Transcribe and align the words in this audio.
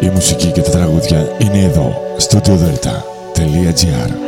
Η 0.00 0.08
μουσική 0.08 0.52
και 0.52 0.60
τα 0.60 0.70
τραγούδια 0.70 1.28
είναι 1.38 1.62
εδώ, 1.62 2.14
στο 2.16 2.38
studiodelta.gr 2.38 4.25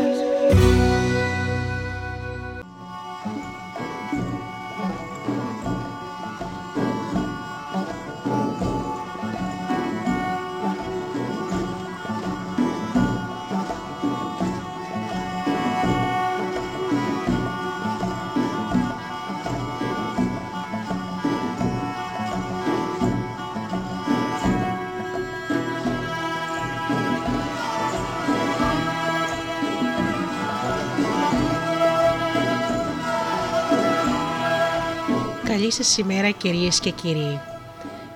σήμερα 35.89 36.31
κυρίες 36.31 36.81
και 36.81 36.91
κύριοι. 36.91 37.41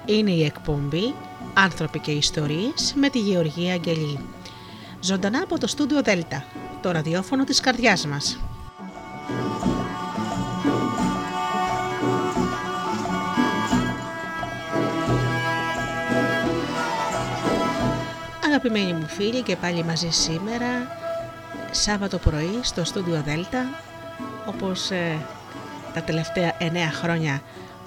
Είναι 0.05 0.31
η 0.31 0.45
εκπομπή 0.45 1.15
«Άνθρωποι 1.55 1.99
και 1.99 2.11
Ιστορίες» 2.11 2.95
με 2.97 3.09
τη 3.09 3.19
Γεωργία 3.19 3.73
Αγγελή. 3.73 4.19
Ζωντανά 5.01 5.39
από 5.43 5.59
το 5.59 5.67
στούντιο 5.67 6.03
Δέλτα, 6.03 6.45
το 6.83 6.91
ραδιόφωνο 6.91 7.45
της 7.45 7.61
καρδιάς 7.61 8.07
μας. 8.07 8.39
Αγαπημένοι 18.45 18.93
μου 18.93 19.07
φίλοι 19.07 19.43
και 19.43 19.57
πάλι 19.57 19.85
μαζί 19.85 20.11
σήμερα, 20.11 20.67
Σάββατο 21.71 22.19
πρωί 22.19 22.59
στο 22.63 22.85
στούντιο 22.85 23.23
Δέλτα, 23.25 23.65
όπως 24.47 24.91
ε, 24.91 25.19
τα 25.95 26.03
τελευταία 26.03 26.57
9 26.61 26.65
χρόνια 26.93 27.43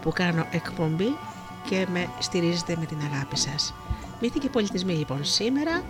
που 0.06 0.12
κάνω 0.12 0.46
εκπομπή 0.52 1.18
και 1.70 1.88
με 1.92 2.10
στηρίζετε 2.20 2.76
με 2.80 2.86
την 2.86 2.98
αγάπη 3.12 3.38
σας. 3.38 3.74
Μύθοι 4.22 4.40
και 4.40 4.50
πολιτισμοί 4.50 4.94
λοιπόν 4.94 5.26
σήμερα 5.26 5.84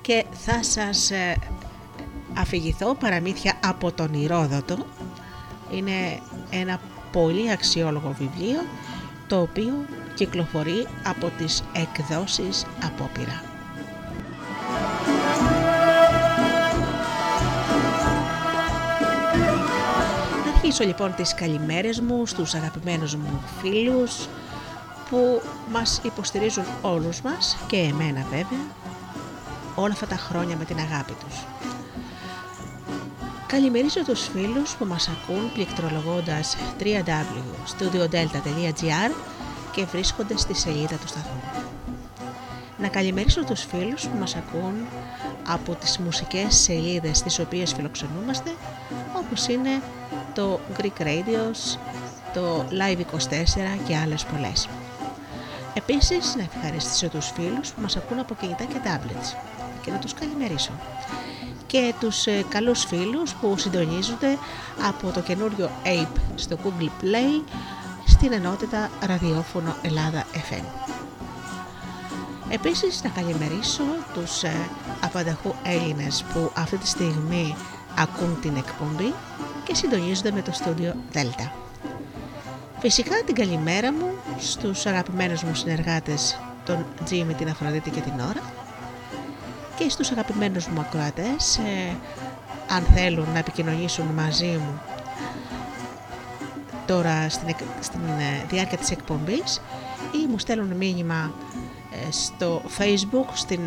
και 0.00 0.24
θα 0.32 0.62
σας 0.62 1.10
ε, 1.10 1.36
αφηγηθώ 2.34 2.94
παραμύθια 2.94 3.58
από 3.64 3.92
τον 3.92 4.14
Ηρόδοτο. 4.14 4.86
Είναι 5.70 6.20
ένα 6.50 6.80
πολύ 7.12 7.50
αξιόλογο 7.50 8.14
βιβλίο 8.18 8.60
το 9.26 9.40
οποίο 9.40 9.84
κυκλοφορεί 10.14 10.86
από 11.04 11.30
τις 11.38 11.62
εκδόσεις 11.72 12.66
Απόπειρα. 12.84 13.45
Αρχίσω 20.66 20.84
λοιπόν 20.84 21.14
τις 21.14 21.34
καλημέρες 21.34 22.00
μου 22.00 22.26
στους 22.26 22.54
αγαπημένους 22.54 23.14
μου 23.14 23.42
φίλους 23.60 24.28
που 25.10 25.42
μας 25.70 26.00
υποστηρίζουν 26.04 26.64
όλους 26.82 27.20
μας 27.20 27.56
και 27.66 27.76
εμένα 27.76 28.26
βέβαια 28.30 28.58
όλα 29.74 29.92
αυτά 29.92 30.06
τα 30.06 30.16
χρόνια 30.16 30.56
με 30.56 30.64
την 30.64 30.78
αγάπη 30.78 31.12
τους. 31.12 31.44
Καλημερίζω 33.46 34.04
τους 34.04 34.28
φίλους 34.28 34.76
που 34.76 34.84
μας 34.84 35.08
ακούν 35.08 35.52
πληκτρολογώντας 35.52 36.56
www.studiodelta.gr 36.80 39.10
και 39.72 39.84
βρίσκονται 39.84 40.36
στη 40.36 40.54
σελίδα 40.54 40.96
του 40.96 41.08
σταθμού. 41.08 41.40
Να 42.78 42.88
καλημερίσω 42.88 43.44
τους 43.44 43.64
φίλους 43.64 44.02
που 44.02 44.16
μας 44.18 44.36
ακούν 44.36 44.74
από 45.46 45.74
τις 45.74 45.98
μουσικές 45.98 46.56
σελίδες 46.56 47.22
τις 47.22 47.38
οποίες 47.38 47.72
φιλοξενούμαστε 47.72 48.54
όπως 49.16 49.46
είναι 49.46 49.82
το 50.36 50.60
Greek 50.78 51.02
Radios, 51.02 51.78
το 52.34 52.64
Live 52.70 52.98
24 52.98 53.78
και 53.86 53.96
άλλες 53.96 54.24
πολλές. 54.24 54.68
Επίσης 55.74 56.34
να 56.36 56.42
ευχαριστήσω 56.42 57.08
τους 57.08 57.30
φίλους 57.30 57.70
που 57.70 57.80
μας 57.80 57.96
ακούν 57.96 58.18
από 58.18 58.34
κινητά 58.34 58.64
και 58.64 58.80
tablets 58.84 59.36
και 59.82 59.90
να 59.90 59.98
τους 59.98 60.14
καλημερίσω 60.14 60.70
και 61.66 61.94
τους 62.00 62.26
ε, 62.26 62.44
καλούς 62.48 62.84
φίλους 62.84 63.34
που 63.34 63.58
συντονίζονται 63.58 64.38
από 64.88 65.10
το 65.10 65.20
καινούριο 65.20 65.70
Ape 65.84 66.20
στο 66.34 66.58
Google 66.64 67.04
Play 67.04 67.42
στην 68.06 68.32
ενότητα 68.32 68.90
ραδιόφωνο 69.06 69.76
Ελλάδα 69.82 70.24
FM. 70.32 70.64
Επίσης 72.48 73.02
να 73.02 73.08
καλημερίσω 73.08 73.82
τους 74.14 74.42
ε, 74.42 74.68
απανταχού 75.00 75.54
Έλληνες 75.62 76.24
που 76.32 76.50
αυτή 76.56 76.76
τη 76.76 76.86
στιγμή 76.86 77.56
ακούν 77.96 78.40
την 78.40 78.56
εκπομπή 78.56 79.14
και 79.66 79.74
συντονίζονται 79.74 80.30
με 80.30 80.42
το 80.42 80.52
στούντιο 80.52 80.94
Delta. 81.12 81.50
Φυσικά 82.78 83.14
την 83.26 83.34
καλημέρα 83.34 83.92
μου 83.92 84.10
στους 84.38 84.86
αγαπημένους 84.86 85.42
μου 85.42 85.54
συνεργάτες 85.54 86.38
τον 86.64 86.86
Τζίμι, 87.04 87.34
την 87.34 87.48
Αφροδίτη 87.48 87.90
και 87.90 88.00
την 88.00 88.12
Ωρα 88.12 88.42
και 89.78 89.88
στους 89.88 90.10
αγαπημένους 90.10 90.66
μου 90.66 90.80
ακροατές 90.80 91.58
ε, 91.58 91.96
αν 92.68 92.82
θέλουν 92.94 93.26
να 93.32 93.38
επικοινωνήσουν 93.38 94.06
μαζί 94.06 94.46
μου 94.46 94.80
τώρα 96.86 97.28
στην, 97.28 97.54
στην 97.80 98.00
ε, 98.00 98.46
διάρκεια 98.48 98.78
της 98.78 98.90
εκπομπής 98.90 99.62
ή 100.12 100.26
μου 100.30 100.38
στέλνουν 100.38 100.76
μήνυμα 100.76 101.32
ε, 101.90 102.10
στο 102.10 102.62
facebook 102.78 103.28
στην, 103.32 103.60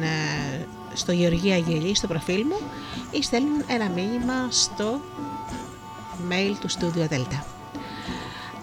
στο 0.94 1.12
Γεωργία 1.12 1.58
Γελή 1.58 1.96
στο 1.96 2.08
προφίλ 2.08 2.46
μου 2.46 2.60
ή 3.12 3.24
στέλνουν 3.24 3.64
ένα 3.68 3.90
μήνυμα 3.90 4.48
στο 4.50 5.00
mail 6.30 6.54
του 6.60 6.70
Studio 6.70 7.14
Delta. 7.14 7.44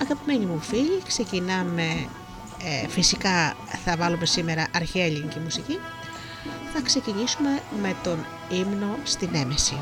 Αγαπημένοι 0.02 0.46
μου 0.46 0.60
φίλοι, 0.60 1.02
ξεκινάμε, 1.06 2.08
ε, 2.64 2.88
φυσικά 2.88 3.54
θα 3.84 3.96
βάλουμε 3.96 4.26
σήμερα 4.26 4.66
αρχαία 4.74 5.04
ελληνική 5.04 5.38
μουσική, 5.38 5.78
θα 6.72 6.80
ξεκινήσουμε 6.82 7.62
με 7.82 7.94
τον 8.02 8.26
ύμνο 8.48 8.96
στην 9.02 9.30
έμεση 9.34 9.76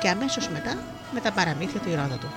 και 0.00 0.08
αμέσως 0.08 0.48
μετά 0.48 0.84
με 1.14 1.20
τα 1.20 1.32
παραμύθια 1.32 1.80
του 1.80 1.88
Ηρόδοτου. 1.88 2.28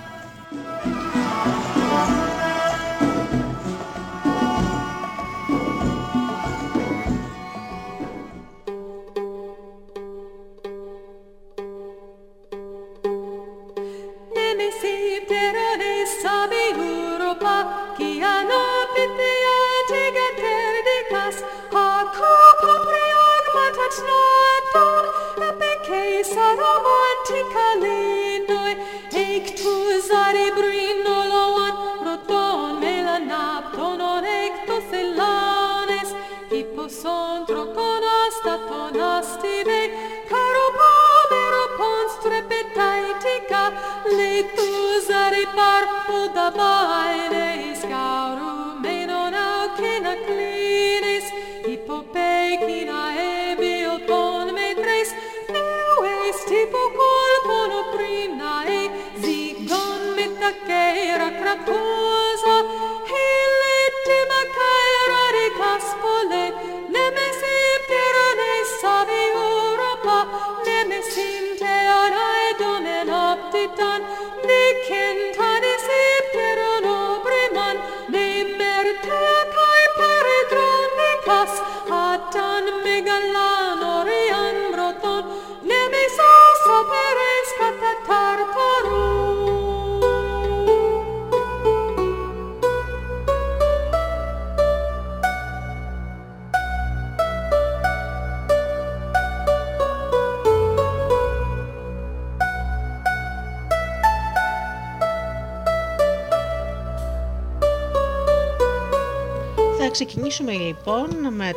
tua 61.66 62.23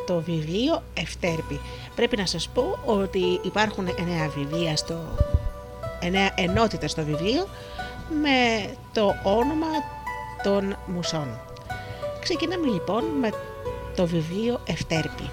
το 0.06 0.20
βιβλίο 0.20 0.82
Ευτέρπη. 0.94 1.60
Πρέπει 1.94 2.16
να 2.16 2.26
σας 2.26 2.48
πω 2.48 2.78
ότι 2.84 3.40
υπάρχουν 3.42 3.88
εννέα 3.98 4.28
βιβλία 4.28 4.76
στο, 4.76 4.98
εννέα 6.00 6.30
ενότητες 6.34 6.90
στο 6.90 7.04
βιβλίο 7.04 7.48
με 8.22 8.68
το 8.92 9.14
όνομα 9.22 9.66
των 10.42 10.76
μουσών. 10.86 11.40
Ξεκινάμε 12.20 12.66
λοιπόν 12.66 13.04
με 13.04 13.30
το 13.96 14.06
βιβλίο 14.06 14.60
Ευτέρπη. 14.66 15.30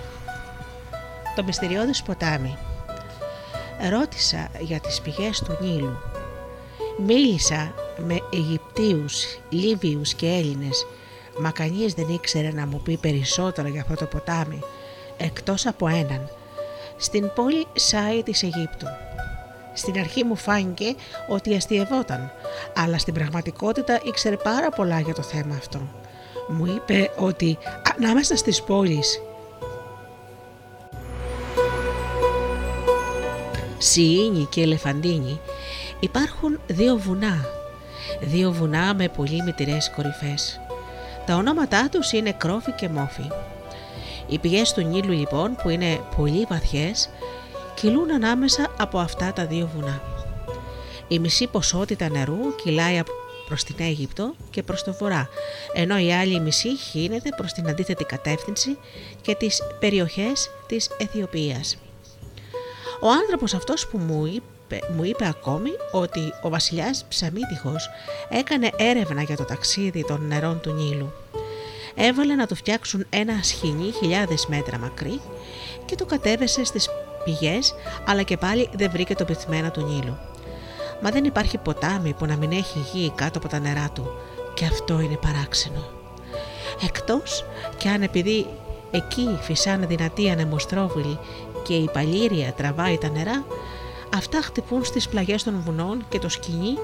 Το 1.35 1.43
μυστηριώδης 1.43 2.03
ποτάμι. 2.03 2.57
Ρώτησα 3.89 4.49
για 4.59 4.79
τις 4.79 5.01
πηγές 5.01 5.39
του 5.39 5.57
Νείλου. 5.61 5.97
Μίλησα 7.05 7.73
με 8.07 8.19
Αιγυπτίους, 8.33 9.39
Λίβιους 9.49 10.13
και 10.13 10.27
Έλληνες, 10.27 10.85
μα 11.39 11.51
κανείς 11.51 11.93
δεν 11.93 12.09
ήξερε 12.09 12.51
να 12.51 12.65
μου 12.65 12.81
πει 12.83 12.97
περισσότερο 12.97 13.67
για 13.67 13.81
αυτό 13.81 13.95
το 13.95 14.05
ποτάμι, 14.05 14.59
εκτός 15.17 15.65
από 15.65 15.87
έναν, 15.87 16.29
στην 16.97 17.31
πόλη 17.35 17.67
Σάι 17.73 18.23
της 18.23 18.43
Αιγύπτου. 18.43 18.87
Στην 19.73 19.99
αρχή 19.99 20.23
μου 20.23 20.35
φάνηκε 20.35 20.95
ότι 21.27 21.55
αστειευόταν, 21.55 22.31
αλλά 22.75 22.97
στην 22.97 23.13
πραγματικότητα 23.13 23.99
ήξερε 24.03 24.35
πάρα 24.35 24.69
πολλά 24.69 24.99
για 24.99 25.13
το 25.13 25.21
θέμα 25.21 25.55
αυτό. 25.55 25.79
Μου 26.47 26.65
είπε 26.65 27.11
ότι 27.17 27.57
ανάμεσα 27.97 28.35
στις 28.37 28.61
πόλεις 28.61 29.21
Σιήνη 33.77 34.47
και 34.49 34.61
Ελεφαντίνη 34.61 35.39
υπάρχουν 35.99 36.59
δύο 36.67 36.97
βουνά, 36.97 37.45
δύο 38.21 38.51
βουνά 38.51 38.93
με 38.93 39.09
πολύ 39.09 39.41
μητηρές 39.43 39.91
κορυφές. 39.95 40.59
Τα 41.25 41.35
ονόματά 41.35 41.89
τους 41.89 42.11
είναι 42.11 42.31
Κρόφη 42.31 42.71
και 42.71 42.89
Μόφη. 42.89 43.27
Οι 44.27 44.39
πηγές 44.39 44.73
του 44.73 44.81
Νείλου 44.81 45.11
λοιπόν 45.11 45.55
που 45.55 45.69
είναι 45.69 45.99
πολύ 46.17 46.45
βαθιές 46.49 47.09
κυλούν 47.75 48.11
ανάμεσα 48.11 48.71
από 48.77 48.99
αυτά 48.99 49.33
τα 49.33 49.45
δύο 49.45 49.69
βουνά. 49.75 50.01
Η 51.07 51.19
μισή 51.19 51.47
ποσότητα 51.47 52.09
νερού 52.09 52.55
κυλάει 52.63 53.01
προς 53.47 53.63
την 53.63 53.75
Αίγυπτο 53.79 54.35
και 54.49 54.63
προς 54.63 54.83
το 54.83 54.93
βορρά, 54.93 55.29
ενώ 55.73 55.97
η 55.97 56.13
άλλη 56.13 56.39
μισή 56.39 56.77
χύνεται 56.77 57.29
προς 57.37 57.51
την 57.51 57.69
αντίθετη 57.69 58.03
κατεύθυνση 58.03 58.77
και 59.21 59.35
τις 59.35 59.61
περιοχές 59.79 60.49
της 60.67 60.89
Αιθιοπίας. 60.97 61.77
Ο 63.01 63.09
άνθρωπος 63.09 63.53
αυτός 63.53 63.87
που 63.87 63.97
μου 63.97 64.25
είπε, 64.75 64.93
μου 64.95 65.03
είπε 65.03 65.27
ακόμη 65.27 65.69
ότι 65.91 66.33
ο 66.41 66.49
βασιλιάς 66.49 67.05
Ψαμίτυχος 67.09 67.89
έκανε 68.29 68.69
έρευνα 68.75 69.21
για 69.21 69.35
το 69.35 69.43
ταξίδι 69.43 70.05
των 70.05 70.27
νερών 70.27 70.59
του 70.61 70.71
Νείλου. 70.71 71.11
Έβαλε 71.95 72.35
να 72.35 72.47
του 72.47 72.55
φτιάξουν 72.55 73.05
ένα 73.09 73.33
σχοινί 73.41 73.91
χιλιάδες 73.91 74.45
μέτρα 74.47 74.77
μακρύ 74.77 75.21
και 75.85 75.95
το 75.95 76.05
κατέβεσε 76.05 76.63
στις 76.63 76.89
πηγές 77.23 77.75
αλλά 78.05 78.21
και 78.21 78.37
πάλι 78.37 78.69
δεν 78.73 78.91
βρήκε 78.91 79.15
το 79.15 79.25
πυθμένα 79.25 79.71
του 79.71 79.81
Νείλου. 79.81 80.17
Μα 81.01 81.09
δεν 81.09 81.23
υπάρχει 81.23 81.57
ποτάμι 81.57 82.13
που 82.13 82.25
να 82.25 82.37
μην 82.37 82.51
έχει 82.51 82.79
γη 82.93 83.11
κάτω 83.15 83.37
από 83.37 83.47
τα 83.47 83.59
νερά 83.59 83.89
του 83.93 84.11
και 84.53 84.65
αυτό 84.65 84.99
είναι 84.99 85.17
παράξενο. 85.21 85.89
Εκτός 86.85 87.45
και 87.77 87.89
αν 87.89 88.01
επειδή 88.01 88.47
εκεί 88.91 89.37
φυσάνε 89.41 89.85
δυνατή 89.85 90.29
ανεμοστρόβιλη 90.29 91.19
και 91.63 91.73
η 91.73 91.89
παλήρια 91.93 92.53
τραβάει 92.53 92.97
τα 92.97 93.09
νερά, 93.09 93.45
αυτά 94.13 94.41
χτυπούν 94.41 94.83
στις 94.83 95.07
πλαγιές 95.09 95.43
των 95.43 95.61
βουνών 95.65 96.05
και 96.09 96.19
το 96.19 96.29
σκηνή 96.29 96.77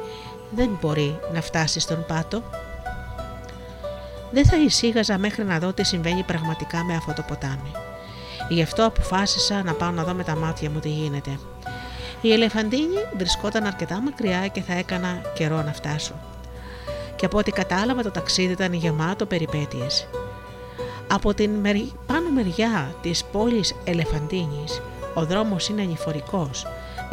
δεν 0.49 0.77
μπορεί 0.81 1.19
να 1.33 1.41
φτάσει 1.41 1.79
στον 1.79 2.05
πάτο. 2.07 2.43
Δεν 4.31 4.45
θα 4.45 4.57
εισήγαζα 4.57 5.17
μέχρι 5.17 5.43
να 5.43 5.59
δω 5.59 5.73
τι 5.73 5.83
συμβαίνει 5.83 6.23
πραγματικά 6.23 6.83
με 6.83 6.95
αυτό 6.95 7.13
το 7.13 7.23
ποτάμι. 7.27 7.71
Γι' 8.49 8.61
αυτό 8.61 8.85
αποφάσισα 8.85 9.63
να 9.63 9.73
πάω 9.73 9.91
να 9.91 10.03
δω 10.03 10.13
με 10.13 10.23
τα 10.23 10.35
μάτια 10.35 10.69
μου 10.69 10.79
τι 10.79 10.89
γίνεται. 10.89 11.39
Η 12.21 12.33
Ελεφαντίνη 12.33 12.97
βρισκόταν 13.17 13.65
αρκετά 13.65 14.01
μακριά 14.01 14.47
και 14.47 14.61
θα 14.61 14.73
έκανα 14.73 15.21
καιρό 15.33 15.61
να 15.61 15.73
φτάσω. 15.73 16.13
Και 17.15 17.25
από 17.25 17.37
ό,τι 17.37 17.51
κατάλαβα 17.51 18.01
το 18.01 18.11
ταξίδι 18.11 18.51
ήταν 18.51 18.73
γεμάτο 18.73 19.25
περιπέτειες. 19.25 20.07
Από 21.07 21.33
την 21.33 21.61
πάνω 22.05 22.29
μεριά 22.33 22.95
της 23.01 23.23
πόλης 23.23 23.75
Ελεφαντίνης 23.83 24.81
ο 25.13 25.25
δρόμος 25.25 25.69
είναι 25.69 25.81
ανηφορικός. 25.81 26.65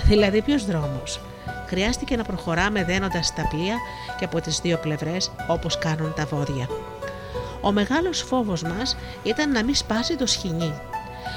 Δηλαδή 0.04 0.42
ποιος 0.42 0.64
δρόμος; 0.64 1.20
Χρειάστηκε 1.66 2.16
να 2.16 2.24
προχωράμε 2.24 2.84
δένοντας 2.84 3.34
τα 3.34 3.48
πλοία 3.48 3.76
και 4.18 4.24
από 4.24 4.40
τις 4.40 4.60
δύο 4.60 4.78
πλευρές 4.78 5.30
όπως 5.48 5.78
κάνουν 5.78 6.14
τα 6.14 6.24
βόδια. 6.24 6.68
Ο 7.60 7.72
μεγάλος 7.72 8.22
φόβος 8.22 8.62
μας 8.62 8.96
ήταν 9.22 9.50
να 9.50 9.64
μην 9.64 9.74
σπάσει 9.74 10.16
το 10.16 10.26
σχοινί, 10.26 10.72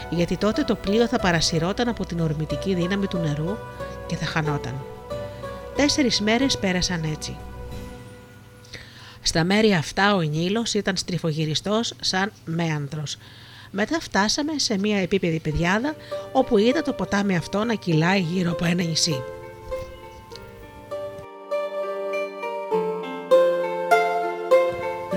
γιατί 0.10 0.38
τότε 0.38 0.64
το 0.64 0.76
πλοίο 0.76 1.08
θα 1.08 1.20
παρασυρώταν 1.20 1.88
από 1.88 2.06
την 2.06 2.20
ορμητική 2.20 2.76
δύναμη 2.76 3.08
του 3.08 3.18
νερού 3.18 3.58
και 4.08 4.16
θα 4.16 4.26
χανόταν. 4.26 4.74
Τέσσερις 5.76 6.22
μέρες 6.22 6.58
πέρασαν 6.58 7.04
έτσι. 7.04 7.38
Στα 9.22 9.44
μέρη 9.44 9.74
αυτά 9.74 10.16
ο 10.16 10.22
Νείλος 10.22 10.74
ήταν 10.74 10.98
στριφογυριστός 10.98 11.94
σαν 12.02 12.32
μέανδρος. 12.46 13.18
Μετά 13.72 14.00
φτάσαμε 14.00 14.52
σε 14.56 14.78
μια 14.78 14.98
επίπεδη 14.98 15.40
πεδιάδα 15.40 15.96
όπου 16.32 16.58
είδα 16.58 16.82
το 16.82 16.94
ποτάμι 16.94 17.36
αυτό 17.36 17.64
να 17.64 17.74
κυλάει 17.74 18.20
γύρω 18.20 18.52
από 18.52 18.66
ένα 18.66 18.84
νησί. 18.84 19.24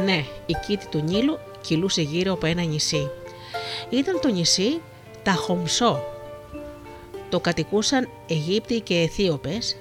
Ναι, 0.05 0.25
η 0.47 0.55
κήτη 0.67 0.87
του 0.89 1.03
Νείλου 1.03 1.39
κυλούσε 1.61 2.03
γύρω 2.03 2.33
από 2.33 2.47
ένα 2.47 2.63
νησί. 2.63 3.11
Ήταν 3.91 4.21
το 4.21 4.29
νησί 4.29 4.81
Ταχομσό. 5.23 6.05
Το 7.29 7.41
κατοικούσαν 7.41 8.09
Αιγύπτιοι 8.27 8.81
και 8.81 8.95
Αιθίωπες 8.95 9.77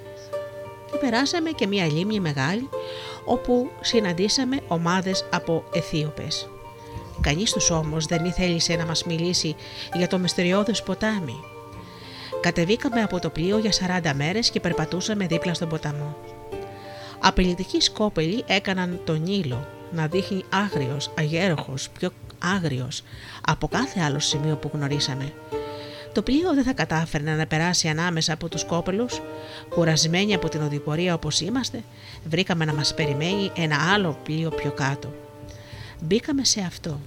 και 0.91 0.97
περάσαμε 0.97 1.49
και 1.49 1.67
μια 1.67 1.85
λίμνη 1.85 2.19
μεγάλη 2.19 2.69
όπου 3.25 3.71
συναντήσαμε 3.81 4.59
ομάδες 4.67 5.25
από 5.31 5.63
Αιθίωπες. 5.73 6.50
Κανείς 7.21 7.51
τους 7.51 7.69
όμως 7.69 8.05
δεν 8.05 8.25
ήθελε 8.25 8.77
να 8.77 8.85
μας 8.85 9.03
μιλήσει 9.03 9.55
για 9.93 10.07
το 10.07 10.17
μυστηριώδες 10.17 10.83
ποτάμι. 10.83 11.35
Κατεβήκαμε 12.41 13.01
από 13.01 13.19
το 13.19 13.29
πλοίο 13.29 13.57
για 13.57 14.01
40 14.01 14.13
μέρες 14.15 14.49
και 14.49 14.59
περπατούσαμε 14.59 15.25
δίπλα 15.25 15.53
στον 15.53 15.69
ποταμό. 15.69 16.17
Απειλητικοί 17.19 17.81
σκόπελοι 17.81 18.43
έκαναν 18.47 18.99
τον 19.03 19.21
Νείλο 19.21 19.67
να 19.91 20.07
δείχνει 20.07 20.43
άγριος, 20.49 21.11
αγέροχος, 21.17 21.89
πιο 21.89 22.09
άγριος 22.39 23.03
από 23.47 23.67
κάθε 23.67 24.01
άλλο 24.01 24.19
σημείο 24.19 24.55
που 24.55 24.71
γνωρίσαμε. 24.73 25.33
Το 26.13 26.21
πλοίο 26.21 26.53
δεν 26.53 26.63
θα 26.63 26.73
κατάφερνε 26.73 27.35
να 27.35 27.45
περάσει 27.45 27.87
ανάμεσα 27.87 28.33
από 28.33 28.49
τους 28.49 28.65
κόπελους. 28.65 29.21
Κουρασμένοι 29.69 30.33
από 30.33 30.49
την 30.49 30.61
οδηπορία 30.61 31.13
όπως 31.13 31.41
είμαστε, 31.41 31.83
βρήκαμε 32.23 32.65
να 32.65 32.73
μας 32.73 32.93
περιμένει 32.93 33.51
ένα 33.55 33.93
άλλο 33.93 34.17
πλοίο 34.23 34.49
πιο 34.49 34.71
κάτω. 34.71 35.13
Μπήκαμε 35.99 36.43
σε 36.43 36.61
αυτό. 36.61 36.99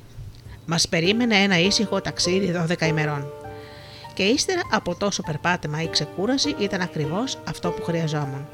Μας 0.67 0.89
περίμενε 0.89 1.37
ένα 1.37 1.59
ήσυχο 1.59 2.01
ταξίδι 2.01 2.55
12 2.69 2.87
ημερών. 2.87 3.33
Και 4.15 4.23
ύστερα 4.23 4.61
από 4.71 4.95
τόσο 4.95 5.23
περπάτημα 5.23 5.83
ή 5.83 5.89
ξεκούραση 5.89 6.55
ήταν 6.59 6.81
ακριβώς 6.81 7.39
αυτό 7.49 7.71
που 7.71 7.83
χρειαζόμουν. 7.83 8.49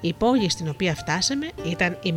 Η 0.00 0.12
πόλη 0.12 0.50
στην 0.50 0.68
οποία 0.68 0.94
φτάσαμε 0.94 1.50
ήταν 1.64 1.98
η 2.02 2.12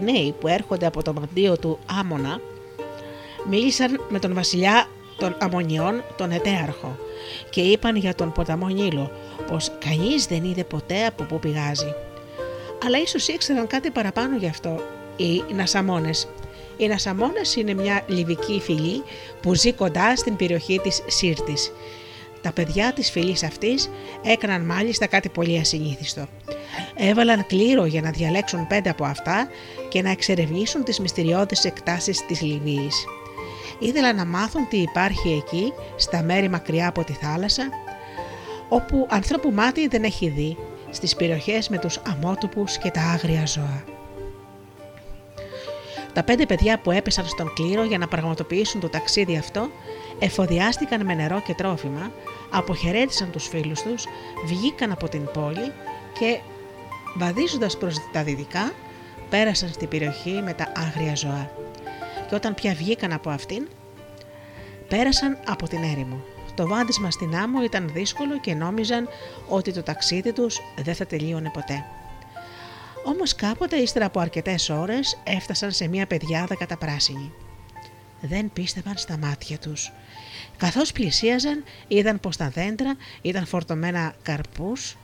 Μερόη. 0.00 0.12
Κυριναίοι 0.12 0.34
που 0.40 0.48
έρχονται 0.48 0.86
από 0.86 1.02
το 1.02 1.12
μαντίο 1.12 1.58
του 1.58 1.78
Άμονα 1.98 2.40
μίλησαν 3.48 4.00
με 4.08 4.18
τον 4.18 4.34
βασιλιά 4.34 4.88
των 5.18 5.36
Αμμονιών, 5.38 6.02
τον 6.16 6.30
Ετέαρχο 6.30 6.98
και 7.50 7.60
είπαν 7.60 7.96
για 7.96 8.14
τον 8.14 8.32
ποταμό 8.32 8.68
Νείλο 8.68 9.10
πως 9.50 9.70
κανείς 9.78 10.26
δεν 10.26 10.44
είδε 10.44 10.64
ποτέ 10.64 11.06
από 11.06 11.24
πού 11.24 11.38
πηγάζει. 11.38 11.94
Αλλά 12.84 12.98
ίσως 12.98 13.28
ήξεραν 13.28 13.66
κάτι 13.66 13.90
παραπάνω 13.90 14.36
γι' 14.36 14.46
αυτό 14.46 14.80
οι 15.16 15.54
Νασαμόνες. 15.54 16.28
Οι 16.76 16.86
Νασαμόνες 16.86 17.56
είναι 17.56 17.74
μια 17.74 18.02
λιβική 18.06 18.60
φυλή 18.60 19.02
που 19.42 19.54
ζει 19.54 19.72
κοντά 19.72 20.16
στην 20.16 20.36
περιοχή 20.36 20.78
της 20.78 21.02
Σύρτης. 21.06 21.72
Τα 22.42 22.52
παιδιά 22.52 22.92
της 22.92 23.10
φυλής 23.10 23.42
αυτής 23.42 23.90
έκαναν 24.24 24.64
μάλιστα 24.64 25.06
κάτι 25.06 25.28
πολύ 25.28 25.58
ασυνήθιστο. 25.58 26.26
Έβαλαν 26.96 27.46
κλήρο 27.46 27.84
για 27.84 28.02
να 28.02 28.10
διαλέξουν 28.10 28.66
πέντε 28.66 28.90
από 28.90 29.04
αυτά 29.04 29.48
και 29.88 30.02
να 30.02 30.10
εξερευνήσουν 30.10 30.84
τις 30.84 31.00
μυστηριώδεις 31.00 31.64
εκτάσεις 31.64 32.26
της 32.26 32.40
Λιβύης. 32.40 33.04
Ήθελαν 33.78 34.16
να 34.16 34.24
μάθουν 34.24 34.68
τι 34.68 34.76
υπάρχει 34.76 35.32
εκεί, 35.32 35.72
στα 35.96 36.22
μέρη 36.22 36.48
μακριά 36.48 36.88
από 36.88 37.04
τη 37.04 37.12
θάλασσα, 37.12 37.68
όπου 38.68 39.06
ανθρώπου 39.10 39.50
μάτι 39.52 39.88
δεν 39.88 40.04
έχει 40.04 40.28
δει, 40.28 40.56
στις 40.90 41.16
περιοχές 41.16 41.68
με 41.68 41.78
τους 41.78 41.96
αμότοπους 41.96 42.78
και 42.78 42.90
τα 42.90 43.00
άγρια 43.00 43.46
ζώα. 43.46 43.84
Τα 46.12 46.22
πέντε 46.22 46.46
παιδιά 46.46 46.78
που 46.78 46.90
έπεσαν 46.90 47.24
στον 47.26 47.52
κλήρο 47.54 47.84
για 47.84 47.98
να 47.98 48.08
πραγματοποιήσουν 48.08 48.80
το 48.80 48.88
ταξίδι 48.88 49.36
αυτό 49.36 49.70
εφοδιάστηκαν 50.18 51.04
με 51.04 51.14
νερό 51.14 51.42
και 51.46 51.54
τρόφιμα, 51.54 52.12
αποχαιρέτησαν 52.50 53.30
τους 53.30 53.48
φίλους 53.48 53.82
τους, 53.82 54.04
βγήκαν 54.46 54.92
από 54.92 55.08
την 55.08 55.24
πόλη 55.32 55.72
και 56.18 56.40
βαδίζοντας 57.16 57.76
προς 57.76 57.94
τα 58.12 58.22
δυτικά 58.22 58.72
πέρασαν 59.30 59.68
στην 59.68 59.88
περιοχή 59.88 60.30
με 60.44 60.52
τα 60.52 60.72
άγρια 60.76 61.14
ζώα. 61.14 61.50
Και 62.28 62.34
όταν 62.34 62.54
πια 62.54 62.74
βγήκαν 62.74 63.12
από 63.12 63.30
αυτήν, 63.30 63.68
πέρασαν 64.88 65.38
από 65.46 65.68
την 65.68 65.82
έρημο. 65.82 66.20
Το 66.54 66.66
βάδισμα 66.66 67.10
στην 67.10 67.36
άμμο 67.36 67.62
ήταν 67.62 67.90
δύσκολο 67.92 68.40
και 68.40 68.54
νόμιζαν 68.54 69.08
ότι 69.48 69.72
το 69.72 69.82
ταξίδι 69.82 70.32
τους 70.32 70.60
δεν 70.82 70.94
θα 70.94 71.06
τελείωνε 71.06 71.50
ποτέ. 71.52 71.84
Όμως 73.12 73.34
κάποτε 73.34 73.76
ύστερα 73.76 74.04
από 74.04 74.20
αρκετές 74.20 74.68
ώρες 74.68 75.18
έφτασαν 75.24 75.72
σε 75.72 75.88
μια 75.88 76.06
πεδιάδα 76.06 76.54
καταπράσινη. 76.54 77.32
Δεν 78.20 78.52
πίστευαν 78.52 78.96
στα 78.96 79.16
μάτια 79.18 79.58
τους. 79.58 79.92
Καθώς 80.56 80.92
πλησίαζαν 80.92 81.64
είδαν 81.88 82.20
πως 82.20 82.36
τα 82.36 82.48
δέντρα 82.48 82.96
ήταν 83.22 83.46
φορτωμένα 83.46 84.14
καρπούς 84.22 84.96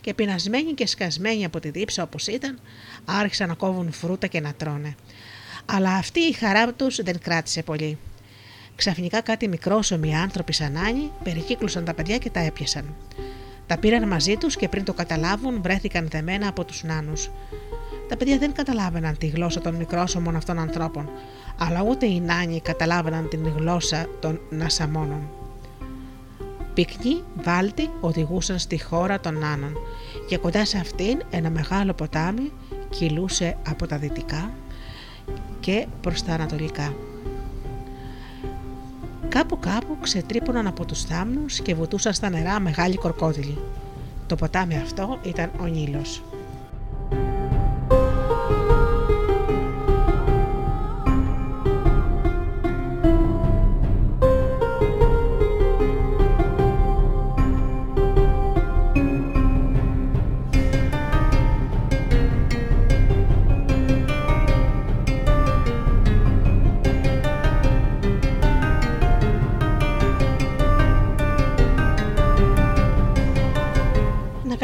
και 0.00 0.14
πεινασμένοι 0.14 0.72
και 0.72 0.86
σκασμένοι 0.86 1.44
από 1.44 1.60
τη 1.60 1.70
δίψα 1.70 2.02
όπως 2.02 2.26
ήταν 2.26 2.60
άρχισαν 3.04 3.48
να 3.48 3.54
κόβουν 3.54 3.92
φρούτα 3.92 4.26
και 4.26 4.40
να 4.40 4.54
τρώνε. 4.54 4.94
Αλλά 5.66 5.94
αυτή 5.94 6.20
η 6.20 6.32
χαρά 6.32 6.72
τους 6.72 7.02
δεν 7.02 7.18
κράτησε 7.20 7.62
πολύ. 7.62 7.98
Ξαφνικά 8.76 9.20
κάτι 9.20 9.48
μικρόσωμοι 9.48 10.16
άνθρωποι 10.16 10.52
σαν 10.52 10.76
Άννη 10.76 11.10
περικύκλωσαν 11.24 11.84
τα 11.84 11.94
παιδιά 11.94 12.18
και 12.18 12.30
τα 12.30 12.40
έπιασαν. 12.40 12.94
Τα 13.72 13.78
πήραν 13.78 14.08
μαζί 14.08 14.36
τους 14.36 14.56
και 14.56 14.68
πριν 14.68 14.84
το 14.84 14.92
καταλάβουν 14.92 15.62
βρέθηκαν 15.62 16.08
δεμένα 16.10 16.48
από 16.48 16.64
τους 16.64 16.82
νάνους. 16.82 17.30
Τα 18.08 18.16
παιδιά 18.16 18.38
δεν 18.38 18.52
καταλάβαιναν 18.52 19.18
τη 19.18 19.26
γλώσσα 19.26 19.60
των 19.60 19.74
μικρόσωμων 19.74 20.36
αυτών 20.36 20.58
ανθρώπων, 20.58 21.10
αλλά 21.58 21.82
ούτε 21.82 22.06
οι 22.06 22.20
νάνοι 22.20 22.60
καταλάβαιναν 22.60 23.28
την 23.28 23.52
γλώσσα 23.56 24.06
των 24.20 24.40
νασαμόνων. 24.50 25.28
Πυκνοί 26.74 27.22
βάλτοι 27.42 27.90
οδηγούσαν 28.00 28.58
στη 28.58 28.82
χώρα 28.82 29.20
των 29.20 29.38
νάνων 29.38 29.76
και 30.28 30.36
κοντά 30.36 30.64
σε 30.64 30.78
αυτήν 30.78 31.22
ένα 31.30 31.50
μεγάλο 31.50 31.92
ποτάμι 31.92 32.52
κυλούσε 32.88 33.56
από 33.68 33.86
τα 33.86 33.96
δυτικά 33.96 34.50
και 35.60 35.86
προς 36.00 36.22
τα 36.22 36.32
ανατολικά. 36.32 36.94
Κάπου 39.32 39.58
κάπου 39.58 39.96
ξετρύπωναν 40.00 40.66
από 40.66 40.84
τους 40.84 41.04
θάμνους 41.04 41.60
και 41.60 41.74
βουτούσαν 41.74 42.12
στα 42.12 42.30
νερά 42.30 42.60
μεγάλοι 42.60 42.94
κορκόδιλοι. 42.94 43.58
Το 44.26 44.34
ποτάμι 44.34 44.76
αυτό 44.76 45.18
ήταν 45.22 45.50
ο 45.60 45.66
Νείλος. 45.66 46.22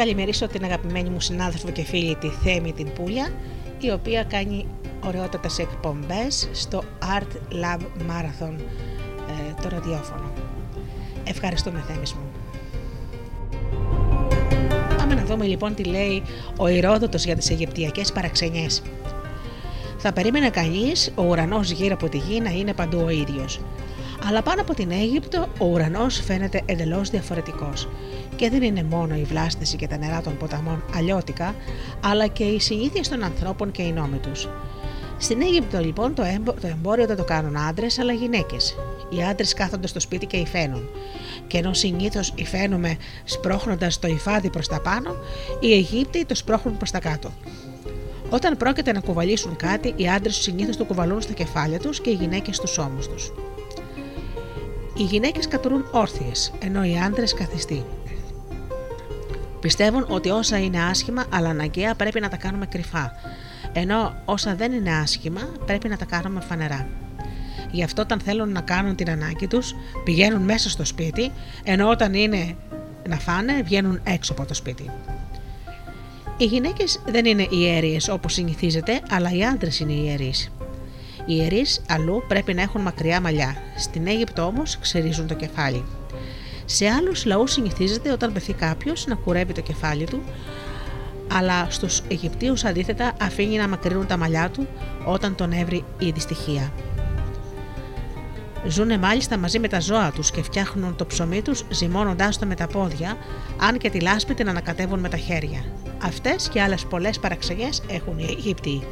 Καλημερίσω 0.09 0.47
την 0.47 0.63
αγαπημένη 0.63 1.09
μου 1.09 1.19
συνάδελφο 1.19 1.69
και 1.69 1.83
φίλη 1.83 2.15
τη 2.15 2.27
Θέμη 2.27 2.73
την 2.73 2.93
Πούλια 2.93 3.33
η 3.79 3.91
οποία 3.91 4.23
κάνει 4.23 4.65
ωραιότατες 5.05 5.59
εκπομπές 5.59 6.49
στο 6.51 6.83
Art 7.01 7.53
Lab 7.53 7.79
Marathon 7.81 8.53
ε, 9.27 9.61
το 9.61 9.69
ραδιόφωνο. 9.69 10.31
Ευχαριστούμε 11.23 11.83
Θέμης 11.87 12.13
μου. 12.13 12.31
Πάμε 14.97 15.13
να 15.13 15.25
δούμε 15.25 15.45
λοιπόν 15.45 15.75
τι 15.75 15.83
λέει 15.83 16.23
ο 16.57 16.67
Ηρόδοτος 16.67 17.25
για 17.25 17.35
τις 17.35 17.49
Αιγυπτιακές 17.49 18.11
παραξενιές. 18.11 18.81
Θα 19.97 20.13
περίμενε 20.13 20.49
κανείς 20.49 21.11
ο 21.15 21.23
ουρανός 21.23 21.71
γύρω 21.71 21.93
από 21.93 22.09
τη 22.09 22.17
γη 22.17 22.39
να 22.39 22.49
είναι 22.49 22.73
παντού 22.73 23.01
ο 23.05 23.09
ίδιος. 23.09 23.59
Αλλά 24.27 24.41
πάνω 24.41 24.61
από 24.61 24.73
την 24.73 24.91
Αίγυπτο 24.91 25.47
ο 25.59 25.65
ουρανός 25.65 26.19
φαίνεται 26.19 26.61
εντελώς 26.65 27.09
διαφορετικός 27.09 27.87
και 28.35 28.49
δεν 28.49 28.61
είναι 28.61 28.83
μόνο 28.83 29.15
η 29.15 29.23
βλάστηση 29.23 29.75
και 29.75 29.87
τα 29.87 29.97
νερά 29.97 30.21
των 30.21 30.37
ποταμών 30.37 30.83
αλλιώτικα, 30.95 31.55
αλλά 32.03 32.27
και 32.27 32.43
οι 32.43 32.59
συνήθειες 32.59 33.09
των 33.09 33.23
ανθρώπων 33.23 33.71
και 33.71 33.81
οι 33.81 33.91
νόμοι 33.91 34.17
τους. 34.17 34.47
Στην 35.17 35.41
Αίγυπτο 35.41 35.79
λοιπόν 35.79 36.13
το, 36.13 36.23
εμπόριο 36.61 37.05
δεν 37.05 37.15
το 37.15 37.23
κάνουν 37.23 37.57
άντρες 37.57 37.99
αλλά 37.99 38.13
γυναίκες. 38.13 38.75
Οι 39.09 39.23
άντρες 39.23 39.53
κάθονται 39.53 39.87
στο 39.87 39.99
σπίτι 39.99 40.25
και 40.25 40.37
υφαίνουν. 40.37 40.89
Και 41.47 41.57
ενώ 41.57 41.73
συνήθως 41.73 42.33
υφαίνουμε 42.35 42.97
σπρώχνοντας 43.23 43.99
το 43.99 44.07
υφάδι 44.07 44.49
προς 44.49 44.67
τα 44.67 44.81
πάνω, 44.81 45.15
οι 45.59 45.73
Αιγύπτιοι 45.73 46.25
το 46.25 46.35
σπρώχνουν 46.35 46.77
προς 46.77 46.91
τα 46.91 46.99
κάτω. 46.99 47.31
Όταν 48.29 48.57
πρόκειται 48.57 48.91
να 48.91 48.99
κουβαλήσουν 48.99 49.55
κάτι, 49.55 49.93
οι 49.95 50.09
άντρες 50.09 50.35
συνήθως 50.35 50.77
το 50.77 50.85
κουβαλούν 50.85 51.21
στα 51.21 51.33
κεφάλια 51.33 51.79
τους 51.79 52.01
και 52.01 52.09
οι 52.09 52.13
γυναίκες 52.13 52.55
στους 52.55 52.77
ώμους 52.77 53.07
τους. 53.07 53.31
Οι 54.99 55.03
γυναίκες 55.03 55.47
κατουρούν 55.47 55.85
όρθιες, 55.91 56.53
ενώ 56.59 56.83
οι 56.83 56.99
άντρες 56.99 57.33
καθιστοί. 57.33 57.85
Πιστεύουν 59.59 60.05
ότι 60.09 60.29
όσα 60.29 60.59
είναι 60.59 60.83
άσχημα 60.83 61.25
αλλά 61.29 61.49
αναγκαία 61.49 61.95
πρέπει 61.95 62.19
να 62.19 62.29
τα 62.29 62.37
κάνουμε 62.37 62.65
κρυφά, 62.65 63.11
ενώ 63.73 64.15
όσα 64.25 64.55
δεν 64.55 64.71
είναι 64.71 64.91
άσχημα 64.91 65.41
πρέπει 65.65 65.87
να 65.87 65.97
τα 65.97 66.05
κάνουμε 66.05 66.41
φανερά. 66.41 66.87
Γι' 67.71 67.83
αυτό 67.83 68.01
όταν 68.01 68.19
θέλουν 68.19 68.51
να 68.51 68.61
κάνουν 68.61 68.95
την 68.95 69.09
ανάγκη 69.09 69.47
τους 69.47 69.75
πηγαίνουν 70.03 70.41
μέσα 70.41 70.69
στο 70.69 70.85
σπίτι, 70.85 71.31
ενώ 71.63 71.89
όταν 71.89 72.13
είναι 72.13 72.55
να 73.09 73.15
φάνε 73.15 73.61
βγαίνουν 73.61 73.99
έξω 74.03 74.31
από 74.31 74.45
το 74.45 74.53
σπίτι. 74.53 74.91
Οι 76.37 76.45
γυναίκες 76.45 77.01
δεν 77.05 77.25
είναι 77.25 77.47
ιέρειες 77.49 78.09
όπως 78.09 78.33
συνηθίζεται, 78.33 79.01
αλλά 79.09 79.31
οι 79.33 79.43
άντρες 79.45 79.79
είναι 79.79 79.93
ιερείς. 79.93 80.51
Οι 81.29 81.35
ιερείς 81.35 81.81
αλλού 81.87 82.23
πρέπει 82.27 82.53
να 82.53 82.61
έχουν 82.61 82.81
μακριά 82.81 83.21
μαλλιά, 83.21 83.55
στην 83.77 84.07
Αίγυπτο 84.07 84.43
όμως 84.43 84.77
ξερίζουν 84.79 85.27
το 85.27 85.33
κεφάλι. 85.33 85.85
Σε 86.65 86.87
άλλους 86.87 87.25
λαούς 87.25 87.51
συνηθίζεται 87.51 88.11
όταν 88.11 88.33
πεθεί 88.33 88.53
κάποιος 88.53 89.05
να 89.05 89.15
κουρεύει 89.15 89.53
το 89.53 89.61
κεφάλι 89.61 90.05
του, 90.05 90.21
αλλά 91.33 91.67
στους 91.69 92.01
Αιγυπτίους 92.07 92.63
αντίθετα 92.63 93.13
αφήνει 93.21 93.57
να 93.57 93.67
μακρύνουν 93.67 94.07
τα 94.07 94.17
μαλλιά 94.17 94.49
του 94.49 94.67
όταν 95.05 95.35
τον 95.35 95.51
έβρει 95.51 95.83
η 95.99 96.09
δυστυχία. 96.09 96.71
Ζούνε 98.67 98.97
μάλιστα 98.97 99.37
μαζί 99.37 99.59
με 99.59 99.67
τα 99.67 99.79
ζώα 99.79 100.11
τους 100.11 100.31
και 100.31 100.43
φτιάχνουν 100.43 100.95
το 100.95 101.05
ψωμί 101.05 101.41
τους 101.41 101.65
ζυμώνοντάς 101.69 102.37
το 102.37 102.45
με 102.45 102.55
τα 102.55 102.67
πόδια, 102.67 103.17
αν 103.59 103.77
και 103.77 103.89
τη 103.89 103.99
λάσπη 103.99 104.33
την 104.33 104.49
ανακατεύουν 104.49 104.99
με 104.99 105.09
τα 105.09 105.17
χέρια. 105.17 105.65
Αυτές 106.03 106.49
και 106.49 106.61
άλλες 106.61 106.85
πολλές 106.85 107.19
παραξενιές 107.19 107.83
έχουν 107.87 108.17
οι 108.17 108.23
Αιγύπτιοι. 108.23 108.83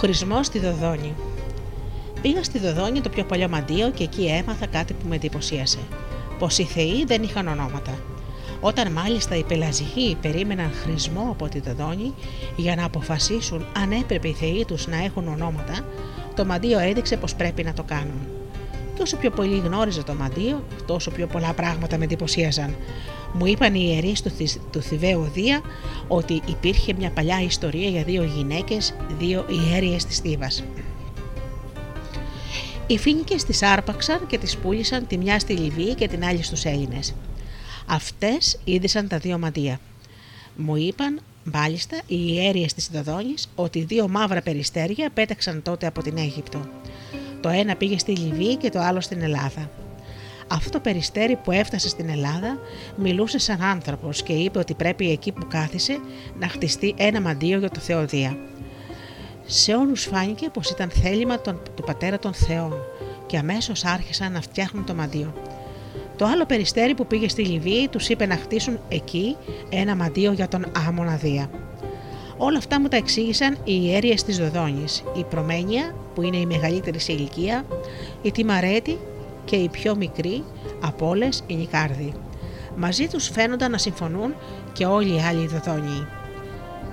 Χρησμό 0.00 0.42
στη 0.42 0.58
Δοδόνη. 0.58 1.14
Πήγα 2.22 2.42
στη 2.42 2.58
Δοδόνη 2.58 3.00
το 3.00 3.08
πιο 3.08 3.24
παλιό 3.24 3.48
μαντίο 3.48 3.90
και 3.90 4.02
εκεί 4.02 4.26
έμαθα 4.26 4.66
κάτι 4.66 4.92
που 4.92 5.08
με 5.08 5.14
εντυπωσίασε. 5.14 5.78
Πως 6.38 6.58
οι 6.58 6.64
θεοί 6.64 7.04
δεν 7.04 7.22
είχαν 7.22 7.48
ονόματα. 7.48 7.98
Όταν 8.60 8.92
μάλιστα 8.92 9.36
οι 9.36 9.42
πελαζικοί 9.42 10.16
περίμεναν 10.20 10.70
χρησμό 10.82 11.28
από 11.30 11.48
τη 11.48 11.60
Δοδόνη 11.60 12.14
για 12.56 12.76
να 12.76 12.84
αποφασίσουν 12.84 13.66
αν 13.76 13.92
έπρεπε 13.92 14.28
οι 14.28 14.32
θεοί 14.32 14.64
τους 14.64 14.86
να 14.86 15.04
έχουν 15.04 15.28
ονόματα, 15.28 15.84
το 16.34 16.44
μαντίο 16.44 16.78
έδειξε 16.78 17.16
πως 17.16 17.34
πρέπει 17.34 17.62
να 17.62 17.72
το 17.72 17.82
κάνουν. 17.82 18.26
Και 18.94 19.02
όσο 19.02 19.16
πιο 19.16 19.30
πολύ 19.30 19.58
γνώριζε 19.58 20.02
το 20.02 20.14
μαντίο, 20.14 20.64
τόσο 20.86 21.10
πιο 21.10 21.26
πολλά 21.26 21.52
πράγματα 21.52 21.98
με 21.98 22.04
εντυπωσίαζαν. 22.04 22.74
Μου 23.32 23.46
είπαν 23.46 23.74
οι 23.74 23.82
ιερείς 23.92 24.22
του, 24.22 24.30
του 24.72 24.80
Θηβαίου 24.80 25.30
Δία 25.34 25.60
ότι 26.08 26.42
υπήρχε 26.46 26.92
μια 26.92 27.10
παλιά 27.10 27.42
ιστορία 27.42 27.88
για 27.88 28.02
δύο 28.02 28.22
γυναίκες, 28.22 28.94
δύο 29.18 29.46
ιέρειες 29.48 30.04
της 30.04 30.18
Θήβας. 30.18 30.64
Οι 32.86 32.98
φοίνικες 32.98 33.44
τις 33.44 33.62
άρπαξαν 33.62 34.26
και 34.26 34.38
τις 34.38 34.56
πούλησαν 34.56 35.06
τη 35.06 35.18
μια 35.18 35.38
στη 35.38 35.52
Λιβύη 35.52 35.94
και 35.94 36.08
την 36.08 36.24
άλλη 36.24 36.42
στους 36.42 36.64
Έλληνες. 36.64 37.14
Αυτές 37.86 38.58
είδησαν 38.64 39.08
τα 39.08 39.18
δύο 39.18 39.38
μαντεία. 39.38 39.80
Μου 40.56 40.76
είπαν 40.76 41.20
μάλιστα 41.44 41.96
οι 42.06 42.16
ιέρειες 42.26 42.74
της 42.74 42.88
Δοδόνης 42.92 43.48
ότι 43.54 43.80
δύο 43.84 44.08
μαύρα 44.08 44.42
περιστέρια 44.42 45.10
πέταξαν 45.14 45.62
τότε 45.62 45.86
από 45.86 46.02
την 46.02 46.16
Αίγυπτο. 46.16 46.68
Το 47.40 47.48
ένα 47.48 47.76
πήγε 47.76 47.98
στη 47.98 48.12
Λιβύη 48.12 48.56
και 48.56 48.70
το 48.70 48.80
άλλο 48.80 49.00
στην 49.00 49.22
Ελλάδα. 49.22 49.70
Αυτό 50.52 50.70
το 50.70 50.80
περιστέρι 50.80 51.36
που 51.36 51.50
έφτασε 51.50 51.88
στην 51.88 52.08
Ελλάδα 52.08 52.58
μιλούσε 52.96 53.38
σαν 53.38 53.62
άνθρωπος 53.62 54.22
και 54.22 54.32
είπε 54.32 54.58
ότι 54.58 54.74
πρέπει 54.74 55.10
εκεί 55.10 55.32
που 55.32 55.46
κάθισε 55.48 55.98
να 56.38 56.48
χτιστεί 56.48 56.94
ένα 56.96 57.20
μαντίο 57.20 57.58
για 57.58 57.70
το 57.70 57.80
Θεοδία. 57.80 58.36
Σε 59.46 59.74
όλους 59.74 60.04
φάνηκε 60.04 60.48
πως 60.52 60.70
ήταν 60.70 60.90
θέλημα 60.90 61.38
του 61.38 61.82
πατέρα 61.86 62.18
των 62.18 62.32
Θεών 62.32 62.74
και 63.26 63.38
αμέσως 63.38 63.84
άρχισαν 63.84 64.32
να 64.32 64.40
φτιάχνουν 64.40 64.84
το 64.84 64.94
μαντίο. 64.94 65.32
Το 66.16 66.26
άλλο 66.26 66.46
περιστέρι 66.46 66.94
που 66.94 67.06
πήγε 67.06 67.28
στη 67.28 67.42
Λιβύη 67.42 67.88
τους 67.88 68.08
είπε 68.08 68.26
να 68.26 68.36
χτίσουν 68.36 68.78
εκεί 68.88 69.36
ένα 69.68 69.96
μαντίο 69.96 70.32
για 70.32 70.48
τον 70.48 70.66
Άμονα 70.88 71.16
Δία. 71.16 71.50
Όλα 72.36 72.58
αυτά 72.58 72.80
μου 72.80 72.88
τα 72.88 72.96
εξήγησαν 72.96 73.52
οι 73.64 73.80
ιέρειε 73.82 74.14
της 74.14 74.38
Δοδόνης, 74.38 75.04
η 75.16 75.24
Προμένια, 75.24 75.94
που 76.14 76.22
είναι 76.22 76.36
η 76.36 76.46
μεγαλύτερη 76.46 76.98
σε 76.98 77.12
ηλικία, 77.12 77.64
η 78.22 78.30
Τιμαρέτη 78.30 78.98
και 79.44 79.56
η 79.56 79.68
πιο 79.68 79.96
μικρή 79.96 80.44
από 80.80 81.08
όλες 81.08 81.42
η 81.46 81.54
Νικάρδη. 81.54 82.12
Μαζί 82.76 83.06
τους 83.06 83.28
φαίνονταν 83.28 83.70
να 83.70 83.78
συμφωνούν 83.78 84.34
και 84.72 84.86
όλοι 84.86 85.14
οι 85.14 85.20
άλλοι 85.20 85.46
Δοδόνιοι. 85.46 86.06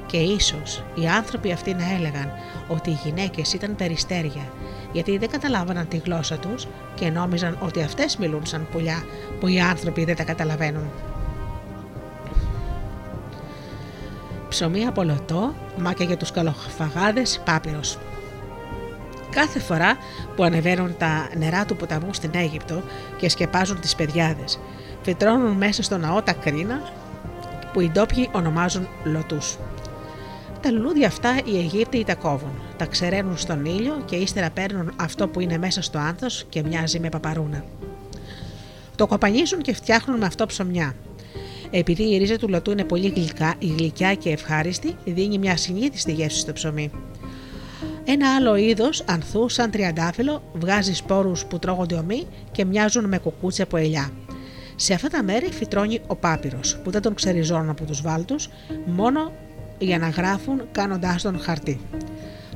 Και 0.05 0.17
ίσως 0.17 0.83
οι 0.95 1.07
άνθρωποι 1.07 1.51
αυτοί 1.51 1.73
να 1.73 1.93
έλεγαν 1.93 2.31
ότι 2.67 2.89
οι 2.89 2.99
γυναίκες 3.03 3.53
ήταν 3.53 3.75
περιστέρια, 3.75 4.51
γιατί 4.91 5.17
δεν 5.17 5.29
καταλάβαναν 5.29 5.87
τη 5.87 5.97
γλώσσα 5.97 6.37
τους 6.37 6.67
και 6.95 7.09
νόμιζαν 7.09 7.57
ότι 7.61 7.81
αυτές 7.81 8.17
μιλούν 8.17 8.45
σαν 8.45 8.67
πουλιά 8.71 9.03
που 9.39 9.47
οι 9.47 9.59
άνθρωποι 9.59 10.05
δεν 10.05 10.15
τα 10.15 10.23
καταλαβαίνουν. 10.23 10.89
ψωμί 14.57 14.85
από 14.85 15.03
λωτό, 15.03 15.53
μα 15.77 15.93
και 15.93 16.03
για 16.03 16.17
τους 16.17 16.31
καλοφαγάδες 16.31 17.41
πάπυρος. 17.45 17.97
Κάθε 19.37 19.59
φορά 19.59 19.97
που 20.35 20.43
ανεβαίνουν 20.43 20.97
τα 20.97 21.29
νερά 21.37 21.65
του 21.65 21.75
ποταμού 21.75 22.13
στην 22.13 22.31
Αίγυπτο 22.33 22.81
και 23.17 23.29
σκεπάζουν 23.29 23.79
τις 23.79 23.95
παιδιάδες, 23.95 24.59
φυτρώνουν 25.01 25.51
μέσα 25.51 25.83
στο 25.83 25.97
ναό 25.97 26.21
τα 26.21 26.33
κρίνα 26.33 26.81
που 27.73 27.79
οι 27.79 27.89
ντόπιοι 27.89 28.29
ονομάζουν 28.31 28.87
λωτούς. 29.03 29.57
Τα 30.61 30.71
λουλούδια 30.71 31.07
αυτά 31.07 31.39
οι 31.45 31.57
Αιγύπτιοι 31.57 32.03
τα 32.03 32.15
κόβουν, 32.15 32.61
τα 32.77 32.85
ξεραίνουν 32.85 33.37
στον 33.37 33.65
ήλιο 33.65 34.01
και 34.05 34.15
ύστερα 34.15 34.49
παίρνουν 34.49 34.91
αυτό 34.95 35.27
που 35.27 35.39
είναι 35.39 35.57
μέσα 35.57 35.81
στο 35.81 35.97
άνθος 35.97 36.45
και 36.49 36.63
μοιάζει 36.63 36.99
με 36.99 37.09
παπαρούνα. 37.09 37.63
Το 38.95 39.07
κοπανίζουν 39.07 39.61
και 39.61 39.73
φτιάχνουν 39.73 40.17
με 40.17 40.25
αυτό 40.25 40.45
ψωμιά, 40.45 40.95
επειδή 41.71 42.03
η 42.03 42.17
ρίζα 42.17 42.37
του 42.37 42.49
λωτού 42.49 42.71
είναι 42.71 42.83
πολύ 42.83 43.07
γλυκά, 43.07 43.55
γλυκιά 43.61 44.13
και 44.13 44.29
ευχάριστη, 44.29 44.95
δίνει 45.05 45.37
μια 45.37 45.57
συνήθιστη 45.57 46.11
γεύση 46.11 46.39
στο 46.39 46.53
ψωμί. 46.53 46.91
Ένα 48.09 48.35
άλλο 48.35 48.55
είδος 48.55 49.03
ανθού, 49.05 49.49
σαν 49.49 49.71
τριαντάφυλλο, 49.71 50.43
βγάζει 50.53 50.93
σπόρους 50.93 51.45
που 51.45 51.59
τρώγονται 51.59 51.95
ομοί 51.95 52.27
και 52.51 52.65
μοιάζουν 52.65 53.05
με 53.05 53.17
κουκούτσια 53.17 53.63
από 53.63 53.77
ελιά. 53.77 54.11
Σε 54.75 54.93
αυτά 54.93 55.07
τα 55.07 55.23
μέρη 55.23 55.51
φυτρώνει 55.51 56.01
ο 56.07 56.15
πάπυρος, 56.15 56.77
που 56.83 56.91
δεν 56.91 57.01
τον 57.01 57.13
ξεριζώνουν 57.13 57.69
από 57.69 57.83
τους 57.83 58.01
βάλτους, 58.01 58.49
μόνο 58.85 59.31
για 59.77 59.97
να 59.97 60.09
γράφουν 60.09 60.61
κάνοντάς 60.71 61.21
τον 61.21 61.39
χαρτί. 61.39 61.79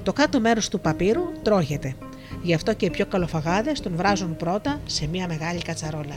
Το 0.03 0.13
κάτω 0.13 0.39
μέρος 0.39 0.69
του 0.69 0.79
παπύρου 0.79 1.23
τρώγεται. 1.41 1.95
Γι' 2.41 2.53
αυτό 2.53 2.73
και 2.73 2.85
οι 2.85 2.89
πιο 2.89 3.05
καλοφαγάδες 3.05 3.79
τον 3.79 3.95
βράζουν 3.95 4.35
πρώτα 4.35 4.79
σε 4.85 5.07
μια 5.07 5.27
μεγάλη 5.27 5.61
κατσαρόλα. 5.61 6.15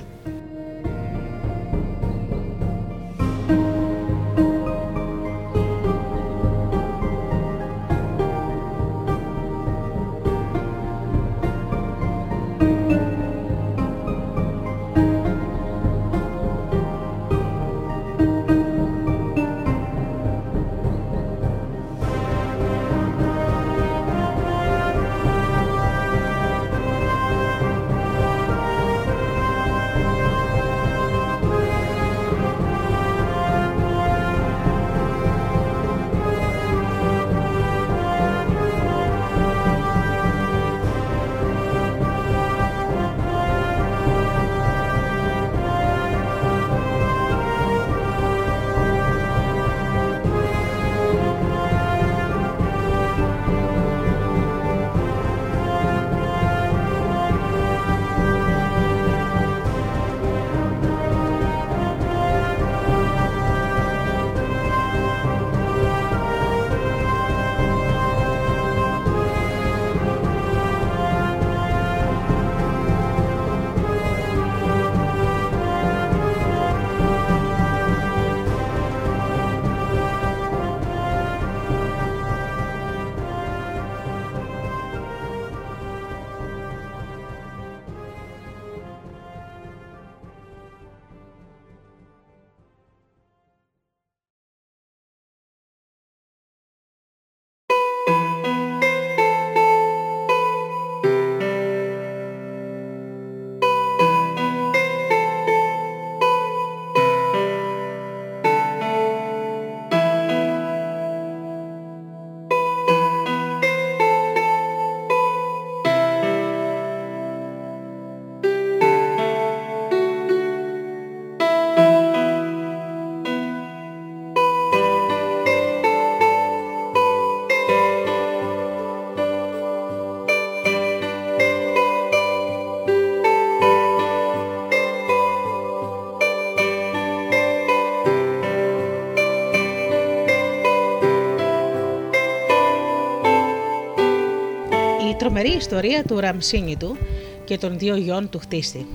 Ιστορία 145.57 146.05
του 146.05 146.21
Ραμσίνητου 146.21 146.97
και 147.45 147.59
των 147.59 147.79
δύο 147.79 147.97
γιών 147.97 148.29
του 148.29 148.39
χτίστη. 148.39 148.87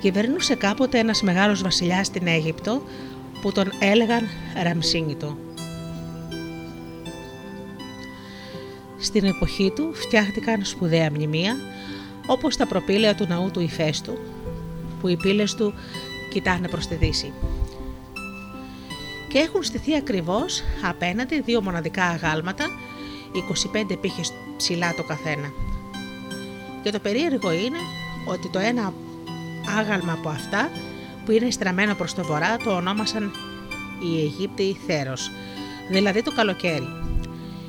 Κυβερνούσε 0.00 0.54
κάποτε 0.54 0.98
ένας 0.98 1.22
μεγάλος 1.22 1.62
βασιλιάς 1.62 2.06
στην 2.06 2.26
Αίγυπτο 2.26 2.82
που 3.40 3.52
τον 3.52 3.70
έλεγαν 3.80 4.28
Ραμσίνητο. 4.62 5.36
Στην 8.98 9.24
εποχή 9.24 9.72
του 9.76 9.94
φτιάχτηκαν 9.94 10.64
σπουδαία 10.64 11.10
μνημεία 11.10 11.56
όπως 12.26 12.56
τα 12.56 12.66
προπήλαια 12.66 13.14
του 13.14 13.26
ναού 13.28 13.50
του 13.50 13.60
Ιφέστου 13.60 14.18
που 15.00 15.08
οι 15.08 15.16
πύλες 15.16 15.54
του 15.54 15.74
κοιτάνε 16.32 16.68
προς 16.68 16.86
τη 16.86 16.94
δύση. 16.94 17.32
Και 19.28 19.38
έχουν 19.38 19.62
στηθεί 19.62 19.96
ακριβώς 19.96 20.62
απέναντι 20.82 21.40
δύο 21.40 21.62
μοναδικά 21.62 22.04
αγάλματα 22.04 22.66
25 23.90 24.00
πύχες 24.00 24.32
ψηλά 24.60 24.94
το 24.94 25.02
καθένα. 25.02 25.52
Και 26.82 26.90
το 26.90 26.98
περίεργο 26.98 27.52
είναι 27.52 27.78
ότι 28.24 28.48
το 28.48 28.58
ένα 28.58 28.92
άγαλμα 29.78 30.12
από 30.12 30.28
αυτά 30.28 30.70
που 31.24 31.30
είναι 31.30 31.50
στραμμένο 31.50 31.94
προς 31.94 32.14
το 32.14 32.24
βορρά 32.24 32.56
το 32.56 32.70
ονόμασαν 32.70 33.32
οι 34.02 34.20
Αιγύπτιοι 34.20 34.80
Θέρος, 34.86 35.30
δηλαδή 35.90 36.22
το 36.22 36.32
καλοκαίρι. 36.32 36.88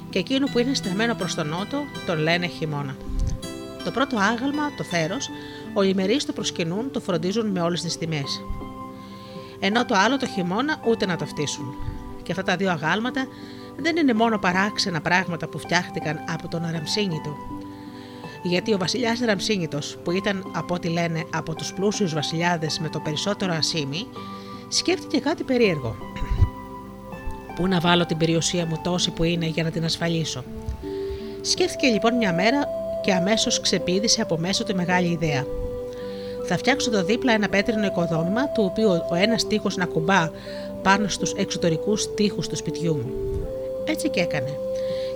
Και 0.10 0.20
εκείνο 0.20 0.48
που 0.52 0.60
είναι 0.60 0.74
στραμμένο 0.74 1.16
προς 1.16 1.36
τον 1.36 1.48
νότο 1.48 1.84
τον 2.06 2.18
λένε 2.18 2.48
χειμώνα. 2.48 2.96
Το 3.84 3.92
πρώτο 3.92 4.18
άγαλμα, 4.18 4.72
το 4.78 4.84
θέρος, 4.84 5.30
ο 5.74 5.82
λιμερεί 5.82 6.18
το 6.24 6.34
προσκυνούν, 6.34 6.92
το 6.92 7.00
φροντίζουν 7.00 7.48
με 7.48 7.62
όλες 7.62 7.82
τις 7.82 7.98
τιμές. 7.98 8.42
Ενώ 9.60 9.86
το 9.86 9.96
άλλο 9.98 10.18
το 10.18 10.26
χειμώνα 10.26 10.82
ούτε 10.88 11.06
να 11.06 11.16
το 11.16 11.26
φτύσουν. 11.26 11.74
Και 12.24 12.32
αυτά 12.32 12.44
τα 12.44 12.56
δύο 12.56 12.72
αγάλματα 12.72 13.28
δεν 13.82 13.98
είναι 13.98 14.14
μόνο 14.14 14.38
παράξενα 14.38 15.02
πράγματα 15.02 15.48
που 15.48 15.60
φτιάχτηκαν 15.60 16.20
από 16.30 16.48
τον 16.48 16.66
Αραμσίνητο. 16.66 17.36
Γιατί 18.44 18.74
ο 18.74 18.78
βασιλιάς 18.78 19.20
Ραμσίνητο, 19.20 19.80
που 20.04 20.12
ήταν 20.12 20.52
από 20.56 20.74
ό,τι 20.74 20.88
λένε 20.88 21.24
από 21.34 21.56
τους 21.56 21.74
πλούσιους 21.74 22.14
βασιλιάδες 22.14 22.80
με 22.80 22.90
το 22.90 23.00
περισσότερο 23.00 23.54
ασίμι, 23.54 24.08
σκέφτηκε 24.68 25.20
κάτι 25.20 25.44
περίεργο. 25.44 25.96
Πού 27.56 27.68
να 27.68 27.80
βάλω 27.80 28.06
την 28.06 28.18
περιουσία 28.18 28.66
μου 28.66 28.80
τόση 28.84 29.12
που 29.12 29.24
είναι 29.24 29.46
για 29.46 29.64
να 29.64 29.72
την 29.72 29.84
ασφαλίσω. 29.84 30.44
Σκέφτηκε 31.42 31.88
λοιπόν 31.88 32.16
μια 32.16 32.34
μέρα 32.34 32.68
και 33.04 33.14
αμέσως 33.14 33.62
ξεπίδησε 33.62 34.22
από 34.22 34.38
μέσω 34.38 34.64
τη 34.64 34.74
μεγάλη 34.74 35.08
ιδέα. 35.08 35.46
Θα 36.48 36.58
φτιάξω 36.58 36.90
εδώ 36.94 37.04
δίπλα 37.04 37.34
ένα 37.34 37.50
πέτρινο 37.50 37.86
οικοδόμημα, 37.86 38.48
του 38.48 38.64
οποίου 38.72 38.90
ο 38.90 39.16
ένας 39.16 39.48
τείχος 39.48 39.78
να 39.78 39.86
κουμπά 39.86 40.30
πάνω 40.82 41.08
στους 41.08 41.34
εξωτερικούς 41.34 42.14
τείχους 42.14 42.48
του 42.48 42.56
σπιτιού 42.56 42.96
μου. 42.96 43.41
Έτσι 43.86 44.10
και 44.10 44.20
έκανε. 44.20 44.58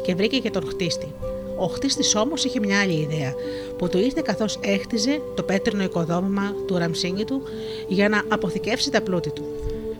Και 0.01 0.15
βρήκε 0.15 0.39
και 0.39 0.49
τον 0.49 0.67
χτίστη. 0.67 1.13
Ο 1.57 1.65
χτίστης 1.65 2.15
όμως 2.15 2.43
είχε 2.43 2.59
μια 2.59 2.81
άλλη 2.81 2.93
ιδέα, 2.93 3.33
που 3.77 3.89
του 3.89 3.97
ήρθε 3.97 4.21
καθώς 4.23 4.59
έχτιζε 4.61 5.21
το 5.35 5.43
πέτρινο 5.43 5.83
οικοδόμημα 5.83 6.53
του 6.67 6.77
ραμσίνη 6.77 7.23
του 7.23 7.41
για 7.87 8.09
να 8.09 8.23
αποθηκεύσει 8.27 8.91
τα 8.91 9.01
πλούτη 9.01 9.31
του. 9.31 9.43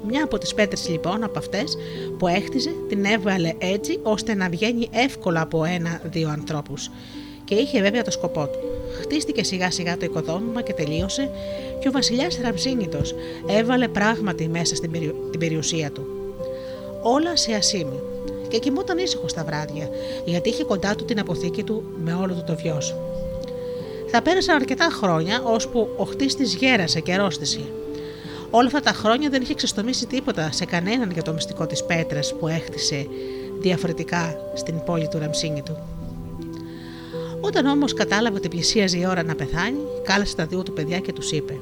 Μια 0.08 0.23
από 0.23 0.38
τις 0.38 0.54
πέτρες 0.54 0.89
λοιπόν 0.89 1.23
από 1.23 1.39
αυτές 1.39 1.78
που 2.17 2.28
έχτιζε 2.28 2.71
την 2.88 3.06
έβαλε 3.06 3.54
έτσι 3.58 3.99
ώστε 4.04 4.36
να 4.36 4.49
βγαίνει 4.49 4.88
εύκολα 4.91 5.41
από 5.41 5.63
ένα-δύο 5.63 6.30
ανθρώπους. 6.30 6.89
Και 7.43 7.56
είχε 7.56 7.82
βέβαια 7.82 8.01
το 8.01 8.12
σκοπό 8.12 8.47
του. 8.47 8.60
Χτίστηκε 9.01 9.43
σιγά 9.43 9.71
σιγά 9.71 9.97
το 9.97 10.06
οικοδόμημα 10.06 10.62
και 10.62 10.73
τελείωσε, 10.73 11.30
και 11.80 11.88
ο 11.88 11.91
βασιλιάς 11.91 12.39
Ραμσίνητος 12.41 13.15
έβαλε 13.47 13.88
πράγματι 13.88 14.47
μέσα 14.47 14.75
στην 14.75 14.91
την 15.32 15.39
περιουσία 15.39 15.91
του. 15.91 16.06
Όλα 17.01 17.36
σε 17.36 17.54
ασήμι. 17.54 17.99
Και 18.56 18.62
κοιμόταν 18.62 18.98
ήσυχος 18.98 19.34
τα 19.34 19.44
βράδια, 19.44 19.89
γιατί 20.26 20.50
είχε 20.50 20.63
κοντά 20.63 20.96
του 20.96 21.06
την 21.06 21.20
αποθήκη 21.20 21.63
του 21.63 21.84
με 22.04 22.13
όλο 22.13 22.34
του 22.34 22.44
το 22.48 22.56
βιός. 22.56 22.96
Θα 24.08 24.22
πέρασαν 24.22 24.56
αρκετά 24.56 24.88
χρόνια, 24.91 25.41
ώσπου 25.44 25.89
ο 25.98 26.04
χτίστη 26.04 26.44
γέρασε 26.44 27.00
και 27.00 27.13
αρρώστησε. 27.13 27.60
Όλα 28.50 28.68
αυτά 28.68 28.80
τα 28.80 28.91
χρόνια 28.91 29.30
δεν 29.30 29.41
είχε 29.41 29.54
ξεστομίσει 29.54 30.06
τίποτα 30.06 30.52
σε 30.52 30.65
κανέναν 30.65 31.12
για 31.12 31.22
το 31.22 31.34
μυστικό 31.34 31.65
της 31.65 31.84
πέτρας 31.84 32.36
που 32.36 32.48
έχτισε 32.48 33.08
διαφορετικά 33.60 34.38
στην 34.54 34.84
πόλη 34.86 35.08
του 35.08 35.20
Ραμσίνητου. 35.20 35.78
Όταν 37.41 37.65
όμως 37.65 37.94
κατάλαβε 37.94 38.38
ότι 38.38 38.48
πλησίαζε 38.48 38.98
η 38.98 39.06
ώρα 39.06 39.24
να 39.24 39.36
πεθάνει, 39.36 39.80
κάλεσε 40.04 40.36
τα 40.36 40.46
δύο 40.46 40.63
του 40.63 40.74
παιδιά 40.74 41.00
και 41.00 41.13
τους 41.13 41.32
είπε: 41.32 41.58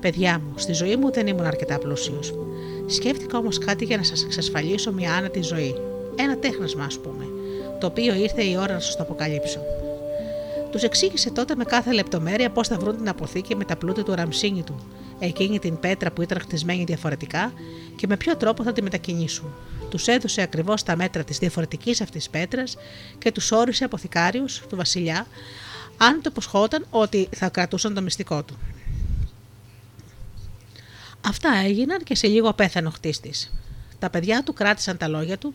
Παιδιά 0.00 0.40
μου, 0.44 0.52
στη 0.56 0.72
ζωή 0.72 0.96
μου 0.96 1.12
δεν 1.12 1.26
ήμουν 1.26 1.44
αρκετά 1.44 1.78
πλούσιος. 1.78 2.34
Σκέφτηκα 2.86 3.38
όμως 3.38 3.58
κάτι 3.58 3.84
για 3.84 3.96
να 3.96 4.02
σας 4.02 4.24
εξασφαλίσω 4.24 4.92
μια 4.92 5.14
άνετη 5.14 5.42
ζωή. 5.42 5.74
Ένα 6.16 6.36
τέχνασμα, 6.38 6.84
ας 6.84 6.98
πούμε, 6.98 7.24
το 7.80 7.86
οποίο 7.86 8.14
ήρθε 8.14 8.44
η 8.44 8.56
ώρα 8.56 8.72
να 8.72 8.80
σας 8.80 8.96
το 8.96 9.02
αποκαλύψω. 9.02 9.60
Τους 10.70 10.82
εξήγησε 10.82 11.30
τότε 11.30 11.54
με 11.56 11.64
κάθε 11.64 11.92
λεπτομέρεια 11.92 12.50
πώς 12.50 12.68
θα 12.68 12.78
βρουν 12.78 12.96
την 12.96 13.08
αποθήκη 13.08 13.56
με 13.56 13.64
τα 13.64 13.76
πλούτη 13.76 14.02
του 14.02 14.14
ραμσίνη 14.14 14.62
του, 14.62 14.86
εκείνη 15.18 15.58
την 15.58 15.80
πέτρα 15.80 16.10
που 16.10 16.22
ήταν 16.22 16.40
χτισμένη 16.40 16.84
διαφορετικά 16.84 17.52
και 17.96 18.06
με 18.06 18.16
ποιο 18.16 18.36
τρόπο 18.36 18.62
θα 18.62 18.72
τη 18.72 18.82
μετακινήσουν. 18.82 19.54
Τους 19.90 20.06
έδωσε 20.06 20.42
ακριβώς 20.42 20.82
τα 20.82 20.96
μέτρα 20.96 21.24
της 21.24 21.38
διαφορετικής 21.38 22.00
αυτής 22.00 22.30
πέτρας 22.30 22.76
και 23.18 23.32
τους 23.32 23.50
όρισε 23.50 23.84
αποθηκάριους 23.84 24.62
του 24.68 24.76
Βασιλιά, 24.76 25.26
αν 25.96 26.22
το 26.22 26.28
υποσχόταν 26.30 26.86
ότι 26.90 27.28
θα 27.36 27.48
κρατούσαν 27.48 27.94
το 27.94 28.02
μυστικό 28.02 28.42
του. 28.42 28.58
Αυτά 31.20 31.50
έγιναν 31.64 31.98
και 32.02 32.14
σε 32.14 32.26
λίγο 32.26 32.52
πέθανε 32.52 32.86
ο 32.88 32.90
χτίστης. 32.90 33.52
Τα 33.98 34.10
παιδιά 34.10 34.42
του 34.42 34.52
κράτησαν 34.52 34.96
τα 34.96 35.08
λόγια 35.08 35.38
του 35.38 35.54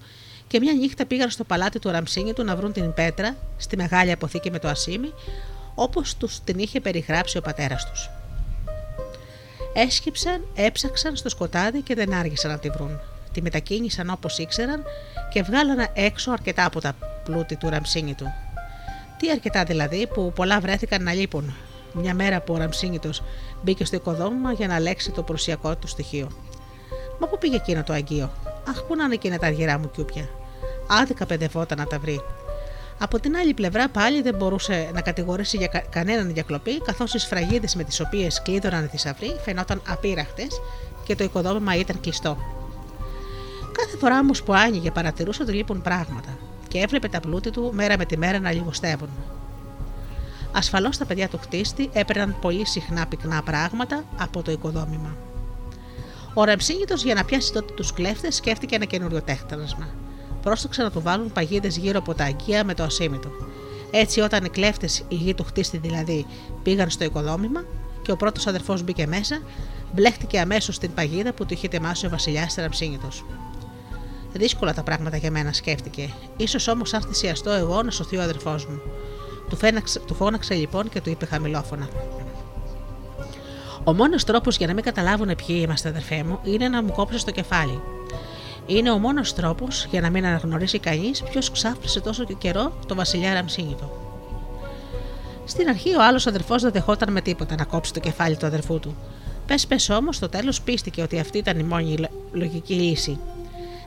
και 0.51 0.59
μια 0.59 0.73
νύχτα 0.73 1.05
πήγαν 1.05 1.29
στο 1.29 1.43
παλάτι 1.43 1.79
του 1.79 1.89
Ραμσίνη 1.89 2.33
του 2.33 2.43
να 2.43 2.55
βρουν 2.55 2.71
την 2.71 2.93
πέτρα 2.93 3.35
στη 3.57 3.77
μεγάλη 3.77 4.11
αποθήκη 4.11 4.51
με 4.51 4.59
το 4.59 4.67
ασίμι, 4.67 5.13
όπως 5.75 6.15
τους 6.15 6.39
την 6.43 6.59
είχε 6.59 6.79
περιγράψει 6.79 7.37
ο 7.37 7.41
πατέρας 7.41 7.89
τους. 7.89 8.09
Έσκυψαν, 9.73 10.45
έψαξαν 10.55 11.15
στο 11.15 11.29
σκοτάδι 11.29 11.81
και 11.81 11.95
δεν 11.95 12.13
άργησαν 12.13 12.51
να 12.51 12.59
τη 12.59 12.69
βρουν. 12.69 12.99
Τη 13.33 13.41
μετακίνησαν 13.41 14.09
όπως 14.09 14.37
ήξεραν 14.37 14.83
και 15.33 15.41
βγάλανε 15.41 15.89
έξω 15.93 16.31
αρκετά 16.31 16.65
από 16.65 16.81
τα 16.81 16.95
πλούτη 17.23 17.55
του 17.55 17.69
Ραμσίνη 17.69 18.13
του. 18.13 18.25
Τι 19.17 19.29
αρκετά 19.31 19.63
δηλαδή 19.63 20.07
που 20.07 20.31
πολλά 20.35 20.59
βρέθηκαν 20.59 21.03
να 21.03 21.13
λείπουν, 21.13 21.53
μια 21.93 22.13
μέρα 22.13 22.41
που 22.41 22.53
ο 22.53 22.57
Ραμσίνητος 22.57 23.23
μπήκε 23.61 23.85
στο 23.85 23.95
οικοδόμημα 23.95 24.51
για 24.51 24.67
να 24.67 24.79
λέξει 24.79 25.11
το 25.11 25.23
προσιακό 25.23 25.75
του 25.75 25.87
στοιχείο. 25.87 26.31
Μα 27.19 27.27
πού 27.27 27.37
πήγε 27.37 27.55
εκείνο 27.55 27.83
το 27.83 27.93
αγγείο; 27.93 28.31
Αχ, 28.69 28.83
πού 28.83 28.95
να 28.95 29.03
είναι 29.03 29.13
εκείνα 29.13 29.37
τα 29.37 29.47
αργυρά 29.47 29.77
μου 29.77 29.91
κιούπια; 29.91 30.29
Άδικα 30.99 31.25
παιδευόταν 31.25 31.77
να 31.77 31.85
τα 31.85 31.99
βρει. 31.99 32.21
Από 32.99 33.19
την 33.19 33.35
άλλη 33.35 33.53
πλευρά 33.53 33.89
πάλι 33.89 34.21
δεν 34.21 34.35
μπορούσε 34.35 34.89
να 34.93 35.01
κατηγορήσει 35.01 35.57
για 35.57 35.67
κα- 35.67 35.83
κανέναν 35.89 36.29
για 36.29 36.43
κλοπή, 36.43 36.81
καθώς 36.81 37.13
οι 37.13 37.19
σφραγίδες 37.19 37.75
με 37.75 37.83
τις 37.83 37.99
οποίες 37.99 38.41
κλείδωναν 38.41 38.83
οι 38.83 38.87
θησαυροί 38.87 39.35
φαινόταν 39.43 39.81
απείραχτες 39.87 40.61
και 41.03 41.15
το 41.15 41.23
οικοδόμημα 41.23 41.75
ήταν 41.75 41.99
κλειστό. 41.99 42.37
Κάθε 43.71 43.97
φορά 43.97 44.19
όμως 44.19 44.43
που 44.43 44.53
άνοιγε 44.53 44.91
παρατηρούσε 44.91 45.41
ότι 45.43 45.51
λείπουν 45.51 45.81
πράγματα 45.81 46.37
και 46.67 46.79
έβλεπε 46.79 47.07
τα 47.07 47.19
πλούτη 47.19 47.49
του 47.49 47.71
μέρα 47.73 47.97
με 47.97 48.05
τη 48.05 48.17
μέρα 48.17 48.39
να 48.39 48.51
λιγοστεύουν. 48.51 49.09
Ασφαλώς 50.51 50.97
τα 50.97 51.05
παιδιά 51.05 51.27
του 51.27 51.37
χτίστη 51.41 51.89
έπαιρναν 51.93 52.35
πολύ 52.41 52.65
συχνά 52.65 53.05
πυκνά 53.07 53.41
πράγματα 53.43 54.03
από 54.17 54.41
το 54.41 54.51
οικοδόμημα. 54.51 55.15
Ο 56.33 56.43
Ρεμσίνητο 56.43 56.93
για 56.93 57.13
να 57.13 57.23
πιάσει 57.23 57.53
τότε 57.53 57.73
τους 57.73 57.93
κλέφτες 57.93 58.35
σκέφτηκε 58.35 58.75
ένα 58.75 58.85
καινούριο 58.85 59.21
τέχνασμα. 59.21 59.87
Πρόστοξε 60.41 60.83
να 60.83 60.91
του 60.91 61.01
βάλουν 61.01 61.31
παγίδες 61.31 61.77
γύρω 61.77 61.99
από 61.99 62.13
τα 62.13 62.23
αγκία 62.23 62.63
με 62.63 62.73
το 62.73 62.83
ασήμιτο. 62.83 63.29
Έτσι, 63.91 64.19
όταν 64.19 64.45
οι 64.45 64.49
κλέφτες, 64.49 65.03
οι 65.07 65.15
γη 65.15 65.33
του 65.33 65.43
χτίστη 65.43 65.77
δηλαδή, 65.77 66.25
πήγαν 66.63 66.89
στο 66.89 67.03
οικοδόμημα 67.03 67.65
και 68.01 68.11
ο 68.11 68.15
πρώτος 68.15 68.47
αδερφός 68.47 68.83
μπήκε 68.83 69.07
μέσα, 69.07 69.41
μπλέχτηκε 69.93 70.39
αμέσως 70.39 70.75
στην 70.75 70.93
παγίδα 70.93 71.33
που 71.33 71.45
του 71.45 71.53
είχε 71.53 71.65
ετοιμάσει 71.65 72.05
ο 72.05 72.09
βασιλιάς 72.09 72.55
Ραμσίνητο. 72.55 73.07
Δύσκολα 74.33 74.73
τα 74.73 74.83
πράγματα 74.83 75.17
για 75.17 75.31
μένα, 75.31 75.53
σκέφτηκε. 75.53 76.13
σω 76.47 76.71
όμως 76.71 76.93
αν 76.93 77.01
θυσιαστώ 77.01 77.51
εγώ 77.51 77.83
να 77.83 77.91
σωθεί 77.91 78.17
ο 78.17 78.21
αδερφός 78.21 78.65
μου. 78.65 78.81
Του, 79.49 79.55
φέναξε, 79.55 79.99
του 79.99 80.13
φώναξε 80.13 80.53
λοιπόν 80.53 80.89
και 80.89 81.01
του 81.01 81.09
είπε 81.09 81.25
χαμηλόφωνα. 81.25 81.89
Ο 83.83 83.93
μόνος 83.93 84.23
τρόπος 84.23 84.57
για 84.57 84.67
να 84.67 84.73
μην 84.73 84.83
καταλάβουν 84.83 85.35
ποιοι 85.35 85.59
είμαστε, 85.63 85.89
αδερφέ 85.89 86.23
μου, 86.23 86.39
είναι 86.43 86.69
να 86.69 86.83
μου 86.83 86.91
κόψεις 86.91 87.23
το 87.23 87.31
κεφάλι. 87.31 87.81
Είναι 88.77 88.91
ο 88.91 88.97
μόνος 88.97 89.33
τρόπος 89.33 89.87
για 89.89 90.01
να 90.01 90.09
μην 90.09 90.25
αναγνωρίσει 90.25 90.79
κανείς 90.79 91.23
ποιος 91.23 91.51
ξάφνησε 91.51 92.01
τόσο 92.01 92.23
καιρό 92.23 92.73
το 92.87 92.95
βασιλιά 92.95 93.33
Ραμσίνητο. 93.33 93.91
Στην 95.45 95.67
αρχή 95.67 95.95
ο 95.95 96.03
άλλος 96.03 96.27
αδερφός 96.27 96.61
δεν 96.61 96.71
δεχόταν 96.71 97.11
με 97.11 97.21
τίποτα 97.21 97.55
να 97.55 97.63
κόψει 97.63 97.93
το 97.93 97.99
κεφάλι 97.99 98.37
του 98.37 98.45
αδερφού 98.45 98.79
του. 98.79 98.95
Πες 99.45 99.67
πες 99.67 99.89
όμως, 99.89 100.15
στο 100.15 100.29
τέλος 100.29 100.61
πίστηκε 100.61 101.01
ότι 101.01 101.19
αυτή 101.19 101.37
ήταν 101.37 101.59
η 101.59 101.63
μόνη 101.63 101.97
λογική 102.31 102.73
λύση. 102.73 103.19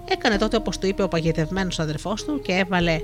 Έκανε 0.09 0.39
τότε 0.39 0.57
όπως 0.57 0.79
του 0.79 0.87
είπε 0.87 1.03
ο 1.03 1.09
παγιδευμένος 1.09 1.79
αδερφός 1.79 2.25
του 2.25 2.41
και 2.41 2.53
έβαλε 2.53 3.01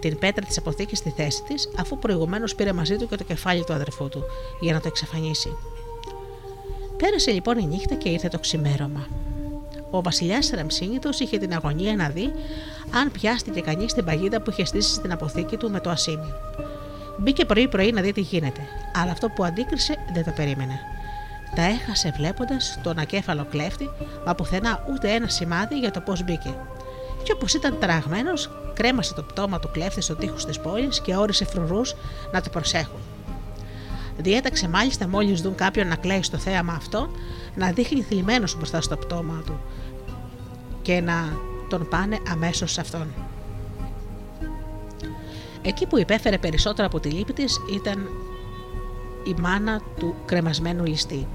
την 0.00 0.18
πέτρα 0.18 0.46
της 0.46 0.58
αποθήκης 0.58 0.98
στη 0.98 1.10
θέση 1.16 1.42
της, 1.42 1.70
αφού 1.78 1.98
προηγουμένως 1.98 2.54
πήρε 2.54 2.72
μαζί 2.72 2.96
του 2.96 3.08
και 3.08 3.16
το 3.16 3.24
κεφάλι 3.24 3.64
του 3.64 3.72
αδερφού 3.72 4.08
του 4.08 4.24
για 4.60 4.72
να 4.72 4.80
το 4.80 4.88
εξαφανίσει. 4.88 5.56
Πέρασε 6.96 7.30
λοιπόν 7.30 7.58
η 7.58 7.66
νύχτα 7.66 7.94
και 7.94 8.08
ήρθε 8.08 8.28
το 8.28 8.38
ξημέρωμα. 8.38 9.06
Ο 9.90 10.02
βασιλιάς 10.02 10.50
Ραμσίνητο 10.50 11.10
είχε 11.18 11.38
την 11.38 11.54
αγωνία 11.54 11.96
να 11.96 12.08
δει 12.08 12.32
αν 12.90 13.10
πιάστηκε 13.10 13.60
κανείς 13.60 13.92
την 13.92 14.04
παγίδα 14.04 14.40
που 14.40 14.50
είχε 14.50 14.64
στήσει 14.64 14.94
στην 14.94 15.12
αποθήκη 15.12 15.56
του 15.56 15.70
με 15.70 15.80
το 15.80 15.90
ασίμι. 15.90 16.32
Μπήκε 17.18 17.44
πρωί-πρωί 17.44 17.92
να 17.92 18.02
δει 18.02 18.12
τι 18.12 18.20
γίνεται, 18.20 18.60
αλλά 18.94 19.10
αυτό 19.10 19.28
που 19.28 19.44
αντίκρισε 19.44 19.96
δεν 20.12 20.24
το 20.24 20.30
περίμενε. 20.36 20.80
Τα 21.54 21.62
έχασε 21.62 22.12
βλέποντας 22.16 22.78
τον 22.82 22.98
ακέφαλο 22.98 23.46
κλέφτη, 23.50 23.90
μα 24.26 24.34
πουθενά 24.34 24.84
ούτε 24.90 25.10
ένα 25.10 25.28
σημάδι 25.28 25.78
για 25.78 25.90
το 25.90 26.00
πώς 26.00 26.24
μπήκε. 26.24 26.54
Και 27.22 27.32
όπως 27.32 27.54
ήταν 27.54 27.76
τραγμένος, 27.80 28.50
κρέμασε 28.74 29.14
το 29.14 29.22
πτώμα 29.22 29.58
του 29.58 29.70
κλέφτη 29.72 30.00
στο 30.00 30.14
τείχος 30.14 30.46
της 30.46 30.60
πόλης 30.60 31.00
και 31.00 31.16
όρισε 31.16 31.44
φρουρούς 31.44 31.94
να 32.32 32.40
το 32.40 32.50
προσέχουν. 32.50 33.00
Διέταξε 34.18 34.68
μάλιστα 34.68 35.08
μόλις 35.08 35.40
δουν 35.40 35.54
κάποιον 35.54 35.88
να 35.88 35.96
κλαίει 35.96 36.22
στο 36.22 36.36
θέαμα 36.38 36.72
αυτό, 36.72 37.10
να 37.54 37.70
δείχνει 37.70 38.02
θλιμμένος 38.02 38.56
μπροστά 38.56 38.80
στο 38.80 38.96
πτώμα 38.96 39.42
του 39.46 39.60
και 40.82 41.00
να 41.00 41.14
τον 41.68 41.88
πάνε 41.88 42.18
αμέσως 42.30 42.72
σε 42.72 42.80
αυτόν. 42.80 43.06
Εκεί 45.62 45.86
που 45.86 45.98
υπέφερε 45.98 46.38
περισσότερο 46.38 46.86
από 46.86 47.00
τη 47.00 47.08
λύπη 47.08 47.32
της 47.32 47.60
ήταν 47.74 48.08
η 49.24 49.34
μάνα 49.40 49.80
του 49.98 50.14
κρεμασμένου 50.24 50.84
ληστή, 50.84 51.26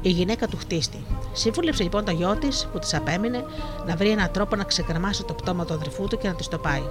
η 0.00 0.08
γυναίκα 0.08 0.48
του 0.48 0.56
χτίστη. 0.56 1.04
Σύμβουλεψε 1.32 1.82
λοιπόν 1.82 2.04
το 2.04 2.10
γιο 2.10 2.36
της 2.36 2.68
που 2.72 2.78
της 2.78 2.94
απέμεινε 2.94 3.44
να 3.86 3.96
βρει 3.96 4.10
έναν 4.10 4.30
τρόπο 4.32 4.56
να 4.56 4.64
ξεκρεμάσει 4.64 5.24
το 5.24 5.34
πτώμα 5.34 5.64
του 5.64 5.74
αδερφού 5.74 6.06
του 6.06 6.18
και 6.18 6.28
να 6.28 6.34
της 6.34 6.48
το 6.48 6.58
πάει. 6.58 6.82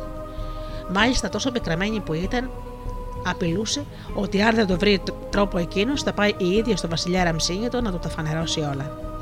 Μάλιστα 0.94 1.30
τόσο 1.30 1.52
πικραμένη 1.52 2.00
που 2.00 2.14
ήταν, 2.14 2.50
Απειλούσε 3.24 3.86
ότι 4.14 4.42
αν 4.42 4.56
δεν 4.56 4.68
το 4.68 4.78
βρει 4.78 5.02
τρόπο 5.30 5.58
εκείνος, 5.58 6.04
θα 6.04 6.14
πάει 6.14 6.34
η 6.38 6.48
ίδια 6.48 6.78
στο 6.78 6.88
βασιλιά 6.88 7.24
Ραμσίνητο 7.24 7.82
να 7.82 7.92
του 7.92 8.00
τα 8.00 8.10
φανερώσει 8.10 8.60
όλα. 8.60 9.13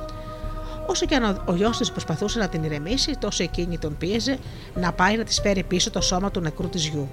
Όσο 0.92 1.06
και 1.06 1.16
αν 1.16 1.42
ο 1.46 1.56
γιος 1.56 1.78
της 1.78 1.92
προσπαθούσε 1.92 2.40
να 2.40 2.48
την 2.48 2.64
ηρεμήσει, 2.64 3.16
τόσο 3.20 3.44
εκείνη 3.44 3.78
τον 3.78 3.98
πίεζε 3.98 4.38
να 4.76 4.92
πάει 4.92 5.18
να 5.18 5.24
της 5.24 5.40
φέρει 5.40 5.64
πίσω 5.64 5.92
το 5.92 6.02
σώμα 6.02 6.32
του 6.32 6.40
νεκρού 6.40 6.70
της 6.70 6.88
γιου. 6.88 7.10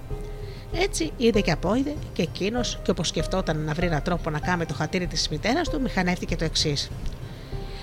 Έτσι 0.72 1.12
είδε 1.16 1.40
και 1.40 1.50
απόειδε 1.50 1.94
και 2.12 2.22
εκείνος, 2.22 2.78
και 2.82 2.90
όπως 2.90 3.08
σκεφτόταν 3.08 3.58
να 3.58 3.72
βρει 3.72 3.86
έναν 3.86 4.02
τρόπο 4.02 4.30
να 4.30 4.38
κάνει 4.38 4.66
το 4.66 4.74
χατήρι 4.74 5.06
της 5.06 5.28
μητέρας 5.28 5.68
του, 5.68 5.80
μηχανεύτηκε 5.80 6.36
το 6.36 6.44
εξής. 6.44 6.90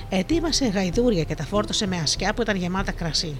Ετοίμασε 0.09 0.65
γαϊδούρια 0.65 1.23
και 1.23 1.35
τα 1.35 1.43
φόρτωσε 1.43 1.87
με 1.87 1.97
ασκιά 1.97 2.33
που 2.33 2.41
ήταν 2.41 2.55
γεμάτα 2.55 2.91
κρασί. 2.91 3.37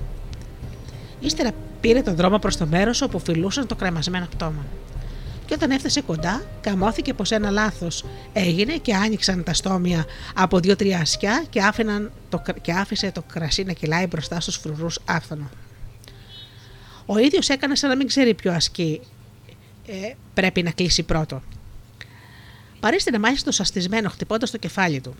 Ύστερα 1.20 1.52
πήρε 1.82 2.02
τον 2.02 2.16
δρόμο 2.16 2.40
προς 2.40 2.58
το 2.58 2.66
μέρος 2.66 3.02
όπου 3.02 3.20
φιλούσαν 3.20 3.68
το 3.68 3.76
κρεμασμένο 3.76 4.28
πτώμα. 4.30 4.66
Και 5.46 5.54
όταν 5.54 5.72
έφτασε 5.72 6.02
κοντά, 6.02 6.44
καμώθηκε 6.62 7.14
πως 7.14 7.32
ένα 7.32 7.50
λάθος 7.50 8.06
έγινε 8.34 8.78
και 8.78 8.96
άνοιξαν 8.96 9.44
τα 9.44 9.54
στόμια 9.54 10.06
από 10.36 10.60
δύο-τρία 10.60 11.00
ασκιά 11.00 11.46
και, 11.50 11.62
το, 12.30 12.44
και 12.62 12.72
άφησε 12.72 13.12
το 13.12 13.22
κρασί 13.22 13.64
να 13.64 13.74
κυλάει 13.74 14.08
μπροστά 14.08 14.40
στους 14.40 14.56
φρουρούς 14.56 15.00
άφθονο. 15.06 15.50
Ο 17.06 17.18
ίδιος 17.18 17.50
έκανε 17.50 17.76
σαν 17.76 17.90
να 17.90 17.96
μην 17.96 18.08
ξέρει 18.08 18.34
ποιο 18.34 18.52
ασκή 18.52 19.02
ε, 19.86 20.14
πρέπει 20.34 20.64
να 20.64 20.72
κλείσει 20.72 21.04
πρώτο. 21.04 21.42
Παρίστηνε 22.80 23.20
μάλιστα 23.20 23.46
το 23.46 23.52
σαστισμένο 23.52 24.10
χτυπώντας 24.10 24.52
το 24.52 24.58
κεφάλι 24.58 25.02
του. 25.02 25.16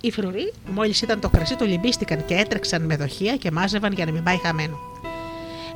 Οι 0.00 0.10
φρουροί, 0.10 0.52
μόλις 0.70 1.02
ήταν 1.02 1.20
το 1.20 1.28
κρασί, 1.28 1.56
το 1.56 1.64
λυμπίστηκαν 1.64 2.24
και 2.24 2.34
έτρεξαν 2.34 2.82
με 2.82 2.96
δοχεία 2.96 3.36
και 3.36 3.50
μάζευαν 3.50 3.92
για 3.92 4.04
να 4.04 4.12
μην 4.12 4.22
πάει 4.22 4.36
χαμένο. 4.36 4.78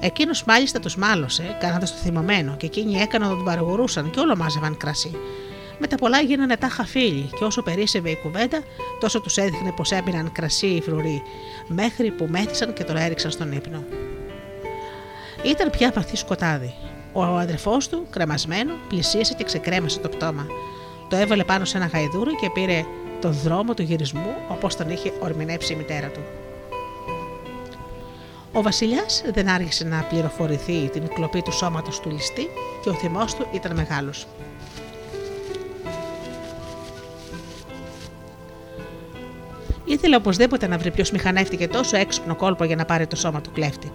Εκείνος 0.01 0.45
μάλιστα 0.45 0.81
τους 0.81 0.97
μάλωσε, 0.97 1.57
κάνοντας 1.61 1.93
το 1.93 1.97
θυμωμένο, 1.97 2.57
και 2.57 2.67
εκείνοι 2.67 2.95
έκαναν 2.95 3.29
να 3.29 3.35
τον 3.35 3.45
παρηγορούσαν 3.45 4.11
και 4.11 4.21
όλο 4.21 4.37
μάζευαν 4.37 4.77
κρασί. 4.77 5.17
Με 5.79 5.87
τα 5.87 5.97
πολλά 5.97 6.21
γίνανε 6.21 6.57
τάχα 6.57 6.85
φίλοι, 6.85 7.31
και 7.39 7.45
όσο 7.45 7.63
περίσευε 7.63 8.11
η 8.11 8.17
κουβέντα, 8.17 8.63
τόσο 9.01 9.21
τους 9.21 9.37
έδειχνε 9.37 9.73
πως 9.73 9.91
έπιναν 9.91 10.33
κρασί 10.33 10.67
οι 10.67 10.81
φρουροί, 10.81 11.23
μέχρι 11.67 12.11
που 12.11 12.27
μέθησαν 12.31 12.73
και 12.73 12.85
τον 12.85 12.97
έριξαν 12.97 13.31
στον 13.31 13.53
ύπνο. 13.53 13.85
Ήταν 15.45 15.71
πια 15.71 15.93
βαθύ 15.95 16.17
σκοτάδι. 16.17 16.75
Ο 17.13 17.23
αδερφός 17.23 17.89
του, 17.89 18.07
κρεμασμένο, 18.11 18.75
πλησίασε 18.89 19.35
και 19.35 19.45
ξεκρέμασε 19.45 19.99
το 19.99 20.09
πτώμα. 20.09 20.47
Το 21.09 21.17
έβαλε 21.17 21.45
πάνω 21.45 21.65
σε 21.65 21.77
ένα 21.77 21.87
γαϊδούρι 21.87 22.35
και 22.35 22.51
πήρε 22.51 22.85
τον 23.21 23.33
δρόμο 23.33 23.75
του 23.75 23.83
γυρισμού 23.83 24.35
όπως 24.49 24.77
τον 24.77 24.91
είχε 24.91 25.13
ορμηνέψει 25.21 25.73
η 25.73 25.77
μητέρα 25.77 26.09
του. 26.09 26.21
Ο 28.53 28.63
Βασιλιάς 28.63 29.23
δεν 29.33 29.49
άργησε 29.49 29.85
να 29.85 30.03
πληροφορηθεί 30.03 30.89
την 30.89 31.09
κλοπή 31.15 31.43
του 31.43 31.53
σώματος 31.53 32.01
του 32.01 32.11
ληστή 32.11 32.49
και 32.83 32.89
ο 32.89 32.93
θυμός 32.93 33.35
του 33.35 33.47
ήταν 33.53 33.77
μεγάλος. 33.77 34.27
Ήθελε 39.85 40.17
οπωσδήποτε 40.17 40.67
να 40.67 40.79
βρει 40.79 40.91
ποιος 40.91 41.11
μηχανεύτηκε 41.11 41.69
τόσο 41.69 41.97
έξυπνο 41.97 42.37
κόλπο 42.37 42.65
για 42.65 42.77
να 42.77 42.85
πάρει 42.85 43.07
το 43.07 43.17
σώμα 43.17 43.41
του 43.41 43.51
κλέφτη. 43.53 43.93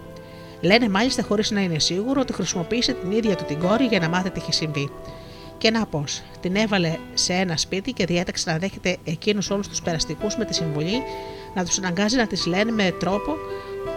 Λένε 0.60 0.88
μάλιστα 0.88 1.22
χωρίς 1.22 1.50
να 1.50 1.60
είναι 1.60 1.78
σίγουρο 1.78 2.20
ότι 2.20 2.32
χρησιμοποίησε 2.32 2.92
την 2.92 3.10
ίδια 3.10 3.36
του 3.36 3.44
την 3.44 3.58
κόρη 3.58 3.84
για 3.84 3.98
να 3.98 4.08
μάθει 4.08 4.30
τι 4.30 4.40
είχε 4.40 4.52
συμβεί. 4.52 4.90
Και 5.58 5.70
να 5.70 5.86
πώ, 5.86 6.04
την 6.40 6.56
έβαλε 6.56 6.96
σε 7.14 7.32
ένα 7.32 7.56
σπίτι 7.56 7.92
και 7.92 8.04
διέταξε 8.04 8.50
να 8.50 8.58
δέχεται 8.58 8.96
εκείνους 9.04 9.50
όλους 9.50 9.68
τους 9.68 9.82
περαστικούς 9.82 10.36
με 10.36 10.44
τη 10.44 10.54
συμβολή 10.54 11.02
να 11.54 11.64
τους 11.64 11.78
αναγκάζει 11.78 12.16
να 12.16 12.26
τις 12.26 12.46
λένε 12.46 12.72
με 12.72 12.90
τρόπο 12.98 13.36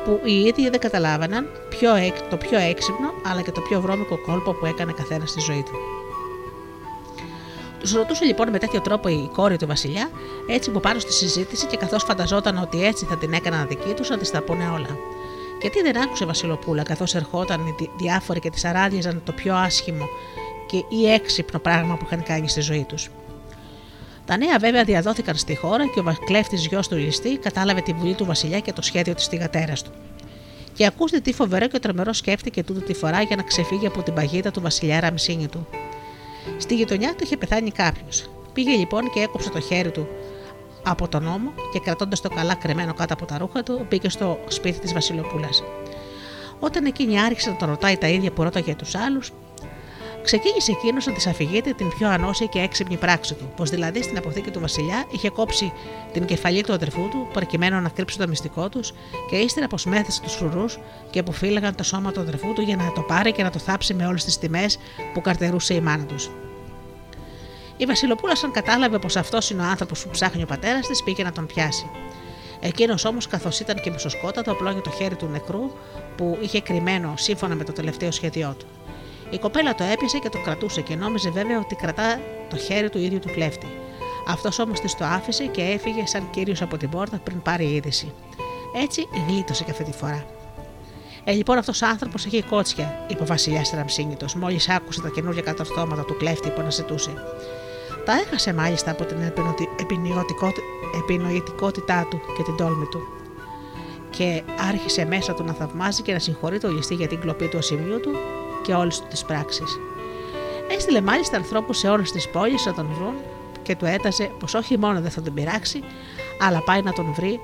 που 0.06 0.20
οι 0.24 0.42
ίδιοι 0.42 0.70
δεν 0.70 0.80
καταλάβαναν 0.80 1.48
ποιο, 1.70 1.90
το 2.30 2.38
πιο 2.38 2.58
έξυπνο 2.58 3.14
αλλά 3.26 3.42
και 3.42 3.52
το 3.52 3.62
πιο 3.62 3.82
βρώμικο 3.82 4.18
κόλπο 4.22 4.54
που 4.54 4.66
έκανε 4.66 4.92
καθένας 4.92 5.30
στη 5.30 5.40
ζωή 5.40 5.64
του. 5.64 5.72
Τους 7.80 7.94
ρωτούσε 7.94 8.26
λοιπόν 8.26 8.50
με 8.50 8.58
τέτοιο 8.58 8.82
τρόπο 8.82 9.10
η 9.10 9.30
κόρη 9.34 9.58
του 9.58 9.68
Βασιλιά, 9.68 10.10
έτσι 10.48 10.72
που 10.72 10.80
πάνω 10.80 11.00
στη 11.00 11.14
συζήτηση 11.14 11.66
και 11.66 11.78
καθώς 11.78 12.04
φανταζόταν 12.04 12.58
ότι 12.58 12.86
έτσι 12.86 13.06
θα 13.06 13.18
την 13.18 13.34
έκαναν 13.34 13.68
δική 13.68 13.94
τους, 13.94 14.10
να 14.10 14.18
της 14.18 14.32
τα 14.32 14.42
πούνε 14.42 14.70
όλα. 14.70 14.98
Γιατί 15.62 15.82
δεν 15.82 16.02
άκουσε 16.02 16.26
Βασιλοπούλα, 16.26 16.84
καθώς 16.84 17.16
ερχόταν 17.16 17.68
οι 17.68 17.90
διάφοροι 17.98 18.40
και 18.40 18.50
τη 18.50 18.68
αράδιαζαν 18.68 19.22
το 19.26 19.32
πιο 19.32 19.56
άσχημο 19.56 20.06
και 20.68 20.78
ή 20.90 21.12
έξυπνο 21.12 21.60
πράγμα 21.60 21.96
που 21.96 22.06
είχαν 22.06 22.24
κάνει 22.24 22.50
στη 22.50 22.62
ζωή 22.62 22.86
τους. 22.88 23.10
Τα 24.30 24.38
νέα 24.38 24.60
βέβαια 24.60 24.84
διαδόθηκαν 24.84 25.36
στη 25.36 25.56
χώρα 25.56 25.88
και 25.88 26.00
ο 26.00 26.16
κλέφτη 26.26 26.56
γιος 26.56 26.88
του 26.88 26.96
ληστή 26.96 27.38
κατάλαβε 27.38 27.82
τη 27.82 27.94
βουλή 27.94 28.14
του 28.14 28.26
Βασιλιά 28.26 28.60
και 28.60 28.74
το 28.74 28.82
σχέδιο 28.82 29.16
της 29.16 29.28
θηγατέρα 29.28 29.74
του. 29.74 29.92
Και 30.74 30.86
ακούστε 30.86 31.20
τι 31.20 31.34
φοβερό 31.34 31.68
και 31.68 31.80
τρομερό 31.80 32.14
σκέφτηκε 32.14 32.64
τούτο 32.64 32.80
τη 32.80 32.94
φορά 32.94 33.22
για 33.22 33.36
να 33.36 33.44
ξεφύγει 33.44 33.88
από 33.88 34.02
την 34.02 34.14
παγίδα 34.14 34.52
του 34.52 34.62
Βασιλιά 34.62 35.00
Ραμσίνη 35.00 35.48
του. 35.48 35.68
Στη 36.58 36.76
γειτονιά 36.76 37.10
του 37.16 37.24
είχε 37.24 37.38
πεθάνει 37.38 37.72
κάποιος. 37.72 38.30
Πήγε 38.54 38.72
λοιπόν 38.72 39.10
και 39.10 39.20
έκοψε 39.20 39.50
το 39.50 39.60
χέρι 39.60 39.92
του 39.92 40.08
από 40.84 41.08
τον 41.08 41.28
ώμο 41.28 41.52
και 41.74 41.80
κρατώντας 41.80 42.22
το 42.22 42.30
καλά 42.30 42.56
κρεμμένο 42.56 42.94
κάτω 42.94 43.14
από 43.14 43.26
τα 43.26 43.38
ρούχα 43.38 43.64
του, 43.64 43.86
πήγε 43.90 44.10
στο 44.10 44.40
σπίτι 44.48 44.80
της 44.80 44.94
Βασιλοπούλας. 44.94 45.64
Όταν 46.60 46.86
εκείνη 46.86 47.22
άρχισε 47.22 47.50
να 47.50 47.56
τον 47.56 47.70
ρωτάει 47.70 47.98
τα 47.98 48.08
ίδια 48.08 48.32
που 48.32 48.44
ρώταγε 48.44 48.76
τους 48.76 48.96
άλλους, 48.96 49.32
ξεκίνησε 50.24 50.72
εκείνος 50.72 51.06
να 51.06 51.14
της 51.14 51.28
αφηγείται 51.28 51.74
την 51.74 51.90
πιο 51.90 52.10
ανώσια 52.10 52.46
και 52.46 52.60
έξυπνη 52.60 52.98
πράξη 52.98 53.34
του, 53.34 53.52
πως 53.56 53.70
δηλαδή 53.70 54.04
στην 54.04 54.18
αποθήκη 54.18 54.52
του 54.52 54.60
Βασιλιά 54.60 55.06
είχε 55.12 55.30
κόψει 55.30 55.74
την 56.14 56.26
κεφαλή 56.26 56.64
του 56.64 56.74
αδερφού 56.74 57.08
του, 57.10 57.28
προκειμένου 57.34 57.82
να 57.82 57.90
κρύψει 57.90 58.18
το 58.18 58.28
μυστικό 58.28 58.70
τους, 58.70 58.94
και 59.30 59.36
ύστερα 59.36 59.68
πως 59.68 59.86
μέθεσε 59.86 60.22
τους 60.22 60.34
φρουρούς 60.34 60.80
και 61.10 61.24
που 61.24 61.32
φύλαγαν 61.32 61.76
το 61.76 61.84
σώμα 61.84 62.12
του 62.12 62.20
αδερφού 62.20 62.54
του 62.54 62.62
για 62.62 62.76
να 62.76 62.92
το 62.92 63.02
πάρει 63.02 63.32
και 63.32 63.44
να 63.44 63.50
το 63.50 63.60
θάψει 63.60 63.94
με 63.94 64.06
όλες 64.06 64.24
τις 64.24 64.38
τιμές 64.38 64.80
που 65.14 65.22
καρτερούσε 65.22 65.74
η 65.74 65.80
μάνα 65.80 66.04
τους. 66.04 66.30
Η 67.78 67.86
Βασιλοπούλα, 67.86 68.36
σαν 68.36 68.52
κατάλαβε 68.52 69.00
πως 69.00 69.16
αυτός 69.16 69.50
είναι 69.50 69.62
ο 69.62 69.66
άνθρωπος 69.66 70.04
που 70.04 70.10
ψάχνει 70.10 70.44
ο 70.44 70.46
πατέρας 70.46 70.88
της, 70.88 71.04
πήγε 71.04 71.24
να 71.24 71.32
τον 71.32 71.46
πιάσει. 71.46 71.90
Εκείνος 72.60 73.06
όμως, 73.06 73.28
καθώς 73.28 73.60
ήταν 73.60 73.82
και 73.82 73.90
μισοσκότατο, 73.92 74.52
απλώνει 74.52 74.82
το 74.82 74.90
χέρι 74.90 75.16
του 75.16 75.26
νεκρού 75.26 75.72
που 76.16 76.38
είχε 76.42 76.62
κρυμμένο 76.62 77.14
σύμφωνα 77.18 77.56
με 77.56 77.64
το 77.64 77.72
τελευταίο 77.72 78.12
σχέδιό 78.12 78.56
του. 78.60 78.66
Η 79.30 79.38
κοπέλα 79.38 79.76
το 79.76 79.84
έπιασε 79.84 80.18
και 80.18 80.30
το 80.30 80.42
κρατούσε 80.44 80.82
και 80.82 80.96
νόμιζε 80.96 81.30
βέβαια 81.30 81.60
ότι 81.60 81.76
κρατά 81.76 82.20
το 82.50 82.58
χέρι 82.58 82.90
του 82.90 82.98
ίδιου 82.98 83.20
του 83.20 83.32
κλέφτη. 83.32 83.68
Αυτός 84.28 84.60
όμως 84.60 84.80
της 84.80 84.96
το 84.96 85.06
άφησε 85.06 85.46
και 85.46 85.62
έφυγε 85.62 86.06
σαν 86.06 86.30
κύριος 86.30 86.62
από 86.62 86.78
την 86.78 86.90
πόρτα 86.90 87.18
πριν 87.24 87.42
πάρει 87.42 87.66
είδηση. 87.66 88.14
Έτσι 88.76 89.08
γλίτωσε 89.28 89.64
και 89.64 89.72
αυτή 89.72 89.84
τη 89.84 89.92
φορά. 89.92 90.26
Ε, 91.24 91.32
λοιπόν, 91.32 91.58
αυτός 91.58 91.82
ο 91.82 91.86
άνθρωπος 91.86 92.26
έχει 92.26 92.44
κότσια, 92.44 93.06
είπε 93.08 93.24
ο 93.24 93.26
Βασιλιάς 93.26 93.70
Τραμψίνητο, 93.70 94.26
μόλις 94.36 94.70
άκουσε 94.70 95.02
τα 95.02 95.10
καινούργια 95.10 95.42
κατορθώματα 95.42 96.06
του 96.06 96.18
κλέφτη 96.18 96.50
που 96.50 96.62
αναζητούσε. 96.62 97.14
Τα 98.06 98.14
έχασε 98.14 98.54
μάλιστα 98.54 98.92
από 98.92 99.06
την 99.06 99.18
επινοητικότητά 101.00 102.08
του 102.10 102.22
και 102.38 102.44
την 102.44 102.56
τόλμη 102.56 102.86
του. 102.86 103.02
Και 104.10 104.44
άρχισε 104.70 105.06
μέσα 105.06 105.34
του 105.34 105.44
να 105.44 105.54
θαυμάζει 105.54 106.02
και 106.02 106.14
να 106.14 106.20
συγχωρεί 106.20 106.60
το 106.60 106.72
ληστή 106.72 106.96
για 106.96 107.08
την 107.08 107.20
κλοπή 107.20 107.48
του 107.48 107.58
ασημείου 107.58 108.00
του 108.00 108.12
και 108.64 108.74
όλες 108.74 109.00
του 109.00 109.08
τις 109.10 109.26
πράξεις. 109.26 109.80
Έστειλε 110.72 111.02
μάλιστα 111.02 111.38
ανθρώπους 111.38 111.78
σε 111.78 111.90
όλες 111.90 112.12
τις 112.12 112.30
πόλεις 112.30 112.66
να 112.66 112.74
τον 112.74 112.88
βρουν 112.94 113.14
και 113.64 113.76
του 113.76 113.86
έταζε 113.86 114.32
πως 114.40 114.54
όχι 114.54 114.78
μόνο 114.78 115.02
δεν 115.02 115.12
θα 115.12 115.22
τον 115.22 115.34
πειράξει, 115.34 115.84
αλλά 116.42 116.64
πάει 116.64 116.82
να 116.82 116.94
τον 116.94 117.14
βρει, 117.14 117.40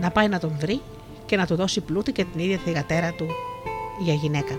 να 0.00 0.10
πάει 0.10 0.28
να 0.28 0.38
τον 0.38 0.56
βρει 0.60 0.80
και 1.26 1.36
να 1.36 1.46
του 1.46 1.54
δώσει 1.54 1.80
πλούτη 1.80 2.12
και 2.12 2.24
την 2.24 2.40
ίδια 2.40 2.58
θηγατέρα 2.58 3.12
του 3.12 3.26
για 3.98 4.14
γυναίκα. 4.14 4.58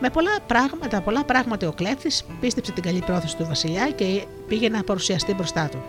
Με 0.00 0.10
πολλά 0.10 0.40
πράγματα, 0.46 1.00
πολλά 1.00 1.24
πράγματα 1.24 1.68
ο 1.68 1.72
κλέφτης 1.72 2.24
πίστεψε 2.40 2.72
την 2.72 2.82
καλή 2.82 3.02
πρόθεση 3.06 3.36
του 3.36 3.44
Βασιλιά 3.44 3.90
και 3.90 4.24
πήγε 4.48 4.68
να 4.68 4.82
παρουσιαστεί 4.82 5.34
μπροστά 5.34 5.68
του. 5.68 5.82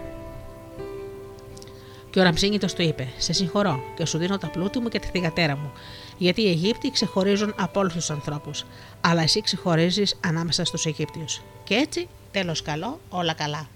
Και 2.09 2.19
ο 2.19 2.23
Ραμψίνητο 2.23 2.67
του 2.75 2.81
είπε: 2.81 3.07
Σε 3.17 3.33
συγχωρώ 3.33 3.83
και 3.95 4.05
σου 4.05 4.17
δίνω 4.17 4.37
τα 4.37 4.47
πλούτη 4.47 4.79
μου 4.79 4.87
και 4.87 4.99
τη 4.99 5.07
θηγατέρα 5.07 5.55
μου, 5.55 5.71
γιατί 6.17 6.41
οι 6.41 6.47
Αιγύπτιοι 6.49 6.91
ξεχωρίζουν 6.91 7.53
από 7.57 7.79
όλους 7.79 7.93
τους 7.93 8.09
ανθρώπους, 8.09 8.65
αλλά 9.01 9.21
εσύ 9.21 9.41
ξεχωρίζεις 9.41 10.19
ανάμεσα 10.25 10.65
στους 10.65 10.85
Αιγύπτιους. 10.85 11.41
Και 11.63 11.73
έτσι, 11.73 12.07
τέλος 12.31 12.61
καλό, 12.61 12.99
όλα 13.09 13.33
καλά. 13.33 13.67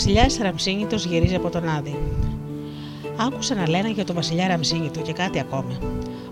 Βασιλιάς 0.00 0.38
Ραμσίνητος 0.38 1.04
γυρίζει 1.04 1.34
από 1.34 1.50
τον 1.50 1.68
Άδη. 1.68 1.98
Άκουσα 3.16 3.54
να 3.54 3.68
λένε 3.68 3.90
για 3.90 4.04
τον 4.04 4.14
βασιλιά 4.14 4.48
Ραμσίνητο 4.48 5.00
και 5.00 5.12
κάτι 5.12 5.38
ακόμα. 5.38 5.78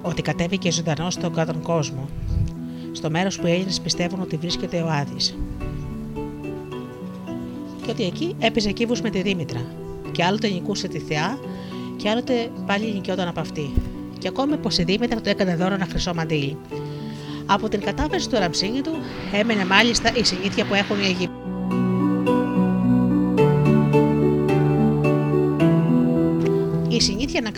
Ότι 0.03 0.23
κατέβηκε 0.23 0.71
ζωντανός 0.71 1.15
στον 1.15 1.35
κάτω 1.35 1.55
κόσμο. 1.63 2.09
Στο 2.93 3.11
μέρος 3.11 3.39
που 3.39 3.47
οι 3.47 3.51
Έλληνες 3.51 3.81
πιστεύουν 3.81 4.21
ότι 4.21 4.37
βρίσκεται 4.37 4.83
ο 4.83 4.89
Άδης. 4.91 5.39
Και 7.83 7.91
ότι 7.91 8.05
εκεί 8.05 8.35
έπαιζε 8.39 8.73
κύβους 8.73 9.01
με 9.01 9.11
τη 9.11 9.23
Δήμητρα. 9.23 9.61
Και 10.13 10.25
άλλοτε 10.25 10.49
νικούσε 10.49 10.89
τη 10.89 10.99
Θεά, 10.99 11.39
και 11.97 12.09
άλλοτε 12.09 12.51
πάλι 12.67 12.93
νικιόταν 12.93 13.29
από 13.29 13.41
αυτή. 13.41 13.73
Και 14.19 14.29
ακόμη 14.29 14.57
πως 14.57 14.79
η 14.79 14.83
Δήμητρα 14.83 15.21
του 15.21 15.29
έκανε 15.29 15.57
δώρο 15.57 15.75
ένα 15.75 15.87
χρυσό 15.91 16.15
μαντίλι. 16.15 16.57
Από 17.47 17.69
την 17.69 17.81
κατάβαση 17.81 18.29
του 18.29 18.39
Ραμσίνητου 18.39 18.93
έμενε 19.33 19.65
μάλιστα 19.65 20.13
η 20.17 20.25
συνήθεια 20.25 20.65
που 20.65 20.75
έχουν 20.75 20.99
οι 21.03 21.05
Αιγύπτιοι. 21.05 21.38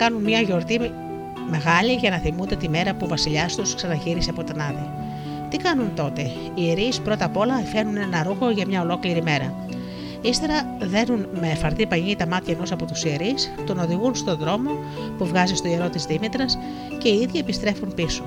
Κάνουν 0.01 0.23
μια 0.23 0.39
γιορτή 0.39 0.79
μεγάλη 1.49 1.93
για 1.93 2.09
να 2.09 2.17
θυμούνται 2.17 2.55
τη 2.55 2.69
μέρα 2.69 2.93
που 2.93 3.05
ο 3.05 3.07
βασιλιάς 3.07 3.55
τους 3.55 3.75
ξαναγύρισε 3.75 4.29
από 4.29 4.43
τον 4.43 4.59
Άδη. 4.59 4.89
Τι 5.49 5.57
κάνουν 5.57 5.95
τότε, 5.95 6.21
οι 6.21 6.51
ιερείς 6.55 6.99
πρώτα 6.99 7.25
απ' 7.25 7.37
όλα 7.37 7.53
φέρνουν 7.73 7.97
ένα 7.97 8.23
ρούχο 8.23 8.49
για 8.49 8.65
μια 8.67 8.81
ολόκληρη 8.81 9.21
μέρα. 9.21 9.53
Ύστερα 10.21 10.75
δένουν 10.79 11.27
με 11.39 11.47
φαρτί 11.47 11.85
πανί 11.85 12.15
τα 12.15 12.27
μάτια 12.27 12.53
ενός 12.53 12.71
από 12.71 12.85
τους 12.85 13.03
ιερείς, 13.03 13.53
τον 13.65 13.79
οδηγούν 13.79 14.15
στον 14.15 14.37
δρόμο 14.37 14.71
που 15.17 15.25
βγάζει 15.25 15.55
στο 15.55 15.67
ιερό 15.67 15.89
της 15.89 16.05
Δήμητρας 16.05 16.57
και 16.97 17.09
οι 17.09 17.21
ίδιοι 17.21 17.39
επιστρέφουν 17.39 17.93
πίσω. 17.93 18.23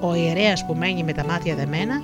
Ο 0.00 0.14
ιερέας 0.14 0.66
που 0.66 0.74
μένει 0.74 1.02
με 1.02 1.12
τα 1.12 1.24
μάτια 1.24 1.54
δεμένα 1.54 2.00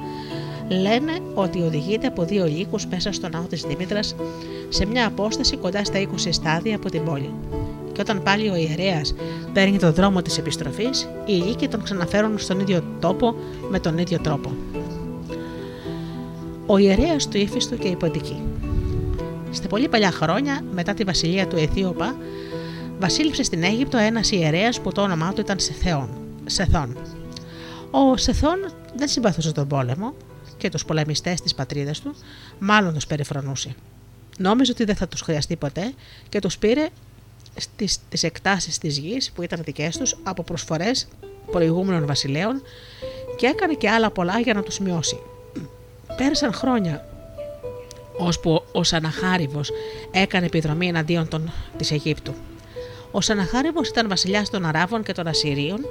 λένε 0.69 1.13
ότι 1.35 1.61
οδηγείται 1.61 2.07
από 2.07 2.25
δύο 2.25 2.47
λύκους 2.47 2.87
μέσα 2.87 3.13
στο 3.13 3.29
ναό 3.29 3.43
της 3.43 3.63
Δήμητρας 3.63 4.15
σε 4.69 4.87
μια 4.87 5.07
απόσταση 5.07 5.57
κοντά 5.57 5.85
στα 5.85 5.99
20 5.99 6.29
στάδια 6.31 6.77
από 6.77 6.91
την 6.91 7.05
πόλη 7.05 7.31
και 7.97 8.03
όταν 8.03 8.23
πάλι 8.23 8.49
ο 8.49 8.55
ιερέας 8.55 9.15
παίρνει 9.53 9.79
τον 9.79 9.93
δρόμο 9.93 10.23
της 10.23 10.39
επιστροφής, 10.39 11.09
οι 11.27 11.33
λύκοι 11.33 11.69
τον 11.69 11.83
ξαναφέρουν 11.83 12.39
στον 12.39 12.61
ίδιο 12.61 12.85
τόπο 13.01 13.35
με 13.71 13.81
τον 13.81 13.99
ίδιο 13.99 14.19
τρόπο. 14.21 14.53
Ο 16.67 16.79
ιερέας 16.79 17.29
του 17.29 17.37
ύφιστο 17.37 17.77
και 17.77 17.89
η 17.89 17.97
ποντική. 17.97 18.43
Στα 19.51 19.69
πολύ 19.69 19.89
παλιά 19.89 20.11
χρόνια, 20.11 20.61
μετά 20.75 20.95
τη 20.95 21.05
βασιλεία 21.05 21.47
του 21.47 21.57
Αιθίωπα, 21.57 22.17
βασίλειψε 22.99 23.43
στην 23.43 23.63
Αίγυπτο 23.63 23.99
ένας 23.99 24.31
ιερέας 24.31 24.81
που 24.81 24.93
το 24.93 25.03
όνομά 25.03 25.33
του 25.33 25.41
ήταν 25.41 25.59
Σεθεών, 25.59 26.09
Σεθών. 26.47 26.97
Ο 27.91 28.17
Σεθών 28.17 28.73
δεν 28.97 29.09
συμπαθούσε 29.09 29.53
τον 29.53 29.69
πόλεμο 29.69 30.15
και 30.57 30.69
τους 30.69 30.85
πολεμιστές 30.85 31.41
της 31.41 31.55
πατρίδας 31.55 32.01
του, 32.01 32.15
μάλλον 32.59 32.95
τους 32.95 33.07
περιφρονούσε. 33.07 33.75
Νόμιζε 34.39 34.73
ότι 34.73 34.85
δεν 34.85 34.97
θα 34.97 35.09
τους 35.09 35.21
χρειαστεί 35.21 35.57
ποτέ 35.57 35.93
και 36.29 36.39
τους 36.39 36.59
πήρε 36.59 36.89
στις, 37.57 37.99
τις 38.09 38.23
εκτάσεις 38.23 38.79
της 38.79 38.99
γης 38.99 39.31
που 39.35 39.43
ήταν 39.43 39.61
δικές 39.65 39.97
τους 39.97 40.17
από 40.23 40.43
προσφορές 40.43 41.09
προηγούμενων 41.51 42.07
βασιλέων 42.07 42.63
και 43.37 43.47
έκανε 43.47 43.75
και 43.75 43.91
άλλα 43.91 44.11
πολλά 44.11 44.39
για 44.39 44.55
να 44.55 44.63
τους 44.63 44.79
μειώσει. 44.79 45.19
Πέρασαν 46.17 46.53
χρόνια 46.53 47.05
ώσπου 48.19 48.63
ο 48.73 48.83
Σαναχάριβος 48.85 49.71
έκανε 50.11 50.47
επιδρομή 50.47 50.89
εναντίον 50.89 51.29
των, 51.29 51.53
της 51.77 51.91
Αιγύπτου. 51.91 52.35
Ο 53.11 53.21
Σαναχάριβος 53.21 53.89
ήταν 53.89 54.09
βασιλιάς 54.09 54.51
των 54.51 54.65
Αράβων 54.65 55.03
και 55.03 55.13
των 55.13 55.27
Ασσυρίων 55.27 55.87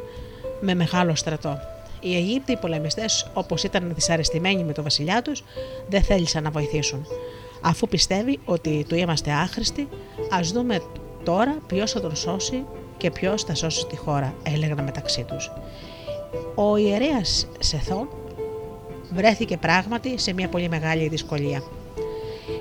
με 0.61 0.75
μεγάλο 0.75 1.15
στρατό. 1.15 1.59
Οι 1.99 2.15
Αιγύπτιοι 2.15 2.57
πολεμιστές, 2.57 3.31
όπως 3.33 3.63
ήταν 3.63 3.91
δυσαρεστημένοι 3.95 4.63
με 4.63 4.73
τον 4.73 4.83
βασιλιά 4.83 5.21
τους, 5.21 5.43
δεν 5.89 6.03
θέλησαν 6.03 6.43
να 6.43 6.49
βοηθήσουν. 6.49 7.05
Αφού 7.61 7.87
πιστεύει 7.87 8.39
ότι 8.45 8.85
του 8.89 8.95
είμαστε 8.95 9.31
άχρηστοι, 9.31 9.87
ας 10.29 10.51
δούμε 10.51 10.81
Τώρα 11.25 11.57
ποιος 11.67 11.91
θα 11.91 12.01
τον 12.01 12.15
σώσει 12.15 12.63
και 12.97 13.11
ποιος 13.11 13.43
θα 13.43 13.55
σώσει 13.55 13.85
τη 13.85 13.95
χώρα, 13.95 14.33
έλεγαν 14.43 14.83
μεταξύ 14.83 15.23
τους. 15.23 15.51
Ο 16.55 16.77
ιερέας 16.77 17.47
Σεθόν 17.59 18.07
βρέθηκε 19.13 19.57
πράγματι 19.57 20.19
σε 20.19 20.33
μια 20.33 20.49
πολύ 20.49 20.69
μεγάλη 20.69 21.07
δυσκολία. 21.07 21.63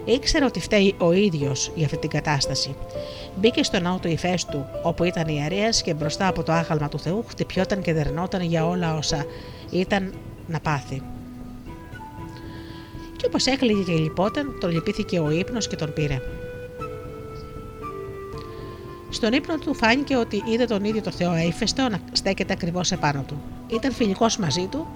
Ήξερε 0.04 0.44
ότι 0.44 0.60
φταίει 0.60 0.94
ο 0.98 1.12
ίδιος 1.12 1.70
για 1.74 1.84
αυτή 1.84 1.96
την 1.98 2.10
κατάσταση. 2.10 2.74
Μπήκε 3.36 3.62
στο 3.62 3.80
ναό 3.80 3.98
του 3.98 4.08
Ιφέστου, 4.08 4.64
όπου 4.82 5.04
ήταν 5.04 5.28
ιερέας 5.28 5.82
και 5.82 5.94
μπροστά 5.94 6.26
από 6.26 6.42
το 6.42 6.52
άγαλμα 6.52 6.88
του 6.88 6.98
Θεού 6.98 7.24
χτυπιόταν 7.28 7.82
και 7.82 7.92
δερνόταν 7.92 8.42
για 8.42 8.66
όλα 8.66 8.96
όσα 8.96 9.24
ήταν 9.70 10.14
να 10.46 10.60
πάθει. 10.60 11.02
Και 13.16 13.26
όπως 13.26 13.46
έκλαιγε 13.46 13.82
και 13.82 13.92
λυπόταν, 13.92 14.58
τον 14.60 14.70
λυπήθηκε 14.70 15.18
ο 15.18 15.30
ύπνος 15.30 15.68
και 15.68 15.76
τον 15.76 15.92
πήρε. 15.92 16.20
Στον 19.14 19.32
ύπνο 19.32 19.58
του 19.58 19.74
φάνηκε 19.74 20.16
ότι 20.16 20.42
είδε 20.46 20.64
τον 20.64 20.84
ίδιο 20.84 21.02
το 21.02 21.10
Θεό 21.10 21.30
Αήφεστο 21.30 21.88
να 21.88 21.98
στέκεται 22.12 22.52
ακριβώς 22.52 22.92
επάνω 22.92 23.24
του. 23.26 23.42
Ήταν 23.66 23.92
φιλικός 23.92 24.36
μαζί 24.36 24.66
του 24.70 24.86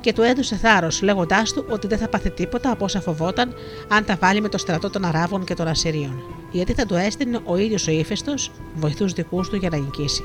και 0.00 0.12
του 0.12 0.22
έδωσε 0.22 0.56
θάρρος, 0.56 1.02
λέγοντάς 1.02 1.52
του 1.52 1.64
ότι 1.68 1.86
δεν 1.86 1.98
θα 1.98 2.08
πάθει 2.08 2.30
τίποτα 2.30 2.70
από 2.70 2.84
όσα 2.84 3.00
φοβόταν 3.00 3.54
αν 3.88 4.04
τα 4.04 4.16
βάλει 4.20 4.40
με 4.40 4.48
το 4.48 4.58
στρατό 4.58 4.90
των 4.90 5.04
Αράβων 5.04 5.44
και 5.44 5.54
των 5.54 5.68
Ασσυρίων, 5.68 6.22
γιατί 6.50 6.72
θα 6.72 6.86
του 6.86 6.94
έστεινε 6.94 7.40
ο 7.44 7.56
ίδιος 7.56 7.86
ο 7.86 7.90
ύφεστο 7.90 8.34
βοηθούς 8.74 9.12
δικούς 9.12 9.48
του 9.48 9.56
για 9.56 9.70
να 9.70 9.76
νικήσει. 9.76 10.22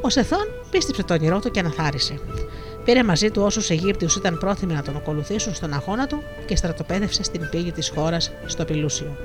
Ο 0.00 0.08
Σεθόν 0.10 0.46
πίστεψε 0.70 1.02
το 1.02 1.14
όνειρό 1.14 1.38
του 1.40 1.50
και 1.50 1.60
αναθάρισε. 1.60 2.20
Πήρε 2.84 3.04
μαζί 3.04 3.30
του 3.30 3.42
όσους 3.42 3.70
Αιγύπτιου 3.70 4.08
ήταν 4.16 4.38
πρόθυμοι 4.38 4.74
να 4.74 4.82
τον 4.82 4.96
ακολουθήσουν 4.96 5.54
στον 5.54 5.72
αγώνα 5.72 6.06
του 6.06 6.22
και 6.46 6.56
στρατοπέδευσε 6.56 7.22
στην 7.22 7.48
πύλη 7.50 7.72
της 7.72 7.92
χώρας 7.94 8.32
στο 8.46 8.64
Πιλούσιο 8.64 9.16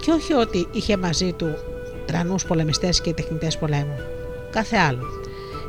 και 0.00 0.10
όχι 0.10 0.32
ότι 0.32 0.68
είχε 0.72 0.96
μαζί 0.96 1.32
του 1.32 1.54
τρανούς 2.06 2.44
πολεμιστές 2.44 3.00
και 3.00 3.12
τεχνητές 3.12 3.56
πολέμου. 3.56 3.98
Κάθε 4.50 4.76
άλλο. 4.76 5.04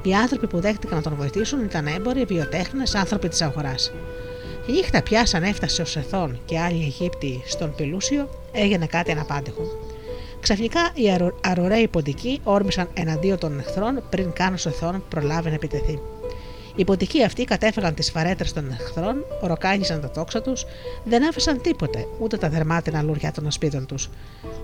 Οι 0.03 0.13
άνθρωποι 0.13 0.47
που 0.47 0.59
δέχτηκαν 0.59 0.95
να 0.95 1.03
τον 1.03 1.15
βοηθήσουν 1.15 1.63
ήταν 1.63 1.87
έμποροι, 1.87 2.23
βιοτέχνες, 2.23 2.95
άνθρωποι 2.95 3.27
της 3.27 3.41
αγοράς. 3.41 3.91
Η 4.67 4.71
νύχτα 4.71 5.01
πια, 5.01 5.25
σαν 5.25 5.43
έφτασε 5.43 5.81
ο 5.81 5.85
Σεθόν 5.85 6.39
και 6.45 6.59
άλλοι 6.59 6.83
Αιγύπτιοι 6.83 7.43
στον 7.45 7.75
Πιλούσιο, 7.75 8.29
έγινε 8.51 8.85
κάτι 8.85 9.11
αναπάντεχο. 9.11 9.63
Ξαφνικά 10.39 10.91
οι 10.93 11.31
αρωραίοι 11.41 11.87
ποντικοί 11.87 12.39
όρμησαν 12.43 12.87
εναντίον 12.93 13.37
των 13.37 13.59
εχθρών 13.59 14.03
πριν 14.09 14.33
καν 14.33 14.53
ο 14.53 14.57
Σεθόν 14.57 15.03
προλάβει 15.09 15.49
να 15.49 15.55
επιτεθεί. 15.55 15.99
Οι 16.77 16.83
ποντικοί 16.83 17.23
αυτοί 17.23 17.43
κατέφυγαν 17.43 17.93
τις 17.93 18.11
φαρέτρες 18.11 18.53
των 18.53 18.71
εχθρών, 18.71 19.25
ροκάνισαν 19.41 20.01
τα 20.01 20.09
τόξα 20.09 20.41
τους, 20.41 20.65
δεν 21.03 21.27
άφησαν 21.27 21.61
τίποτε, 21.61 22.07
ούτε 22.19 22.37
τα 22.37 22.49
δερμάτινα 22.49 23.01
λουριά 23.01 23.31
των 23.31 23.47
ασπίδων 23.47 23.85
τους. 23.85 24.09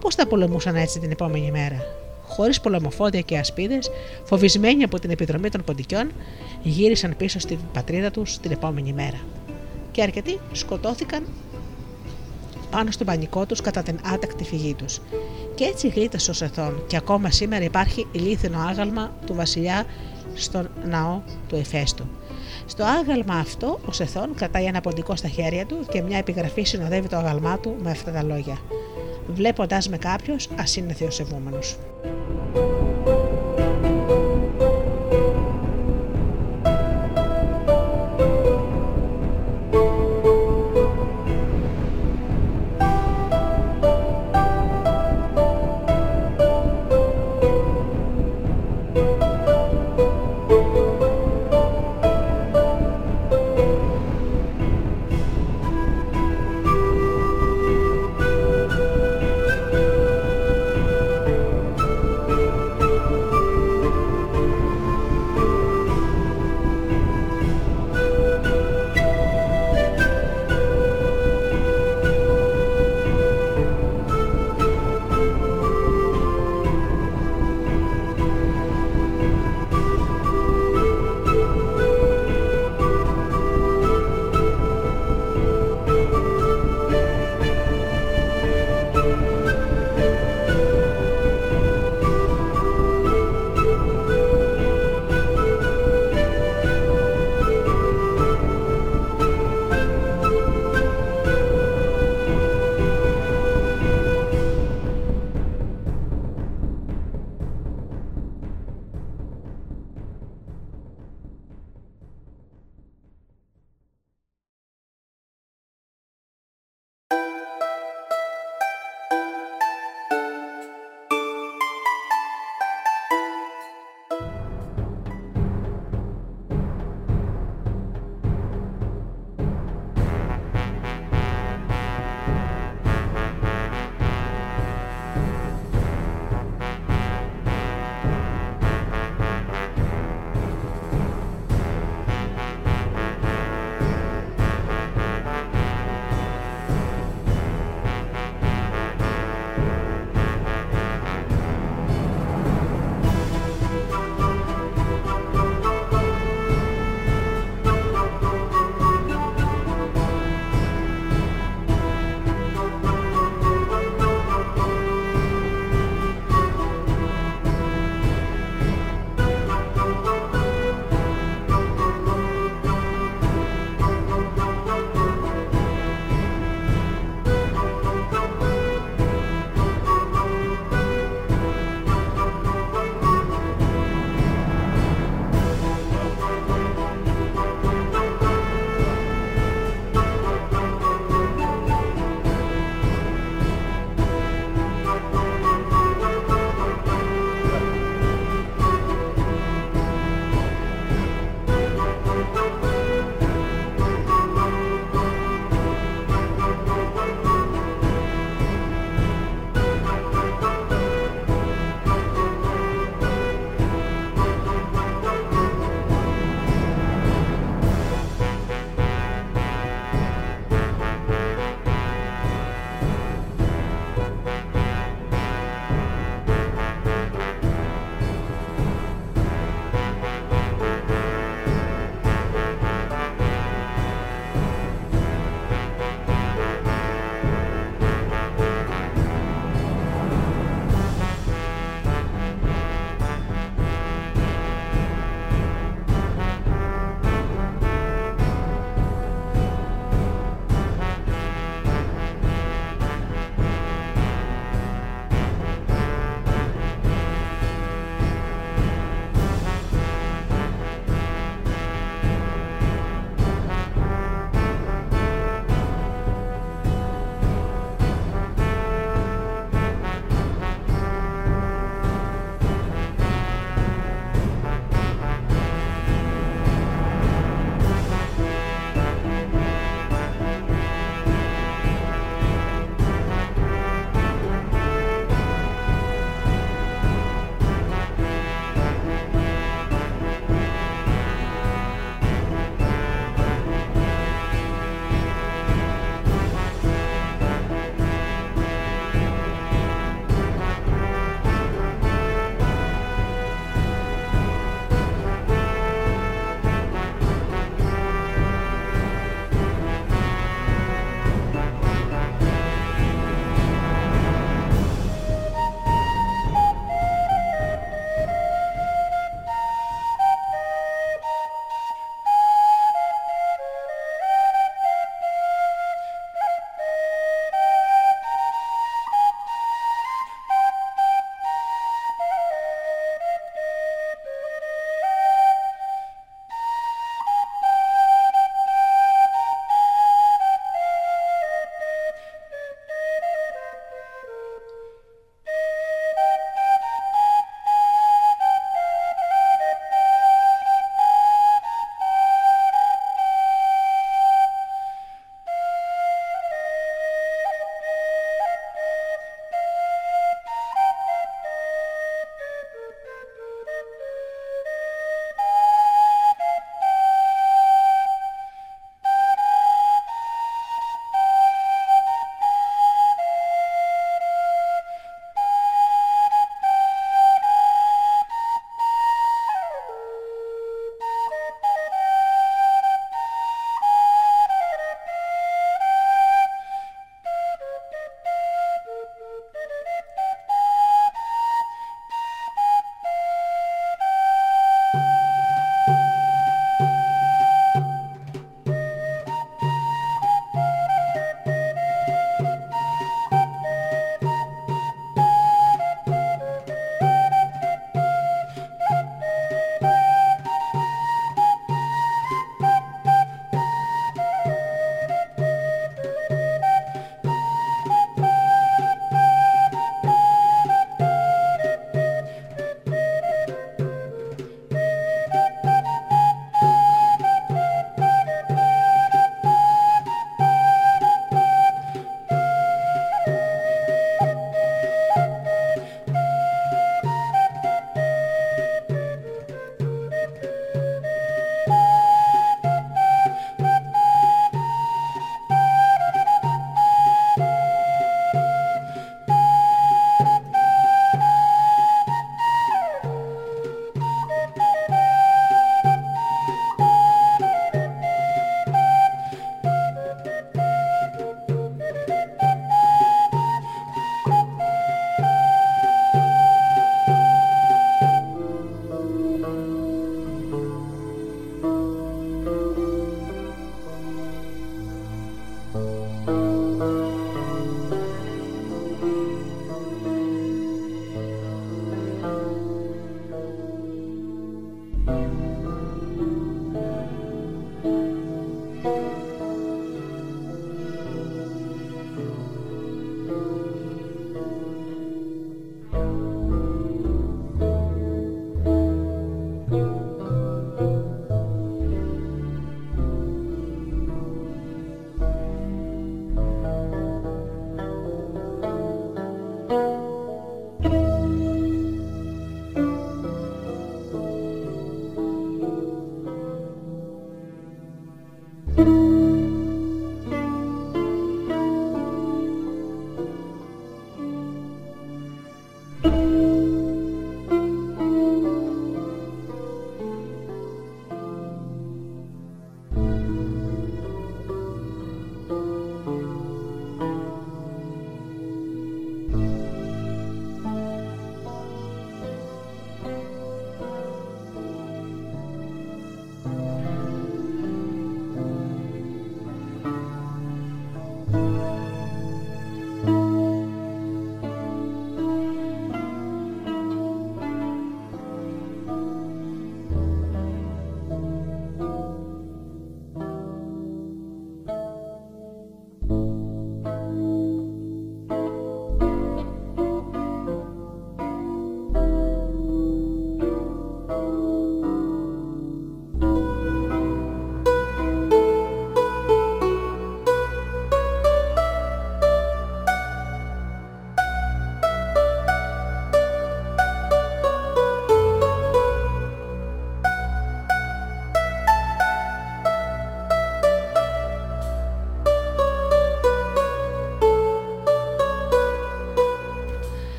Πώς 0.00 0.14
θα 0.14 0.26
πολεμούσαν 0.26 0.76
έτσι 0.76 0.98
την 0.98 1.10
επόμενη 1.10 1.50
μέρα; 1.50 1.84
Χωρίς 2.26 2.60
πολεμοφόδια 2.60 3.20
και 3.20 3.38
ασπίδες, 3.38 3.90
φοβισμένοι 4.24 4.82
από 4.82 4.98
την 4.98 5.10
επιδρομή 5.10 5.50
των 5.50 5.64
ποντικιών, 5.64 6.10
γύρισαν 6.62 7.16
πίσω 7.16 7.38
στην 7.38 7.58
πατρίδα 7.72 8.10
τους 8.10 8.38
την 8.38 8.50
επόμενη 8.50 8.92
μέρα. 8.92 9.20
Και 9.90 10.02
αρκετοί 10.02 10.38
σκοτώθηκαν 10.52 11.26
πάνω 12.70 12.90
στον 12.90 13.06
πανικό 13.06 13.46
τους 13.46 13.60
κατά 13.60 13.82
την 13.82 13.98
άτακτη 14.14 14.44
φυγή 14.44 14.74
τους. 14.74 15.00
Και 15.54 15.64
έτσι 15.64 15.88
γλίτασε 15.88 16.30
ο 16.30 16.34
Σεθόν, 16.34 16.82
και 16.86 16.96
ακόμα 16.96 17.30
σήμερα 17.30 17.64
υπάρχει 17.64 18.06
ηλίθινο 18.12 18.58
άγαλμα 18.58 19.16
του 19.26 19.34
βασιλιά 19.34 19.84
στον 20.38 20.68
ναό 20.84 21.20
του 21.48 21.56
Εφέστου. 21.56 22.04
Στο 22.66 22.84
άγαλμα 22.84 23.34
αυτό, 23.34 23.80
ο 23.86 23.92
Σεθόν 23.92 24.34
κρατάει 24.34 24.64
ένα 24.64 24.80
ποντικό 24.80 25.16
στα 25.16 25.28
χέρια 25.28 25.66
του 25.66 25.86
και 25.90 26.02
μια 26.02 26.18
επιγραφή 26.18 26.62
συνοδεύει 26.62 27.08
το 27.08 27.16
άγαλμά 27.16 27.58
του 27.58 27.76
με 27.82 27.90
αυτά 27.90 28.10
τα 28.10 28.22
λόγια. 28.22 28.58
Βλέποντα 29.26 29.78
με 29.90 29.96
κάποιος, 29.96 30.48
ας 30.58 30.76
είναι 30.76 30.92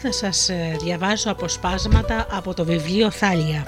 θα 0.00 0.12
σας 0.12 0.48
ε, 0.48 0.76
διαβάσω 0.80 1.30
αποσπάσματα 1.30 2.26
από 2.30 2.54
το 2.54 2.64
βιβλίο 2.64 3.10
Θάλια. 3.10 3.64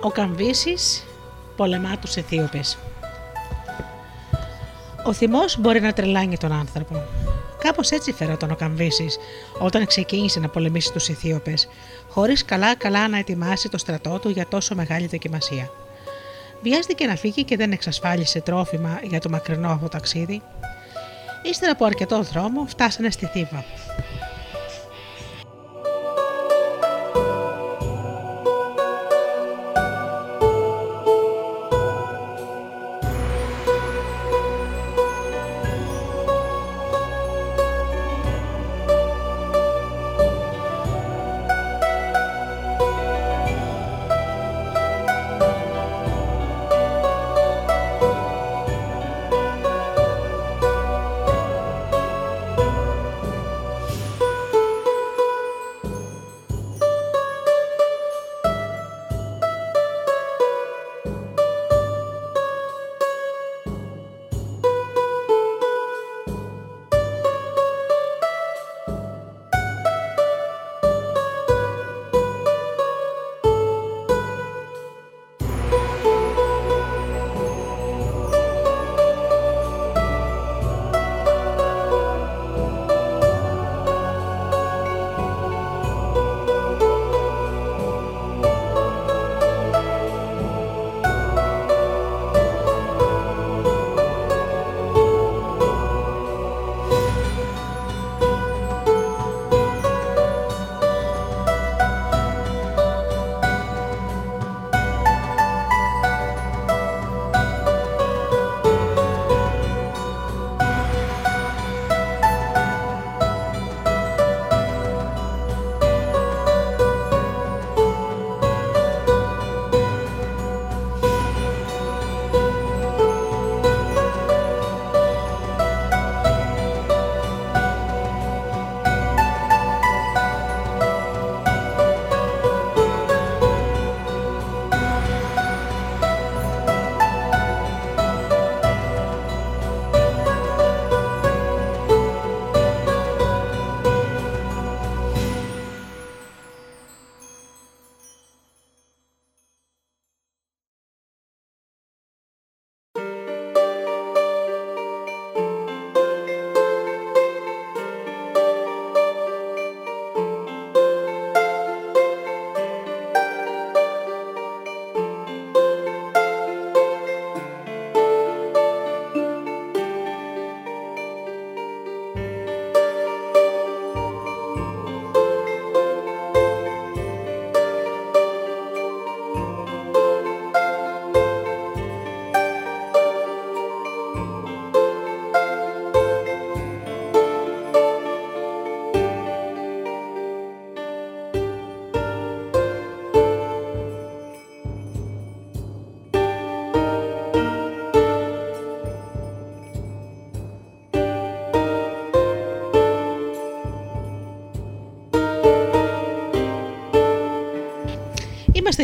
Ο 0.00 0.10
Καμβίσης 0.10 1.04
πολεμά 1.56 1.98
τους 1.98 2.16
Αιθίωπες. 2.16 2.78
Ο 5.06 5.12
θυμός 5.12 5.58
μπορεί 5.60 5.80
να 5.80 5.92
τρελάνει 5.92 6.36
τον 6.36 6.52
άνθρωπο. 6.52 7.02
Κάπως 7.58 7.90
έτσι 7.90 8.12
φέρονταν 8.12 8.50
ο 8.50 8.54
Καμβίσης 8.54 9.18
όταν 9.58 9.86
ξεκίνησε 9.86 10.40
να 10.40 10.48
πολεμήσει 10.48 10.92
τους 10.92 11.08
Ιθίωπε, 11.08 11.54
χωρίς 12.08 12.44
καλά-καλά 12.44 13.08
να 13.08 13.18
ετοιμάσει 13.18 13.68
το 13.68 13.78
στρατό 13.78 14.18
του 14.18 14.28
για 14.28 14.46
τόσο 14.46 14.74
μεγάλη 14.74 15.06
δοκιμασία. 15.06 15.70
Βιάστηκε 16.64 17.06
να 17.06 17.16
φύγει 17.16 17.44
και 17.44 17.56
δεν 17.56 17.72
εξασφάλισε 17.72 18.40
τρόφιμα 18.40 19.00
για 19.02 19.20
το 19.20 19.30
μακρινό 19.30 19.68
αυτό 19.68 19.88
ταξίδι. 19.88 20.42
Ύστερα 21.42 21.72
από 21.72 21.84
αρκετό 21.84 22.22
δρόμο 22.22 22.66
φτάσανε 22.66 23.10
στη 23.10 23.26
Θήβα. 23.26 23.64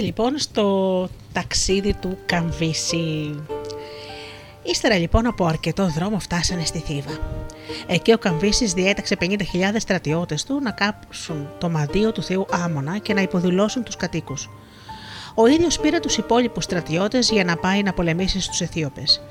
Είμαστε 0.01 0.23
λοιπόν 0.23 0.39
στο 0.39 1.09
ταξίδι 1.33 1.95
του 2.01 2.19
Καμβίση. 2.27 3.35
Ύστερα 4.63 4.99
λοιπόν 4.99 5.27
από 5.27 5.45
αρκετό 5.45 5.87
δρόμο 5.89 6.19
φτάσανε 6.19 6.65
στη 6.65 6.79
Θήβα. 6.79 7.19
Εκεί 7.87 8.13
ο 8.13 8.19
Καμβίσης 8.19 8.73
διέταξε 8.73 9.17
50.000 9.21 9.37
στρατιώτες 9.77 10.45
του 10.45 10.61
να 10.63 10.71
κάψουν 10.71 11.49
το 11.59 11.69
μαντίο 11.69 12.13
του 12.13 12.23
Θεού 12.23 12.47
Άμονα 12.51 12.99
και 12.99 13.15
να 13.15 13.21
υποδηλώσουν 13.21 13.83
τους 13.83 13.97
κατοίκους. 13.97 14.51
Ο 15.35 15.47
ίδιος 15.47 15.79
πήρε 15.81 15.99
τους 15.99 16.17
υπόλοιπους 16.17 16.65
στρατιώτες 16.65 17.31
για 17.31 17.45
να 17.45 17.57
πάει 17.57 17.83
να 17.83 17.93
πολεμήσει 17.93 18.41
στους 18.41 18.61
Αιθίωπες. 18.61 19.23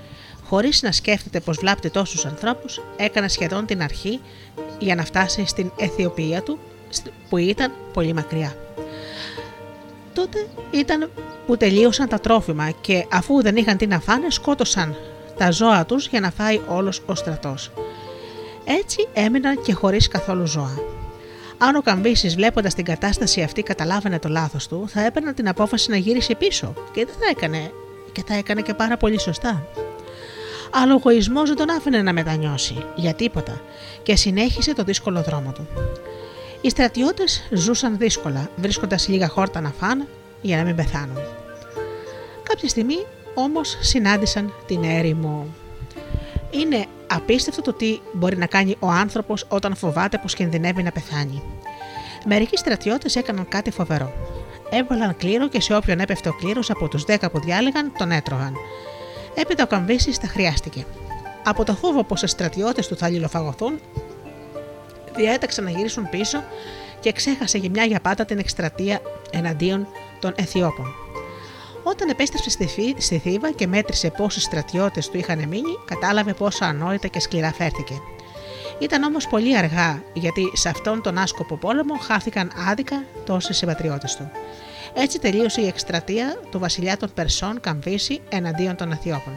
Χωρίς 0.44 0.82
να 0.82 0.92
σκέφτεται 0.92 1.40
πως 1.40 1.58
βλάπτει 1.58 1.90
τόσους 1.90 2.26
ανθρώπους, 2.26 2.82
έκανε 2.98 3.28
σχεδόν 3.28 3.66
την 3.66 3.82
αρχή 3.82 4.20
για 4.80 4.96
να 4.96 5.06
φτάσει 5.06 5.46
στην 5.46 5.72
Αιθιοπία 5.78 6.44
του, 6.44 6.60
που 7.30 7.38
ήταν 7.38 7.72
πολύ 7.94 8.14
μακριά 8.14 8.56
τότε 10.14 10.47
ήταν 10.72 11.10
που 11.45 11.57
τελείωσαν 11.57 12.07
τα 12.07 12.20
τρόφιμα 12.20 12.70
και 12.82 13.05
αφού 13.12 13.41
δεν 13.41 13.55
είχαν 13.55 13.78
τι 13.78 13.88
να 13.88 13.99
φάνε 13.99 14.30
σκότωσαν 14.30 14.95
τα 15.38 15.51
ζώα 15.51 15.86
τους 15.86 16.07
για 16.07 16.20
να 16.20 16.32
φάει 16.32 16.62
όλος 16.68 17.01
ο 17.05 17.16
στρατός. 17.16 17.72
Έτσι 18.66 19.07
έμειναν 19.14 19.62
και 19.62 19.74
χωρίς 19.74 20.07
καθόλου 20.07 20.45
ζώα. 20.45 20.78
Αν 21.57 21.76
ο 21.76 21.82
Καμβίσης 21.82 22.36
βλέποντας 22.36 22.74
την 22.74 22.86
κατάσταση 22.86 23.41
αυτή 23.41 23.64
καταλάβαινε 23.64 24.20
το 24.20 24.30
λάθος 24.30 24.68
του, 24.68 24.86
θα 24.88 25.05
έπαιρνε 25.05 25.34
την 25.34 25.47
απόφαση 25.47 25.89
να 25.89 25.97
γύρισε 25.97 26.36
πίσω 26.36 26.74
και 26.91 27.05
δεν 27.05 27.16
θα 27.20 27.30
έκανε 27.30 27.72
και 28.12 28.24
θα 28.28 28.34
έκανε 28.34 28.62
και 28.62 28.74
πάρα 28.74 28.97
πολύ 28.97 29.20
σωστά. 29.20 29.66
Αλλά 30.72 30.93
ο 30.93 30.95
εγωισμός 30.95 31.47
δεν 31.47 31.57
τον 31.57 31.70
άφηνε 31.70 32.01
να 32.01 32.14
μετανιώσει 32.14 32.86
για 32.95 33.14
τίποτα 33.14 33.62
και 34.03 34.16
συνέχισε 34.16 34.74
το 34.74 34.84
δύσκολο 34.84 35.22
δρόμο 35.22 35.51
του. 35.51 35.68
Οι 36.62 36.70
στρατιώτες 36.70 37.47
ζούσαν 37.51 37.97
δύσκολα, 37.97 38.49
βρίσκοντας 38.55 39.07
λίγα 39.07 39.28
χόρτα 39.28 39.62
να 39.62 39.72
φάνε 39.72 40.07
για 40.41 40.57
να 40.57 40.64
μην 40.64 40.76
πεθάνουν. 40.76 41.18
Κάποια 42.43 42.68
στιγμή 42.68 42.97
όμως 43.34 43.78
συνάντησαν 43.82 44.53
την 44.68 44.84
έρημο. 44.84 45.45
Είναι 46.51 46.86
απίστευτο 47.07 47.62
το 47.62 47.74
τι 47.74 47.99
μπορεί 48.14 48.38
να 48.38 48.45
κάνει 48.45 48.76
ο 48.80 48.88
άνθρωπος 48.88 49.45
όταν 49.49 49.76
φοβάται 49.76 50.18
πως 50.18 50.34
κινδυνεύει 50.34 50.84
να 50.84 50.91
πεθάνει. 50.91 51.43
Μερικοί 52.26 52.57
στρατιώτες 52.57 53.16
έκαναν 53.16 53.47
κάτι 53.47 53.72
φοβερό. 53.72 54.14
Έβαλαν 54.70 55.18
κλήρο 55.18 55.47
και 55.47 55.62
σε 55.62 55.76
όποιον 55.76 55.99
έπεφτε 55.99 56.30
ο 56.30 56.34
κλήρος 56.34 56.70
από 56.70 56.88
τους 56.88 57.03
10 57.07 57.32
που 57.32 57.39
διάλεγαν 57.39 57.91
τον 57.97 58.12
έτρωγαν. 58.12 58.53
Έπειτα 59.34 59.64
ο 59.64 59.68
Καμβίσης 59.68 60.18
τα 60.20 60.28
χρειάστηκε. 60.28 60.86
από 61.43 61.64
το 61.64 61.74
φόβο 61.74 62.03
πως 62.03 62.22
οι 62.22 62.28
στρατιώτες 62.28 62.88
του 62.88 62.95
θα 62.95 63.10
λιλοφαγωθούν, 63.10 63.80
διέταξε 65.16 65.62
να 65.62 65.70
γυρίσουν 65.70 66.10
πίσω 66.10 66.43
και 66.99 67.12
ξέχασε 67.12 67.57
για 67.57 67.70
μια 67.70 67.84
για 67.84 67.99
πάντα 67.99 68.26
την 68.26 68.39
εκστρατεία 68.39 69.01
εναντίον 69.32 69.88
των 70.20 70.34
Αιθιώπων. 70.36 70.86
Όταν 71.84 72.10
επέστρεψε 72.10 72.49
στη 72.97 73.18
Θήβα 73.18 73.51
και 73.51 73.68
μέτρησε 73.68 74.10
πόσοι 74.18 74.41
στρατιώτες 74.41 75.10
του 75.10 75.18
είχαν 75.18 75.38
μείνει, 75.38 75.78
κατάλαβε 75.86 76.34
πόσο 76.34 76.66
ανόητα 76.66 77.07
και 77.07 77.20
σκληρά 77.20 77.53
φέρθηκε. 77.53 77.93
Ήταν 78.80 79.03
όμως 79.03 79.28
πολύ 79.28 79.57
αργά, 79.57 80.03
γιατί 80.14 80.51
σε 80.53 80.70
αυτόν 80.70 81.01
τον 81.01 81.18
άσκοπο 81.18 81.57
πόλεμο 81.57 81.95
χάθηκαν 81.95 82.51
άδικα 82.70 83.03
τόσοι 83.26 83.53
συμπατριώτες 83.53 84.16
του. 84.16 84.32
Έτσι 84.93 85.20
τελείωσε 85.20 85.62
η 85.62 85.68
εκστρατεία 85.68 86.39
του 86.51 86.60
βασιλιά 86.60 86.97
των 86.97 87.12
Περσών 87.14 87.60
Καμβίση 87.60 88.22
εναντίον 88.30 88.76
των 88.76 88.91
Αθιώπων. 88.91 89.34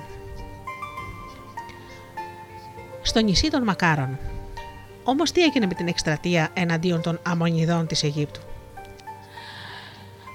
Στο 3.02 3.20
νησί 3.20 3.50
των 3.50 3.62
Μακάρων. 3.62 4.18
Όμως 5.05 5.32
τι 5.32 5.42
έγινε 5.42 5.66
με 5.66 5.74
την 5.74 5.88
εκστρατεία 5.88 6.50
εναντίον 6.55 7.03
των 7.03 7.20
Αμονιδών 7.22 7.86
της 7.86 8.03
Αιγύπτου; 8.03 8.40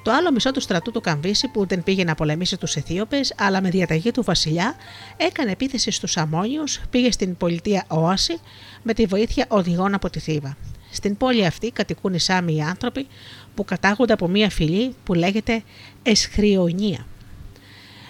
Το 0.03 0.11
άλλο 0.11 0.32
μισό 0.32 0.51
του 0.51 0.61
στρατού 0.61 0.91
του 0.91 1.01
Καμβίση 1.01 1.47
που 1.47 1.65
δεν 1.65 1.84
πήγε 1.84 2.03
να 2.03 2.15
πολεμήσει 2.15 2.57
τους 2.57 2.76
Αιθίωπες, 2.76 3.34
αλλά 3.38 3.61
με 3.61 3.70
διαταγή 3.70 4.11
του 4.11 4.24
βασιλιά 4.24 4.76
έκανε 5.18 5.51
επίθεση 5.51 5.91
στους 5.91 6.18
Αμόνιου, 6.18 6.63
πήγε 6.89 7.11
στην 7.11 7.38
πολιτεία 7.38 7.84
Όαση 7.88 8.39
με 8.84 8.93
τη 8.93 9.05
βοήθεια 9.05 9.45
οδηγών 9.47 9.93
από 9.93 10.09
τη 10.09 10.20
Θήβα. 10.20 10.57
Στην 10.91 11.18
πόλη 11.18 11.45
αυτή 11.45 11.72
κατοικούν 11.72 12.13
οι 12.13 12.20
Σάμοι 12.20 12.63
άνθρωποι 12.63 13.07
που 13.55 13.65
κατάγονται 13.65 14.13
από 14.13 14.28
μια 14.28 14.49
φυλή 14.49 14.95
που 15.03 15.13
λέγεται 15.13 15.63
Εσχριονία. 16.03 17.05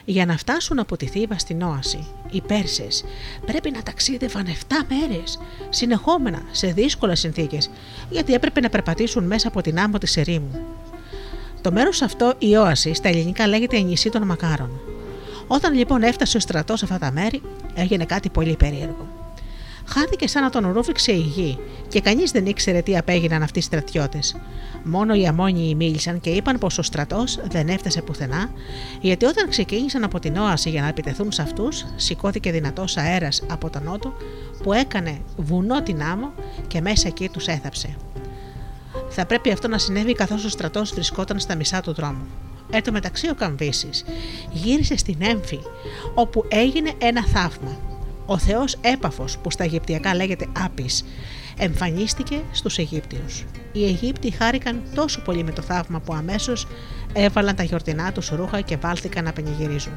Για 0.09 0.25
να 0.25 0.37
φτάσουν 0.37 0.79
από 0.79 0.97
τη 0.97 1.05
Θήβα 1.05 1.37
στην 1.37 1.61
Όαση, 1.61 2.07
οι 2.31 2.41
Πέρσες 2.41 3.05
πρέπει 3.45 3.71
να 3.71 3.83
ταξίδευαν 3.83 4.45
7 4.45 4.51
μέρες, 4.89 5.39
συνεχόμενα, 5.69 6.41
σε 6.51 6.67
δύσκολες 6.67 7.19
συνθήκες, 7.19 7.69
γιατί 8.09 8.33
έπρεπε 8.33 8.59
να 8.59 8.69
περπατήσουν 8.69 9.23
μέσα 9.23 9.47
από 9.47 9.61
την 9.61 9.79
άμμο 9.79 9.97
της 9.97 10.17
ερήμου. 10.17 10.59
Το 11.61 11.71
μέρος 11.71 12.01
αυτό, 12.01 12.33
η 12.37 12.55
Όαση, 12.55 12.93
στα 12.93 13.09
ελληνικά 13.09 13.47
λέγεται 13.47 13.79
νησί 13.79 14.09
των 14.09 14.23
Μακάρων. 14.23 14.79
Όταν 15.47 15.73
λοιπόν 15.73 16.03
έφτασε 16.03 16.37
ο 16.37 16.39
στρατός 16.39 16.79
σε 16.79 16.85
αυτά 16.85 16.97
τα 16.97 17.11
μέρη, 17.11 17.41
έγινε 17.75 18.05
κάτι 18.05 18.29
πολύ 18.29 18.55
περίεργο. 18.55 19.16
Χάθηκε 19.89 20.27
σαν 20.27 20.43
να 20.43 20.49
τον 20.49 20.71
ρούφηξε 20.71 21.11
η 21.11 21.19
γη 21.19 21.59
και 21.87 22.01
κανείς 22.01 22.31
δεν 22.31 22.45
ήξερε 22.45 22.81
τι 22.81 22.97
απέγιναν 22.97 23.43
αυτοί 23.43 23.59
οι 23.59 23.61
στρατιώτες. 23.61 24.35
Μόνο 24.83 25.13
οι 25.13 25.27
Αμόνιοι 25.27 25.73
μίλησαν 25.77 26.19
και 26.19 26.29
είπαν 26.29 26.57
πως 26.57 26.77
ο 26.77 26.81
στρατός 26.81 27.39
δεν 27.49 27.67
έφτασε 27.67 28.01
πουθενά, 28.01 28.51
γιατί 29.01 29.25
όταν 29.25 29.49
ξεκίνησαν 29.49 30.03
από 30.03 30.19
την 30.19 30.37
Όαση 30.37 30.69
για 30.69 30.81
να 30.81 30.87
επιτεθούν 30.87 31.31
σε 31.31 31.41
αυτούς, 31.41 31.85
σηκώθηκε 31.95 32.51
δυνατός 32.51 32.97
αέρας 32.97 33.43
από 33.49 33.69
τον 33.69 33.83
νότο 33.83 34.13
που 34.63 34.73
έκανε 34.73 35.21
βουνό 35.37 35.83
την 35.83 36.01
άμμο 36.01 36.33
και 36.67 36.81
μέσα 36.81 37.07
εκεί 37.07 37.29
τους 37.29 37.47
έθαψε. 37.47 37.95
Θα 39.09 39.25
πρέπει 39.25 39.51
αυτό 39.51 39.67
να 39.67 39.77
συνέβη 39.77 40.13
καθώς 40.13 40.45
ο 40.45 40.49
στρατός 40.49 40.91
βρισκόταν 40.93 41.39
στα 41.39 41.55
μισά 41.55 41.81
του 41.81 41.93
δρόμου. 41.93 42.25
Εν 42.71 42.83
τω 42.83 42.91
μεταξύ 42.91 43.29
ο 43.29 43.35
Καμβίσης 43.35 44.05
γύρισε 44.51 44.97
στην 44.97 45.17
Έμφη, 45.19 45.59
όπου 46.13 46.45
έγινε 46.47 46.91
ένα 46.97 47.25
θαύμα. 47.25 47.96
Ο 48.29 48.37
θεός 48.37 48.77
Έπαφος, 48.81 49.37
που 49.37 49.51
στα 49.51 49.63
Αιγυπτιακά 49.63 50.15
λέγεται 50.15 50.47
Άπης, 50.65 51.05
εμφανίστηκε 51.57 52.41
στους 52.51 52.77
Αιγύπτιους. 52.77 53.45
Οι 53.71 53.85
Αιγύπτιοι 53.85 54.31
χάρηκαν 54.31 54.81
τόσο 54.95 55.21
πολύ 55.21 55.43
με 55.43 55.51
το 55.51 55.61
θαύμα 55.61 55.99
που 55.99 56.13
αμέσως 56.13 56.67
έβαλαν 57.13 57.55
τα 57.55 57.63
γιορτινά 57.63 58.11
τους 58.11 58.29
ρούχα 58.29 58.61
και 58.61 58.77
βάλθηκαν 58.77 59.23
να 59.23 59.33
πενιγυρίζουν. 59.33 59.93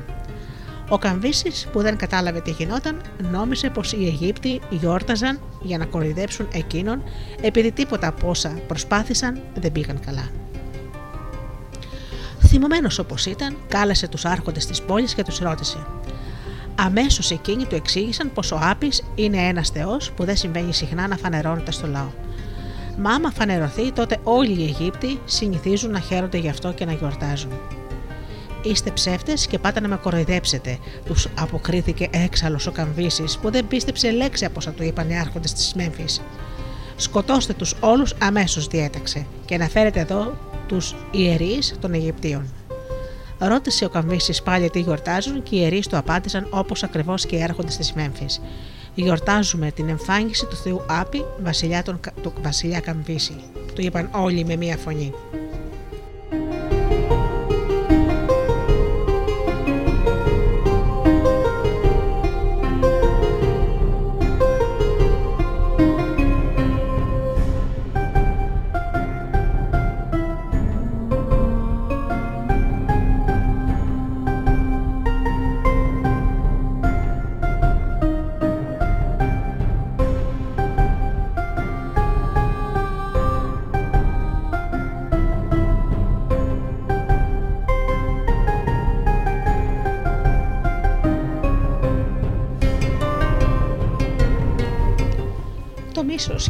Ο 0.89 0.99
Καμβίσης, 0.99 1.69
που 1.73 1.81
δεν 1.81 1.97
κατάλαβε 1.97 2.41
τι 2.41 2.51
γινόταν, 2.51 3.01
νόμισε 3.31 3.71
πως 3.71 3.93
οι 3.93 4.07
Αιγύπτιοι 4.07 4.61
γιόρταζαν 4.71 5.41
για 5.63 5.79
να 5.79 5.85
κοροϊδέψουν 5.85 6.49
εκείνον, 6.53 7.03
επειδή 7.41 7.73
τίποτα 7.73 8.07
από 8.07 8.29
όσα 8.29 8.59
προσπάθησαν 8.67 9.41
δεν 9.55 9.73
πήγαν 9.73 10.01
καλά. 10.01 10.29
Θυμωμένος 12.47 12.99
όπως 12.99 13.27
ήταν, 13.27 13.57
κάλεσε 13.69 14.09
τους 14.09 14.25
άρχοντες 14.25 14.67
της 14.67 14.83
πόλης 14.83 15.15
και 15.15 15.23
τους 15.23 15.39
ρώτησε. 15.39 15.87
Αμέσως 16.85 17.31
εκείνοι 17.31 17.65
του 17.65 17.75
εξήγησαν 17.75 18.33
πως 18.33 18.53
ο 18.53 18.59
Άπης 18.63 19.03
είναι 19.15 19.37
ένας 19.37 19.69
Θεός 19.69 20.11
που 20.11 20.25
δεν 20.25 20.37
συμβαίνει 20.37 20.75
συχνά 20.75 21.09
να 21.09 21.17
φανερώνεται 21.17 21.71
στο 21.71 21.87
λαό. 21.87 22.11
Μα 22.99 23.11
άμα 23.11 23.31
φανερωθεί, 23.31 23.93
τότε 23.93 24.19
όλοι 24.23 24.61
οι 24.61 24.65
Αιγύπτιοι 24.65 25.21
συνηθίζουν 25.25 25.91
να 25.91 26.01
χαίρονται 26.01 26.39
γι' 26.39 26.49
αυτό 26.49 26.73
και 26.73 26.85
να 26.85 26.93
γιορτάζουν. 26.93 27.51
Είστε 28.63 28.91
ψεύτες 28.91 29.47
και 29.47 29.59
πάτε 29.59 29.81
να 29.81 29.89
με 29.89 29.97
κοροϊδέψετε, 29.97 30.79
τους 31.05 31.29
αποκρίθηκε 31.39 32.09
έξαλλος 32.11 32.67
ο 32.67 32.73
Καμβίσης, 32.73 33.39
που 33.39 33.51
δεν 33.51 33.67
πίστεψε 33.67 34.11
λέξη 34.11 34.45
από 34.45 34.55
όσα 34.59 34.71
του 34.71 34.83
είπαν 34.83 35.11
οι 35.11 35.19
άρχοντες 35.19 35.53
της 35.53 35.75
Μέμφυ. 35.75 36.05
Σκοτώστε 36.97 37.53
τους 37.53 37.75
όλους 37.81 38.15
αμέσως, 38.19 38.67
διέταξε, 38.67 39.27
και 39.45 39.57
να 39.57 39.69
φέρετε 39.69 40.01
εδώ 40.01 40.39
τους 40.67 40.95
ιερείς 41.11 41.75
των 41.81 41.93
Αιγυπτίων. 41.93 42.60
Ρώτησε 43.43 43.85
ο 43.85 43.89
Καμβίσης 43.89 44.43
πάλι 44.43 44.71
τι 44.71 44.81
γιορτάζουν 44.81 45.43
και 45.43 45.57
οι 45.57 45.59
ιερείς 45.63 45.87
του 45.87 45.97
απάντησαν 45.97 46.47
όπως 46.51 46.83
ακριβώς 46.83 47.27
και 47.27 47.37
οι 47.37 47.43
άρχοντε 47.43 47.73
τη 47.79 47.93
Μέμφυ. 47.95 48.27
Γιορτάζουμε 48.95 49.71
την 49.71 49.89
εμφάνιση 49.89 50.47
του 50.47 50.57
Θεού 50.57 50.83
Άπη, 50.89 51.25
βασιλιά 51.43 51.83
των, 51.83 52.01
του 52.23 52.33
βασιλιά 52.43 52.81
Καμβίση. 52.81 53.35
Του 53.75 53.81
είπαν 53.81 54.11
όλοι 54.13 54.45
με 54.45 54.57
μία 54.57 54.77
φωνή. 54.77 55.13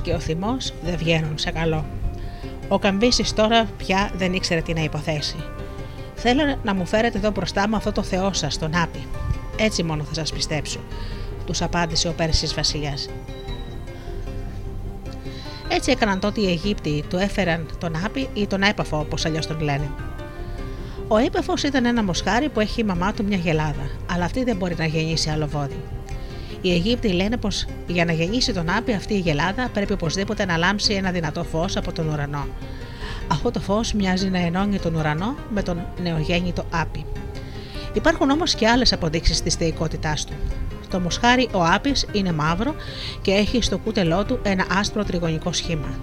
Και 0.02 0.12
ο 0.12 0.18
θυμός 0.18 0.72
δεν 0.82 0.96
βγαίνουν 0.96 1.38
σε 1.38 1.50
καλό. 1.50 1.84
Ο 2.68 2.78
Καμβίση 2.78 3.34
τώρα 3.34 3.68
πια 3.76 4.10
δεν 4.16 4.32
ήξερε 4.32 4.60
τι 4.60 4.72
να 4.72 4.82
υποθέσει. 4.82 5.36
Θέλω 6.14 6.56
να 6.62 6.74
μου 6.74 6.86
φέρετε 6.86 7.18
εδώ 7.18 7.30
μπροστά 7.30 7.68
μου 7.68 7.76
αυτό 7.76 7.92
το 7.92 8.02
Θεό 8.02 8.32
σας, 8.32 8.58
τον 8.58 8.76
Άπη. 8.76 9.06
Έτσι 9.56 9.82
μόνο 9.82 10.02
θα 10.02 10.14
σας 10.14 10.32
πιστέψω, 10.32 10.80
τους 11.46 11.62
απάντησε 11.62 12.08
ο 12.08 12.12
Πέρσης 12.12 12.54
Βασιλιάς. 12.54 13.08
Έτσι 15.68 15.90
έκαναν 15.90 16.20
τότε 16.20 16.40
οι 16.40 16.46
Αιγύπτιοι, 16.46 17.04
του 17.08 17.16
έφεραν 17.16 17.66
τον 17.78 17.92
Άπη 18.04 18.28
ή 18.34 18.46
τον 18.46 18.62
Έπαφο, 18.62 18.98
όπως 18.98 19.24
αλλιώς 19.24 19.46
τον 19.46 19.60
λένε. 19.60 19.90
Ο 21.08 21.16
Έπαφος 21.16 21.62
ήταν 21.62 21.84
ένα 21.84 22.04
μοσχάρι 22.04 22.48
που 22.48 22.60
έχει 22.60 22.80
η 22.80 22.84
μαμά 22.84 23.12
του 23.12 23.24
μια 23.24 23.36
γελάδα, 23.36 23.90
αλλά 24.12 24.24
αυτή 24.24 24.44
δεν 24.44 24.56
μπορεί 24.56 24.74
να 24.78 24.84
γεννήσει 24.86 25.30
άλλο 25.30 25.46
βόδι. 25.46 25.80
Οι 26.60 26.72
Αιγύπτιοι 26.72 27.12
λένε 27.14 27.36
πως 27.36 27.66
για 27.93 28.05
να 28.05 28.12
γεννήσει 28.12 28.53
τον 28.53 28.70
Άπη 28.70 28.93
αυτή 28.93 29.14
η 29.14 29.18
γελάδα 29.18 29.68
πρέπει 29.72 29.93
οπωσδήποτε 29.93 30.45
να 30.45 30.57
λάμψει 30.57 30.93
ένα 30.95 31.11
δυνατό 31.11 31.45
φως 31.45 31.76
από 31.76 31.93
τον 31.93 32.09
ουρανό. 32.09 32.47
Αυτό 33.28 33.51
το 33.51 33.61
φως 33.61 33.93
μοιάζει 33.93 34.28
να 34.28 34.38
ενώνει 34.38 34.78
τον 34.78 34.95
ουρανό 34.95 35.36
με 35.51 35.62
τον 35.62 35.86
νεογέννητο 36.03 36.64
Άπη. 36.70 37.05
Υπάρχουν 37.93 38.30
όμως 38.30 38.55
και 38.55 38.68
άλλες 38.68 38.93
αποδείξεις 38.93 39.43
της 39.43 39.55
θεϊκότητάς 39.55 40.24
του. 40.24 40.32
Το 40.91 41.01
μοσχάρι 41.01 41.49
ο 41.53 41.64
Άπης 41.64 42.07
είναι 42.12 42.32
μαύρο 42.32 42.74
και 43.22 43.30
έχει 43.30 43.62
στο 43.62 43.78
κούτελό 43.78 44.24
του 44.24 44.38
ένα 44.43 44.66
άσπρο 44.70 45.05
τριγωνικό 45.05 45.53
σχήμα. 45.53 45.99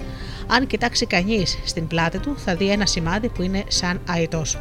Αν 0.47 0.67
κοιτάξει 0.67 1.05
κανείς 1.05 1.57
στην 1.65 1.87
πλάτη 1.87 2.17
του, 2.17 2.37
θα 2.37 2.55
δει 2.55 2.69
ένα 2.69 2.85
σημάδι 2.85 3.29
που 3.29 3.41
είναι 3.41 3.63
σαν 3.67 4.01
αετός. 4.09 4.57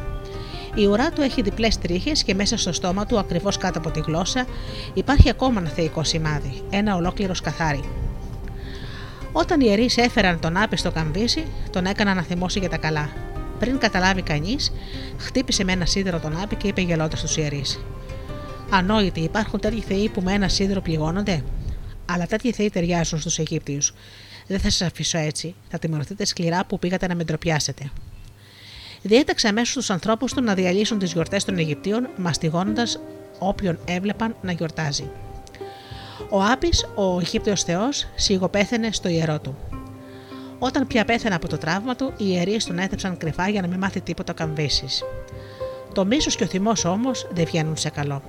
Η 0.77 0.85
ουρά 0.85 1.11
του 1.11 1.21
έχει 1.21 1.41
διπλές 1.41 1.77
τρίχες 1.77 2.23
και 2.23 2.33
μέσα 2.33 2.57
στο 2.57 2.73
στόμα 2.73 3.05
του, 3.05 3.19
ακριβώς 3.19 3.57
κάτω 3.57 3.79
από 3.79 3.91
τη 3.91 3.99
γλώσσα, 3.99 4.45
υπάρχει 4.93 5.29
ακόμα 5.29 5.59
ένα 5.59 5.69
θεϊκό 5.69 6.03
σημάδι, 6.03 6.61
ένα 6.69 6.95
ολόκληρο 6.95 7.33
σκαθάρι. 7.33 7.83
Όταν 9.31 9.61
οι 9.61 9.65
ιερείς 9.67 9.97
έφεραν 9.97 10.39
τον 10.39 10.57
Άπη 10.57 10.77
στο 10.77 10.91
καμπίσι, 10.91 11.45
τον 11.71 11.85
έκαναν 11.85 12.15
να 12.15 12.21
θυμώσει 12.21 12.59
για 12.59 12.69
τα 12.69 12.77
καλά. 12.77 13.09
Πριν 13.59 13.77
καταλάβει 13.77 14.21
κανείς, 14.21 14.71
χτύπησε 15.17 15.63
με 15.63 15.71
ένα 15.71 15.85
σίδερο 15.85 16.19
τον 16.19 16.41
Άπη 16.41 16.55
και 16.55 16.67
είπε 16.67 16.81
γελώντας 16.81 17.19
στους 17.19 17.37
ιερείς: 17.37 17.79
Ανόητοι, 18.69 19.19
υπάρχουν 19.19 19.59
τέτοιοι 19.59 19.81
θεοί 19.81 20.09
που 20.09 20.21
με 20.21 20.33
ένα 20.33 20.47
σίδερο 20.47 20.81
πληγώνονται; 20.81 21.43
Αλλά 22.05 22.25
τέτοιοι 22.25 22.51
θεοί 22.51 22.69
ταιριάζουν 22.69 23.19
στους 23.19 23.39
Αιγύπτιους. 23.39 23.93
Δεν 24.47 24.59
θα 24.59 24.69
σας 24.69 24.87
αφήσω 24.87 25.17
έτσι. 25.17 25.55
Θα 25.69 25.79
τιμωρηθείτε 25.79 26.25
σκληρά 26.25 26.65
που 26.65 26.79
πήγατε 26.79 27.07
να 27.07 27.15
με 27.15 27.23
ντροπιάσετε 27.23 27.91
διέταξε 29.01 29.47
αμέσως 29.47 29.73
τους 29.73 29.89
ανθρώπους 29.89 30.33
του 30.33 30.43
να 30.43 30.53
διαλύσουν 30.53 30.99
τις 30.99 31.11
γιορτές 31.13 31.43
των 31.43 31.57
Αιγυπτίων, 31.57 32.09
μαστιγώνοντας 32.17 32.99
όποιον 33.39 33.79
έβλεπαν 33.85 34.35
να 34.41 34.51
γιορτάζει. 34.51 35.09
Ο 36.29 36.43
Άπης, 36.43 36.85
ο 36.95 37.19
Αιγύπτιος 37.19 37.63
Θεός, 37.63 38.07
σιγοπέθαινε 38.15 38.91
στο 38.91 39.09
ιερό 39.09 39.39
του. 39.39 39.55
Όταν 40.59 40.87
πια 40.87 41.05
πέθανε 41.05 41.35
από 41.35 41.47
το 41.47 41.57
τραύμα 41.57 41.95
του, 41.95 42.13
οι 42.17 42.25
ιερείς 42.27 42.65
τον 42.65 42.79
έθεψαν 42.79 43.17
κρυφά 43.17 43.49
για 43.49 43.61
να 43.61 43.67
μην 43.67 43.79
μάθει 43.79 44.01
τίποτα 44.01 44.31
ο 44.31 44.35
Καμβίση. 44.35 44.85
Το 45.93 46.05
μίσος 46.05 46.35
και 46.35 46.43
ο 46.43 46.47
θυμός 46.47 46.85
όμως 46.85 47.27
δεν 47.31 47.45
βγαίνουν 47.45 47.77
σε 47.77 47.89
καλό. 47.89 48.21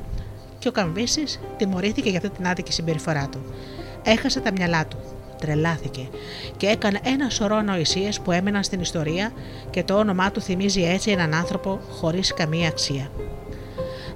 Και 0.58 0.68
ο 0.68 0.72
Καμβίση 0.72 1.24
τιμωρήθηκε 1.56 2.08
για 2.08 2.18
αυτή 2.18 2.30
την 2.30 2.46
άδικη 2.46 2.72
συμπεριφορά 2.72 3.28
του. 3.28 3.38
Έχασε 4.04 4.40
τα 4.40 4.52
μυαλά 4.52 4.86
του. 4.86 4.96
Τρελάθηκε 5.40 6.08
και 6.56 6.66
έκανε 6.66 7.00
ένα 7.02 7.30
σωρό 7.30 7.62
νοησίε 7.62 8.08
που 8.24 8.32
έμεναν 8.32 8.62
στην 8.62 8.80
ιστορία 8.80 9.32
και 9.70 9.84
το 9.84 9.94
όνομά 9.94 10.30
του 10.30 10.40
θυμίζει 10.40 10.82
έτσι 10.82 11.10
έναν 11.10 11.34
άνθρωπο 11.34 11.80
χωρίς 11.90 12.34
καμία 12.34 12.68
αξία. 12.68 13.10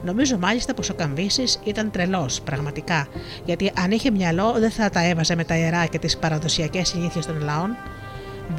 Νομίζω 0.04 0.38
μάλιστα 0.38 0.74
πως 0.74 0.90
ο 0.90 0.94
Καμβίσης 0.94 1.60
ήταν 1.64 1.90
τρελός, 1.90 2.40
πραγματικά, 2.40 3.06
γιατί 3.44 3.72
αν 3.74 3.90
είχε 3.90 4.10
μυαλό 4.10 4.54
δεν 4.58 4.70
θα 4.70 4.90
τα 4.90 5.04
έβαζε 5.04 5.34
με 5.34 5.44
τα 5.44 5.56
ιερά 5.56 5.86
και 5.86 5.98
τις 5.98 6.16
παραδοσιακές 6.16 6.88
συνήθειες 6.88 7.26
των 7.26 7.40
λαών. 7.42 7.76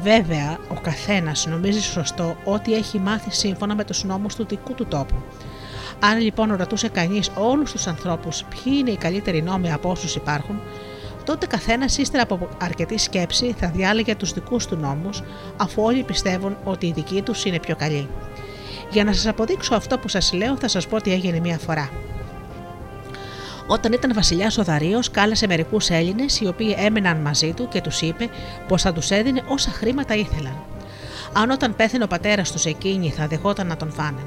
Βέβαια, 0.02 0.58
ο 0.68 0.80
καθένας 0.82 1.46
νομίζει 1.46 1.80
σωστό 1.82 2.36
ότι 2.44 2.74
έχει 2.74 2.98
μάθει 2.98 3.30
σύμφωνα 3.30 3.74
με 3.74 3.84
τους 3.84 4.04
νόμους 4.04 4.34
του 4.34 4.46
δικού 4.46 4.74
του 4.74 4.86
τόπου. 4.86 5.14
Αν 6.00 6.20
λοιπόν 6.20 6.54
ρωτούσε 6.54 6.88
κανείς 6.88 7.30
όλους 7.36 7.72
τους 7.72 7.86
ανθρώπους 7.86 8.44
ποιοι 8.44 8.72
είναι 8.78 8.90
οι 8.90 8.96
καλύτεροι 8.96 9.42
νόμοι 9.42 9.72
από 9.72 9.90
όσους 9.90 10.14
υπάρχουν, 10.14 10.60
τότε 11.24 11.46
καθένας 11.46 11.98
ύστερα 11.98 12.22
από 12.22 12.48
αρκετή 12.60 12.98
σκέψη 12.98 13.54
θα 13.58 13.68
διάλεγε 13.68 14.14
τους 14.14 14.32
δικούς 14.32 14.66
του 14.66 14.76
νόμους, 14.76 15.22
αφού 15.56 15.82
όλοι 15.82 16.02
πιστεύουν 16.02 16.56
ότι 16.64 16.86
οι 16.86 16.92
δικοί 16.92 17.22
τους 17.22 17.44
είναι 17.44 17.58
πιο 17.58 17.76
καλοί. 17.76 18.08
Για 18.90 19.04
να 19.04 19.12
σας 19.12 19.26
αποδείξω 19.26 19.74
αυτό 19.74 19.98
που 19.98 20.08
σας 20.08 20.32
λέω, 20.32 20.56
θα 20.56 20.68
σας 20.68 20.86
πω 20.86 21.00
τι 21.00 21.12
έγινε 21.12 21.40
μία 21.40 21.58
φορά. 21.58 21.90
Όταν 23.66 23.92
ήταν 23.92 24.14
βασιλιάς 24.14 24.58
ο 24.58 24.62
Δαρίο, 24.62 25.00
κάλεσε 25.10 25.46
μερικούς 25.46 25.90
Έλληνες 25.90 26.40
οι 26.40 26.46
οποίοι 26.46 26.74
έμεναν 26.78 27.16
μαζί 27.16 27.52
του 27.52 27.68
και 27.68 27.80
τους 27.80 28.00
είπε 28.00 28.28
πως 28.68 28.82
θα 28.82 28.92
τους 28.92 29.10
έδινε 29.10 29.42
όσα 29.46 29.70
χρήματα 29.70 30.14
ήθελαν. 30.14 30.56
Αν 31.32 31.50
όταν 31.50 31.76
πέθανε 31.76 32.04
ο 32.04 32.06
πατέρας 32.06 32.52
τους 32.52 32.64
εκείνοι 32.64 33.10
θα 33.10 33.26
δεχόταν 33.26 33.66
να 33.66 33.76
τον 33.76 33.92
φάνε. 33.92 34.20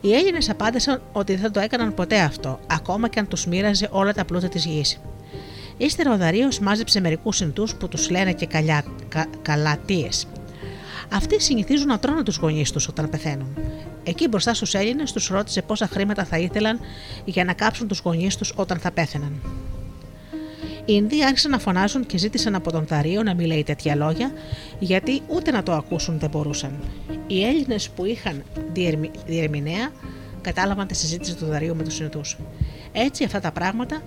Οι 0.00 0.14
Έλληνες 0.14 0.50
απάντησαν 0.50 1.02
ότι 1.12 1.36
δεν 1.36 1.52
το 1.52 1.60
έκαναν 1.60 1.94
ποτέ 1.94 2.20
αυτό, 2.20 2.58
ακόμα 2.66 3.08
και 3.08 3.18
αν 3.18 3.28
τους 3.28 3.46
μοίραζε 3.46 3.88
όλα 3.90 4.12
τα 4.12 4.24
πλούτα 4.24 4.48
της 4.48 4.64
γης. 4.64 5.00
Ύστερα 5.76 6.12
ο 6.12 6.16
Δαρίο 6.16 6.48
μάζεψε 6.62 7.00
μερικούς 7.00 7.36
συντού 7.36 7.66
που 7.78 7.88
τους 7.88 8.10
λένε 8.10 8.32
και 8.32 8.46
καλιά, 8.46 8.84
κα, 9.08 9.26
καλατίες. 9.42 10.26
Αυτοί 11.12 11.40
συνηθίζουν 11.40 11.86
να 11.86 11.98
τρώνε 11.98 12.22
τους 12.22 12.36
γονείς 12.36 12.70
τους 12.70 12.88
όταν 12.88 13.10
πεθαίνουν. 13.10 13.58
Εκεί 14.04 14.28
μπροστά 14.28 14.54
στους 14.54 14.74
Έλληνες 14.74 15.12
τους 15.12 15.28
ρώτησε 15.28 15.62
πόσα 15.62 15.86
χρήματα 15.86 16.24
θα 16.24 16.38
ήθελαν 16.38 16.80
για 17.24 17.44
να 17.44 17.52
κάψουν 17.52 17.88
τους 17.88 17.98
γονείς 17.98 18.36
τους 18.36 18.52
όταν 18.56 18.78
θα 18.78 18.90
πέθαιναν. 18.90 19.40
Οι 20.86 20.92
Ινδοί 20.96 21.24
άρχισαν 21.24 21.50
να 21.50 21.58
φωνάζουν 21.58 22.06
και 22.06 22.18
ζήτησαν 22.18 22.54
από 22.54 22.72
τον 22.72 22.86
Δαρίο 22.86 23.22
να 23.22 23.34
μην 23.34 23.46
λέει 23.46 23.62
τέτοια 23.62 23.94
λόγια, 23.94 24.32
γιατί 24.78 25.22
ούτε 25.26 25.50
να 25.50 25.62
το 25.62 25.72
ακούσουν 25.72 26.18
δεν 26.18 26.30
μπορούσαν. 26.30 26.72
Οι 27.26 27.44
Έλληνες 27.44 27.90
που 27.90 28.04
είχαν 28.04 28.42
διερμηνέα 29.26 29.90
κατάλαβαν 30.40 30.86
τη 30.86 30.94
συζήτηση 30.94 31.36
του 31.36 31.46
Δαρίου 31.46 31.76
με 31.76 31.82
τους 31.82 32.00
Ινδούς. 32.00 32.36
Έτσι 32.92 33.24
αυτά 33.24 33.40
τα 33.40 33.52
πράγματα 33.52 34.02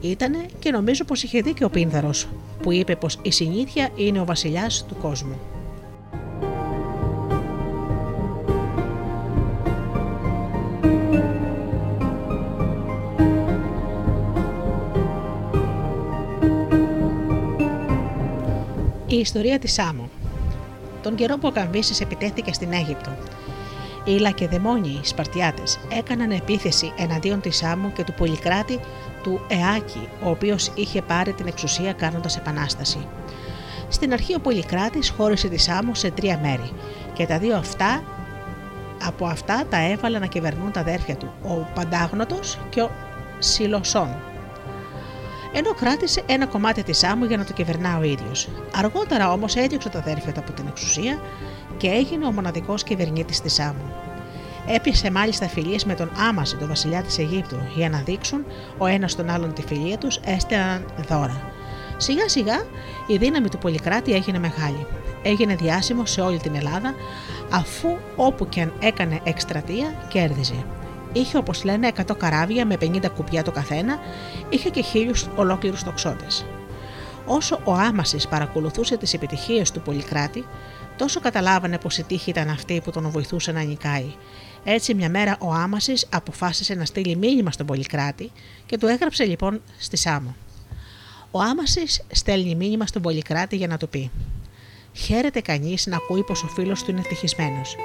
ήτανε 0.00 0.46
και 0.58 0.70
νομίζω 0.70 1.04
πως 1.04 1.22
είχε 1.22 1.40
δίκιο 1.40 1.66
ο 1.66 1.70
Πίνδαρος 1.70 2.28
που 2.62 2.72
είπε 2.72 2.96
πως 2.96 3.18
η 3.22 3.30
συνήθεια 3.30 3.88
είναι 3.96 4.20
ο 4.20 4.24
βασιλιάς 4.24 4.84
του 4.88 4.96
κόσμου. 4.96 5.38
Η 19.06 19.16
ιστορία 19.16 19.58
της 19.58 19.72
Σάμου 19.72 20.10
Τον 21.02 21.14
καιρό 21.14 21.38
που 21.38 21.48
ο 21.48 21.50
Καμβίσης 21.50 22.00
επιτέθηκε 22.00 22.52
στην 22.52 22.72
Αίγυπτο 22.72 23.10
οι 24.08 24.18
Λακεδαιμόνιοι 24.18 25.00
Σπαρτιάτες 25.02 25.78
έκαναν 25.88 26.30
επίθεση 26.30 26.92
εναντίον 26.96 27.40
της 27.40 27.56
Σάμου 27.56 27.92
και 27.92 28.04
του 28.04 28.12
Πολυκράτη 28.12 28.80
του 29.22 29.40
Εάκη, 29.48 30.08
ο 30.24 30.30
οποίος 30.30 30.70
είχε 30.74 31.02
πάρει 31.02 31.32
την 31.32 31.46
εξουσία 31.46 31.92
κάνοντας 31.92 32.36
επανάσταση. 32.36 33.08
Στην 33.88 34.12
αρχή 34.12 34.34
ο 34.34 34.40
Πολυκράτης 34.40 35.10
χώρισε 35.10 35.48
τη 35.48 35.58
Σάμου 35.58 35.94
σε 35.94 36.10
τρία 36.10 36.38
μέρη 36.42 36.70
και 37.12 37.26
τα 37.26 37.38
δύο 37.38 37.56
αυτά 37.56 38.02
από 39.04 39.26
αυτά 39.26 39.64
τα 39.70 39.90
έβαλε 39.90 40.18
να 40.18 40.26
κυβερνούν 40.26 40.72
τα 40.72 40.80
αδέρφια 40.80 41.16
του, 41.16 41.32
ο 41.42 41.68
Παντάγνωτος 41.74 42.58
και 42.70 42.80
ο 42.80 42.90
Σιλοσόν. 43.38 44.16
Ενώ 45.52 45.74
κράτησε 45.74 46.22
ένα 46.26 46.46
κομμάτι 46.46 46.82
της 46.82 46.98
Σάμου 46.98 47.24
για 47.24 47.36
να 47.36 47.44
το 47.44 47.52
κυβερνά 47.52 47.98
ο 47.98 48.02
ίδιος. 48.02 48.48
Αργότερα 48.74 49.32
όμως 49.32 49.56
έδιωξε 49.56 49.88
τα 49.88 49.98
αδέρφια 49.98 50.32
του 50.32 50.40
από 50.40 50.52
την 50.52 50.66
εξουσία 50.68 51.18
και 51.78 51.88
έγινε 51.88 52.26
ο 52.26 52.32
μοναδικός 52.32 52.82
κυβερνήτης 52.82 53.40
της 53.40 53.54
Σάμου. 53.54 53.92
Έπιασε 54.66 55.10
μάλιστα 55.10 55.48
φιλίες 55.48 55.84
με 55.84 55.94
τον 55.94 56.10
Άμαση, 56.28 56.56
τον 56.56 56.68
βασιλιά 56.68 57.02
της 57.02 57.18
Αιγύπτου, 57.18 57.56
για 57.74 57.88
να 57.88 57.98
δείξουν 57.98 58.44
ο 58.78 58.86
ένας 58.86 59.14
τον 59.16 59.30
άλλον 59.30 59.52
τη 59.52 59.62
φιλία 59.62 59.98
τους, 59.98 60.20
έστελναν 60.24 60.84
δώρα. 61.08 61.52
Σιγά 61.96 62.28
σιγά 62.28 62.62
η 63.06 63.16
δύναμη 63.16 63.48
του 63.48 63.58
Πολυκράτη 63.58 64.12
έγινε 64.12 64.38
μεγάλη. 64.38 64.86
Έγινε 65.22 65.54
διάσημο 65.54 66.06
σε 66.06 66.20
όλη 66.20 66.38
την 66.38 66.54
Ελλάδα, 66.54 66.94
αφού 67.50 67.88
όπου 68.16 68.48
και 68.48 68.60
αν 68.60 68.72
έκανε 68.80 69.20
εκστρατεία 69.24 69.94
κέρδιζε. 70.08 70.64
Είχε 71.12 71.36
όπως 71.36 71.64
λένε 71.64 71.92
100 71.96 72.16
καράβια 72.16 72.66
με 72.66 72.76
50 72.80 73.08
κουπιά 73.16 73.42
το 73.42 73.50
καθένα, 73.50 73.98
είχε 74.48 74.70
και 74.70 74.82
χίλιους 74.82 75.26
ολόκληρους 75.36 75.82
τοξότες. 75.82 76.44
Όσο 77.26 77.60
ο 77.64 77.72
Άμασης 77.72 78.28
παρακολουθούσε 78.28 78.96
τις 78.96 79.14
επιτυχίες 79.14 79.70
του 79.70 79.80
Πολυκράτη, 79.80 80.44
τόσο 80.98 81.20
καταλάβανε 81.20 81.78
πως 81.78 81.98
η 81.98 82.02
τύχη 82.02 82.30
ήταν 82.30 82.48
αυτή 82.48 82.80
που 82.84 82.90
τον 82.90 83.10
βοηθούσε 83.10 83.52
να 83.52 83.62
νικάει. 83.62 84.14
Έτσι 84.64 84.94
μια 84.94 85.10
μέρα 85.10 85.36
ο 85.40 85.52
Άμασης 85.52 86.06
αποφάσισε 86.10 86.74
να 86.74 86.84
στείλει 86.84 87.16
μήνυμα 87.16 87.50
στον 87.50 87.66
Πολυκράτη 87.66 88.30
και 88.66 88.78
του 88.78 88.86
έγραψε 88.86 89.24
λοιπόν 89.24 89.60
στη 89.78 89.96
Σάμο. 89.96 90.34
Ο 91.30 91.40
Άμασης 91.40 92.02
στέλνει 92.12 92.54
μήνυμα 92.54 92.86
στον 92.86 93.02
Πολυκράτη 93.02 93.56
για 93.56 93.66
να 93.66 93.76
του 93.76 93.88
πει 93.88 94.10
Χαίρεται 95.04 95.40
κανείς 95.40 95.86
να 95.86 95.96
ακούει 95.96 96.22
πως 96.22 96.42
ο 96.42 96.46
φίλος 96.46 96.82
του 96.82 96.90
είναι 96.90 97.00
ευτυχισμένος. 97.00 97.76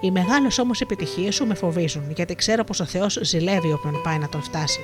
Οι 0.00 0.10
μεγάλες 0.10 0.58
όμως 0.58 0.80
επιτυχίες 0.80 1.34
σου 1.34 1.46
με 1.46 1.54
φοβίζουν, 1.54 2.10
γιατί 2.14 2.34
ξέρω 2.34 2.64
πως 2.64 2.80
ο 2.80 2.84
Θεός 2.84 3.18
ζηλεύει 3.22 3.72
όποιον 3.72 4.00
πάει 4.02 4.18
να 4.18 4.28
τον 4.28 4.42
φτάσει. 4.42 4.80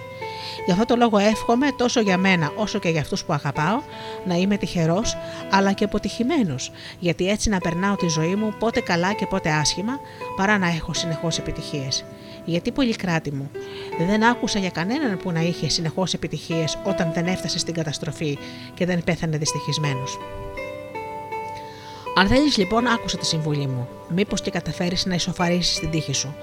Γι' 0.67 0.73
αυτό 0.73 0.85
το 0.85 0.97
λόγο 0.97 1.19
εύχομαι 1.19 1.73
τόσο 1.77 2.01
για 2.01 2.19
μένα 2.19 2.53
όσο 2.57 2.79
και 2.79 2.89
για 2.89 3.01
αυτούς 3.01 3.25
που 3.25 3.33
αγαπάω 3.33 3.83
να 4.27 4.35
είμαι 4.35 4.57
τυχερός, 4.57 5.17
αλλά 5.51 5.73
και 5.73 5.85
αποτυχημένος, 5.85 6.73
γιατί 6.99 7.29
έτσι 7.29 7.49
να 7.49 7.59
περνάω 7.59 7.97
τη 7.97 8.09
ζωή 8.09 8.35
μου 8.35 8.55
πότε 8.59 8.81
καλά 8.81 9.13
και 9.13 9.27
πότε 9.27 9.51
άσχημα, 9.51 10.01
παρά 10.37 10.59
να 10.59 10.67
έχω 10.67 10.95
συνεχώς 10.95 11.39
επιτυχίες. 11.39 12.05
Γιατί 12.45 12.73
πολύ 12.73 12.97
κράτη 12.97 13.33
μου, 13.33 13.51
δεν 14.07 14.25
άκουσα 14.25 14.59
για 14.59 14.71
κανέναν 14.71 15.19
που 15.19 15.31
να 15.31 15.41
είχε 15.41 15.69
συνεχώς 15.69 16.15
επιτυχίες 16.15 16.79
όταν 16.85 17.13
δεν 17.13 17.27
έφτασε 17.27 17.59
στην 17.59 17.75
καταστροφή 17.75 18.39
και 18.75 18.87
δεν 18.87 19.05
πέθανε 19.05 19.39
δυστυχισμένος. 19.39 20.19
Αν 22.19 22.27
θέλεις 22.27 22.57
λοιπόν, 22.57 22.87
άκουσα 22.87 23.19
τη 23.19 23.27
συμβουλή 23.27 23.67
μου. 23.67 23.89
Μήπως 24.09 24.41
και 24.41 24.51
καταφέρεις 24.51 25.07
να 25.07 25.15
ισοφαρίσει 25.15 25.81
την 25.81 25.91
τύχη 25.91 26.13
σου. 26.13 26.35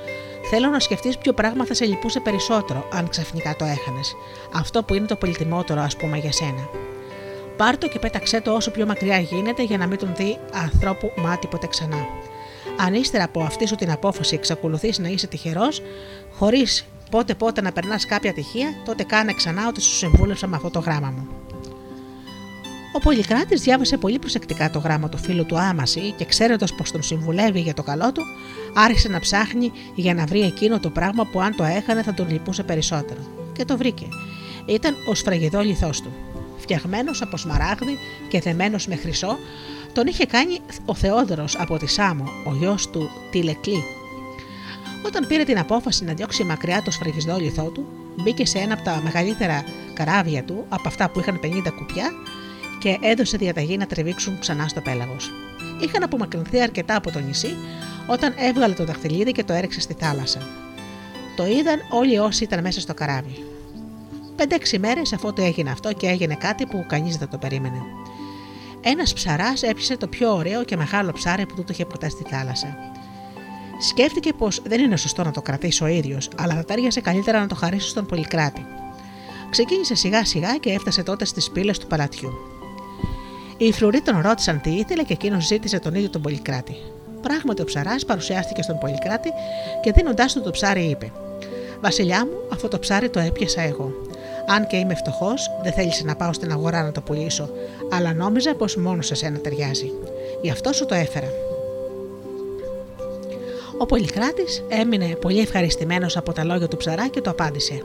Θέλω 0.50 0.70
να 0.70 0.80
σκεφτείς 0.80 1.18
ποιο 1.18 1.34
πράγμα 1.34 1.66
θα 1.66 1.74
σε 1.74 1.86
λυπούσε 1.86 2.20
περισσότερο, 2.20 2.88
αν 2.92 3.10
ξαφνικά 3.10 3.56
το 3.56 3.66
έχανες. 3.66 4.16
Αυτό 4.54 4.84
που 4.84 4.94
είναι 4.94 5.06
το 5.06 5.16
πολυτιμότερο, 5.16 5.82
ας 5.82 5.96
πούμε, 5.96 6.18
για 6.18 6.32
σένα. 6.32 6.70
Πάρ 7.58 7.78
το 7.78 7.88
και 7.88 8.00
πέταξέ 8.00 8.42
το 8.42 8.54
όσο 8.54 8.72
πιο 8.72 8.86
μακριά 8.86 9.20
γίνεται 9.20 9.64
για 9.64 9.78
να 9.78 9.88
μην 9.88 9.98
τον 9.98 10.16
δει 10.16 10.38
ανθρώπου 10.54 11.12
μάτι 11.18 11.48
ποτέ 11.48 11.68
ξανά. 11.68 12.08
Αν 12.78 12.94
ύστερα 12.94 13.24
από 13.24 13.42
αυτή 13.42 13.68
σου 13.68 13.76
την 13.76 13.92
απόφαση 13.92 14.36
εξακολουθείς 14.36 15.00
να 15.00 15.08
είσαι 15.08 15.28
τυχερός, 15.28 15.82
χωρίς 16.38 16.86
πότε 17.12 17.36
πότε 17.36 17.62
να 17.62 17.72
περνάς 17.72 18.06
κάποια 18.06 18.34
τυχεία, 18.34 18.68
τότε 18.86 19.04
κάνε 19.04 19.34
ξανά 19.34 19.68
ότι 19.68 19.82
σου 19.82 19.96
συμβούλευσα 19.96 20.48
με 20.48 20.56
αυτό 20.56 20.70
το 20.70 20.80
γράμμα 20.80 21.14
μου. 21.18 21.43
Ο 22.96 23.00
Πολυκράτης 23.00 23.62
διάβασε 23.62 23.98
πολύ 23.98 24.20
προσεκτικά 24.20 24.70
το 24.70 24.80
γράμμα 24.80 25.10
του 25.10 25.18
φίλου 25.18 25.46
του 25.46 25.60
Άμαση 25.60 26.14
και 26.18 26.26
ξέροντας 26.26 26.74
πως 26.74 26.92
τον 26.92 27.04
συμβουλεύει 27.04 27.60
για 27.60 27.74
το 27.74 27.84
καλό 27.84 28.12
του, 28.12 28.22
άρχισε 28.74 29.08
να 29.08 29.20
ψάχνει 29.20 29.72
για 29.96 30.14
να 30.14 30.26
βρει 30.26 30.42
εκείνο 30.42 30.80
το 30.80 30.90
πράγμα 30.90 31.26
που 31.26 31.42
αν 31.42 31.56
το 31.56 31.64
έκανε 31.64 32.04
θα 32.04 32.14
τον 32.14 32.30
λυπούσε 32.30 32.64
περισσότερο. 32.64 33.20
Και 33.54 33.66
το 33.66 33.78
βρήκε. 33.78 34.08
Ήταν 34.66 34.96
ο 35.10 35.16
σφραγιδό 35.16 35.62
λιθός 35.62 36.02
του. 36.02 36.12
Φτιαγμένος 36.58 37.22
από 37.22 37.38
σμαράγδι 37.38 37.98
και 38.30 38.40
δεμένος 38.40 38.88
με 38.88 38.96
χρυσό, 38.96 39.38
τον 39.94 40.08
είχε 40.08 40.26
κάνει 40.26 40.60
ο 40.86 40.96
Θεόδωρος 40.96 41.56
από 41.60 41.78
τη 41.78 41.88
Σάμο, 41.88 42.24
ο 42.46 42.54
γιος 42.54 42.90
του 42.90 43.10
Τιλεκλή. 43.32 43.84
Όταν 45.06 45.28
πήρε 45.28 45.44
την 45.44 45.60
απόφαση 45.60 46.04
να 46.04 46.14
διώξει 46.14 46.44
μακριά 46.44 46.82
το 46.82 46.92
σφραγιδό 46.92 47.38
λιθό 47.38 47.64
του, 47.64 47.86
μπήκε 48.16 48.46
σε 48.46 48.58
ένα 48.58 48.74
από 48.74 48.84
τα 48.84 49.02
μεγαλύτερα 49.04 49.64
καράβια 49.94 50.44
του, 50.44 50.66
από 50.70 50.88
αυτά 50.88 51.10
που 51.10 51.20
είχαν 51.20 51.40
50 51.44 51.72
κουπιά, 51.78 52.12
και 52.84 52.98
έδωσε 53.02 53.38
διαταγή 53.38 53.78
να 53.78 53.86
τρεβήξουν 53.86 54.40
ξανά 54.40 54.68
στο 54.68 54.82
πέλαγος. 54.82 55.32
Είχαν 55.82 56.04
απομακρυνθεί 56.04 56.62
αρκετά 56.62 56.96
από 56.96 57.12
το 57.12 57.20
νησί 57.20 57.56
όταν 58.08 58.34
έβγαλε 58.38 58.74
το 58.74 58.86
δαχτυλίδι 58.86 59.32
και 59.32 59.44
το 59.44 59.54
έριξε 59.54 59.80
στη 59.80 59.96
θάλασσα. 60.00 60.40
Το 61.36 61.46
είδαν 61.46 61.80
όλοι 61.90 62.18
όσοι 62.18 62.44
ήταν 62.44 62.62
μέσα 62.62 62.80
στο 62.80 62.94
καράβι. 62.94 63.44
Πέντε-έξι 64.36 64.80
μέρες 64.80 65.14
αφού 65.14 65.34
το 65.34 65.42
έγινε 65.42 65.72
αυτό 65.72 65.94
και 65.94 66.08
έγινε 66.08 66.36
κάτι 66.36 66.66
που 66.66 66.86
κανείς 66.88 67.18
δεν 67.18 67.30
το 67.30 67.38
περίμενε. 67.38 67.82
Ένας 68.82 69.14
ψαράς 69.14 69.64
έπιασε 69.64 69.98
το 69.98 70.08
πιο 70.08 70.36
ωραίο 70.36 70.64
και 70.64 70.78
μεγάλο 70.78 71.12
ψάρι 71.12 71.46
που 71.46 71.56
του 71.56 71.66
είχε 71.72 71.86
ποτέ 71.86 72.10
στη 72.10 72.24
θάλασσα. 72.30 72.78
Σκέφτηκε 73.90 74.34
πως 74.34 74.62
δεν 74.66 74.80
είναι 74.80 74.98
σωστό 74.98 75.24
να 75.24 75.32
το 75.32 75.42
κρατήσει 75.42 75.84
ο 75.84 75.88
ίδιος, 75.88 76.30
αλλά 76.38 76.54
θα 76.54 76.64
τέριασε 76.64 77.02
καλύτερα 77.02 77.40
να 77.40 77.48
το 77.48 77.56
χαρίσει 77.56 77.90
στον 77.90 78.06
Πολυκράτη. 78.06 78.66
Ξεκίνησε 79.50 79.96
σιγά 79.96 80.26
σιγά 80.26 80.58
και 80.58 80.72
έφτασε 80.72 81.04
τότε 81.04 81.26
στις 81.26 81.52
πύλες 81.52 81.80
του 81.80 81.88
παλατιού. 81.88 82.53
Οι 83.64 83.72
φρουροί 83.72 84.02
τον 84.02 84.22
ρώτησαν 84.22 84.62
τι 84.62 84.70
ήθελε 84.70 85.04
και 85.04 85.14
εκείνος 85.14 85.46
ζήτησε 85.46 85.80
τον 85.80 85.96
ίδιο 85.96 86.10
τον 86.10 86.22
Πολυκράτη. 86.22 86.76
Πράγματι, 87.22 87.62
ο 87.62 87.66
ψαράς 87.66 88.06
παρουσιάστηκε 88.06 88.62
στον 88.62 88.78
Πολυκράτη 88.78 89.30
και 89.82 89.92
δίνοντάς 89.92 90.34
του 90.34 90.42
το 90.42 90.52
ψάρι 90.52 90.84
είπε: 90.84 91.12
Βασιλιά 91.82 92.26
μου, 92.26 92.32
αυτό 92.52 92.68
το 92.68 92.80
ψάρι 92.80 93.10
το 93.10 93.20
έπιασα 93.20 93.62
εγώ. 93.62 93.94
Αν 94.48 94.68
και 94.68 94.76
είμαι 94.76 94.96
φτωχός, 94.96 95.50
δεν 95.64 95.74
θέλησε 95.74 96.04
να 96.04 96.16
πάω 96.16 96.34
στην 96.34 96.52
αγορά 96.52 96.84
να 96.84 96.92
το 96.92 97.02
πουλήσω, 97.02 97.50
αλλά 97.92 98.14
νόμιζα 98.14 98.56
πως 98.56 98.76
μόνος 98.76 99.06
σε 99.06 99.16
σένα 99.16 99.38
ταιριάζει. 99.38 99.92
Γι' 100.42 100.52
αυτό 100.52 100.74
σου 100.74 100.86
το 100.86 100.96
έφερα. 100.96 101.28
Ο 103.78 103.86
Πολυκράτης 103.86 104.64
έμεινε 104.68 105.06
πολύ 105.06 105.40
ευχαριστημένος 105.40 106.18
από 106.18 106.34
τα 106.34 106.44
λόγια 106.44 106.68
του 106.68 106.78
ψαρά 106.78 107.08
και 107.08 107.22
το 107.22 107.30
απάντησε: 107.30 107.84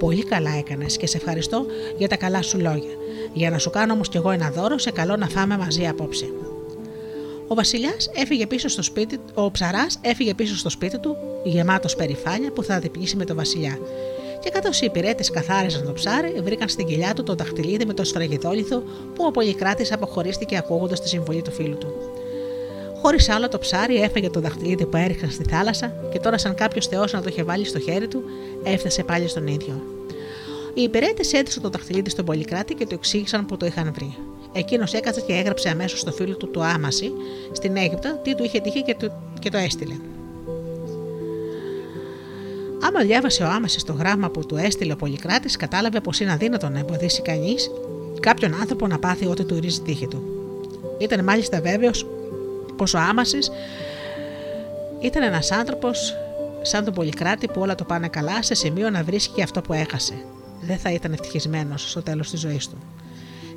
Πολύ 0.00 0.24
καλά 0.24 0.50
έκανες 0.58 0.96
και 0.96 1.06
σε 1.06 1.16
ευχαριστώ 1.16 1.66
για 1.98 2.08
τα 2.08 2.16
καλά 2.16 2.42
σου 2.42 2.58
λόγια. 2.58 2.94
Για 3.32 3.50
να 3.50 3.58
σου 3.58 3.70
κάνω 3.70 3.92
όμως 3.92 4.08
κι 4.08 4.16
εγώ 4.16 4.30
ένα 4.30 4.50
δώρο, 4.50 4.78
σε 4.78 4.90
καλό 4.90 5.16
να 5.16 5.28
φάμε 5.28 5.56
μαζί 5.56 5.86
απόψε. 5.86 6.24
Ο 7.48 7.54
Βασιλιάς 7.54 8.10
έφυγε 8.14 8.46
πίσω 8.46 8.68
στο 8.68 8.82
σπίτι, 8.82 9.18
ο 9.34 9.50
ψαράς 9.50 9.98
έφυγε 10.00 10.34
πίσω 10.34 10.56
στο 10.56 10.70
σπίτι 10.70 10.98
του, 10.98 11.16
γεμάτος 11.44 11.96
περηφάνεια 11.96 12.50
που 12.52 12.62
θα 12.62 12.78
διπλήσει 12.78 13.16
με 13.16 13.24
τον 13.24 13.36
Βασιλιά. 13.36 13.78
Και 14.40 14.50
καθώς 14.50 14.80
οι 14.80 14.84
υπηρέτες 14.84 15.30
καθάριζαν 15.30 15.84
το 15.84 15.92
ψάρι, 15.92 16.40
βρήκαν 16.42 16.68
στην 16.68 16.86
κοιλιά 16.86 17.14
του 17.14 17.22
το 17.22 17.34
δαχτυλίδι 17.34 17.84
με 17.84 17.94
το 17.94 18.04
σφραγιδόλιθο 18.04 18.82
που 19.14 19.24
ο 19.24 19.30
Πολυκράτης 19.30 19.92
αποχωρίστηκε 19.92 20.56
ακούγοντας 20.56 21.00
τη 21.00 21.08
συμβολή 21.08 21.42
του 21.42 21.52
φίλου 21.52 21.78
του. 21.78 21.92
Χωρί 23.02 23.18
άλλο 23.28 23.48
το 23.48 23.58
ψάρι 23.58 24.02
έφεγε 24.02 24.30
το 24.30 24.40
δαχτυλίδι 24.40 24.86
που 24.86 24.96
έριξαν 24.96 25.30
στη 25.30 25.44
θάλασσα 25.44 25.92
και 26.12 26.18
τώρα, 26.18 26.38
σαν 26.38 26.54
κάποιος 26.54 26.86
Θεός 26.86 27.12
να 27.12 27.22
το 27.22 27.28
είχε 27.28 27.42
βάλει 27.42 27.64
στο 27.64 27.78
χέρι 27.78 28.08
του, 28.08 28.22
έφτασε 28.62 29.02
πάλι 29.02 29.28
στον 29.28 29.46
ίδιο. 29.46 29.82
Οι 30.74 30.82
υπηρέτες 30.82 31.32
έδωσαν 31.32 31.62
το 31.62 31.68
δαχτυλίδι 31.68 32.10
στον 32.10 32.24
Πολυκράτη 32.24 32.74
και 32.74 32.86
του 32.86 32.94
εξήγησαν 32.94 33.46
που 33.46 33.56
το 33.56 33.66
είχαν 33.66 33.92
βρει. 33.94 34.16
Εκείνος 34.52 34.92
έκατσε 34.92 35.20
και 35.20 35.32
έγραψε 35.32 35.68
αμέσως 35.68 36.00
στο 36.00 36.12
φίλο 36.12 36.36
του 36.36 36.50
του 36.50 36.64
Άμαση 36.64 37.12
στην 37.52 37.76
Αίγυπτο 37.76 38.20
τι 38.22 38.34
του 38.34 38.44
είχε 38.44 38.60
τύχει 38.60 38.82
και, 38.82 38.94
το, 38.94 39.12
και 39.38 39.50
το 39.50 39.58
έστειλε. 39.58 39.94
Άμα 42.82 43.00
διάβασε 43.00 43.42
ο 43.42 43.46
Άμασης 43.46 43.84
το 43.84 43.92
γράμμα 43.92 44.30
που 44.30 44.46
του 44.46 44.56
έστειλε 44.56 44.92
ο 44.92 44.96
Πολυκράτης, 44.96 45.56
κατάλαβε 45.56 46.00
πως 46.00 46.20
είναι 46.20 46.32
αδύνατο 46.32 46.68
να 46.68 46.78
εμποδίσει 46.78 47.22
κανείς 47.22 47.70
κάποιον 48.20 48.54
άνθρωπο 48.54 48.86
να 48.86 48.98
πάθει 48.98 49.26
ό,τι 49.26 49.44
του 49.44 49.60
ρίζει 49.60 49.80
τύχη 49.80 50.06
του. 50.06 50.22
Ήταν 50.98 51.24
μάλιστα 51.24 51.60
βέβαιος 51.60 52.06
πω 52.84 52.98
ο 52.98 53.00
Άμασης 53.00 53.50
ήταν 55.00 55.22
ένας 55.22 55.50
άνθρωπος 55.50 56.16
σαν 56.62 56.84
τον 56.84 56.94
Πολυκράτη 56.94 57.46
που 57.46 57.60
όλα 57.60 57.74
το 57.74 57.84
πάνε 57.84 58.08
καλά 58.08 58.42
σε 58.42 58.54
σημείο 58.54 58.90
να 58.90 59.04
βρίσκει 59.04 59.42
αυτό 59.42 59.60
που 59.60 59.72
έχασε. 59.72 60.14
Δεν 60.60 60.78
θα 60.78 60.92
ήταν 60.92 61.12
ευτυχισμένος 61.12 61.90
στο 61.90 62.02
τέλος 62.02 62.30
της 62.30 62.40
ζωής 62.40 62.68
του. 62.68 62.78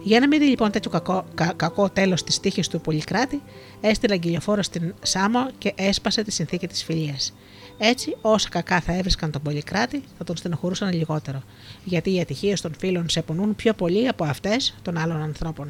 Για 0.03 0.19
να 0.19 0.27
μην 0.27 0.39
δει 0.39 0.45
λοιπόν 0.45 0.71
τέτοιο 0.71 0.91
κακό, 0.91 1.25
κα, 1.35 1.53
κακό 1.55 1.89
τέλος 1.89 2.23
της 2.23 2.39
τύχης 2.39 2.67
του 2.67 2.81
Πολυκράτη, 2.81 3.41
έστειλε 3.81 4.13
αγγελιοφόρο 4.13 4.61
στην 4.61 4.93
Σάμο 5.01 5.49
και 5.57 5.73
έσπασε 5.75 6.23
τη 6.23 6.31
συνθήκη 6.31 6.67
της 6.67 6.83
φιλίας. 6.83 7.33
Έτσι, 7.77 8.17
όσα 8.21 8.49
κακά 8.49 8.81
θα 8.81 8.97
έβρισκαν 8.97 9.31
τον 9.31 9.41
Πολυκράτη, 9.41 10.03
θα 10.17 10.23
τον 10.23 10.37
στενοχωρούσαν 10.37 10.93
λιγότερο, 10.93 11.43
γιατί 11.83 12.15
οι 12.15 12.19
ατυχίες 12.19 12.61
των 12.61 12.73
φίλων 12.79 13.09
σε 13.09 13.21
πονούν 13.21 13.55
πιο 13.55 13.73
πολύ 13.73 14.07
από 14.07 14.23
αυτές 14.23 14.75
των 14.81 14.97
άλλων 14.97 15.21
ανθρώπων. 15.21 15.69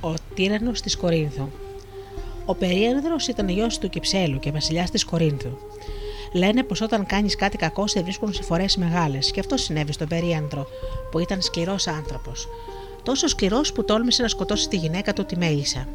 Ο 0.00 0.14
τύρανος 0.34 0.80
της 0.80 0.96
Κορίνθου. 0.96 1.48
Ο 2.44 2.54
Περίανδρος 2.54 3.28
ήταν 3.28 3.48
γιος 3.48 3.78
του 3.78 3.88
Κυψέλου 3.88 4.38
και 4.38 4.50
βασιλιάς 4.50 4.90
της 4.90 5.04
Κορίνθου. 5.04 5.50
Λένε 6.32 6.62
πως 6.62 6.80
όταν 6.80 7.06
κάνεις 7.06 7.36
κάτι 7.36 7.56
κακό 7.56 7.86
σε 7.86 8.02
βρίσκουν 8.02 8.32
συμφορέ 8.32 8.64
μεγάλες, 8.76 9.30
και 9.30 9.40
αυτό 9.40 9.56
συνέβη 9.56 9.92
στον 9.92 10.08
Περίανδρο, 10.08 10.66
που 11.10 11.18
ήταν 11.18 11.42
σκληρός 11.42 11.86
άνθρωπος. 11.86 12.48
Τόσο 13.02 13.26
σκληρός 13.28 13.72
που 13.72 13.84
τόλμησε 13.84 14.22
να 14.22 14.28
σκοτώσει 14.28 14.68
τη 14.68 14.76
γυναίκα 14.76 15.12
του 15.12 15.24
τη 15.24 15.36
Μέλισσα. 15.36 15.88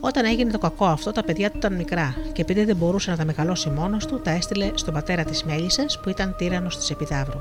Όταν 0.00 0.24
έγινε 0.24 0.50
το 0.50 0.58
κακό 0.58 0.84
αυτό, 0.84 1.12
τα 1.12 1.22
παιδιά 1.22 1.50
του 1.50 1.56
ήταν 1.56 1.74
μικρά 1.74 2.16
και 2.32 2.42
επειδή 2.42 2.64
δεν 2.64 2.76
μπορούσε 2.76 3.10
να 3.10 3.16
τα 3.16 3.24
μεγαλώσει 3.24 3.70
μόνος 3.70 4.06
του, 4.06 4.20
τα 4.20 4.30
έστειλε 4.30 4.70
στον 4.74 4.94
πατέρα 4.94 5.24
της 5.24 5.44
Μέλισσας 5.44 6.00
που 6.00 6.08
ήταν 6.08 6.34
τύρανο 6.38 6.68
της 6.68 6.90
Επιτάβρου. 6.90 7.40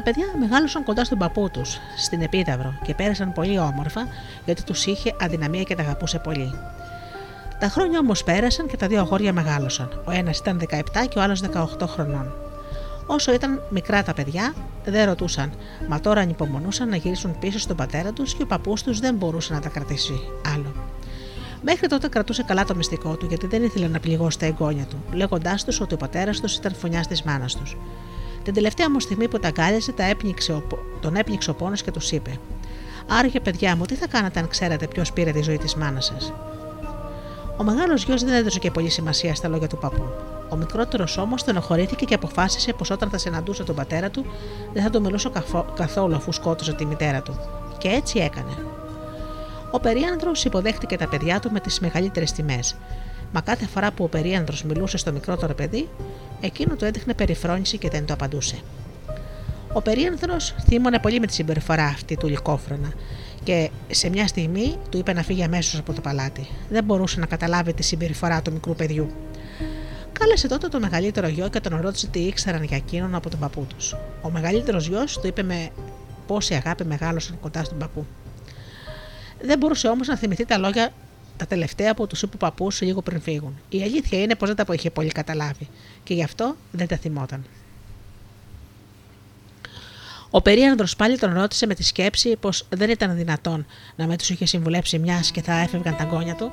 Τα 0.00 0.06
παιδιά 0.06 0.26
μεγάλωσαν 0.38 0.84
κοντά 0.84 1.04
στον 1.04 1.18
παππού 1.18 1.50
τους, 1.50 1.78
στην 1.96 2.22
Επίδαυρο, 2.22 2.74
και 2.82 2.94
πέρασαν 2.94 3.32
πολύ 3.32 3.58
όμορφα 3.58 4.06
γιατί 4.44 4.64
τους 4.64 4.86
είχε 4.86 5.14
αδυναμία 5.20 5.62
και 5.62 5.74
τα 5.74 5.82
αγαπούσε 5.82 6.18
πολύ. 6.18 6.54
Τα 7.58 7.68
χρόνια 7.68 7.98
όμως 7.98 8.24
πέρασαν 8.24 8.66
και 8.66 8.76
τα 8.76 8.86
δύο 8.86 9.00
αγόρια 9.00 9.32
μεγάλωσαν. 9.32 10.02
Ο 10.04 10.10
ένας 10.10 10.38
ήταν 10.38 10.58
17 10.58 11.06
και 11.08 11.18
ο 11.18 11.22
άλλος 11.22 11.40
18 11.40 11.86
χρονών. 11.86 12.32
Όσο 13.06 13.32
ήταν 13.32 13.62
μικρά 13.70 14.02
τα 14.02 14.14
παιδιά, 14.14 14.54
δεν 14.84 15.06
ρωτούσαν, 15.06 15.52
μα 15.88 16.00
τώρα 16.00 16.20
ανυπομονούσαν 16.20 16.88
να 16.88 16.96
γυρίσουν 16.96 17.38
πίσω 17.38 17.58
στον 17.58 17.76
πατέρα 17.76 18.12
τους 18.12 18.34
και 18.34 18.42
ο 18.42 18.46
παππούς 18.46 18.82
τους 18.82 19.00
δεν 19.00 19.14
μπορούσε 19.14 19.52
να 19.52 19.60
τα 19.60 19.68
κρατήσει 19.68 20.20
άλλο. 20.54 20.74
Μέχρι 21.62 21.86
τότε 21.86 22.08
κρατούσε 22.08 22.42
καλά 22.42 22.64
το 22.64 22.74
μυστικό 22.74 23.16
του 23.16 23.26
γιατί 23.26 23.46
δεν 23.46 23.62
ήθελε 23.62 23.88
να 23.88 24.00
πληγώσει 24.00 24.38
τα 24.38 24.46
εγγόνια 24.46 24.84
του, 24.84 25.02
λέγοντάς 25.12 25.64
τους 25.64 25.80
ότι 25.80 25.94
ο 25.94 25.96
πατέρας 25.96 26.40
τους 26.40 26.56
ήταν 26.56 26.74
φωνιάς 26.74 27.06
της 27.06 27.22
μάνας 27.22 27.54
τους. 27.54 27.76
Την 28.42 28.54
τελευταία 28.54 28.86
όμω 28.86 29.00
στιγμή 29.00 29.28
που 29.28 29.38
τα 29.38 29.48
αγκάλιασε, 29.48 29.92
τα 29.92 30.04
έπνιξε 30.04 30.52
ο, 30.52 30.62
τον 31.00 31.16
έπνιξε 31.16 31.50
ο 31.50 31.54
πόνος 31.54 31.82
και 31.82 31.90
τους 31.90 32.10
είπε: 32.10 32.38
Άραγε, 33.08 33.40
παιδιά 33.40 33.76
μου, 33.76 33.84
τι 33.84 33.94
θα 33.94 34.06
κάνατε 34.06 34.40
αν 34.40 34.48
ξέρατε 34.48 34.86
ποιος 34.86 35.12
πήρε 35.12 35.30
τη 35.30 35.42
ζωή 35.42 35.58
της 35.58 35.74
μάνας 35.74 36.04
σας; 36.04 36.32
Ο 37.56 37.62
μεγάλος 37.62 38.04
γιος 38.04 38.24
δεν 38.24 38.34
έδωσε 38.34 38.58
και 38.58 38.70
πολύ 38.70 38.88
σημασία 38.88 39.34
στα 39.34 39.48
λόγια 39.48 39.66
του 39.66 39.78
παππού. 39.78 40.02
Ο 40.48 40.56
μικρότερος 40.56 41.18
όμως 41.18 41.40
στενοχωρήθηκε 41.40 42.04
και 42.04 42.14
αποφάσισε 42.14 42.72
πως 42.72 42.90
όταν 42.90 43.10
θα 43.10 43.18
συναντούσε 43.18 43.64
τον 43.64 43.74
πατέρα 43.74 44.10
του 44.10 44.26
δεν 44.72 44.82
θα 44.82 44.90
το 44.90 45.00
μιλούσε 45.00 45.30
καθόλου 45.74 46.14
αφού 46.14 46.32
σκότωσε 46.32 46.72
τη 46.72 46.84
μητέρα 46.84 47.22
του. 47.22 47.38
Και 47.78 47.88
έτσι 47.88 48.18
έκανε. 48.18 48.56
Ο 49.70 49.80
περίανδρο 49.80 50.30
υποδέχτηκε 50.44 50.96
τα 50.96 51.08
παιδιά 51.08 51.40
του 51.40 51.50
με 51.52 51.60
τις 51.60 51.80
μεγαλύτερες 51.80 52.32
τιμές. 52.32 52.76
Μα 53.32 53.40
κάθε 53.40 53.66
φορά 53.66 53.92
που 53.92 54.04
ο 54.04 54.08
περίανδρος 54.08 54.62
μιλούσε 54.62 54.96
στο 54.96 55.12
μικρότερο 55.12 55.54
παιδί, 55.54 55.88
εκείνο 56.40 56.74
του 56.74 56.84
έδειχνε 56.84 57.14
περιφρόνηση 57.14 57.78
και 57.78 57.88
δεν 57.88 58.06
το 58.06 58.12
απαντούσε. 58.12 58.58
Ο 59.72 59.82
περίανδρος 59.82 60.54
θύμωνε 60.66 60.98
πολύ 60.98 61.20
με 61.20 61.26
τη 61.26 61.32
συμπεριφορά 61.32 61.84
αυτή 61.84 62.16
του 62.16 62.28
λικόφρονα 62.28 62.92
και 63.42 63.70
σε 63.90 64.08
μια 64.08 64.26
στιγμή 64.26 64.76
του 64.90 64.98
είπε 64.98 65.12
να 65.12 65.22
φύγει 65.22 65.42
αμέσως 65.42 65.78
από 65.78 65.92
το 65.92 66.00
παλάτι. 66.00 66.48
Δεν 66.68 66.84
μπορούσε 66.84 67.20
να 67.20 67.26
καταλάβει 67.26 67.74
τη 67.74 67.82
συμπεριφορά 67.82 68.42
του 68.42 68.52
μικρού 68.52 68.74
παιδιού. 68.74 69.10
Κάλεσε 70.12 70.48
τότε 70.48 70.68
το 70.68 70.80
μεγαλύτερο 70.80 71.28
γιο 71.28 71.48
και 71.48 71.60
τον 71.60 71.80
ρώτησε 71.80 72.06
τι 72.06 72.18
ήξεραν 72.18 72.62
για 72.62 72.76
εκείνον 72.76 73.14
από 73.14 73.30
τον 73.30 73.38
παππού 73.38 73.66
τους. 73.76 73.96
Ο 74.22 74.30
μεγαλύτερος 74.30 74.86
γιος 74.86 75.18
του 75.20 75.26
είπε 75.26 75.42
με 75.42 75.68
πόση 76.26 76.54
αγάπη 76.54 76.84
μεγάλωσαν 76.84 77.38
κοντά 77.40 77.64
στον 77.64 77.78
παππού. 77.78 78.06
Δεν 79.42 79.58
μπορούσε 79.58 79.88
όμως 79.88 80.06
να 80.06 80.16
θυμηθεί 80.16 80.44
τα 80.44 80.58
λόγια 80.58 80.92
τα 81.40 81.46
τελευταία 81.46 81.94
που 81.94 82.06
τους 82.06 82.22
είπε 82.22 82.34
ο 82.34 82.38
παππού 82.38 82.68
λίγο 82.80 83.02
πριν 83.02 83.20
φύγουν. 83.20 83.58
Η 83.68 83.82
αλήθεια 83.82 84.22
είναι 84.22 84.34
πως 84.34 84.54
δεν 84.54 84.66
τα 84.66 84.74
είχε 84.74 84.90
πολύ 84.90 85.08
καταλάβει 85.08 85.68
και 86.02 86.14
γι' 86.14 86.22
αυτό 86.22 86.56
δεν 86.70 86.86
τα 86.86 86.96
θυμόταν. 86.96 87.44
Ο 90.30 90.42
περίανδρος 90.42 90.96
πάλι 90.96 91.18
τον 91.18 91.32
ρώτησε 91.32 91.66
με 91.66 91.74
τη 91.74 91.82
σκέψη 91.82 92.36
πως 92.36 92.66
δεν 92.68 92.90
ήταν 92.90 93.16
δυνατόν 93.16 93.66
να 93.96 94.06
με 94.06 94.16
τους 94.16 94.30
είχε 94.30 94.46
συμβουλέψει 94.46 94.98
μιας 94.98 95.30
και 95.30 95.42
θα 95.42 95.52
έφευγαν 95.60 95.96
τα 95.96 96.04
γόνια 96.04 96.34
του. 96.34 96.52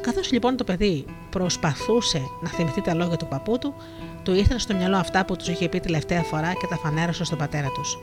Καθώς 0.00 0.32
λοιπόν 0.32 0.56
το 0.56 0.64
παιδί 0.64 1.04
προσπαθούσε 1.30 2.20
να 2.42 2.48
θυμηθεί 2.48 2.82
τα 2.82 2.94
λόγια 2.94 3.16
του 3.16 3.26
παππού 3.26 3.58
του, 3.58 3.74
του 4.22 4.34
ήρθαν 4.34 4.58
στο 4.58 4.74
μυαλό 4.74 4.96
αυτά 4.96 5.24
που 5.24 5.36
τους 5.36 5.48
είχε 5.48 5.68
πει 5.68 5.80
τελευταία 5.80 6.22
φορά 6.22 6.52
και 6.52 6.66
τα 6.70 6.76
φανέρωσε 6.76 7.24
στον 7.24 7.38
πατέρα 7.38 7.68
τους. 7.68 7.98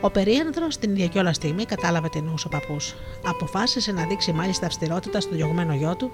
Ο 0.00 0.10
περίανδρο 0.10 0.66
την 0.80 0.90
ίδια 0.90 1.06
κιόλας 1.06 1.36
στιγμή 1.36 1.64
κατάλαβε 1.64 2.08
τι 2.08 2.18
εννοούσε 2.18 2.46
ο 2.46 2.50
παππούς. 2.50 2.94
Αποφάσισε 3.24 3.92
να 3.92 4.06
δείξει 4.06 4.32
μάλιστα 4.32 4.66
αυστηρότητα 4.66 5.20
στο 5.20 5.34
διωγμένο 5.34 5.74
γιο 5.74 5.96
του 5.96 6.12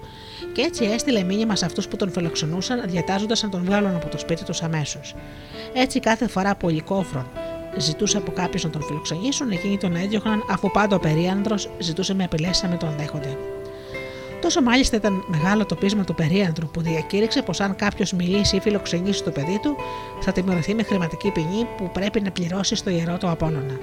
και 0.53 0.61
έτσι 0.61 0.83
έστειλε 0.85 1.23
μήνυμα 1.23 1.55
σε 1.55 1.65
αυτούς 1.65 1.87
που 1.87 1.95
τον 1.95 2.11
φιλοξενούσαν, 2.11 2.83
διατάζοντας 2.89 3.43
να 3.43 3.49
τον 3.49 3.63
βγάλουν 3.63 3.95
από 3.95 4.07
το 4.07 4.17
σπίτι 4.17 4.43
τους 4.43 4.61
αμέσως. 4.61 5.15
Έτσι 5.73 5.99
κάθε 5.99 6.27
φορά 6.27 6.55
που 6.55 6.67
ο 6.67 6.69
Λικόφρον 6.69 7.27
ζητούσε 7.77 8.17
από 8.17 8.31
κάποιους 8.31 8.63
να 8.63 8.69
τον 8.69 8.83
φιλοξενήσουν, 8.83 9.51
εκείνοι 9.51 9.77
τον 9.77 9.95
έδιωχναν 9.95 10.43
αφού 10.49 10.71
πάντα 10.71 10.95
ο 10.95 10.99
περίανδρο 10.99 11.55
ζητούσε 11.79 12.13
με 12.13 12.23
απειλέ 12.23 12.49
να 12.61 12.67
μην 12.69 12.77
τον 12.77 12.95
δέχονται. 12.97 13.37
Τόσο 14.43 14.61
μάλιστα 14.61 14.95
ήταν 14.95 15.23
μεγάλο 15.27 15.65
το 15.65 15.75
πείσμα 15.75 16.03
του 16.03 16.15
περίανδρου 16.15 16.67
που 16.67 16.81
διακήρυξε 16.81 17.41
πως 17.41 17.59
αν 17.59 17.75
κάποιος 17.75 18.13
μιλήσει 18.13 18.55
ή 18.55 18.59
φιλοξενήσει 18.59 19.23
το 19.23 19.31
παιδί 19.31 19.59
του, 19.61 19.75
θα 20.19 20.31
τιμωρηθεί 20.31 20.75
με 20.75 20.83
χρηματική 20.83 21.31
ποινή 21.31 21.67
που 21.77 21.89
πρέπει 21.91 22.21
να 22.21 22.31
πληρώσει 22.31 22.75
στο 22.75 22.89
ιερό 22.89 23.17
του 23.17 23.29
Απόλωνα. 23.29 23.79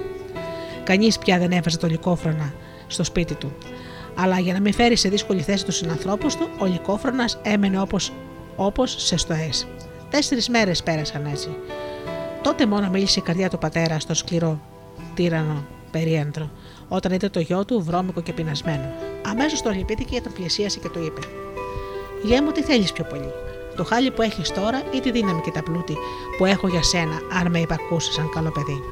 Κανείς 0.83 1.17
πια 1.17 1.37
δεν 1.37 1.51
έβαζε 1.51 1.77
το 1.77 1.87
λικόφρονα 1.87 2.53
στο 2.87 3.03
σπίτι 3.03 3.35
του. 3.35 3.53
Αλλά 4.15 4.39
για 4.39 4.53
να 4.53 4.59
μην 4.59 4.73
φέρει 4.73 4.95
σε 4.95 5.09
δύσκολη 5.09 5.41
θέση 5.41 5.65
τους 5.65 5.75
συνανθρώπους 5.75 6.35
του, 6.35 6.49
ο 6.59 6.65
λικόφρονα 6.65 7.29
έμενε 7.41 7.81
όπως 7.81 8.13
όπως 8.55 8.95
σε 8.97 9.17
στοές. 9.17 9.67
Τέσσερις 10.09 10.49
μέρες 10.49 10.83
πέρασαν 10.83 11.25
έτσι. 11.25 11.49
Τότε 12.41 12.65
μόνο 12.65 12.89
μίλησε 12.89 13.19
η 13.19 13.23
καρδιά 13.23 13.49
του 13.49 13.57
πατέρα 13.57 13.99
στο 13.99 14.13
σκληρό 14.13 14.61
τύρανο 15.13 15.65
περίαντρο, 15.91 16.49
όταν 16.93 17.11
είδε 17.11 17.29
το 17.29 17.39
γιο 17.39 17.65
του 17.65 17.81
βρώμικο 17.83 18.21
και 18.21 18.33
πεινασμένο. 18.33 18.93
Αμέσως 19.25 19.61
το 19.61 19.69
λυπήθηκε, 19.69 20.21
τον 20.21 20.33
πλησίασε 20.33 20.79
και 20.79 20.89
του 20.89 21.03
είπε: 21.05 21.21
Γεια 22.23 22.43
μου, 22.43 22.51
τι 22.51 22.61
θέλεις 22.61 22.91
πιο 22.91 23.03
πολύ. 23.03 23.31
Το 23.75 23.83
χάλι 23.83 24.11
που 24.11 24.21
έχεις 24.21 24.49
τώρα 24.49 24.81
ή 24.95 24.99
τη 24.99 25.11
δύναμη 25.11 25.41
και 25.41 25.51
τα 25.51 25.63
πλούτη 25.63 25.97
που 26.37 26.45
έχω 26.45 26.67
για 26.67 26.83
σένα, 26.83 27.21
αν 27.39 27.51
με 27.51 27.59
υπακούσει 27.59 28.11
σαν 28.11 28.29
καλό 28.29 28.51
παιδί; 28.51 28.83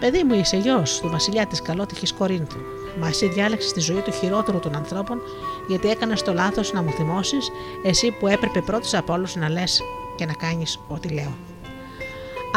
Παιδί 0.00 0.22
μου, 0.22 0.34
είσαι 0.34 0.56
γιος 0.56 1.00
του 1.00 1.08
βασιλιά 1.08 1.46
τη 1.46 1.62
καλότυχης 1.62 2.12
Κορίνθου. 2.12 2.58
Μα 3.00 3.08
εσύ 3.08 3.28
διάλεξες 3.28 3.72
τη 3.72 3.80
ζωή 3.80 4.00
του 4.00 4.12
χειρότερου 4.12 4.58
των 4.58 4.74
ανθρώπων, 4.74 5.20
γιατί 5.68 5.88
έκανες 5.88 6.22
το 6.22 6.32
λάθος 6.32 6.72
να 6.72 6.82
μου 6.82 6.90
θυμώσεις, 6.90 7.50
εσύ 7.84 8.10
που 8.10 8.26
έπρεπε 8.26 8.60
πρώτος 8.60 8.94
από 8.94 9.12
όλους 9.12 9.36
να 9.36 9.48
λες 9.48 9.82
και 10.16 10.26
να 10.26 10.32
κάνεις 10.32 10.80
ό,τι 10.88 11.08
λέω. 11.08 11.32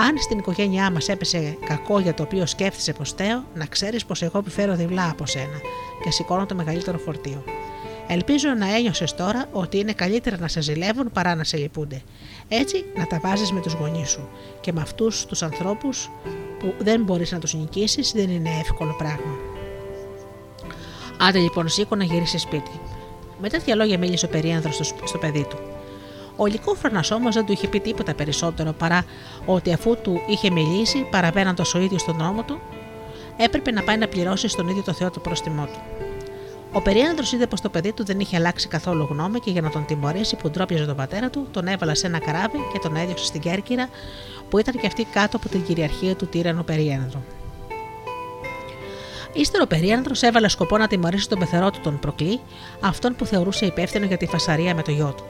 Αν 0.07 0.17
στην 0.17 0.37
οικογένειά 0.37 0.91
μας 0.91 1.09
έπεσε 1.09 1.57
κακό 1.65 1.99
για 1.99 2.13
το 2.13 2.23
οποίο 2.23 2.45
σκέφτησε 2.45 2.93
πως 2.93 3.11
θέω, 3.11 3.43
να 3.53 3.65
ξέρεις 3.65 4.05
πως 4.05 4.21
εγώ 4.21 4.37
επιφέρω 4.37 4.75
διπλά 4.75 5.09
από 5.09 5.25
σένα 5.25 5.59
και 6.03 6.11
σηκώνω 6.11 6.45
το 6.45 6.55
μεγαλύτερο 6.55 6.97
φορτίο. 6.97 7.43
Ελπίζω 8.07 8.49
να 8.49 8.75
ένιωσες 8.75 9.15
τώρα 9.15 9.45
ότι 9.51 9.77
είναι 9.77 9.93
καλύτερα 9.93 10.37
να 10.39 10.47
σε 10.47 10.61
ζηλεύουν 10.61 11.11
παρά 11.11 11.35
να 11.35 11.43
σε 11.43 11.57
λυπούνται. 11.57 12.01
Έτσι 12.47 12.85
να 12.95 13.07
τα 13.07 13.19
βάζεις 13.23 13.51
με 13.51 13.61
τους 13.61 13.73
γονείς 13.73 14.09
σου 14.09 14.29
και 14.61 14.71
με 14.71 14.81
αυτούς 14.81 15.25
τους 15.25 15.43
ανθρώπους 15.43 16.09
που 16.59 16.73
δεν 16.77 17.03
μπορείς 17.03 17.31
να 17.31 17.39
τους 17.39 17.53
νικήσεις 17.53 18.11
δεν 18.11 18.29
είναι 18.29 18.49
εύκολο 18.59 18.95
πράγμα. 18.97 19.37
Άντε 21.19 21.39
λοιπόν 21.39 21.69
σήκω 21.69 21.95
να 21.95 22.03
γυρίσεις 22.03 22.41
σπίτι. 22.41 22.79
Με 23.41 23.49
τέτοια 23.49 23.75
λόγια 23.75 23.97
μίλησε 23.97 24.25
ο 24.25 24.29
περίανδρος 24.29 24.93
στο 25.03 25.17
παιδί 25.17 25.45
του. 25.49 25.68
Ο 26.41 26.45
Λυκόφρονα 26.45 27.03
όμως 27.13 27.35
δεν 27.35 27.45
του 27.45 27.51
είχε 27.51 27.67
πει 27.67 27.79
τίποτα 27.79 28.13
περισσότερο 28.13 28.71
παρά 28.71 29.05
ότι 29.45 29.73
αφού 29.73 29.97
του 30.01 30.21
είχε 30.27 30.49
μιλήσει, 30.49 31.07
παραβαίνοντα 31.11 31.63
ο 31.75 31.79
ίδιο 31.79 31.97
τον 32.05 32.15
νόμο 32.15 32.43
του, 32.43 32.59
έπρεπε 33.37 33.71
να 33.71 33.83
πάει 33.83 33.97
να 33.97 34.07
πληρώσει 34.07 34.47
στον 34.47 34.67
ίδιο 34.67 34.81
το 34.81 34.93
Θεό 34.93 35.11
το 35.11 35.19
πρόστιμό 35.19 35.65
του. 35.65 35.79
Ο 36.71 36.81
περίανδρο 36.81 37.25
είδε 37.33 37.47
πως 37.47 37.61
το 37.61 37.69
παιδί 37.69 37.91
του 37.91 38.05
δεν 38.05 38.19
είχε 38.19 38.35
αλλάξει 38.35 38.67
καθόλου 38.67 39.07
γνώμη 39.09 39.39
και 39.39 39.51
για 39.51 39.61
να 39.61 39.69
τον 39.69 39.85
τιμωρήσει 39.85 40.35
που 40.35 40.49
ντρόπιαζε 40.49 40.85
τον 40.85 40.95
πατέρα 40.95 41.29
του, 41.29 41.47
τον 41.51 41.67
έβαλα 41.67 41.95
σε 41.95 42.07
ένα 42.07 42.19
καράβι 42.19 42.57
και 42.73 42.79
τον 42.79 42.95
έδιωξε 42.95 43.25
στην 43.25 43.41
Κέρκυρα 43.41 43.89
που 44.49 44.57
ήταν 44.57 44.79
και 44.79 44.87
αυτή 44.87 45.03
κάτω 45.03 45.37
από 45.37 45.49
την 45.49 45.63
κυριαρχία 45.63 46.15
του 46.15 46.27
τύρανου 46.27 46.63
περίανδρου. 46.63 47.19
Ύστερο 49.33 49.63
ο 49.63 49.67
περίανδρο 49.67 50.13
έβαλε 50.21 50.47
σκοπό 50.47 50.77
να 50.77 50.87
τιμωρήσει 50.87 51.29
τον 51.29 51.39
πεθερό 51.39 51.69
του 51.71 51.79
τον 51.83 51.99
προκλή, 51.99 52.39
αυτόν 52.79 53.15
που 53.15 53.25
θεωρούσε 53.25 53.65
υπεύθυνο 53.65 54.05
για 54.05 54.17
τη 54.17 54.25
φασαρία 54.25 54.75
με 54.75 54.81
το 54.81 54.91
γιο 54.91 55.13
του 55.17 55.23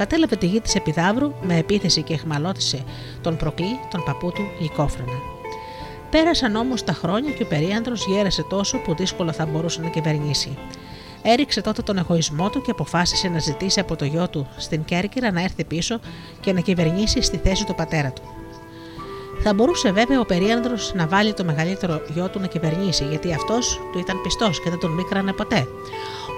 κατέλαβε 0.00 0.36
τη 0.36 0.46
γη 0.46 0.60
της 0.60 0.74
Επιδαύρου 0.74 1.32
με 1.42 1.56
επίθεση 1.56 2.02
και 2.02 2.14
εχμαλώτησε 2.14 2.84
τον 3.20 3.36
προκλή, 3.36 3.78
τον 3.90 4.02
παππού 4.04 4.32
του 4.32 4.42
Λυκόφρενα. 4.60 5.18
Πέρασαν 6.10 6.56
όμως 6.56 6.84
τα 6.84 6.92
χρόνια 6.92 7.30
και 7.30 7.42
ο 7.42 7.46
περίανδρο 7.46 7.94
γέρασε 8.06 8.42
τόσο 8.42 8.78
που 8.78 8.94
δύσκολα 8.94 9.32
θα 9.32 9.46
μπορούσε 9.46 9.80
να 9.80 9.88
κυβερνήσει. 9.88 10.58
Έριξε 11.22 11.60
τότε 11.60 11.82
τον 11.82 11.98
εγωισμό 11.98 12.50
του 12.50 12.62
και 12.62 12.70
αποφάσισε 12.70 13.28
να 13.28 13.38
ζητήσει 13.38 13.80
από 13.80 13.96
το 13.96 14.04
γιο 14.04 14.28
του 14.28 14.48
στην 14.56 14.84
Κέρκυρα 14.84 15.32
να 15.32 15.42
έρθει 15.42 15.64
πίσω 15.64 16.00
και 16.40 16.52
να 16.52 16.60
κυβερνήσει 16.60 17.22
στη 17.22 17.36
θέση 17.36 17.66
του 17.66 17.74
πατέρα 17.74 18.10
του. 18.12 18.22
Θα 19.42 19.54
μπορούσε 19.54 19.92
βέβαια 19.92 20.20
ο 20.20 20.24
περίανδρο 20.24 20.74
να 20.94 21.06
βάλει 21.06 21.34
το 21.34 21.44
μεγαλύτερο 21.44 22.00
γιο 22.14 22.28
του 22.28 22.40
να 22.40 22.46
κυβερνήσει, 22.46 23.04
γιατί 23.04 23.32
αυτός 23.32 23.80
του 23.92 23.98
ήταν 23.98 24.22
πιστός 24.22 24.60
και 24.60 24.70
δεν 24.70 24.78
τον 24.78 24.90
μίκρανε 24.90 25.32
ποτέ. 25.32 25.66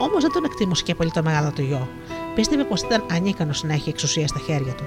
Όμως 0.00 0.22
δεν 0.22 0.32
τον 0.32 0.44
εκτίμωσε 0.44 0.82
και 0.82 0.94
πολύ 0.94 1.10
το 1.10 1.22
μεγάλο 1.22 1.52
του 1.52 1.62
γιο 1.62 1.88
πίστευε 2.34 2.64
πως 2.64 2.82
ήταν 2.82 3.04
ανίκανος 3.10 3.62
να 3.62 3.72
έχει 3.72 3.88
εξουσία 3.88 4.26
στα 4.26 4.38
χέρια 4.38 4.72
του. 4.72 4.84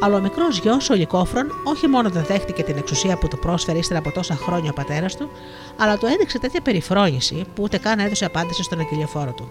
Αλλά 0.00 0.16
ο 0.16 0.20
μικρός 0.20 0.58
γιος, 0.58 0.90
ο 0.90 0.94
Λικόφρον, 0.94 1.46
όχι 1.64 1.86
μόνο 1.86 2.10
δεν 2.10 2.24
δέχτηκε 2.24 2.62
την 2.62 2.76
εξουσία 2.76 3.16
που 3.16 3.28
του 3.28 3.38
πρόσφερε 3.38 3.78
ύστερα 3.78 3.98
από 3.98 4.12
τόσα 4.12 4.34
χρόνια 4.34 4.70
ο 4.70 4.74
πατέρας 4.74 5.16
του, 5.16 5.30
αλλά 5.76 5.98
του 5.98 6.06
έδειξε 6.06 6.38
τέτοια 6.38 6.60
περιφρόνηση 6.60 7.44
που 7.54 7.62
ούτε 7.62 7.78
καν 7.78 7.98
έδωσε 7.98 8.24
απάντηση 8.24 8.62
στον 8.62 8.78
αγγελιοφόρο 8.78 9.32
του. 9.32 9.48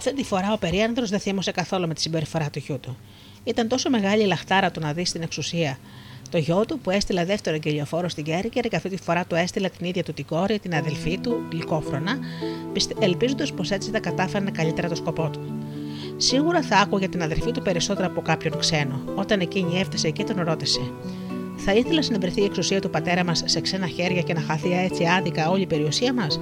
Αυτή 0.00 0.14
τη 0.14 0.24
φορά 0.24 0.52
ο 0.52 0.58
περίανδρο 0.58 1.06
δεν 1.06 1.20
θύμωσε 1.20 1.50
καθόλου 1.50 1.86
με 1.86 1.94
τη 1.94 2.00
συμπεριφορά 2.00 2.50
του 2.50 2.58
γιού 2.58 2.80
του. 2.80 2.96
Ήταν 3.44 3.68
τόσο 3.68 3.90
μεγάλη 3.90 4.22
η 4.22 4.26
λαχτάρα 4.26 4.70
του 4.70 4.80
να 4.80 4.92
δει 4.92 5.04
στην 5.04 5.22
εξουσία 5.22 5.78
το 6.30 6.38
γιο 6.38 6.64
του 6.66 6.78
που 6.78 6.90
έστειλε 6.90 7.24
δεύτερο 7.24 7.56
εγγελιοφόρο 7.56 8.08
στην 8.08 8.24
Κέρκυρα 8.24 8.68
και 8.68 8.76
αυτή 8.76 8.88
τη 8.88 8.96
φορά 8.96 9.24
του 9.24 9.34
έστειλε 9.34 9.68
την 9.68 9.86
ίδια 9.86 10.02
του 10.02 10.12
την 10.12 10.26
κόρη, 10.26 10.58
την 10.58 10.74
αδελφή 10.74 11.18
του, 11.18 11.46
Λυκόφρονα, 11.52 12.18
ελπίζοντας 12.98 13.52
πως 13.52 13.70
έτσι 13.70 13.90
θα 13.90 14.00
κατάφερνε 14.00 14.50
καλύτερα 14.50 14.88
το 14.88 14.94
σκοπό 14.94 15.30
του. 15.30 15.40
Σίγουρα 16.16 16.62
θα 16.62 16.76
άκουγε 16.76 17.08
την 17.08 17.22
αδελφή 17.22 17.50
του 17.50 17.62
περισσότερο 17.62 18.06
από 18.06 18.20
κάποιον 18.20 18.58
ξένο. 18.58 19.02
Όταν 19.14 19.40
εκείνη 19.40 19.80
έφτασε 19.80 20.06
εκεί, 20.06 20.24
τον 20.24 20.44
ρώτησε: 20.44 20.80
Θα 21.56 21.72
ήθελες 21.72 22.10
να 22.10 22.18
βρεθεί 22.18 22.40
η 22.40 22.44
εξουσία 22.44 22.80
του 22.80 22.90
πατέρα 22.90 23.24
μας 23.24 23.42
σε 23.46 23.60
ξένα 23.60 23.86
χέρια 23.86 24.22
και 24.22 24.34
να 24.34 24.40
χαθεί 24.40 24.72
έτσι 24.72 25.04
άδικα 25.04 25.50
όλη 25.50 25.62
η 25.62 25.66
περιουσία 25.66 26.12
μας, 26.12 26.40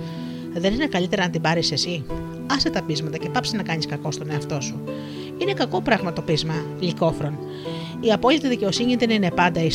δεν 0.59 0.73
είναι 0.73 0.87
καλύτερα 0.87 1.25
να 1.25 1.31
την 1.31 1.41
πάρεις 1.41 1.73
εσύ. 1.73 2.05
Άσε 2.51 2.71
τα 2.71 2.83
πείσματα 2.83 3.17
και 3.17 3.29
πάψε 3.29 3.57
να 3.57 3.63
κάνεις 3.63 3.87
κακό 3.87 4.11
στον 4.11 4.31
εαυτό 4.31 4.61
σου. 4.61 4.81
Είναι 5.39 5.53
κακό 5.53 5.81
πράγμα 5.81 6.13
το 6.13 6.23
πείσμα, 6.23 6.55
λικόφρον. 6.81 7.39
Η 8.01 8.13
απόλυτη 8.13 8.49
δικαιοσύνη 8.49 8.97
δεν 8.97 9.11
είναι 9.11 9.31
πάντα 9.31 9.63
η 9.63 9.71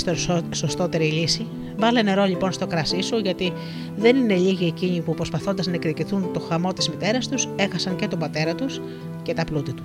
σωστότερη 0.53 1.05
λύση. 1.05 1.47
Βάλε 1.77 2.01
νερό 2.01 2.25
λοιπόν 2.25 2.51
στο 2.51 2.67
κρασί 2.67 3.01
σου, 3.01 3.17
γιατί 3.17 3.53
δεν 3.95 4.15
είναι 4.15 4.35
λίγοι 4.35 4.65
εκείνοι 4.65 5.01
που 5.01 5.13
προσπαθώντας 5.13 5.67
να 5.67 5.73
εκδικηθούν 5.73 6.33
το 6.33 6.39
χαμό 6.39 6.73
της 6.73 6.89
μητέρας 6.89 7.27
τους, 7.27 7.47
έχασαν 7.55 7.95
και 7.95 8.07
τον 8.07 8.19
πατέρα 8.19 8.55
τους 8.55 8.81
και 9.23 9.33
τα 9.33 9.43
πλούτη 9.43 9.73
του. 9.73 9.83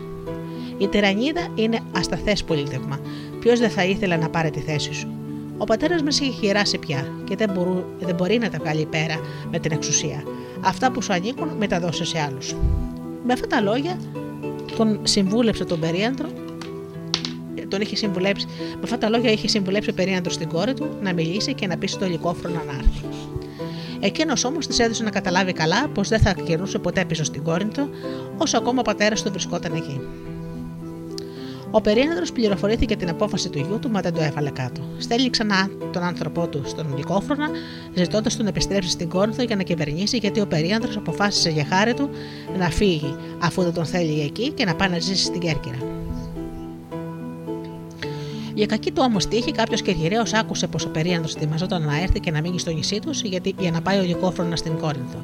Η 0.78 0.88
τυραννίδα 0.88 1.48
είναι 1.54 1.78
ασταθές 1.96 2.44
πολίτευμα. 2.44 3.00
Ποιος 3.40 3.58
δεν 3.58 3.70
θα 3.70 3.84
ήθελε 3.84 4.16
να 4.16 4.28
πάρει 4.28 4.50
τη 4.50 4.60
θέση 4.60 4.92
σου; 4.92 5.08
Ο 5.58 5.64
πατέρας 5.64 6.02
μας 6.02 6.20
έχει 6.20 6.30
χειράσει 6.30 6.78
πια 6.78 7.06
και 7.24 7.36
δεν, 7.36 7.50
μπορού, 7.50 7.84
δεν 8.00 8.14
μπορεί 8.14 8.38
να 8.38 8.50
τα 8.50 8.58
βγάλει 8.58 8.86
πέρα 8.86 9.20
με 9.50 9.58
την 9.58 9.72
εξουσία. 9.72 10.22
Αυτά 10.68 10.90
που 10.90 11.02
σου 11.02 11.12
ανήκουν 11.12 11.48
μεταδώσει 11.58 12.04
σε 12.04 12.20
άλλους. 12.20 12.54
Με 13.24 13.32
αυτά 13.32 13.46
τα 13.46 13.60
λόγια 13.60 13.98
τον 14.76 15.00
συμβούλεψε 15.02 15.64
τον 15.64 15.80
περίαντρο 15.80 16.28
τον 17.68 17.80
είχε 17.80 17.96
συμβουλέψει, 17.96 18.46
με 18.74 18.80
αυτά 18.82 18.98
τα 18.98 19.08
λόγια 19.08 19.30
είχε 19.30 19.48
συμβουλέψει 19.48 19.90
ο 19.90 19.92
περίαντρος 19.92 20.34
στην 20.34 20.48
κόρη 20.48 20.74
του 20.74 20.88
να 21.02 21.12
μιλήσει 21.12 21.54
και 21.54 21.66
να 21.66 21.76
πει 21.76 21.86
στο 21.86 22.04
ελικόφρονο 22.04 22.62
να 22.66 22.72
έρθει. 22.72 23.04
Εκείνος 24.00 24.44
όμως 24.44 24.66
της 24.66 24.78
έδωσε 24.78 25.02
να 25.02 25.10
καταλάβει 25.10 25.52
καλά 25.52 25.88
πως 25.88 26.08
δεν 26.08 26.20
θα 26.20 26.32
κερνούσε 26.32 26.78
ποτέ 26.78 27.04
πίσω 27.04 27.24
στην 27.24 27.42
κόρη 27.42 27.64
του, 27.64 27.88
όσο 28.38 28.58
ακόμα 28.58 28.80
ο 28.80 28.82
πατέρας 28.82 29.22
του 29.22 29.30
βρισκόταν 29.30 29.74
εκεί. 29.74 30.00
Ο 31.70 31.80
περίανδρο 31.80 32.24
πληροφορήθηκε 32.34 32.96
την 32.96 33.08
απόφαση 33.08 33.48
του 33.48 33.58
γιού 33.58 33.78
του, 33.78 33.90
μα 33.90 34.00
δεν 34.00 34.14
το 34.14 34.22
έβαλε 34.22 34.50
κάτω. 34.50 34.80
Στέλνει 34.98 35.30
ξανά 35.30 35.70
τον 35.92 36.02
άνθρωπό 36.02 36.46
του 36.46 36.62
στον 36.66 36.96
Λυκόφρονα, 36.96 37.48
ζητώντας 37.94 38.36
τον 38.36 38.44
να 38.44 38.50
επιστρέψει 38.50 38.90
στην 38.90 39.08
Κόρινθο 39.08 39.42
για 39.42 39.56
να 39.56 39.62
κυβερνήσει, 39.62 40.16
γιατί 40.16 40.40
ο 40.40 40.46
περίανδρο 40.46 40.90
αποφάσισε 40.96 41.50
για 41.50 41.66
χάρη 41.70 41.94
του 41.94 42.10
να 42.58 42.70
φύγει, 42.70 43.16
αφού 43.38 43.62
δεν 43.62 43.72
τον 43.72 43.84
θέλει 43.84 44.20
εκεί 44.20 44.50
και 44.50 44.64
να 44.64 44.74
πάει 44.74 44.88
να 44.88 44.98
ζήσει 44.98 45.24
στην 45.24 45.40
Κέρκυρα. 45.40 45.78
Για 48.54 48.66
κακή 48.66 48.90
του 48.92 49.02
όμως 49.04 49.26
τύχη, 49.26 49.52
κάποιος 49.52 49.82
κερκυραίο 49.82 50.22
άκουσε 50.34 50.66
πως 50.66 50.84
ο 50.84 50.88
περίανδρο 50.88 51.32
ετοιμαζόταν 51.36 51.82
να 51.82 52.00
έρθει 52.00 52.20
και 52.20 52.30
να 52.30 52.40
μείνει 52.40 52.58
στο 52.58 52.70
νησί 52.70 52.98
τους 52.98 53.22
για 53.58 53.70
να 53.70 53.80
πάει 53.80 53.98
ο 53.98 54.02
Λυκόφρονα 54.02 54.56
στην 54.56 54.78
Κόρινθο. 54.78 55.22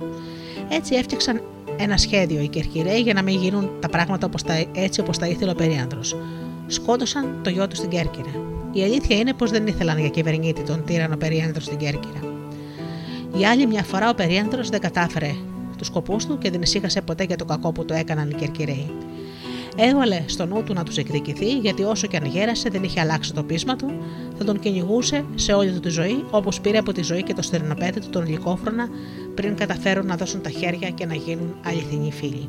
Έτσι 0.68 0.94
έφτιαξαν 0.94 1.42
ένα 1.78 1.96
σχέδιο 1.96 2.40
οι 2.40 2.48
Κερκυραίοι 2.48 3.00
για 3.00 3.14
να 3.14 3.22
μην 3.22 3.38
γίνουν 3.38 3.70
τα 3.80 3.88
πράγματα 3.88 4.26
όπως 4.26 4.42
τα, 4.42 4.64
έτσι 4.74 5.00
όπως 5.00 5.18
τα 5.18 5.26
ήθελε 5.26 5.50
ο 5.50 5.54
περίανδρο. 5.54 6.00
Σκότωσαν 6.66 7.40
το 7.42 7.50
γιο 7.50 7.68
του 7.68 7.76
στην 7.76 7.88
Κέρκυρα. 7.88 8.30
Η 8.72 8.82
αλήθεια 8.82 9.16
είναι 9.16 9.32
πως 9.32 9.50
δεν 9.50 9.66
ήθελαν 9.66 9.98
για 9.98 10.08
κυβερνήτη 10.08 10.62
τον 10.62 10.84
τύρανο 10.84 11.16
περίανδρο 11.16 11.60
στην 11.60 11.76
Κέρκυρα. 11.76 12.20
Για 13.34 13.50
άλλη 13.50 13.66
μια 13.66 13.82
φορά 13.82 14.10
ο 14.10 14.14
περίανδρο 14.14 14.62
δεν 14.70 14.80
κατάφερε 14.80 15.30
τους 15.78 15.86
σκοπούς 15.86 16.26
του 16.26 16.38
και 16.38 16.50
δεν 16.50 16.62
ησύχασε 16.62 17.00
ποτέ 17.00 17.24
για 17.24 17.36
το 17.36 17.44
κακό 17.44 17.72
που 17.72 17.84
του 17.84 17.92
έκαναν 17.92 18.30
οι 18.30 18.34
Κερκυραίοι. 18.34 18.90
Έβαλε 19.76 20.24
στο 20.26 20.46
νου 20.46 20.62
του 20.62 20.72
να 20.72 20.84
τους 20.84 20.96
εκδικηθεί, 20.96 21.58
γιατί 21.58 21.82
όσο 21.82 22.06
και 22.06 22.16
αν 22.16 22.24
γέρασε 22.24 22.68
δεν 22.68 22.82
είχε 22.82 23.00
αλλάξει 23.00 23.34
το 23.34 23.42
πείσμα 23.42 23.76
του, 23.76 23.92
θα 24.38 24.44
τον 24.44 24.58
κυνηγούσε 24.60 25.24
σε 25.34 25.52
όλη 25.52 25.72
του 25.72 25.80
τη 25.80 25.88
ζωή, 25.88 26.24
όπως 26.30 26.60
πήρε 26.60 26.78
από 26.78 26.92
τη 26.92 27.02
ζωή 27.02 27.22
και 27.22 27.34
το 27.34 27.42
στερνοπέδι 27.42 28.00
του 28.00 28.08
τον 28.10 28.26
λυκόφρονα 28.26 28.88
πριν 29.34 29.56
καταφέρουν 29.56 30.06
να 30.06 30.16
δώσουν 30.16 30.42
τα 30.42 30.50
χέρια 30.50 30.90
και 30.90 31.06
να 31.06 31.14
γίνουν 31.14 31.54
αληθινοί 31.64 32.12
φίλοι. 32.12 32.48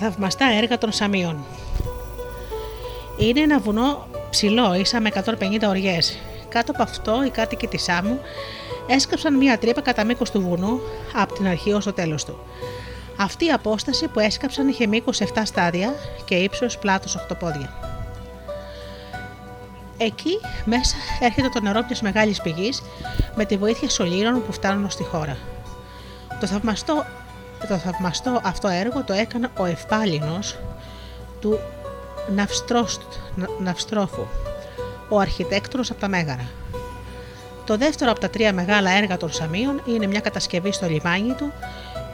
Θαυμαστά 0.00 0.44
έργα 0.62 0.78
των 0.78 0.92
Σαμίων. 0.92 1.44
Είναι 3.18 3.40
ένα 3.40 3.58
βουνό 3.58 4.06
ψηλό, 4.30 4.74
ίσα 4.74 5.00
με 5.00 5.10
150 5.14 5.68
οριές. 5.68 6.18
Κάτω 6.48 6.72
από 6.72 6.82
αυτό, 6.82 7.24
οι 7.24 7.30
κάτοικοι 7.30 7.66
της 7.66 7.82
Σάμου 7.82 8.20
έσκαψαν 8.86 9.36
μία 9.36 9.58
τρύπα 9.58 9.80
κατά 9.80 10.04
μήκος 10.04 10.30
του 10.30 10.40
βουνού 10.40 10.80
από 11.14 11.34
την 11.34 11.46
αρχή 11.46 11.72
ως 11.72 11.84
το 11.84 11.92
τέλος 11.92 12.24
του. 12.24 12.38
Αυτή 13.16 13.44
η 13.44 13.50
απόσταση 13.50 14.08
που 14.08 14.20
έσκαψαν 14.20 14.68
είχε 14.68 14.86
μήκος 14.86 15.20
7 15.20 15.24
στάδια 15.44 15.94
και 16.24 16.34
ύψος 16.34 16.78
πλάτος 16.78 17.16
8 17.16 17.36
πόδια. 17.38 17.74
Εκεί 19.96 20.40
μέσα 20.64 20.96
έρχεται 21.20 21.48
το 21.48 21.60
νερό 21.60 21.82
μιας 21.86 22.02
μεγάλης 22.02 22.40
πηγής 22.40 22.82
με 23.34 23.44
τη 23.44 23.56
βοήθεια 23.56 23.88
σωλήνων 23.88 24.46
που 24.46 24.52
φτάνουν 24.52 24.84
ως 24.84 24.96
τη 24.96 25.04
χώρα. 25.04 25.36
Το 26.40 26.46
θαυμαστό, 26.46 27.04
το 27.68 27.76
θαυμαστό 27.76 28.40
αυτό 28.42 28.68
έργο 28.68 29.04
το 29.04 29.12
έκανε 29.12 29.48
ο 29.58 29.64
Ευπάλινος 29.64 30.58
του 31.40 31.58
Ναυστρόφου, 33.58 34.26
ο 35.08 35.18
αρχιτέκτονος 35.18 35.90
από 35.90 36.00
τα 36.00 36.08
Μέγαρα. 36.08 36.48
Το 37.64 37.76
δεύτερο 37.76 38.10
από 38.10 38.20
τα 38.20 38.30
τρία 38.30 38.52
μεγάλα 38.52 38.90
έργα 38.90 39.16
των 39.16 39.32
Σαμίων 39.32 39.82
είναι 39.86 40.06
μια 40.06 40.20
κατασκευή 40.20 40.72
στο 40.72 40.86
λιμάνι 40.86 41.32
του 41.32 41.52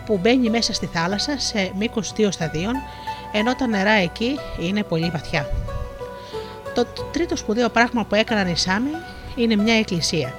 που 0.06 0.18
μπαίνει 0.18 0.50
μέσα 0.50 0.72
στη 0.72 0.86
θάλασσα 0.86 1.38
σε 1.38 1.72
μήκος 1.78 2.12
δύο 2.12 2.30
σταδίων 2.30 2.74
ενώ 3.32 3.54
τα 3.54 3.66
νερά 3.66 3.90
εκεί 3.90 4.38
είναι 4.60 4.82
πολύ 4.82 5.10
βαθιά. 5.10 5.48
Το 6.74 6.86
τρίτο 7.12 7.36
σπουδαίο 7.36 7.68
πράγμα 7.68 8.04
που 8.04 8.14
έκαναν 8.14 8.48
οι 8.48 8.56
Σάμοι 8.56 8.90
είναι 9.34 9.56
μια 9.56 9.74
εκκλησία, 9.74 10.34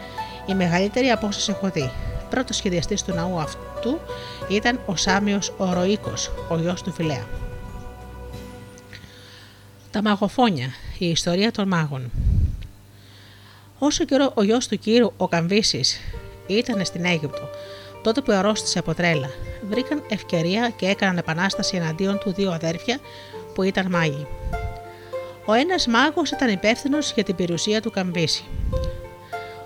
η 0.45 0.53
μεγαλύτερη 0.53 1.09
από 1.09 1.27
όσες 1.27 1.49
έχω 1.49 1.69
δει. 1.69 1.91
Πρώτος 2.29 2.55
σχεδιαστής 2.55 3.03
του 3.03 3.13
ναού 3.13 3.39
αυτού 3.39 3.99
ήταν 4.49 4.79
ο 4.85 4.95
Σάμιος 4.95 5.53
ο 5.57 5.73
Ροίκος, 5.73 6.31
ο 6.49 6.57
γιος 6.57 6.81
του 6.81 6.91
Φιλέα. 6.91 7.27
Τα 9.91 10.01
μαγοφόνια, 10.01 10.67
η 10.97 11.09
ιστορία 11.09 11.51
των 11.51 11.67
μάγων. 11.67 12.11
Όσο 13.79 14.05
καιρό 14.05 14.31
ο 14.33 14.43
γιος 14.43 14.67
του 14.67 14.79
κύρου, 14.79 15.11
ο 15.17 15.27
Καμβίσης, 15.27 15.99
ήταν 16.47 16.85
στην 16.85 17.05
Αίγυπτο, 17.05 17.49
τότε 18.03 18.21
που 18.21 18.31
αρρώστησε 18.31 18.79
από 18.79 18.93
τρέλα, 18.93 19.29
βρήκαν 19.69 20.03
ευκαιρία 20.09 20.69
και 20.69 20.85
έκαναν 20.85 21.17
επανάσταση 21.17 21.75
εναντίον 21.75 22.17
του 22.17 22.33
δύο 22.33 22.51
αδέρφια 22.51 22.99
που 23.53 23.63
ήταν 23.63 23.87
μάγοι. 23.89 24.27
Ο 25.45 25.53
ένας 25.53 25.87
μάγος 25.87 26.31
ήταν 26.31 26.49
υπεύθυνος 26.49 27.11
για 27.11 27.23
την 27.23 27.35
περιουσία 27.35 27.81
του 27.81 27.91
Καμβίση. 27.91 28.43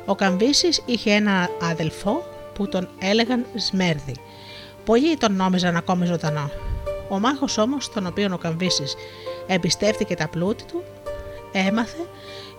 Ο 0.06 0.16
Καμβίσης 0.16 0.82
είχε 0.86 1.12
ένα 1.12 1.50
αδελφό 1.62 2.24
που 2.54 2.68
τον 2.68 2.90
έλεγαν 3.00 3.46
Σμέρδη. 3.56 4.16
Πολλοί 4.86 5.18
τον 5.18 5.36
νόμιζαν 5.36 5.76
ακόμη 5.76 6.06
ζωντανό. 6.06 6.50
Ο 7.10 7.20
μάγος 7.20 7.58
όμως, 7.58 7.90
τον 7.94 8.08
οποίο 8.08 8.30
ο 8.34 8.38
Καμβίσης 8.38 8.96
εμπιστεύτηκε 9.48 10.16
τα 10.16 10.28
πλούτη 10.28 10.64
του, 10.64 10.84
έμαθε 11.52 12.06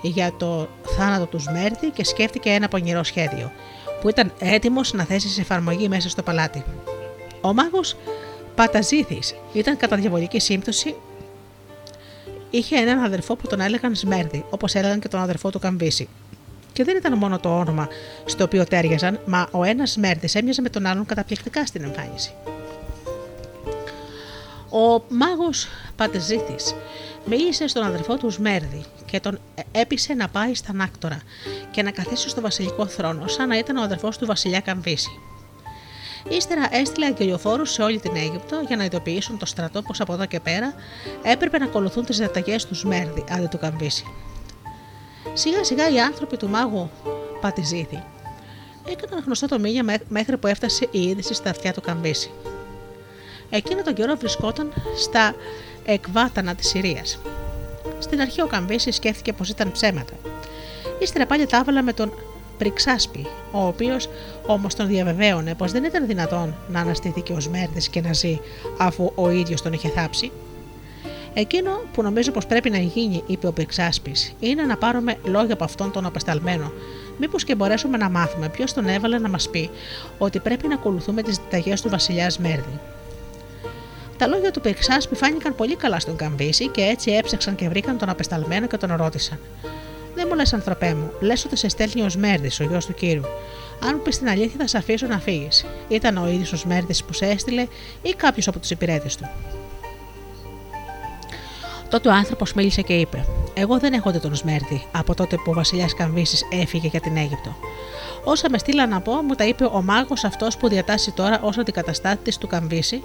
για 0.02 0.32
το 0.36 0.68
θάνατο 0.82 1.26
του 1.26 1.38
Σμέρδη 1.38 1.90
και 1.90 2.04
σκέφτηκε 2.04 2.50
ένα 2.50 2.68
πονηρό 2.68 3.02
σχέδιο, 3.02 3.52
που 4.00 4.08
ήταν 4.08 4.32
έτοιμος 4.38 4.92
να 4.92 5.04
θέσει 5.04 5.28
σε 5.28 5.40
εφαρμογή 5.40 5.88
μέσα 5.88 6.08
στο 6.08 6.22
παλάτι. 6.22 6.64
Ο 7.40 7.52
μάγος 7.52 7.96
Παταζήθης 8.54 9.34
ήταν 9.52 9.76
κατά 9.76 9.96
διαβολική 9.96 10.40
σύμπτωση 10.40 10.94
είχε 12.50 12.76
έναν 12.76 12.98
αδερφό 12.98 13.36
που 13.36 13.46
τον 13.46 13.60
έλεγαν 13.60 13.94
Σμέρδη, 13.94 14.44
όπως 14.50 14.74
έλεγαν 14.74 15.00
και 15.00 15.08
τον 15.08 15.20
αδερφό 15.20 15.50
του 15.50 15.58
Καμβίση. 15.58 16.08
Και 16.72 16.84
δεν 16.84 16.96
ήταν 16.96 17.18
μόνο 17.18 17.38
το 17.38 17.58
όνομα 17.58 17.88
στο 18.24 18.44
οποίο 18.44 18.64
τέριαζαν, 18.64 19.20
μα 19.24 19.48
ο 19.50 19.64
ένας 19.64 19.90
Σμέρδη 19.90 20.28
έμοιαζε 20.32 20.60
με 20.60 20.68
τον 20.68 20.86
άλλον 20.86 21.06
καταπληκτικά 21.06 21.66
στην 21.66 21.82
εμφάνιση. 21.82 22.32
Ο 24.70 25.02
μάγος 25.08 25.68
Πατεζήθη 25.96 26.54
μίλησε 27.24 27.66
στον 27.66 27.82
αδερφό 27.82 28.16
τους 28.16 28.34
Σμέρδη 28.34 28.84
και 29.04 29.20
τον 29.20 29.38
έπεισε 29.72 30.14
να 30.14 30.28
πάει 30.28 30.54
στα 30.54 30.72
Νάκτορα 30.72 31.20
και 31.70 31.82
να 31.82 31.90
καθίσει 31.90 32.28
στο 32.28 32.40
βασιλικό 32.40 32.86
θρόνο, 32.86 33.26
σαν 33.26 33.48
να 33.48 33.58
ήταν 33.58 33.76
ο 33.76 33.82
αδερφός 33.82 34.18
του 34.18 34.26
βασιλιά 34.26 34.60
Καμβίση. 34.60 35.20
Ύστερα 36.28 36.68
έστειλε 36.70 37.06
αγγελιοφόρους 37.06 37.72
σε 37.72 37.82
όλη 37.82 38.00
την 38.00 38.16
Αίγυπτο 38.16 38.62
για 38.66 38.76
να 38.76 38.84
ειδοποιήσουν 38.84 39.38
το 39.38 39.46
στρατό 39.46 39.82
πως 39.82 40.00
από 40.00 40.12
εδώ 40.12 40.26
και 40.26 40.40
πέρα 40.40 40.74
έπρεπε 41.22 41.58
να 41.58 41.64
ακολουθούν 41.64 42.04
τις 42.04 42.18
διαταγές 42.18 42.66
τους 42.66 42.78
Σμέρδη, 42.78 43.24
αντί 43.30 43.46
του 43.46 43.58
Καμβίση. 43.58 44.04
Σιγά 45.32 45.64
σιγά 45.64 45.90
οι 45.90 46.00
άνθρωποι 46.00 46.36
του 46.36 46.48
μάγου 46.48 46.90
Πατιζίδη 47.40 48.02
έκαναν 48.84 49.24
γνωστό 49.24 49.46
το 49.48 49.58
μήνυμα 49.58 49.94
μέχρι 50.08 50.36
που 50.36 50.46
έφτασε 50.46 50.88
η 50.90 51.02
είδηση 51.02 51.34
στα 51.34 51.50
αυτιά 51.50 51.72
του 51.72 51.80
Καμβίση. 51.80 52.30
Εκείνο 53.50 53.82
τον 53.82 53.94
καιρό 53.94 54.16
βρισκόταν 54.16 54.72
στα 54.98 55.34
εκβάτανα 55.84 56.54
της 56.54 56.68
Συρίας. 56.68 57.18
Στην 57.98 58.20
αρχή 58.20 58.42
ο 58.42 58.46
Καμβίση 58.46 58.90
σκέφτηκε 58.90 59.32
πως 59.32 59.48
ήταν 59.48 59.72
ψέματα. 59.72 60.12
Ύστερα 60.98 61.26
πάλι 61.26 61.46
τα 61.46 61.82
με 61.82 61.92
τον 61.92 62.12
Πριξάσπη, 62.58 63.26
ο 63.52 63.66
οποίος 63.66 64.08
όμως 64.46 64.74
τον 64.74 64.86
διαβεβαίωνε 64.86 65.54
πως 65.54 65.72
δεν 65.72 65.84
ήταν 65.84 66.06
δυνατόν 66.06 66.54
να 66.68 66.80
αναστηθεί 66.80 67.20
και 67.20 67.32
ο 67.32 67.40
Σμέρδη 67.40 67.90
και 67.90 68.00
να 68.00 68.12
ζει 68.12 68.40
αφού 68.78 69.12
ο 69.14 69.30
ίδιος 69.30 69.62
τον 69.62 69.72
είχε 69.72 69.88
θάψει. 69.88 70.32
Εκείνο 71.34 71.70
που 71.92 72.02
νομίζω 72.02 72.30
πως 72.30 72.46
πρέπει 72.46 72.70
να 72.70 72.78
γίνει, 72.78 73.22
είπε 73.26 73.46
ο 73.46 73.52
Πριξάσπη, 73.52 74.12
είναι 74.40 74.62
να 74.62 74.76
πάρουμε 74.76 75.16
λόγια 75.24 75.54
από 75.54 75.64
αυτόν 75.64 75.90
τον 75.90 76.06
απεσταλμένο, 76.06 76.72
μήπως 77.18 77.44
και 77.44 77.54
μπορέσουμε 77.54 77.96
να 77.96 78.10
μάθουμε 78.10 78.48
ποιος 78.48 78.72
τον 78.72 78.88
έβαλε 78.88 79.18
να 79.18 79.28
μας 79.28 79.50
πει 79.50 79.70
ότι 80.18 80.38
πρέπει 80.38 80.68
να 80.68 80.74
ακολουθούμε 80.74 81.22
τις 81.22 81.36
διταγέ 81.36 81.74
του 81.82 81.88
βασιλιά 81.88 82.30
Σμέρδη. 82.30 82.80
Τα 84.16 84.26
λόγια 84.26 84.50
του 84.50 84.60
Πριξάσπη 84.60 85.14
φάνηκαν 85.14 85.54
πολύ 85.54 85.76
καλά 85.76 86.00
στον 86.00 86.16
Καμβίση 86.16 86.68
και 86.68 86.80
έτσι 86.80 87.10
έψαξαν 87.10 87.54
και 87.54 87.68
βρήκαν 87.68 87.98
τον 87.98 88.08
απεσταλμένο 88.08 88.66
και 88.66 88.76
τον 88.76 88.96
ρώτησαν. 88.96 89.38
Δεν 90.14 90.26
μου 90.28 90.34
λες, 90.34 90.52
ανθρωπέ 90.52 90.94
μου, 90.94 91.10
λες 91.20 91.44
ότι 91.44 91.56
σε 91.56 91.68
στέλνει 91.68 92.02
ο 92.02 92.08
Σμέρδη, 92.08 92.50
ο 92.60 92.64
γιος 92.64 92.86
του 92.86 92.94
κύριου. 92.94 93.24
Αν 93.84 93.94
μου 93.96 94.02
πεις 94.02 94.18
την 94.18 94.28
αλήθεια, 94.28 94.56
θα 94.58 94.66
σε 94.66 94.78
αφήσω 94.78 95.06
να 95.06 95.18
φύγεις. 95.18 95.66
Ήταν 95.88 96.16
ο 96.16 96.28
ίδιος 96.28 96.52
ο 96.52 96.56
Σμέρδη 96.56 96.94
που 97.06 97.12
σε 97.12 97.26
έστειλε 97.26 97.66
ή 98.02 98.14
κάποιος 98.16 98.48
από 98.48 98.58
τους 98.58 98.70
υπηρέτες 98.70 99.16
του. 99.16 99.28
Τότε 101.92 102.08
ο 102.08 102.12
άνθρωπος 102.12 102.52
μίλησε 102.52 102.82
και 102.82 102.92
είπε: 102.92 103.26
Εγώ 103.54 103.78
δεν 103.78 103.92
έχω 103.92 104.10
δει 104.10 104.18
τον 104.18 104.34
Σμέρδη 104.34 104.86
από 104.92 105.14
τότε 105.14 105.36
που 105.36 105.50
ο 105.50 105.52
βασιλιάς 105.52 105.94
Καμβίσης 105.94 106.46
έφυγε 106.50 106.88
για 106.88 107.00
την 107.00 107.16
Αίγυπτο. 107.16 107.56
Όσα 108.24 108.50
με 108.50 108.58
στείλαν 108.58 108.88
να 108.88 109.00
πω, 109.00 109.12
μου 109.12 109.34
τα 109.34 109.44
είπε 109.44 109.64
ο 109.64 109.82
μάγος 109.82 110.24
αυτός 110.24 110.56
που 110.56 110.68
διατάσσει 110.68 111.10
τώρα 111.10 111.40
ως 111.42 111.58
αντικαταστάτης 111.58 112.38
του 112.38 112.46
Καμβίση, 112.46 113.02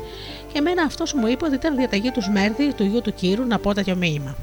και 0.52 0.58
εμένα 0.58 0.84
αυτός 0.84 1.14
μου 1.14 1.28
είπε 1.28 1.46
ότι 1.46 1.56
ήταν 1.56 1.76
διαταγή 1.76 2.12
του 2.12 2.22
Σμέρδη, 2.22 2.74
του 2.74 2.84
γιου 2.84 3.02
του 3.02 3.14
κύρου, 3.14 3.46
να 3.46 3.60
πω 3.60 3.74
τα 3.74 3.96
μήνυμα. 3.96 4.36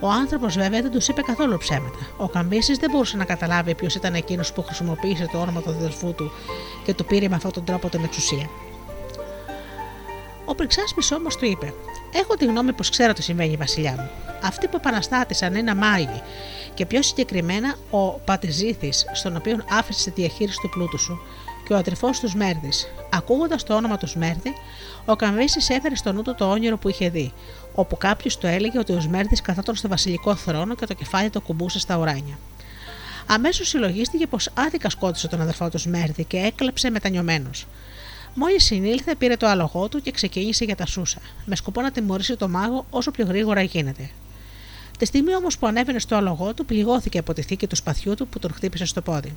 Ο 0.00 0.08
άνθρωπος 0.08 0.54
βέβαια 0.54 0.82
δεν 0.82 0.90
τους 0.90 1.08
είπε 1.08 1.22
καθόλου 1.22 1.58
ψέματα. 1.58 1.98
Ο 2.16 2.28
Καμπίση 2.28 2.74
δεν 2.74 2.90
μπορούσε 2.90 3.16
να 3.16 3.24
καταλάβει 3.24 3.74
ποιος 3.74 3.94
ήταν 3.94 4.14
εκείνος 4.14 4.52
που 4.52 4.62
χρησιμοποίησε 4.62 5.28
το 5.32 5.38
όνομα 5.38 5.60
του 5.60 5.70
αδελφού 5.70 6.14
του 6.14 6.32
και 6.84 6.94
του 6.94 7.04
πήρε 7.04 7.28
με 7.28 7.34
αυτόν 7.34 7.52
τον 7.52 7.64
τρόπο 7.64 7.88
την 7.88 8.04
εξουσία. 8.04 8.48
Ο 10.44 10.54
Πριξάσπη 10.54 11.14
όμως 11.14 11.36
του 11.36 11.44
είπε: 11.44 11.74
Έχω 12.12 12.36
τη 12.36 12.44
γνώμη 12.44 12.72
πως 12.72 12.90
ξέρω 12.90 13.12
τι 13.12 13.22
συμβαίνει, 13.22 13.56
Βασιλιά 13.56 13.92
μου. 13.92 14.10
Αυτοί 14.42 14.68
που 14.68 14.76
επαναστάτησαν 14.76 15.54
είναι 15.54 15.74
μάγοι 15.74 16.22
και 16.74 16.86
πιο 16.86 17.02
συγκεκριμένα 17.02 17.74
ο 17.90 18.10
Πατεζήθη, 18.10 18.92
στον 19.12 19.36
οποίο 19.36 19.64
άφησε 19.70 20.10
τη 20.10 20.20
διαχείριση 20.20 20.58
του 20.62 20.68
πλούτου 20.68 20.98
σου, 20.98 21.20
και 21.66 21.74
ο 21.74 21.76
αδερφός 21.76 22.20
του 22.20 22.28
Σμέρδης. 22.28 22.88
Ακούγοντας 23.10 23.62
το 23.64 23.74
όνομα 23.74 23.96
του 23.96 24.06
Σμέρδη, 24.06 24.52
ο 25.04 25.16
Καμβίση 25.16 25.74
έφερε 25.74 25.94
στο 25.94 26.12
νου 26.12 26.22
του 26.22 26.34
το 26.34 26.50
όνειρο 26.50 26.76
που 26.78 26.88
είχε 26.88 27.08
δει, 27.08 27.32
όπου 27.74 27.96
κάποιος 27.96 28.38
του 28.38 28.46
έλεγε 28.46 28.78
ότι 28.78 28.92
ο 28.92 29.00
Σμέρδης 29.00 29.40
καθόταν 29.40 29.74
στο 29.74 29.88
βασιλικό 29.88 30.34
θρόνο 30.34 30.74
και 30.74 30.86
το 30.86 30.94
κεφάλι 30.94 31.30
το 31.30 31.40
κουμπούσε 31.40 31.78
στα 31.78 31.98
ουράνια. 31.98 32.38
Αμέσως 33.26 33.68
συλλογίστηκε 33.68 34.26
πως 34.26 34.50
άδικα 34.54 34.90
σκότωσε 34.90 35.28
τον 35.28 35.40
αδερφό 35.40 35.68
του 35.68 35.78
Σμέρδη 35.78 36.24
και 36.24 36.36
έκλεψε 36.36 36.90
μετανιωμένος. 36.90 37.66
Μόλις 38.40 38.64
συνήλθε, 38.64 39.14
πήρε 39.14 39.36
το 39.36 39.46
άλογό 39.46 39.88
του 39.88 40.00
και 40.00 40.10
ξεκίνησε 40.10 40.64
για 40.64 40.76
τα 40.76 40.86
Σούσα, 40.86 41.18
με 41.44 41.56
σκοπό 41.56 41.80
να 41.80 41.90
τιμωρήσει 41.90 42.36
το 42.36 42.48
μάγο 42.48 42.86
όσο 42.90 43.10
πιο 43.10 43.24
γρήγορα 43.24 43.62
γίνεται. 43.62 44.10
Τη 44.98 45.04
στιγμή 45.04 45.34
όμως 45.34 45.58
που 45.58 45.66
ανέβαινε 45.66 45.98
στο 45.98 46.16
άλογό 46.16 46.54
του, 46.54 46.64
πληγώθηκε 46.64 47.18
από 47.18 47.32
τη 47.32 47.42
θήκη 47.42 47.66
του 47.66 47.76
σπαθιού 47.76 48.14
του 48.14 48.28
που 48.28 48.38
τον 48.38 48.52
χτύπησε 48.52 48.84
στο 48.84 49.02
πόδι. 49.02 49.36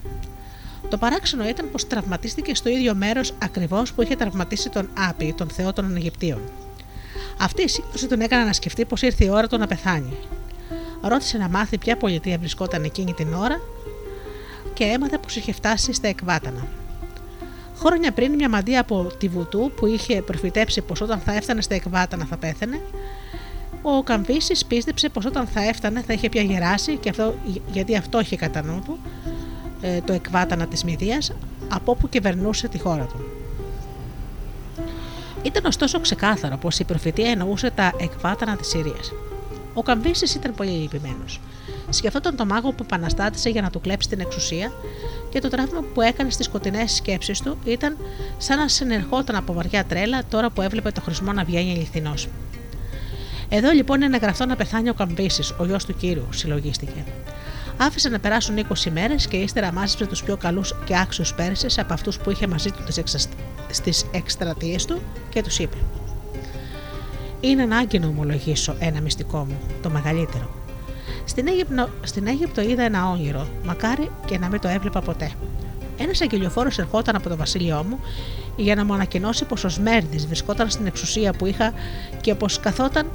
Το 0.90 0.98
παράξενο 0.98 1.48
ήταν 1.48 1.70
πως 1.72 1.88
τραυματίστηκε 1.88 2.56
στο 2.56 2.70
ίδιο 2.70 2.96
μέρος 2.96 3.34
ακριβώς 3.44 3.94
που 3.94 4.02
είχε 4.02 4.16
τραυματίσει 4.16 4.70
τον 4.70 4.90
Άπη, 5.10 5.34
τον 5.38 5.50
θεό 5.50 5.74
των 5.74 5.96
Αιγυπτίων. 5.96 6.42
Αυτή 7.40 7.64
η 7.64 7.68
σύγκρουση 7.68 8.08
τον 8.08 8.22
έκανε 8.22 8.44
να 8.44 8.54
σκεφτεί 8.54 8.86
πως 8.86 9.02
ήρθε 9.02 9.26
η 9.26 9.30
ώρα 9.30 9.48
του 9.48 9.58
να 9.58 9.68
πεθάνει. 9.68 10.18
Ρώτησε 11.02 11.38
να 11.38 11.50
μάθει 11.50 11.78
ποια 11.78 11.98
πολιτεία 11.98 12.38
βρισκόταν 12.38 12.84
εκείνη 12.84 13.14
την 13.14 13.34
ώρα 13.34 13.62
και 14.74 14.84
έμαθε 14.84 15.18
πως 15.18 15.36
είχε 15.36 15.52
φτάσει 15.52 15.94
στα 15.94 16.08
εκβάτανα. 16.08 16.68
Χρόνια 17.86 18.12
πριν, 18.12 18.34
μια 18.34 18.50
μαντία 18.50 18.82
από 18.82 19.12
τη 19.18 19.28
Βουτού 19.28 19.72
που 19.76 19.86
είχε 19.86 20.22
προφητέψει 20.22 20.82
πως 20.82 21.02
όταν 21.02 21.20
θα 21.20 21.34
έφτανε 21.34 21.62
στα 21.62 21.76
εκβάτανα 21.76 22.26
θα 22.26 22.38
πέθανε, 22.38 22.82
ο 23.82 24.04
Καμβίση 24.04 24.66
πίστεψε 24.68 25.10
πως 25.10 25.26
όταν 25.26 25.48
θα 25.48 25.64
έφτανε 25.68 26.02
θα 26.02 26.14
είχε 26.14 26.30
πια 26.30 26.42
γεράσει 26.42 26.98
και 26.98 27.10
αυτό, 27.10 27.34
γιατί 27.72 27.96
αυτό 27.96 28.20
είχε 28.20 28.36
κατά 28.36 28.64
νου 28.64 28.82
του 28.86 29.00
ε, 29.82 30.02
το 30.02 30.14
εκβάτανα 30.14 30.68
της 30.68 30.84
Μηδίας 30.84 31.32
από 31.68 31.92
όπου 31.92 32.10
κυβερνούσε 32.10 32.68
τη 32.68 32.80
χώρα 32.80 33.04
του. 33.06 33.20
Ήταν 35.42 35.66
ωστόσο 35.66 36.00
ξεκάθαρο 36.00 36.58
πως 36.58 36.80
η 36.80 36.84
προφητεία 36.84 37.30
εννοούσε 37.30 37.72
τα 37.72 37.94
εκβάτανα 37.98 38.56
της 38.56 38.68
Συρίας. 38.68 39.12
Ο 39.74 39.82
Καμβίση 39.82 40.38
ήταν 40.38 40.56
πολύ 40.56 40.70
λυπημένος. 40.70 41.40
Σκεφτόταν 41.94 42.36
τον 42.36 42.48
μάγο 42.48 42.72
που 42.72 42.84
επαναστάτησε 42.84 43.50
για 43.50 43.62
να 43.62 43.70
του 43.70 43.82
κλέψει 43.82 44.10
την 44.10 44.20
εξουσία 44.20 44.72
και 45.30 45.40
το 45.40 45.50
τραύμα 45.50 45.82
που 45.94 46.02
έκανε 46.02 46.30
στις 46.30 46.46
σκοτεινές 46.46 46.92
σκέψεις 46.92 47.42
του 47.42 47.58
ήταν 47.64 47.98
σαν 48.38 48.58
να 48.58 48.68
συνερχόταν 48.68 49.36
από 49.36 49.54
βαριά 49.54 49.86
τρέλα 49.86 50.24
τώρα 50.30 50.50
που 50.50 50.62
έβλεπε 50.62 50.92
το 50.92 51.02
χρησμό 51.02 51.32
να 51.32 51.44
βγαίνει 51.44 51.72
αληθινός. 51.72 52.28
Εδώ 53.50 53.72
λοιπόν 53.72 54.02
είναι 54.02 54.18
γραφτό 54.18 54.46
να 54.46 54.56
πεθάνει 54.56 54.90
ο 54.90 54.94
Καμβίση, 54.94 55.54
ο 55.58 55.66
γιος 55.66 55.86
του 55.86 55.96
κύριου, 55.96 56.28
συλλογίστηκε. 56.30 57.04
Άφησε 57.78 58.10
να 58.10 58.20
περάσουν 58.20 58.56
20 58.58 58.92
μέρες 58.92 59.28
και 59.28 59.38
ύστερα 59.38 59.72
μάζεψε 59.72 60.06
τους 60.06 60.24
πιο 60.24 60.38
καλούς 60.38 60.76
και 60.86 60.98
άξιους 60.98 61.34
Πέρσες 61.34 61.78
από 61.78 61.94
αυτούς 61.94 62.18
που 62.18 62.32
είχε 62.32 62.48
μαζί 62.48 62.72
του 62.72 62.84
στις 63.72 64.06
εκστρατείες 64.12 64.86
του 64.86 65.02
και 65.30 65.42
τους 65.42 65.60
είπε: 65.60 65.78
Είναι 67.40 67.62
ανάγκη 67.62 68.00
να 68.00 68.08
ομολογήσω 68.08 68.76
ένα 68.80 69.02
μυστικό 69.02 69.38
μου, 69.38 69.60
το 69.82 69.90
μεγαλύτερο. 69.90 70.61
Στην 71.32 71.48
Αίγυπτο, 71.48 71.90
στην 72.04 72.28
Αίγυπτο 72.28 72.62
είδα 72.62 72.84
ένα 72.84 73.10
όνειρο, 73.10 73.48
μακάρι 73.64 74.12
και 74.26 74.38
να 74.38 74.48
μην 74.48 74.60
το 74.60 74.68
έβλεπα 74.68 75.02
ποτέ. 75.02 75.32
Ένας 75.98 76.22
αγγελιοφόρος 76.22 76.78
ερχόταν 76.78 77.16
από 77.16 77.30
το 77.30 77.36
βασίλειό 77.36 77.86
μου 77.90 78.00
για 78.56 78.76
να 78.76 78.86
μου 78.86 78.94
ανακοινώσει 78.94 79.46
πως 79.46 79.64
ο 79.64 79.70
Σμέρδης 79.70 80.28
βρισκόταν 80.28 80.70
στην 80.70 80.86
εξουσία 80.86 81.34
που 81.34 81.46
είχα 81.46 81.74
και 82.22 82.36
πως 82.36 82.60
καθόταν 82.60 83.12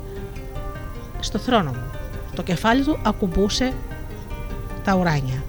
στο 1.21 1.39
θρόνο 1.39 1.71
μου. 1.71 1.91
Το 2.35 2.43
κεφάλι 2.43 2.83
του 2.83 2.99
ακουμπούσε 3.03 3.73
τα 4.85 4.95
ουράνια. 4.95 5.45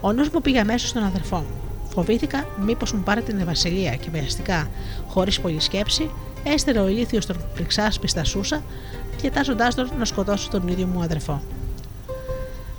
Ο 0.00 0.12
νους 0.12 0.28
μου 0.28 0.40
πήγε 0.40 0.60
αμέσως 0.60 0.88
στον 0.88 1.02
αδερφό 1.04 1.36
μου. 1.36 1.60
Φοβήθηκα 1.94 2.48
μήπως 2.64 2.92
μου 2.92 3.02
πάρει 3.02 3.22
την 3.22 3.44
βασιλεία 3.44 3.94
και 3.94 4.08
βιαστικά, 4.12 4.68
χωρίς 5.08 5.40
πολλή 5.40 5.60
σκέψη, 5.60 6.10
έστερε 6.44 6.78
ο 6.78 6.88
ηλίθιος 6.88 7.26
τον 7.26 7.36
πριξάσπι 7.54 8.08
στα 8.08 8.24
σούσα, 8.24 8.62
κοιτάζοντά 9.22 9.68
τον 9.68 9.90
να 9.98 10.04
σκοτώσει 10.04 10.50
τον 10.50 10.68
ίδιο 10.68 10.86
μου 10.86 11.02
αδερφό. 11.02 11.42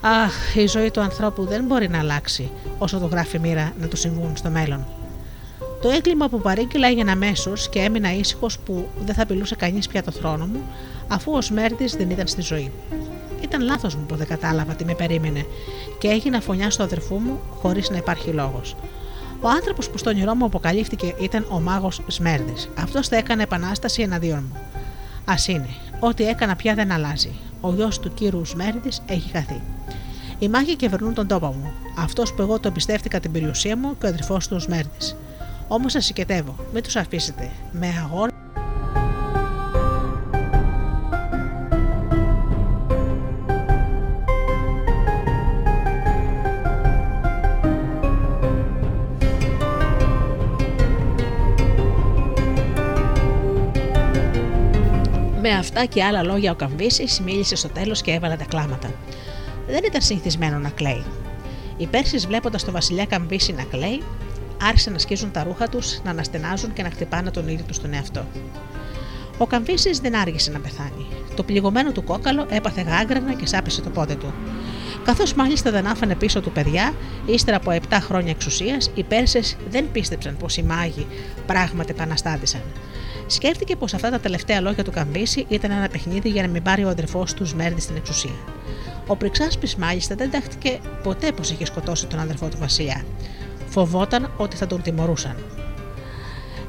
Αχ, 0.07 0.55
η 0.55 0.67
ζωή 0.67 0.91
του 0.91 1.01
ανθρώπου 1.01 1.45
δεν 1.45 1.63
μπορεί 1.63 1.89
να 1.89 1.99
αλλάξει 1.99 2.51
όσο 2.77 2.99
το 2.99 3.05
γράφει 3.05 3.35
η 3.35 3.39
μοίρα 3.39 3.73
να 3.79 3.87
του 3.87 3.97
συμβούν 3.97 4.37
στο 4.37 4.49
μέλλον. 4.49 4.85
Το 5.81 5.89
έγκλημα 5.89 6.29
που 6.29 6.41
παρήγγειλα 6.41 6.87
έγινε 6.87 7.11
αμέσως 7.11 7.69
και 7.69 7.79
έμεινα 7.79 8.13
ήσυχος 8.13 8.59
που 8.59 8.87
δεν 9.05 9.15
θα 9.15 9.21
απειλούσε 9.21 9.55
κανείς 9.55 9.87
πια 9.87 10.03
το 10.03 10.11
θρόνο 10.11 10.45
μου, 10.45 10.61
αφού 11.07 11.31
ο 11.33 11.41
Σμέρτης 11.41 11.95
δεν 11.95 12.09
ήταν 12.09 12.27
στη 12.27 12.41
ζωή. 12.41 12.71
Ήταν 13.41 13.61
λάθος 13.61 13.95
μου 13.95 14.05
που 14.05 14.15
δεν 14.15 14.27
κατάλαβα 14.27 14.73
τι 14.73 14.85
με 14.85 14.93
περίμενε 14.93 15.45
και 15.99 16.07
έγινα 16.07 16.41
φωνιά 16.41 16.69
στο 16.69 16.83
αδερφού 16.83 17.15
μου 17.15 17.39
χωρίς 17.61 17.89
να 17.89 17.97
υπάρχει 17.97 18.29
λόγος. 18.29 18.75
Ο 19.41 19.47
άνθρωπος 19.47 19.89
που 19.89 19.97
στο 19.97 20.09
όνειρό 20.09 20.35
μου 20.35 20.45
αποκαλύφθηκε 20.45 21.15
ήταν 21.19 21.45
ο 21.49 21.59
μάγος 21.59 22.01
Σμέρδη. 22.07 22.53
Αυτός 22.75 23.07
θα 23.07 23.15
έκανε 23.15 23.43
επανάσταση 23.43 24.01
εναντίον 24.01 24.43
μου. 24.51 24.59
Α 25.25 25.35
είναι. 25.47 25.69
Ό,τι 26.07 26.27
έκανα 26.27 26.55
πια 26.55 26.73
δεν 26.73 26.91
αλλάζει. 26.91 27.33
Ο 27.61 27.73
γιος 27.73 27.99
του 27.99 28.13
κύρου 28.13 28.45
Σμέρδη 28.45 28.91
έχει 29.05 29.29
χαθεί. 29.29 29.61
Οι 30.39 30.47
μάγοι 30.47 30.75
κυβερνούν 30.75 31.13
τον 31.13 31.27
τόπο 31.27 31.47
μου. 31.47 31.71
Αυτός 31.97 32.33
που 32.33 32.41
εγώ 32.41 32.59
το 32.59 32.67
εμπιστεύτηκα 32.67 33.19
την 33.19 33.31
περιουσία 33.31 33.77
μου 33.77 33.97
και 33.97 34.05
ο 34.05 34.09
αδερφός 34.09 34.47
του 34.47 34.59
Σμέρδης. 34.59 35.15
Όμως 35.67 35.91
σας 35.91 36.05
συγκετεύω, 36.05 36.55
μην 36.73 36.83
τους 36.83 36.95
αφήσετε. 36.95 37.51
Με 37.71 37.87
αγώνα 38.03 38.31
αυτά 55.65 55.85
και 55.85 56.03
άλλα 56.03 56.23
λόγια 56.23 56.51
ο 56.51 56.55
Καμβίση 56.55 57.07
μίλησε 57.23 57.55
στο 57.55 57.67
τέλος 57.67 58.01
και 58.01 58.11
έβαλε 58.11 58.35
τα 58.35 58.45
κλάματα. 58.45 58.93
Δεν 59.67 59.83
ήταν 59.83 60.01
συνηθισμένο 60.01 60.57
να 60.57 60.69
κλαίει. 60.69 61.03
Οι 61.77 61.87
Πέρσει 61.87 62.17
βλέποντας 62.17 62.63
τον 62.63 62.73
βασιλιά 62.73 63.05
Καμβίση 63.05 63.53
να 63.53 63.63
κλαίει, 63.63 64.01
άρχισαν 64.61 64.93
να 64.93 64.99
σκίζουν 64.99 65.31
τα 65.31 65.43
ρούχα 65.43 65.69
τους, 65.69 65.99
να 66.03 66.11
αναστενάζουν 66.11 66.73
και 66.73 66.83
να 66.83 66.89
χτυπάνε 66.89 67.31
τον 67.31 67.47
ίδιο 67.47 67.65
τους 67.67 67.75
στον 67.75 67.93
εαυτό. 67.93 68.25
Ο 69.37 69.45
Καμβίση 69.45 69.89
δεν 70.01 70.15
άργησε 70.15 70.51
να 70.51 70.59
πεθάνει. 70.59 71.07
Το 71.35 71.43
πληγωμένο 71.43 71.91
του 71.91 72.03
κόκαλο 72.03 72.45
έπαθε 72.49 72.81
γάγκρανα 72.81 73.33
και 73.33 73.45
σάπισε 73.45 73.81
το 73.81 73.89
πόδι 73.89 74.15
του. 74.15 74.33
Καθώς 75.05 75.33
μάλιστα 75.33 75.71
δεν 75.71 75.87
άφανε 75.87 76.15
πίσω 76.15 76.41
του 76.41 76.51
παιδιά, 76.51 76.93
ύστερα 77.25 77.57
από 77.57 77.71
7 77.71 77.97
χρόνια 78.01 78.31
εξουσίας, 78.31 78.91
οι 78.95 79.03
Πέρσες 79.03 79.55
δεν 79.69 79.91
πίστεψαν 79.91 80.37
πως 80.37 80.57
οι 80.57 80.63
μάγοι 80.63 81.07
πράγματι 81.45 81.91
επαναστάτησαν. 81.91 82.61
Σκέφτηκε 83.27 83.75
πως 83.75 83.93
αυτά 83.93 84.09
τα 84.09 84.19
τελευταία 84.19 84.61
λόγια 84.61 84.83
του 84.83 84.91
Καμπίση 84.91 85.45
ήταν 85.47 85.71
ένα 85.71 85.87
παιχνίδι 85.87 86.29
για 86.29 86.41
να 86.41 86.47
μην 86.47 86.63
πάρει 86.63 86.83
ο 86.83 86.89
αδερφός 86.89 87.33
του 87.33 87.49
Μέρδη 87.55 87.81
στην 87.81 87.95
εξουσία. 87.95 88.35
Ο 89.07 89.15
Πριξάσπη 89.15 89.69
μάλιστα 89.77 90.15
δεν 90.15 90.29
δέχτηκε 90.31 90.79
ποτέ 91.03 91.31
πως 91.31 91.51
είχε 91.51 91.65
σκοτώσει 91.65 92.07
τον 92.07 92.19
αδερφό 92.19 92.47
του 92.47 92.57
Βασιλιά. 92.59 93.05
Φοβόταν 93.67 94.31
ότι 94.37 94.55
θα 94.55 94.67
τον 94.67 94.81
τιμωρούσαν. 94.81 95.35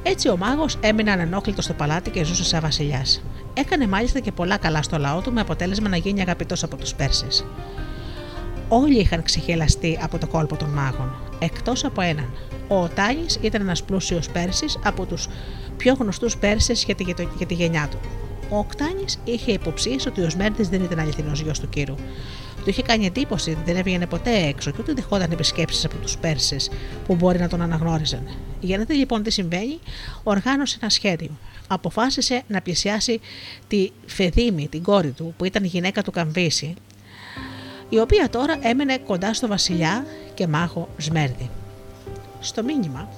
Έτσι 0.03 0.29
ο 0.29 0.37
μάγος 0.37 0.77
έμεινε 0.79 1.11
ανενόχλητος 1.11 1.63
στο 1.63 1.73
παλάτι 1.73 2.09
και 2.09 2.23
ζούσε 2.23 2.43
σαν 2.43 2.61
βασιλιάς. 2.61 3.23
Έκανε 3.53 3.87
μάλιστα 3.87 4.19
και 4.19 4.31
πολλά 4.31 4.57
καλά 4.57 4.81
στο 4.81 4.97
λαό 4.97 5.21
του 5.21 5.33
με 5.33 5.41
αποτέλεσμα 5.41 5.89
να 5.89 5.97
γίνει 5.97 6.21
αγαπητός 6.21 6.63
από 6.63 6.75
τους 6.75 6.93
Πέρσες. 6.93 7.45
Όλοι 8.69 8.99
είχαν 8.99 9.23
ξεχελαστεί 9.23 9.99
από 10.01 10.17
το 10.17 10.27
κόλπο 10.27 10.55
των 10.55 10.69
μάγων, 10.69 11.15
εκτός 11.39 11.85
από 11.85 12.01
έναν. 12.01 12.29
Ο 12.67 12.87
Τάνη 12.87 13.25
ήταν 13.41 13.61
ένας 13.61 13.83
πλούσιος 13.83 14.29
Πέρσης 14.29 14.79
από 14.83 15.05
τους 15.05 15.27
πιο 15.77 15.93
γνωστούς 15.93 16.37
Πέρσες 16.37 16.83
για, 16.83 16.95
τη, 16.95 17.03
για 17.37 17.45
τη 17.45 17.53
γενιά 17.53 17.87
του. 17.91 17.97
Ο 18.49 18.57
Οκτάνης 18.57 19.19
είχε 19.23 19.51
υποψίες 19.51 20.05
ότι 20.05 20.21
ο 20.21 20.29
Σμέρντη 20.29 20.63
δεν 20.63 20.83
ήταν 20.83 20.99
αληθινός 20.99 21.41
γιος 21.41 21.59
του 21.59 21.69
κύρου. 21.69 21.95
Του 22.63 22.69
είχε 22.69 22.81
κάνει 22.81 23.05
εντύπωση 23.05 23.51
ότι 23.51 23.59
δεν 23.65 23.75
έβγαινε 23.75 24.05
ποτέ 24.05 24.31
έξω 24.31 24.71
και 24.71 24.77
ούτε 24.79 24.93
δεχόταν 24.93 25.31
επισκέψεις 25.31 25.85
από 25.85 25.95
τους 25.95 26.17
Πέρσες 26.17 26.69
που 27.05 27.15
μπορεί 27.15 27.39
να 27.39 27.47
τον 27.47 27.61
αναγνώριζαν. 27.61 28.27
Για 28.59 28.77
να 28.77 28.83
δει 28.83 28.93
λοιπόν 28.93 29.23
τι 29.23 29.31
συμβαίνει, 29.31 29.79
οργάνωσε 30.23 30.77
ένα 30.81 30.89
σχέδιο. 30.89 31.29
Αποφάσισε 31.67 32.43
να 32.47 32.61
πλησιάσει 32.61 33.19
τη 33.67 33.89
Φεδίμη, 34.05 34.67
την 34.67 34.83
κόρη 34.83 35.11
του, 35.11 35.33
που 35.37 35.45
ήταν 35.45 35.63
γυναίκα 35.63 36.03
του 36.03 36.11
Καμβίση, 36.11 36.73
η 37.89 37.99
οποία 37.99 38.29
τώρα 38.29 38.57
έμενε 38.61 38.97
κοντά 38.97 39.33
στο 39.33 39.47
βασιλιά 39.47 40.05
και 40.33 40.47
μάγο 40.47 40.89
Σμέρδη. 40.97 41.49
Στο 42.39 42.63
μήνυμα 42.63 43.09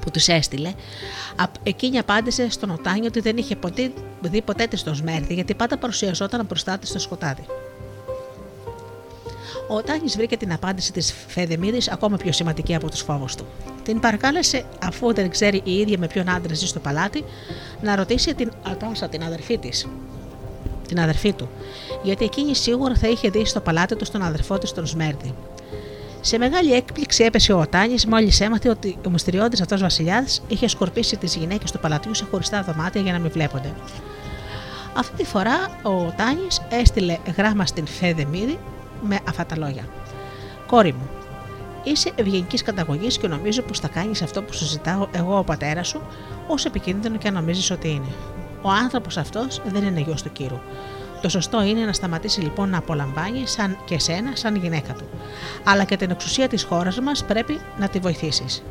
που 0.00 0.10
τη 0.10 0.32
έστειλε, 0.32 0.72
εκείνη 1.62 1.98
απάντησε 1.98 2.50
στον 2.50 2.70
Οτάνιο 2.70 3.06
ότι 3.06 3.20
δεν 3.20 3.36
είχε 3.36 3.56
ποτέ, 3.56 3.92
δει 4.20 4.42
ποτέ 4.42 4.66
της 4.66 4.80
στο 4.80 4.94
Σμέρδη 4.94 5.34
γιατί 5.34 5.54
πάντα 5.54 5.78
παρουσιαζόταν 5.78 6.44
μπροστά 6.44 6.78
της 6.78 6.88
στο 6.88 6.98
σκοτάδι. 6.98 7.44
Ο 9.68 9.74
Οτάνη 9.74 10.04
βρήκε 10.16 10.36
την 10.36 10.52
απάντηση 10.52 10.92
της 10.92 11.14
Φεδεμίδης 11.28 11.90
ακόμα 11.90 12.16
πιο 12.16 12.32
σημαντική 12.32 12.74
από 12.74 12.90
τους 12.90 13.00
φόβους 13.00 13.34
του. 13.34 13.46
Την 13.82 14.00
παρακάλεσε, 14.00 14.64
αφού 14.84 15.14
δεν 15.14 15.30
ξέρει 15.30 15.60
η 15.64 15.72
ίδια 15.72 15.98
με 15.98 16.06
ποιον 16.06 16.30
άντρα 16.30 16.54
ζει 16.54 16.66
στο 16.66 16.78
παλάτι, 16.78 17.24
να 17.82 17.96
ρωτήσει 17.96 18.34
την 18.34 18.52
Ατάσα, 18.62 19.08
την 19.08 19.22
αδερφή 19.22 19.58
της, 19.58 19.86
την 20.90 21.00
αδερφή 21.00 21.32
του, 21.32 21.48
γιατί 22.02 22.24
εκείνη 22.24 22.54
σίγουρα 22.54 22.94
θα 22.94 23.08
είχε 23.08 23.30
δει 23.30 23.44
στο 23.44 23.60
παλάτι 23.60 23.96
του 23.96 24.06
τον 24.12 24.22
αδερφό 24.22 24.58
της 24.58 24.72
τον 24.72 24.86
Σμέρδη. 24.86 25.34
Σε 26.20 26.38
μεγάλη 26.38 26.72
έκπληξη 26.72 27.24
έπεσε 27.24 27.52
ο 27.52 27.60
Οτάνη 27.60 27.94
μόλις 28.08 28.40
έμαθε 28.40 28.68
ότι 28.68 28.98
ο 29.06 29.10
μυστηριώδης 29.10 29.60
αυτός 29.60 29.80
βασιλιά 29.80 30.26
είχε 30.48 30.68
σκορπίσει 30.68 31.16
τις 31.16 31.36
γυναίκες 31.36 31.70
του 31.70 31.78
παλατιού 31.78 32.14
σε 32.14 32.26
χωριστά 32.30 32.62
δωμάτια 32.62 33.00
για 33.00 33.12
να 33.12 33.18
μην 33.18 33.30
βλέπονται. 33.30 33.74
Αυτή 34.96 35.16
τη 35.16 35.24
φορά 35.24 35.80
ο 35.82 36.06
Οτάνη 36.06 36.46
έστειλε 36.70 37.18
γράμμα 37.36 37.66
στην 37.66 37.86
Φεδεμίδη 37.86 38.58
με 39.02 39.18
αυτά 39.28 39.46
τα 39.46 39.58
λόγια. 39.58 39.84
Κόρη 40.66 40.92
μου, 40.92 41.08
είσαι 41.84 42.12
ευγενικής 42.14 42.62
καταγωγής 42.62 43.18
και 43.18 43.28
νομίζω 43.28 43.62
πως 43.62 43.78
θα 43.80 43.88
κάνεις 43.88 44.22
αυτό 44.22 44.42
που 44.42 44.52
σου 44.52 44.64
ζητάω 44.64 45.08
εγώ 45.12 45.38
ο 45.38 45.44
πατέρας 45.44 45.88
σου, 45.88 46.00
όσο 46.46 46.68
επικίνδυνο 46.68 47.16
και 47.16 47.28
αν 47.28 47.34
νομίζεις 47.34 47.70
ότι 47.70 47.88
είναι. 47.88 48.12
Ο 48.62 48.70
άνθρωπος 48.70 49.16
αυτός 49.16 49.60
δεν 49.66 49.84
είναι 49.84 50.00
γιος 50.00 50.22
του 50.22 50.32
κύρου. 50.32 50.58
Το 51.20 51.28
σωστό 51.28 51.62
είναι 51.62 51.84
να 51.84 51.92
σταματήσει 51.92 52.40
λοιπόν 52.40 52.68
να 52.70 52.78
απολαμβάνει 52.78 53.46
σαν 53.46 53.78
και 53.84 53.98
σένα 53.98 54.30
σαν 54.34 54.56
γυναίκα 54.56 54.92
του. 54.92 55.04
Αλλά 55.64 55.84
και 55.84 55.96
την 55.96 56.10
εξουσία 56.10 56.48
της 56.48 56.62
χώρας 56.62 57.00
μας 57.00 57.24
πρέπει 57.24 57.60
να 57.78 57.88
τη 57.88 57.98
βοηθήσεις. 57.98 58.62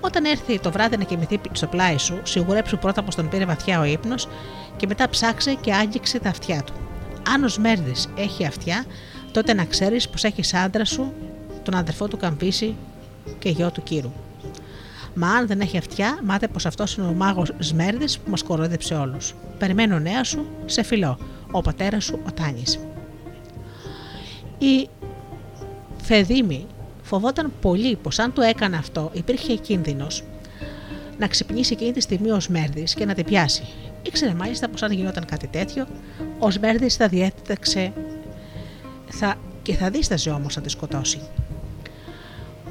Όταν 0.00 0.24
έρθει 0.24 0.58
το 0.58 0.70
βράδυ 0.70 0.96
να 0.96 1.04
κοιμηθεί 1.04 1.40
στο 1.52 1.66
πλάι 1.66 1.98
σου, 1.98 2.20
σιγουρέψου 2.22 2.78
πρώτα 2.78 3.02
πως 3.02 3.14
τον 3.14 3.28
πήρε 3.28 3.44
βαθιά 3.44 3.80
ο 3.80 3.84
ύπνος 3.84 4.28
και 4.76 4.86
μετά 4.86 5.08
ψάξε 5.08 5.54
και 5.54 5.74
άγγιξε 5.74 6.18
τα 6.18 6.28
αυτιά 6.28 6.62
του. 6.62 6.72
Αν 7.34 7.44
ο 7.44 7.48
Σμέρδη 7.48 7.94
έχει 8.16 8.46
αυτιά, 8.46 8.84
τότε 9.32 9.54
να 9.54 9.64
ξέρεις 9.64 10.08
πως 10.08 10.24
έχεις 10.24 10.54
άντρα 10.54 10.84
σου, 10.84 11.12
τον 11.62 11.74
αδερφό 11.74 12.08
του 12.08 12.16
Καμπίση 12.16 12.76
και 13.38 13.48
γιο 13.48 13.70
του 13.70 13.82
Κύρου. 13.82 14.12
Μα 15.14 15.28
αν 15.28 15.46
δεν 15.46 15.60
έχει 15.60 15.78
αυτιά, 15.78 16.18
μάθε 16.24 16.48
πως 16.48 16.66
αυτός 16.66 16.94
είναι 16.94 17.06
ο 17.06 17.12
μάγος 17.12 17.52
Σμέρδης 17.58 18.18
που 18.18 18.30
μας 18.30 18.42
κοροϊδέψε 18.42 18.94
όλους. 18.94 19.34
Περιμένω 19.58 19.98
νέα 19.98 20.24
σου, 20.24 20.46
σε 20.64 20.82
φιλό, 20.82 21.18
ο 21.50 21.60
πατέρας 21.60 22.04
σου 22.04 22.18
ο 22.26 22.32
Τάνης. 22.32 22.78
Η 24.58 24.88
Φεδίμη 26.02 26.66
φοβόταν 27.02 27.52
πολύ 27.60 27.96
πως 27.96 28.18
αν 28.18 28.32
το 28.32 28.42
έκανε 28.42 28.76
αυτό 28.76 29.10
υπήρχε 29.12 29.54
κίνδυνος 29.54 30.24
να 31.18 31.26
ξυπνήσει 31.26 31.72
εκείνη 31.72 31.92
τη 31.92 32.00
στιγμή 32.00 32.30
ο 32.30 32.40
Σμέρδης 32.40 32.94
και 32.94 33.04
να 33.04 33.14
την 33.14 33.24
πιάσει. 33.24 33.62
Ήξερε 34.02 34.34
μάλιστα 34.34 34.68
πως 34.68 34.82
αν 34.82 34.92
γινόταν 34.92 35.24
κάτι 35.24 35.46
τέτοιο, 35.46 35.86
ο 36.38 36.50
Σμέρδης 36.50 36.96
θα 36.96 37.08
διέταξε 37.08 37.92
θα... 39.08 39.34
και 39.62 39.74
θα 39.74 39.90
δίσταζε 39.90 40.30
όμως 40.30 40.56
να 40.56 40.62
τη 40.62 40.68
σκοτώσει. 40.68 41.20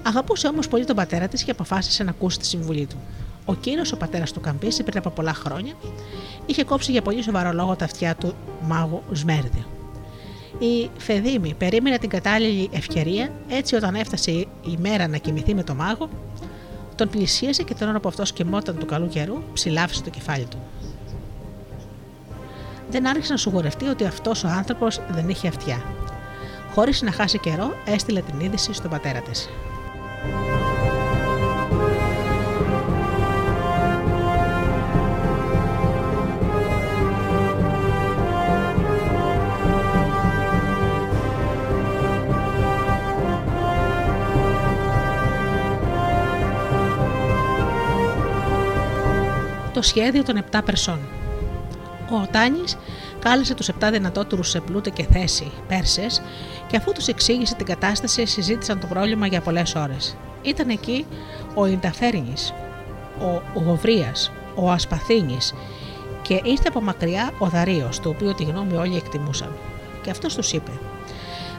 Αγαπούσε 0.03 0.47
όμως 0.47 0.67
πολύ 0.67 0.85
τον 0.85 0.95
πατέρα 0.95 1.27
της 1.27 1.43
και 1.43 1.51
αποφάσισε 1.51 2.03
να 2.03 2.09
ακούσει 2.09 2.39
τη 2.39 2.45
συμβουλή 2.45 2.85
του. 2.85 2.97
Ο 3.45 3.55
κύριος, 3.55 3.91
ο 3.91 3.97
πατέρας 3.97 4.31
του 4.31 4.39
Καμπίση, 4.39 4.83
πριν 4.83 4.97
από 4.97 5.09
πολλά 5.09 5.33
χρόνια, 5.33 5.73
είχε 6.45 6.63
κόψει 6.63 6.91
για 6.91 7.01
πολύ 7.01 7.23
σοβαρό 7.23 7.53
λόγο 7.53 7.75
τα 7.75 7.85
αυτιά 7.85 8.15
του 8.15 8.33
μάγου 8.61 9.03
Σμέρδη. 9.11 9.65
Η 10.59 10.89
Φεδίμη 10.97 11.53
περίμενε 11.57 11.97
την 11.97 12.09
κατάλληλη 12.09 12.69
ευκαιρία, 12.71 13.31
έτσι 13.47 13.75
όταν 13.75 13.95
έφτασε 13.95 14.31
η 14.31 14.77
μέρα 14.77 15.07
να 15.07 15.17
κοιμηθεί 15.17 15.53
με 15.53 15.63
τον 15.63 15.75
μάγο, 15.75 16.09
τον 16.95 17.09
πλησίασε 17.09 17.63
και 17.63 17.73
τον 17.73 17.89
ώρα 17.89 17.99
που 17.99 18.07
αυτός 18.07 18.33
κοιμόταν 18.33 18.77
του 18.77 18.85
καλού 18.85 19.07
καιρού, 19.07 19.43
ψηλάφισε 19.53 20.03
το 20.03 20.09
κεφάλι 20.09 20.45
του. 20.45 20.57
Δεν 22.89 23.07
άρχισε 23.07 23.31
να 23.31 23.37
σιγουρευτεί 23.37 23.85
ότι 23.85 24.05
αυτός 24.05 24.43
ο 24.43 24.47
άνθρωπος 24.47 25.01
δεν 25.09 25.29
είχε 25.29 25.47
αυτιά. 25.47 25.83
Χωρίς 26.73 27.01
να 27.01 27.11
χάσει 27.11 27.39
καιρό, 27.39 27.73
έστειλε 27.85 28.21
την 28.21 28.39
είδηση 28.39 28.73
στον 28.73 28.89
πατέρα 28.89 29.19
της. 29.19 29.49
Το 49.79 49.85
σχέδιο 49.85 50.23
των 50.23 50.43
7 50.51 50.59
Περσών. 50.65 50.99
Ο 52.11 52.27
Τάνης 52.31 52.77
κάλεσε 53.19 53.53
τους 53.53 53.69
7 53.69 53.89
δυνατότερους 53.91 54.49
σε 54.49 54.59
πλούτο 54.59 54.89
και 54.89 55.05
θέση 55.11 55.51
Πέρσες 55.67 56.21
και 56.67 56.77
αφού 56.77 56.91
τους 56.91 57.07
εξήγησε 57.07 57.55
την 57.55 57.65
κατάσταση, 57.65 58.25
συζήτησαν 58.25 58.79
το 58.79 58.87
πρόβλημα 58.87 59.27
για 59.27 59.41
πολλές 59.41 59.75
ώρες. 59.75 60.17
Ήταν 60.41 60.69
εκεί 60.69 61.05
ο 61.53 61.65
Ινταφέρνη, 61.65 62.33
ο 63.55 63.59
Γοβρίας, 63.59 64.31
ο 64.55 64.71
Ασπαθίνης 64.71 65.53
και 66.21 66.41
ήρθε 66.43 66.67
από 66.67 66.81
μακριά 66.81 67.31
ο 67.39 67.47
Δαρίο, 67.47 67.89
το 68.01 68.09
οποίο 68.09 68.33
τη 68.33 68.43
γνώμη 68.43 68.75
όλοι 68.75 68.95
εκτιμούσαν. 68.95 69.55
Και 70.01 70.09
αυτός 70.09 70.35
τους 70.35 70.51
είπε: 70.51 70.71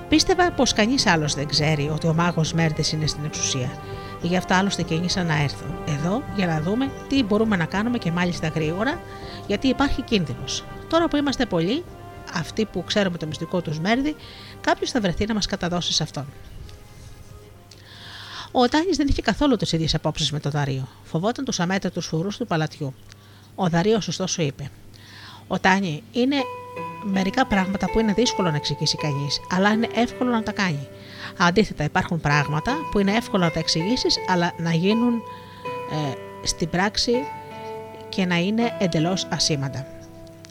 Πίστευα 0.09 0.51
πως 0.51 0.73
κανείς 0.73 1.07
άλλος 1.07 1.35
δεν 1.35 1.49
ξέρει 1.49 1.91
ότι 1.95 2.07
ο 2.07 2.15
μάγος 2.15 2.53
Μέρτε 2.53 2.83
είναι 2.93 3.07
στην 3.07 3.25
εξουσία 3.25 3.71
Γι' 4.23 4.37
αυτό 4.37 4.55
άλλωστε 4.55 4.83
κίνησα 4.83 5.23
να 5.23 5.43
έρθω 5.43 5.65
εδώ 5.87 6.23
για 6.37 6.47
να 6.47 6.61
δούμε 6.61 6.91
τι 7.09 7.23
μπορούμε 7.23 7.57
να 7.57 7.65
κάνουμε 7.65 7.99
και 7.99 8.11
μάλιστα 8.11 8.49
γρήγορα, 8.49 9.01
γιατί 9.47 9.69
υπάρχει 9.69 10.03
κίνδυνος. 10.03 10.65
Τώρα 10.89 11.09
που 11.09 11.17
είμαστε 11.17 11.47
πολλοί, 11.47 11.85
αυτοί 12.35 12.65
που 12.65 12.85
ξέρουμε 12.85 13.19
το 13.19 13.27
μυστικό 13.27 13.61
τους 13.61 13.81
Μέρδη, 13.81 14.17
κάποιος 14.61 14.91
θα 14.91 15.01
βρεθεί 15.01 15.27
να 15.27 15.35
μας 15.35 15.47
καταδώσει 15.47 15.93
σε 15.93 16.03
αυτόν. 16.03 16.27
Ο 18.53 18.69
Τάνης 18.69 18.97
δεν 18.97 19.07
είχε 19.09 19.23
καθόλου 19.23 19.57
τις 19.57 19.73
ίδιες 19.73 19.95
απόψεις 19.95 20.33
με 20.33 20.41
τον 20.41 20.51
Δαρίο. 20.51 20.89
Φοβόταν 21.05 21.45
τους 21.45 21.61
αμέτρητους 21.61 22.07
φουρούς 22.07 22.37
του 22.37 22.47
παλατιού. 22.47 22.95
Ο 23.55 23.69
Δαρίο, 23.69 23.97
ωστόσο, 23.97 24.43
είπε: 24.43 24.71
Ο 25.47 25.59
Τάνι 25.59 26.03
είναι 26.13 26.37
μερικά 27.05 27.47
πράγματα 27.47 27.91
που 27.91 28.01
είναι 28.01 28.13
δύσκολο 28.13 28.51
να 28.51 28.57
εξηγήσει 28.57 28.97
κανείς, 28.97 29.41
αλλά 29.51 29.71
είναι 29.73 29.89
εύκολο 29.95 30.31
να 30.31 30.43
τα 30.43 30.53
κάνει. 30.53 30.89
Αντίθετα, 31.43 31.85
υπάρχουν 31.85 32.21
πράγματα 32.21 32.73
που 32.91 32.99
είναι 32.99 33.13
εύκολο 33.13 33.45
να 33.45 33.51
τα 33.51 33.59
εξηγήσεις, 33.59 34.19
αλλά 34.29 34.53
να 34.57 34.73
γίνουν 34.73 35.15
ε, 35.91 36.47
στην 36.47 36.69
πράξη 36.69 37.13
και 38.09 38.27
να 38.27 38.37
είναι 38.37 38.77
εντελώς 38.79 39.27
ασήμαντα. 39.31 39.87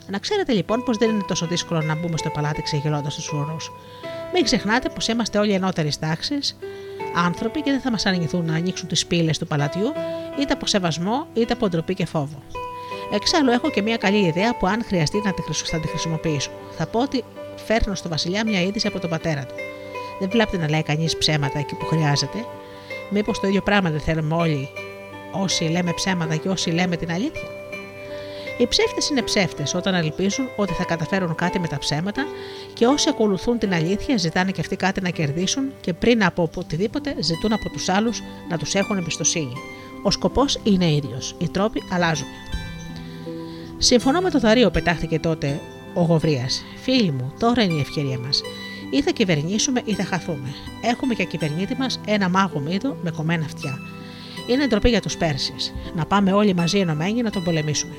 Να 0.08 0.18
ξέρετε 0.18 0.54
λοιπόν 0.54 0.84
πως 0.84 0.98
δεν 0.98 1.10
είναι 1.10 1.24
τόσο 1.28 1.46
δύσκολο 1.46 1.82
να 1.82 1.96
μπούμε 1.96 2.18
στο 2.18 2.30
παλάτι 2.30 2.62
ξεγελώντας 2.62 3.16
τους 3.16 3.32
ουρού. 3.32 3.56
Μην 4.34 4.44
ξεχνάτε 4.44 4.90
πως 4.90 5.08
είμαστε 5.08 5.38
όλοι 5.38 5.52
ενώτερης 5.52 6.00
τάξης 6.00 6.58
άνθρωποι 7.16 7.62
και 7.62 7.72
δεν 7.72 7.80
θα 7.80 7.92
μας 7.92 8.06
αρνηθούν 8.06 8.46
να 8.46 8.56
ανοίξουν 8.56 8.88
τις 8.88 9.06
πύλες 9.06 9.38
του 9.38 9.48
παλατιού 9.48 9.94
είτε 10.40 10.54
από 10.54 10.66
σεβασμό 10.66 11.28
είτε 11.34 11.54
από 11.54 11.70
ντροπή 11.70 11.94
και 11.94 12.06
φόβο. 12.06 12.44
Εξάλλου, 13.14 13.50
έχω 13.50 13.70
και 13.70 13.82
μια 13.82 13.98
καλή 13.98 14.26
ιδέα 14.26 14.58
που 14.58 14.68
αν 14.68 14.84
χρειαστεί 14.84 15.22
να 15.26 15.34
τη, 15.34 15.42
θα 15.66 15.80
τη 15.80 15.88
χρησιμοποιήσω. 15.88 16.52
Θα 16.78 16.86
πω 16.86 17.02
ότι 17.02 17.24
φέρνω 17.66 17.96
στο 17.96 18.10
Βασιλιά 18.10 18.46
μια 18.46 18.62
είδηση 18.62 18.88
από 18.88 19.00
τον 19.00 19.10
πατέρα 19.10 19.46
του. 19.46 19.54
Δεν 20.20 20.30
βλέπετε 20.30 20.58
να 20.58 20.70
λέει 20.70 20.84
κανείς 20.84 21.18
ψέματα 21.18 21.60
εκεί 21.60 21.76
που 21.76 21.86
χρειάζεται. 21.86 22.46
Μήπως 23.10 23.40
το 23.40 23.48
ίδιο 23.48 23.62
πράγμα 23.62 23.90
δεν 23.90 24.00
θέλουμε 24.00 24.36
όλοι 24.36 24.70
όσοι 25.32 25.64
λέμε 25.64 25.94
ψέματα 25.94 26.36
και 26.36 26.50
όσοι 26.50 26.70
λέμε 26.70 26.96
την 26.96 27.12
αλήθεια. 27.12 27.48
Οι 28.58 28.68
ψεύτες 28.68 29.10
είναι 29.10 29.22
ψεύτες 29.22 29.74
όταν 29.74 29.94
ελπίζουν 29.94 30.50
ότι 30.56 30.74
θα 30.74 30.84
καταφέρουν 30.84 31.36
κάτι 31.36 31.60
με 31.60 31.68
τα 31.68 31.78
ψέματα 31.78 32.26
και 32.74 32.86
όσοι 32.86 33.10
ακολουθούν 33.10 33.58
την 33.58 33.74
αλήθεια 33.74 34.18
ζητάνε 34.18 34.52
και 34.52 34.62
αυτοί 34.62 34.76
κάτι 34.76 35.02
να 35.02 35.10
κερδίσουν 35.10 35.72
και 35.82 35.94
πριν 35.94 36.24
από 36.24 36.50
οτιδήποτε 36.56 37.16
ζητούν 37.20 37.54
από 37.54 37.70
τους 37.70 37.90
άλλους 37.90 38.22
να 38.50 38.58
τους 38.58 38.76
έχουν 38.76 38.98
εμπιστοσύνη. 38.98 39.54
Ο 40.04 40.12
σκοπός 40.12 40.60
είναι 40.64 40.92
ίδιος. 40.92 41.36
Οι 41.38 41.50
τρόποι 41.50 41.84
αλλάζουν. 41.92 42.28
Συμφωνώ 43.78 44.22
με 44.22 44.30
το 44.30 44.40
Δαρίο, 44.40 44.70
πετάχτηκε 44.70 45.20
τότε 45.20 45.60
ο 45.94 46.02
Γοβρίας. 46.02 46.64
Φίλοι 46.82 47.12
μου, 47.12 47.34
τώρα 47.40 47.64
είναι 47.64 47.74
η 47.74 47.80
ευκαιρία 47.80 48.20
μας. 48.20 48.42
Ή 48.90 49.02
θα 49.02 49.12
κυβερνήσουμε 49.12 49.82
ή 49.86 49.94
θα 49.94 50.04
χαθούμε. 50.04 50.54
Έχουμε 50.82 51.14
για 51.14 51.26
κυβερνήτη 51.26 51.76
μας 51.76 52.00
ένα 52.06 52.30
μάγο 52.30 52.60
μύδο 52.60 52.98
με 53.04 53.12
κομμένα 53.12 53.46
αυτιά. 53.46 53.80
Είναι 54.48 54.68
ντροπή 54.68 54.90
για 54.90 55.02
τους 55.02 55.18
Πέρσει. 55.18 55.54
Να 55.96 56.06
πάμε 56.06 56.34
όλοι 56.34 56.54
μαζί 56.54 56.80
ενωμένοι 56.80 57.22
να 57.22 57.32
τον 57.32 57.44
πολεμήσουμε. 57.44 57.94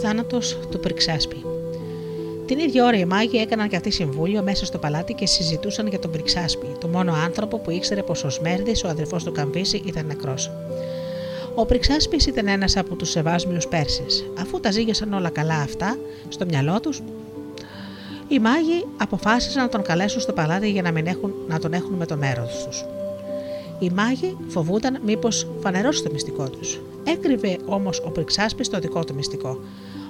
Θάνατος 0.00 0.58
του 0.70 0.78
Πριξάσπη. 0.80 1.44
Την 2.46 2.58
ίδια 2.58 2.84
ώρα 2.84 2.98
οι 2.98 3.04
μάγοι 3.04 3.36
έκαναν 3.36 3.68
και 3.68 3.76
αυτοί 3.76 3.90
συμβούλιο 3.90 4.42
μέσα 4.42 4.64
στο 4.64 4.78
παλάτι 4.78 5.12
και 5.12 5.26
συζητούσαν 5.26 5.86
για 5.86 5.98
τον 5.98 6.10
Πριξάσπη, 6.10 6.66
το 6.80 6.88
μόνο 6.88 7.12
άνθρωπο 7.24 7.58
που 7.58 7.70
ήξερε 7.70 8.02
πως 8.02 8.24
ο 8.24 8.30
Σμέρδης, 8.30 8.84
ο 8.84 8.88
αδερφός 8.88 9.24
του 9.24 9.32
Καμβίση, 9.32 9.82
ήταν 9.86 10.06
νεκρός. 10.06 10.50
Ο 11.54 11.66
Πριξάσπης 11.66 12.26
ήταν 12.26 12.48
ένας 12.48 12.76
από 12.76 12.94
τους 12.94 13.10
σεβάσμιους 13.10 13.66
Πέρσες. 13.66 14.24
Αφού 14.40 14.60
τα 14.60 14.70
ζήγεσαν 14.70 15.12
όλα 15.12 15.28
καλά 15.28 15.56
αυτά 15.56 15.98
στο 16.28 16.44
μυαλό 16.44 16.80
τους, 16.80 17.02
οι 18.28 18.38
μάγοι 18.38 18.86
αποφάσισαν 18.96 19.62
να 19.62 19.68
τον 19.68 19.82
καλέσουν 19.82 20.20
στο 20.20 20.32
παλάτι 20.32 20.70
για 20.70 20.82
να, 20.82 20.92
μην 20.92 21.06
έχουν, 21.06 21.34
να 21.48 21.58
τον 21.58 21.72
έχουν 21.72 21.94
με 21.94 22.06
το 22.06 22.16
μέρος 22.16 22.64
τους. 22.66 22.84
Οι 23.82 23.90
μάγοι 23.94 24.36
φοβούνταν 24.48 25.00
μήπως 25.04 25.46
φανερώσει 25.60 26.02
το 26.02 26.10
μυστικό 26.12 26.50
τους. 26.50 26.80
Έκρυβε 27.04 27.58
όμως 27.66 28.02
ο 28.06 28.10
Πριξάσπης 28.10 28.68
το 28.68 28.78
δικό 28.78 29.04
του 29.04 29.14
μυστικό. 29.14 29.58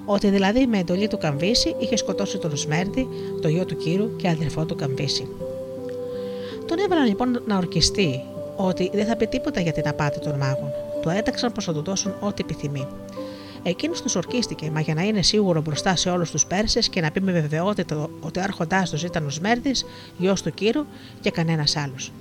Ότι 0.05 0.31
δηλαδή 0.31 0.67
με 0.67 0.79
εντολή 0.79 1.09
του 1.09 1.19
Καμβίση 1.19 1.77
είχε 1.79 1.97
σκοτώσει 1.97 2.39
τον 2.39 2.57
Σμέρδη, 2.57 3.09
το 3.41 3.49
γιο 3.49 3.65
του 3.65 3.77
Κύρου 3.77 4.17
και 4.17 4.29
αδερφό 4.29 4.65
του 4.65 4.75
Καμβίση. 4.75 5.29
Τον 6.67 6.79
έβαλαν 6.79 7.07
λοιπόν 7.07 7.43
να 7.47 7.57
ορκιστεί 7.57 8.21
ότι 8.57 8.91
δεν 8.93 9.07
θα 9.07 9.17
πει 9.17 9.27
τίποτα 9.27 9.61
για 9.61 9.73
την 9.73 9.89
απάτη 9.89 10.19
των 10.19 10.37
μάγων. 10.39 10.71
Το 11.03 11.11
έταξαν 11.11 11.53
πως 11.53 11.65
θα 11.65 11.73
του 11.73 11.83
δώσουν 11.83 12.15
ό,τι 12.21 12.43
επιθυμεί. 12.43 12.87
Εκείνος 13.63 14.03
τους 14.03 14.15
ορκίστηκε, 14.15 14.71
μα 14.71 14.81
για 14.81 14.95
να 14.95 15.03
είναι 15.03 15.23
σίγουρο 15.23 15.61
μπροστά 15.61 15.97
σε 15.97 16.11
όλους 16.11 16.31
τους 16.31 16.47
Πέρσες 16.47 16.89
και 16.89 17.01
να 17.01 17.11
πει 17.11 17.21
με 17.21 17.33
βεβαιότητα 17.33 18.09
ότι 18.21 18.39
ο 18.39 18.43
άρχοντάς 18.43 18.91
τους 18.91 19.03
ήταν 19.03 19.27
ο 19.27 19.31
Σμέρδη, 19.31 19.73
γιος 20.19 20.43
του 20.43 20.55
Κύρου 20.55 20.85
και 21.21 21.31
κανένας 21.31 21.77
άλλος. 21.77 22.13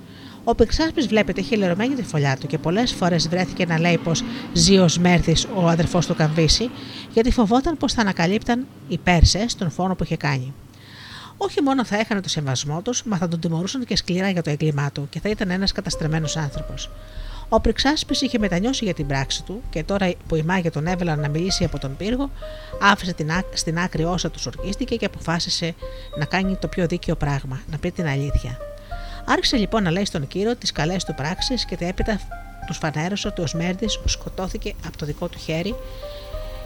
Ο 0.44 0.54
Πυξάσπη 0.54 1.02
βλέπετε 1.02 1.40
είχε 1.40 1.56
λερωμένη 1.56 1.94
τη 1.94 2.02
φωλιά 2.02 2.36
του 2.36 2.46
και 2.46 2.58
πολλές 2.58 2.92
φορές 2.92 3.28
βρέθηκε 3.28 3.66
να 3.66 3.78
λέει 3.78 3.98
πως 3.98 4.24
ζει 4.52 4.78
ο 4.78 4.88
Σμέρδη, 4.88 5.36
ο 5.54 5.68
αδερφός 5.68 6.06
του 6.06 6.14
Καμβίση, 6.14 6.70
γιατί 7.12 7.32
φοβόταν 7.32 7.76
πως 7.76 7.92
θα 7.92 8.00
ανακαλύπταν 8.00 8.66
οι 8.88 8.98
Πέρσες 8.98 9.54
τον 9.54 9.70
φόνο 9.70 9.94
που 9.94 10.04
είχε 10.04 10.16
κάνει. 10.16 10.54
Όχι 11.36 11.62
μόνο 11.62 11.84
θα 11.84 11.98
έχανε 11.98 12.20
το 12.20 12.28
σεβασμό 12.28 12.82
τους, 12.82 13.02
μα 13.02 13.16
θα 13.16 13.28
τον 13.28 13.40
τιμωρούσαν 13.40 13.84
και 13.84 13.96
σκληρά 13.96 14.30
για 14.30 14.42
το 14.42 14.50
έγκλημά 14.50 14.90
του 14.92 15.06
και 15.10 15.20
θα 15.20 15.28
ήταν 15.28 15.50
ένας 15.50 15.72
καταστρεμένο 15.72 16.28
άνθρωπος. 16.36 16.90
Ο 17.48 17.60
Πριξάσπη 17.60 18.16
είχε 18.20 18.38
μετανιώσει 18.38 18.84
για 18.84 18.94
την 18.94 19.06
πράξη 19.06 19.42
του 19.42 19.62
και 19.70 19.82
τώρα 19.82 20.12
που 20.26 20.36
οι 20.36 20.42
μάγια 20.42 20.70
τον 20.70 20.86
έβαλαν 20.86 21.20
να 21.20 21.28
μιλήσει 21.28 21.64
από 21.64 21.78
τον 21.78 21.96
πύργο, 21.96 22.30
άφησε 22.80 23.12
την 23.12 23.30
στην 23.52 23.78
άκρη 23.78 24.04
όσα 24.04 24.30
τους 24.30 24.46
ορκίστηκε 24.46 24.96
και 24.96 25.06
αποφάσισε 25.06 25.74
να 26.18 26.24
κάνει 26.24 26.56
το 26.56 26.68
πιο 26.68 26.86
δίκαιο 26.86 27.16
πράγμα, 27.16 27.60
να 27.70 27.78
πει 27.78 27.90
την 27.90 28.06
αλήθεια. 28.06 28.71
Άρχισε 29.24 29.56
λοιπόν 29.56 29.82
να 29.82 29.90
λέει 29.90 30.04
στον 30.04 30.26
κύριο 30.26 30.56
τις 30.56 30.72
καλές 30.72 31.04
του 31.04 31.14
πράξεις 31.14 31.64
και 31.64 31.76
έπειτα 31.80 32.20
τους 32.66 32.76
φανέρωσε 32.76 33.28
ότι 33.28 33.40
ο 33.40 33.46
Σμέρδης 33.46 34.00
σκοτώθηκε 34.04 34.74
από 34.86 34.96
το 34.96 35.06
δικό 35.06 35.28
του 35.28 35.38
χέρι, 35.38 35.74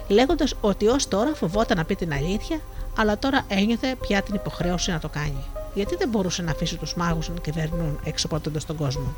λέγοντας 0.07 0.55
ότι 0.61 0.87
ως 0.87 1.07
τώρα 1.07 1.35
φοβόταν 1.35 1.77
να 1.77 1.85
πει 1.85 1.95
την 1.95 2.13
αλήθεια, 2.13 2.59
αλλά 2.97 3.17
τώρα 3.17 3.45
ένιωθε 3.47 3.95
πια 4.01 4.21
την 4.21 4.35
υποχρέωση 4.35 4.91
να 4.91 4.99
το 4.99 5.09
κάνει. 5.09 5.43
Γιατί 5.73 5.95
δεν 5.95 6.09
μπορούσε 6.09 6.41
να 6.41 6.51
αφήσει 6.51 6.77
τους 6.77 6.95
μάγους 6.95 7.29
να 7.29 7.35
κυβερνούν 7.41 7.99
εξοπλώντα 8.03 8.59
τον 8.67 8.75
κόσμο. 8.75 9.15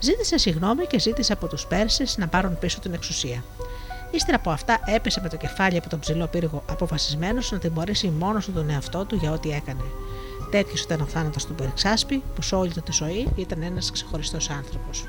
Ζήτησε 0.00 0.38
συγγνώμη 0.38 0.86
και 0.86 0.98
ζήτησε 0.98 1.32
από 1.32 1.46
τους 1.46 1.66
Πέρσες 1.66 2.16
να 2.16 2.28
πάρουν 2.28 2.58
πίσω 2.58 2.80
την 2.80 2.92
εξουσία. 2.92 3.44
Ύστερα 4.10 4.36
από 4.36 4.50
αυτά 4.50 4.80
έπεσε 4.84 5.20
με 5.20 5.28
το 5.28 5.36
κεφάλι 5.36 5.76
από 5.76 5.88
τον 5.88 5.98
ψηλό 5.98 6.26
πύργο, 6.26 6.62
αποφασισμένος 6.70 7.52
να 7.52 7.58
τιμωρήσει 7.58 8.08
μόνος 8.08 8.44
του 8.44 8.52
τον 8.52 8.70
εαυτό 8.70 9.04
του 9.04 9.16
για 9.16 9.32
ό,τι 9.32 9.50
έκανε. 9.50 9.82
Τέτοιος 10.50 10.82
ήταν 10.82 11.00
ο 11.00 11.04
θάνατος 11.04 11.46
του 11.46 11.54
Περξάσπη, 11.54 12.22
που 12.34 12.42
σε 12.42 12.54
όλη 12.54 12.70
τη 12.70 12.92
ζωή 12.92 13.28
ήταν 13.36 13.62
ένας 13.62 13.90
ξεχωριστός 13.90 14.50
άνθρωπος. 14.50 15.08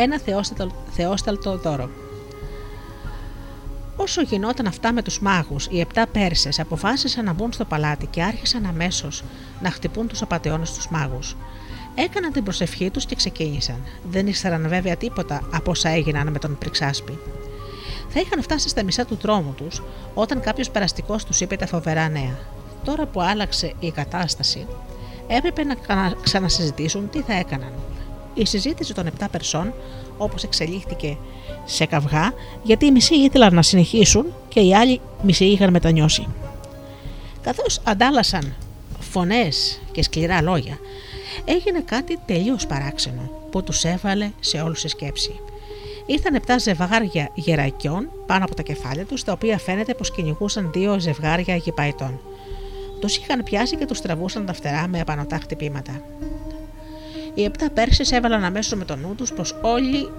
Ένα 0.00 0.18
θεόσταλτο, 0.18 0.74
θεόσταλτο 0.90 1.56
δώρο. 1.56 1.90
Όσο 3.96 4.22
γινόταν 4.22 4.66
αυτά 4.66 4.92
με 4.92 5.02
τους 5.02 5.20
μάγους, 5.20 5.66
οι 5.70 5.80
επτά 5.80 6.06
Πέρσες 6.06 6.60
αποφάσισαν 6.60 7.24
να 7.24 7.32
μπουν 7.32 7.52
στο 7.52 7.64
παλάτι 7.64 8.06
και 8.06 8.22
άρχισαν 8.22 8.66
αμέσως 8.66 9.22
να 9.60 9.70
χτυπούν 9.70 10.08
τους 10.08 10.22
απαταιώνες 10.22 10.72
τους 10.72 10.88
μάγους. 10.88 11.36
Έκαναν 12.04 12.32
την 12.32 12.44
προσευχή 12.44 12.90
τους 12.90 13.06
και 13.06 13.14
ξεκίνησαν. 13.14 13.84
Δεν 14.10 14.26
ήξεραν 14.26 14.68
βέβαια 14.68 14.96
τίποτα 14.96 15.48
από 15.52 15.70
όσα 15.70 15.88
έγιναν 15.88 16.28
με 16.32 16.38
τον 16.38 16.58
Πριξάσπη. 16.58 17.18
Θα 18.08 18.20
είχαν 18.20 18.42
φτάσει 18.42 18.68
στα 18.68 18.82
μισά 18.82 19.04
του 19.04 19.16
τρόμου 19.16 19.54
τους 19.56 19.82
όταν 20.14 20.40
κάποιος 20.40 20.70
περαστικός 20.70 21.24
τους 21.24 21.40
είπε 21.40 21.56
τα 21.56 21.66
φοβερά 21.66 22.08
νέα. 22.08 22.38
Τώρα 22.84 23.06
που 23.06 23.22
άλλαξε 23.22 23.72
η 23.80 23.90
κατάσταση, 23.90 24.66
έπρεπε 25.26 25.64
να 25.64 25.76
ξανασυζητήσουν 26.22 27.10
τι 27.10 27.20
θα 27.20 27.32
έκαναν. 27.34 27.72
Η 28.34 28.46
συζήτηση 28.46 28.94
των 28.94 29.06
7 29.18 29.26
περσών, 29.30 29.74
όπως 30.18 30.42
εξελίχθηκε 30.42 31.16
σε 31.64 31.86
καυγά, 31.86 32.32
γιατί 32.62 32.86
οι 32.86 32.90
μισοί 32.90 33.14
ήθελαν 33.14 33.54
να 33.54 33.62
συνεχίσουν 33.62 34.26
και 34.48 34.60
οι 34.60 34.74
άλλοι 34.74 35.00
μισοί 35.22 35.44
είχαν 35.44 35.70
μετανιώσει. 35.70 36.26
Καθώς 37.42 37.80
αντάλλασαν 37.84 38.54
φωνές 38.98 39.80
και 39.92 40.02
σκληρά 40.02 40.42
λόγια, 40.42 40.78
έγινε 41.44 41.80
κάτι 41.80 42.18
τελείως 42.26 42.66
παράξενο 42.66 43.30
που 43.50 43.62
τους 43.62 43.84
έβαλε 43.84 44.30
σε 44.40 44.60
όλους 44.60 44.80
σε 44.80 44.88
σκέψη. 44.88 45.40
Ήρθαν 46.06 46.34
επτά 46.34 46.58
ζευγάρια 46.58 47.30
γερακιών 47.34 48.10
πάνω 48.26 48.44
από 48.44 48.54
τα 48.54 48.62
κεφάλια 48.62 49.04
τους, 49.04 49.24
τα 49.24 49.32
οποία 49.32 49.58
φαίνεται 49.58 49.94
πως 49.94 50.10
κυνηγούσαν 50.10 50.70
δύο 50.72 50.98
ζευγάρια 50.98 51.56
γηπαϊτών. 51.56 52.20
Τους 53.00 53.16
είχαν 53.16 53.42
πιάσει 53.42 53.76
και 53.76 53.86
τους 53.86 54.00
τραβούσαν 54.00 54.46
τα 54.46 54.52
φτερά 54.52 54.88
με 54.88 55.00
απανοτά 55.00 55.38
χτυπήματα. 55.38 56.02
Οι 57.34 57.44
επτά 57.44 57.70
Πέρσες 57.70 58.12
έβαλαν 58.12 58.44
αμέσως 58.44 58.78
με 58.78 58.84
το 58.84 58.96
νου 58.96 59.14
τους 59.14 59.32
πως 59.32 59.56
όλοι 59.62 60.10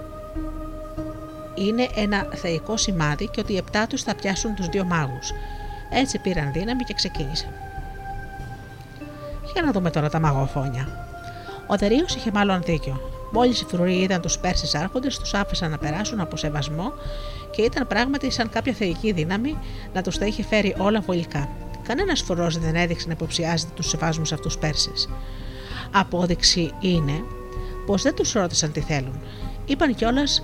είναι 1.55 1.89
ένα 1.95 2.27
θεϊκό 2.35 2.77
σημάδι 2.77 3.27
και 3.27 3.39
ότι 3.39 3.53
οι 3.53 3.57
επτά 3.57 3.87
τους 3.87 4.03
θα 4.03 4.15
πιάσουν 4.15 4.55
τους 4.55 4.67
δύο 4.67 4.83
μάγους. 4.83 5.31
Έτσι 5.89 6.19
πήραν 6.19 6.51
δύναμη 6.51 6.83
και 6.83 6.93
ξεκίνησαν. 6.93 7.68
Για 9.53 9.61
να 9.61 9.71
δούμε 9.71 9.89
τώρα 9.89 10.09
τα 10.09 10.19
μαγοφόνια. 10.19 11.07
Ο 11.67 11.75
Δερίο 11.75 12.05
είχε 12.17 12.31
μάλλον 12.33 12.61
δίκιο. 12.61 13.01
Μόλις 13.31 13.61
οι 13.61 13.65
φρουροί 13.65 13.99
είδαν 13.99 14.21
τους 14.21 14.37
Πέρσες 14.37 14.75
άρχοντες, 14.75 15.17
τους 15.17 15.33
άφησαν 15.33 15.71
να 15.71 15.77
περάσουν 15.77 16.19
από 16.19 16.37
σεβασμό 16.37 16.93
και 17.51 17.61
ήταν 17.61 17.87
πράγματι 17.87 18.31
σαν 18.31 18.49
κάποια 18.49 18.73
θεϊκή 18.73 19.11
δύναμη 19.11 19.57
να 19.93 20.01
τους 20.01 20.17
τα 20.17 20.25
είχε 20.25 20.43
φέρει 20.43 20.75
όλα 20.77 21.01
βολικά. 21.01 21.49
Κανένας 21.83 22.21
φρουρός 22.21 22.57
δεν 22.57 22.75
έδειξε 22.75 23.07
να 23.07 23.13
υποψιάζεται 23.13 23.71
τους 23.75 23.89
σεβάσμου 23.89 24.23
αυτούς 24.33 24.57
Πέρσες. 24.57 25.09
Απόδειξη 25.91 26.73
είναι 26.79 27.23
πως 27.85 28.01
δεν 28.01 28.15
τους 28.15 28.31
ρώτησαν 28.33 28.71
τι 28.71 28.79
θέλουν. 28.79 29.19
Είπαν 29.65 29.95
κιόλας 29.95 30.43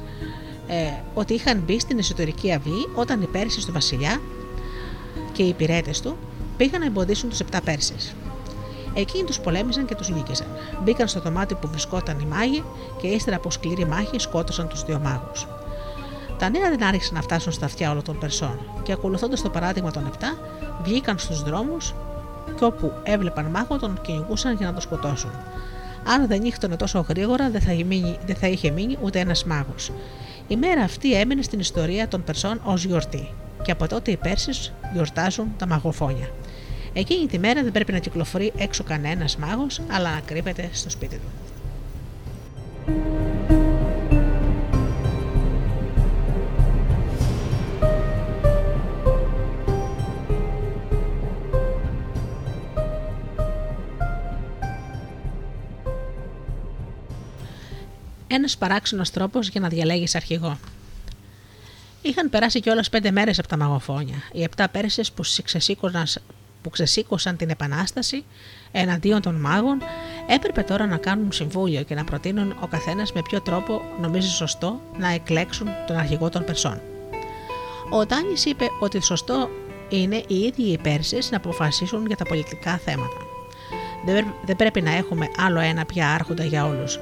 ε, 0.67 0.91
ότι 1.13 1.33
είχαν 1.33 1.63
μπει 1.65 1.79
στην 1.79 1.97
εσωτερική 1.97 2.53
αυλή 2.53 2.89
όταν 2.95 3.21
οι 3.21 3.25
Πέρσες 3.25 3.65
του 3.65 3.71
Βασιλιά 3.71 4.21
και 5.31 5.43
οι 5.43 5.47
υπηρέτες 5.47 6.01
του 6.01 6.17
πήγαν 6.57 6.79
να 6.79 6.85
εμποδίσουν 6.85 7.29
τους 7.29 7.39
επτά 7.39 7.61
Πέρσες. 7.61 8.15
Εκείνοι 8.95 9.23
τους 9.23 9.39
πολέμησαν 9.39 9.85
και 9.85 9.95
τους 9.95 10.09
νίκησαν. 10.09 10.47
Μπήκαν 10.83 11.07
στο 11.07 11.19
δωμάτιο 11.19 11.55
που 11.55 11.67
βρισκόταν 11.67 12.19
οι 12.19 12.25
μάγοι 12.25 12.63
και 13.01 13.07
ύστερα 13.07 13.35
από 13.35 13.51
σκληρή 13.51 13.85
μάχη 13.85 14.19
σκότωσαν 14.19 14.67
τους 14.67 14.83
δύο 14.83 14.99
μάγους. 14.99 15.47
Τα 16.37 16.49
νέα 16.49 16.69
δεν 16.69 16.83
άρχισαν 16.83 17.15
να 17.15 17.21
φτάσουν 17.21 17.51
στα 17.51 17.65
αυτιά 17.65 17.91
όλων 17.91 18.03
των 18.03 18.17
Περσών 18.17 18.59
και 18.83 18.91
ακολουθώντας 18.91 19.41
το 19.41 19.49
παράδειγμα 19.49 19.91
των 19.91 20.05
επτά, 20.05 20.37
βγήκαν 20.83 21.17
στους 21.17 21.43
δρόμους 21.43 21.93
και 22.55 22.65
όπου 22.65 22.91
έβλεπαν 23.03 23.45
μάγο 23.45 23.79
τον 23.79 24.01
κυνηγούσαν 24.01 24.55
για 24.55 24.65
να 24.65 24.71
τον 24.71 24.81
σκοτώσουν. 24.81 25.31
Αν 26.07 26.27
δεν 26.27 26.41
νύχτωνε 26.41 26.75
τόσο 26.75 27.05
γρήγορα, 27.09 27.49
δεν 27.49 27.61
θα, 27.61 27.71
μείνει, 27.85 28.17
δεν 28.25 28.35
θα 28.35 28.47
είχε 28.47 28.71
μείνει 28.71 28.97
ούτε 29.01 29.19
ένας 29.19 29.45
μάγος. 29.45 29.91
Η 30.47 30.55
μέρα 30.55 30.81
αυτή 30.81 31.13
έμεινε 31.13 31.41
στην 31.41 31.59
ιστορία 31.59 32.07
των 32.07 32.23
Περσών 32.23 32.61
ως 32.63 32.83
γιορτή, 32.85 33.33
και 33.61 33.71
από 33.71 33.87
τότε 33.87 34.11
οι 34.11 34.17
Πέρσει 34.17 34.73
γιορτάζουν 34.93 35.53
τα 35.57 35.67
μαγοφόνια. 35.67 36.29
Εκείνη 36.97 37.27
τη 37.27 37.39
μέρα 37.39 37.63
δεν 37.63 37.71
πρέπει 37.71 37.91
να 37.91 37.99
κυκλοφορεί 37.99 38.53
έξω 38.57 38.83
κανένας 38.83 39.37
μάγος, 39.37 39.81
αλλά 39.89 40.13
να 40.13 40.19
κρύβεται 40.19 40.69
στο 40.73 40.89
σπίτι 40.89 41.15
του. 41.15 41.27
Ένας 58.27 58.57
παράξενος 58.57 59.11
τρόπος 59.11 59.47
για 59.47 59.61
να 59.61 59.67
διαλέγεις 59.67 60.15
αρχηγό. 60.15 60.57
Είχαν 62.01 62.29
περάσει 62.29 62.59
κιόλας 62.59 62.89
πέντε 62.89 63.11
μέρες 63.11 63.39
από 63.39 63.47
τα 63.47 63.57
μαγοφόνια. 63.57 64.17
Οι 64.31 64.43
επτά 64.43 64.69
Πέρσες 64.69 65.11
που 65.11 65.23
ξεσήκωναν 65.43 66.05
που 66.65 66.71
ξεσήκωσαν 66.71 67.35
την 67.35 67.49
Επανάσταση 67.49 68.23
εναντίον 68.71 69.21
των 69.21 69.35
μάγων, 69.35 69.81
έπρεπε 70.27 70.61
τώρα 70.61 70.85
να 70.85 70.97
κάνουν 70.97 71.31
συμβούλιο 71.31 71.83
και 71.83 71.95
να 71.95 72.03
προτείνουν 72.03 72.55
ο 72.61 72.67
καθένας 72.67 73.13
με 73.13 73.21
ποιο 73.21 73.41
τρόπο 73.41 73.81
νομίζει 74.01 74.29
σωστό 74.29 74.81
να 74.97 75.09
εκλέξουν 75.13 75.67
τον 75.87 75.97
αρχηγό 75.97 76.29
των 76.29 76.43
Περσών. 76.43 76.81
Ο 77.89 78.05
Τάνη 78.05 78.33
είπε 78.45 78.65
ότι 78.79 79.03
σωστό 79.03 79.49
είναι 79.89 80.23
οι 80.27 80.35
ίδιοι 80.35 80.63
οι 80.63 80.77
Πέρσες 80.77 81.31
να 81.31 81.37
αποφασίσουν 81.37 82.05
για 82.07 82.15
τα 82.15 82.25
πολιτικά 82.25 82.77
θέματα. 82.77 83.17
Δεν 84.45 84.55
πρέπει 84.55 84.81
να 84.81 84.91
έχουμε 84.91 85.27
άλλο 85.37 85.59
ένα 85.59 85.85
πια 85.85 86.09
άρχοντα 86.09 86.43
για 86.43 86.65
όλους. 86.65 86.99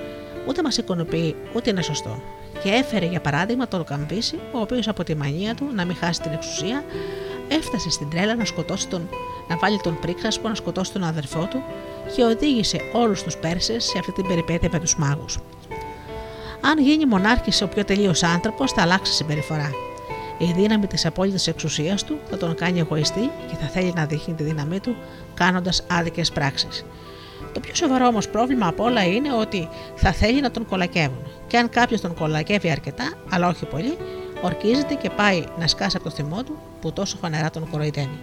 Ούτε 0.48 0.62
μας 0.64 0.78
ικανοποιεί, 0.78 1.36
ούτε 1.56 1.70
είναι 1.70 1.82
σωστό. 1.82 2.22
Και 2.64 2.70
έφερε 2.70 3.06
για 3.06 3.22
παράδειγμα 3.22 3.68
τον 3.68 3.84
Καμπίση, 3.84 4.40
ο 4.52 4.60
οποίος 4.60 4.88
από 4.88 5.04
τη 5.04 5.16
μανία 5.16 5.56
του 5.56 5.66
να 5.76 5.86
μην 5.86 5.96
χάσει 5.96 6.22
την 6.22 6.32
εξουσία, 6.32 6.84
έφτασε 7.58 7.90
στην 7.90 8.10
τρέλα 8.10 8.36
να 8.36 8.46
σκοτώσει 8.46 8.88
τον 8.88 9.10
να 9.48 9.58
βάλει 9.58 9.80
τον 9.84 10.00
πρίξασπο 10.00 10.48
να 10.48 10.56
σκοτώσει 10.56 10.92
τον 10.94 11.04
αδερφό 11.04 11.48
του 11.50 11.64
και 12.16 12.24
οδήγησε 12.24 12.78
όλους 12.94 13.24
τους 13.24 13.38
Πέρσες 13.38 13.84
σε 13.84 13.98
αυτή 14.00 14.12
την 14.12 14.28
περιπέτεια 14.28 14.70
με 14.72 14.80
τους 14.80 14.96
μάγους. 14.96 15.38
Αν 16.62 16.80
γίνει 16.80 17.06
μονάρχης 17.06 17.62
ο 17.62 17.68
πιο 17.68 17.86
τελείως 17.86 18.24
άνθρωπος, 18.24 18.72
θα 18.72 18.82
αλλάξει 18.82 19.14
συμπεριφορά. 19.14 19.72
Η 20.38 20.52
δύναμη 20.56 20.88
της 20.88 21.06
απόλυτης 21.06 21.48
εξουσίας 21.48 22.04
του 22.04 22.18
θα 22.30 22.38
τον 22.38 22.56
κάνει 22.56 22.80
εγωιστή 22.80 23.30
και 23.50 23.56
θα 23.56 23.68
θέλει 23.68 23.94
να 23.96 24.06
δείχνει 24.06 24.34
τη 24.34 24.44
δύναμή 24.44 24.80
του 24.80 24.96
κάνοντας 25.34 25.84
άδικες 25.92 26.32
πράξεις. 26.32 26.86
Το 27.52 27.60
πιο 27.60 27.76
σοβαρό 27.76 28.08
όμως 28.08 28.30
πρόβλημα 28.30 28.68
από 28.68 28.84
όλα 28.84 29.04
είναι 29.04 29.34
ότι 29.34 29.70
θα 29.96 30.12
θέλει 30.12 30.42
να 30.42 30.52
τον 30.52 30.66
κολακεύουν. 30.66 31.28
Και 31.48 31.58
αν 31.58 31.70
κάποιος 31.70 32.02
τον 32.02 32.14
κολακεύει 32.14 32.70
αρκετά, 32.72 33.14
αλλά 33.30 33.48
όχι 33.48 33.66
πολύ, 33.66 33.98
ορκίζεται 34.44 34.94
και 34.94 35.10
πάει 35.10 35.44
να 35.60 35.68
σκάσει 35.68 35.98
από 35.98 36.10
το 36.10 36.16
θυμό 36.16 36.44
του 36.44 36.58
που 36.82 36.94
τόσο 36.94 37.18
φανερά 37.18 37.50
τον 37.50 37.70
κοροϊδένει. 37.70 38.20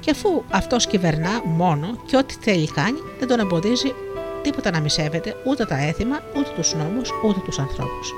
Και 0.00 0.10
αφού 0.10 0.42
αυτός 0.50 0.86
κυβερνά 0.86 1.42
μόνο 1.44 1.98
και 2.06 2.16
ό,τι 2.16 2.34
θέλει 2.40 2.66
κάνει, 2.66 2.98
δεν 3.18 3.28
τον 3.28 3.40
εμποδίζει 3.40 3.94
τίποτα 4.42 4.70
να 4.70 4.80
μισεύεται 4.80 5.36
ούτε 5.46 5.64
τα 5.64 5.76
έθιμα, 5.76 6.22
ούτε 6.36 6.50
τους 6.54 6.74
νόμους, 6.74 7.10
ούτε 7.24 7.40
τους 7.44 7.58
ανθρώπους. 7.58 8.12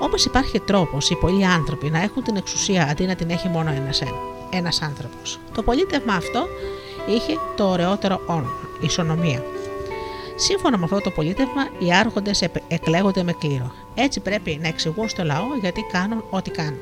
Όμως 0.00 0.24
υπάρχει 0.24 0.60
τρόπος 0.60 1.10
οι 1.10 1.14
πολλοί 1.14 1.46
άνθρωποι 1.46 1.90
να 1.90 2.02
έχουν 2.02 2.22
την 2.22 2.36
εξουσία 2.36 2.86
αντί 2.90 3.04
να 3.04 3.14
την 3.14 3.30
έχει 3.30 3.48
μόνο 3.48 3.70
ένας 3.70 4.02
ένας 4.50 4.82
άνθρωπος. 4.82 5.38
Το 5.54 5.62
πολίτευμα 5.62 6.14
αυτό 6.14 6.46
είχε 7.06 7.38
το 7.56 7.68
ωραιότερο 7.68 8.20
όνομα, 8.26 8.68
ισονομία. 8.80 9.44
Σύμφωνα 10.36 10.78
με 10.78 10.84
αυτό 10.84 11.00
το 11.00 11.10
πολίτευμα, 11.10 11.68
οι 11.78 11.94
άρχοντες 11.94 12.48
εκλέγονται 12.68 13.22
με 13.22 13.32
κλήρο. 13.32 13.72
Έτσι 13.94 14.20
πρέπει 14.20 14.58
να 14.62 14.68
εξηγούν 14.68 15.08
στο 15.08 15.24
λαό 15.24 15.46
γιατί 15.60 15.86
κάνουν 15.92 16.24
ό,τι 16.30 16.50
κάνουν. 16.50 16.80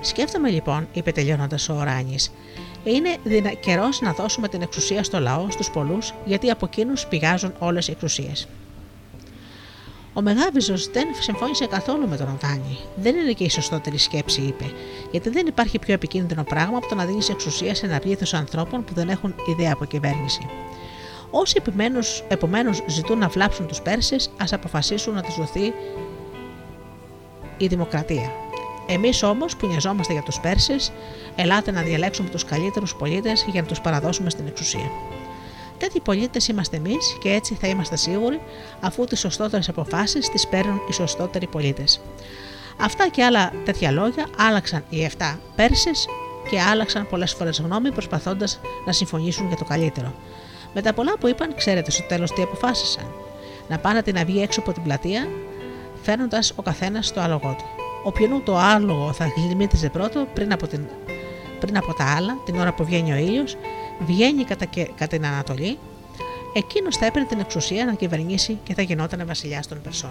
Σκέφτομαι 0.00 0.50
λοιπόν, 0.50 0.88
είπε 0.92 1.12
τελειώνοντας 1.12 1.68
ο 1.68 1.74
Οράνη, 1.74 2.16
είναι 2.84 3.50
καιρός 3.60 4.00
να 4.00 4.12
δώσουμε 4.12 4.48
την 4.48 4.62
εξουσία 4.62 5.02
στο 5.02 5.20
λαό, 5.20 5.46
στους 5.50 5.70
πολλούς, 5.70 6.14
γιατί 6.24 6.50
από 6.50 6.66
εκείνους 6.66 7.06
πηγάζουν 7.06 7.54
όλες 7.58 7.88
οι 7.88 7.90
εξουσίες. 7.90 8.48
Ο 10.12 10.22
Μεγάβιζος 10.22 10.90
δεν 10.90 11.06
συμφώνησε 11.20 11.66
καθόλου 11.66 12.08
με 12.08 12.16
τον 12.16 12.28
Οδάνη. 12.34 12.78
Δεν 12.96 13.16
είναι 13.16 13.32
και 13.32 13.44
η 13.44 13.50
σωστότερη 13.50 13.98
σκέψη, 13.98 14.40
είπε, 14.40 14.64
γιατί 15.10 15.30
δεν 15.30 15.46
υπάρχει 15.46 15.78
πιο 15.78 15.94
επικίνδυνο 15.94 16.44
πράγμα 16.44 16.76
από 16.76 16.88
το 16.88 16.94
να 16.94 17.04
δίνεις 17.04 17.28
εξουσία 17.28 17.74
σε 17.74 17.86
ένα 17.86 17.98
πλήθος 17.98 18.34
ανθρώπων 18.34 18.84
που 18.84 18.94
δεν 18.94 19.08
έχουν 19.08 19.34
ιδέα 19.46 19.72
από 19.72 19.84
κυβέρνηση. 19.84 20.46
Όσοι 21.30 21.62
επομένως 22.28 22.82
ζητούν 22.86 23.18
να 23.18 23.28
βλάψουν 23.28 23.66
τους 23.66 23.80
Πέρσες, 23.80 24.30
ας 24.36 24.52
αποφασίσουν 24.52 25.14
να 25.14 25.22
τους 25.22 25.36
δοθεί 25.36 25.72
η 27.56 27.66
δημοκρατία. 27.66 28.30
Εμείς 28.86 29.22
όμως 29.22 29.56
που 29.56 29.66
νοιαζόμαστε 29.66 30.12
για 30.12 30.22
τους 30.22 30.40
Πέρσες, 30.40 30.92
ελάτε 31.36 31.70
να 31.70 31.82
διαλέξουμε 31.82 32.28
τους 32.28 32.44
καλύτερους 32.44 32.94
πολίτες 32.94 33.46
για 33.50 33.60
να 33.60 33.66
τους 33.66 33.80
παραδώσουμε 33.80 34.30
στην 34.30 34.46
εξουσία. 34.46 34.90
Τέτοιοι 35.78 36.00
πολίτες 36.00 36.48
είμαστε 36.48 36.76
εμείς 36.76 37.16
και 37.20 37.32
έτσι 37.32 37.56
θα 37.60 37.66
είμαστε 37.68 37.96
σίγουροι, 37.96 38.40
αφού 38.80 39.04
τις 39.04 39.18
σωστότερες 39.18 39.68
αποφάσεις 39.68 40.28
τις 40.28 40.46
παίρνουν 40.46 40.80
οι 40.88 40.92
σωστότεροι 40.92 41.46
πολίτες. 41.46 42.00
Αυτά 42.80 43.08
και 43.08 43.24
άλλα 43.24 43.52
τέτοια 43.64 43.90
λόγια 43.90 44.26
άλλαξαν 44.38 44.84
οι 44.88 45.04
7 45.18 45.38
Πέρσες 45.56 46.06
και 46.50 46.60
άλλαξαν 46.60 47.06
πολλές 47.08 47.32
φορές 47.32 47.60
γνώμη 47.60 47.92
προσπαθώντας 47.92 48.60
να 48.86 48.92
συμφωνήσουν 48.92 49.46
για 49.48 49.56
το 49.56 49.64
καλύτερο. 49.64 50.14
Με 50.74 50.82
τα 50.82 50.92
πολλά 50.92 51.18
που 51.18 51.28
είπαν, 51.28 51.54
ξέρετε 51.54 51.90
στο 51.90 52.02
τέλος 52.02 52.32
τι 52.32 52.42
αποφάσισαν. 52.42 53.12
Να 53.68 53.78
πάνε 53.78 54.02
την 54.02 54.18
αυγή 54.18 54.42
έξω 54.42 54.60
από 54.60 54.72
την 54.72 54.82
πλατεία, 54.82 55.28
φέρνοντα 56.06 56.42
ο 56.54 56.62
καθένας 56.62 57.12
το 57.12 57.20
άλογο 57.20 57.54
του. 57.58 57.64
Όποιον 58.02 58.42
το 58.44 58.56
άλογο 58.56 59.12
θα 59.12 59.26
γλυμμίτιζε 59.36 59.88
πρώτο 59.88 60.26
πριν 60.34 60.52
από, 60.52 60.66
την, 60.66 60.86
πριν 61.60 61.76
από 61.76 61.94
τα 61.94 62.14
άλλα, 62.16 62.38
την 62.44 62.58
ώρα 62.58 62.74
που 62.74 62.84
βγαίνει 62.84 63.12
ο 63.12 63.16
ήλιος, 63.16 63.56
βγαίνει 64.06 64.44
κατά, 64.44 64.66
κατά 64.66 65.06
την 65.06 65.26
Ανατολή, 65.26 65.78
εκείνος 66.54 66.96
θα 66.96 67.06
έπαιρνε 67.06 67.28
την 67.28 67.40
εξουσία 67.40 67.84
να 67.84 67.92
κυβερνήσει 67.92 68.58
και 68.62 68.74
θα 68.74 68.82
γινόταν 68.82 69.26
βασιλιάς 69.26 69.66
των 69.66 69.80
Περσών. 69.82 70.10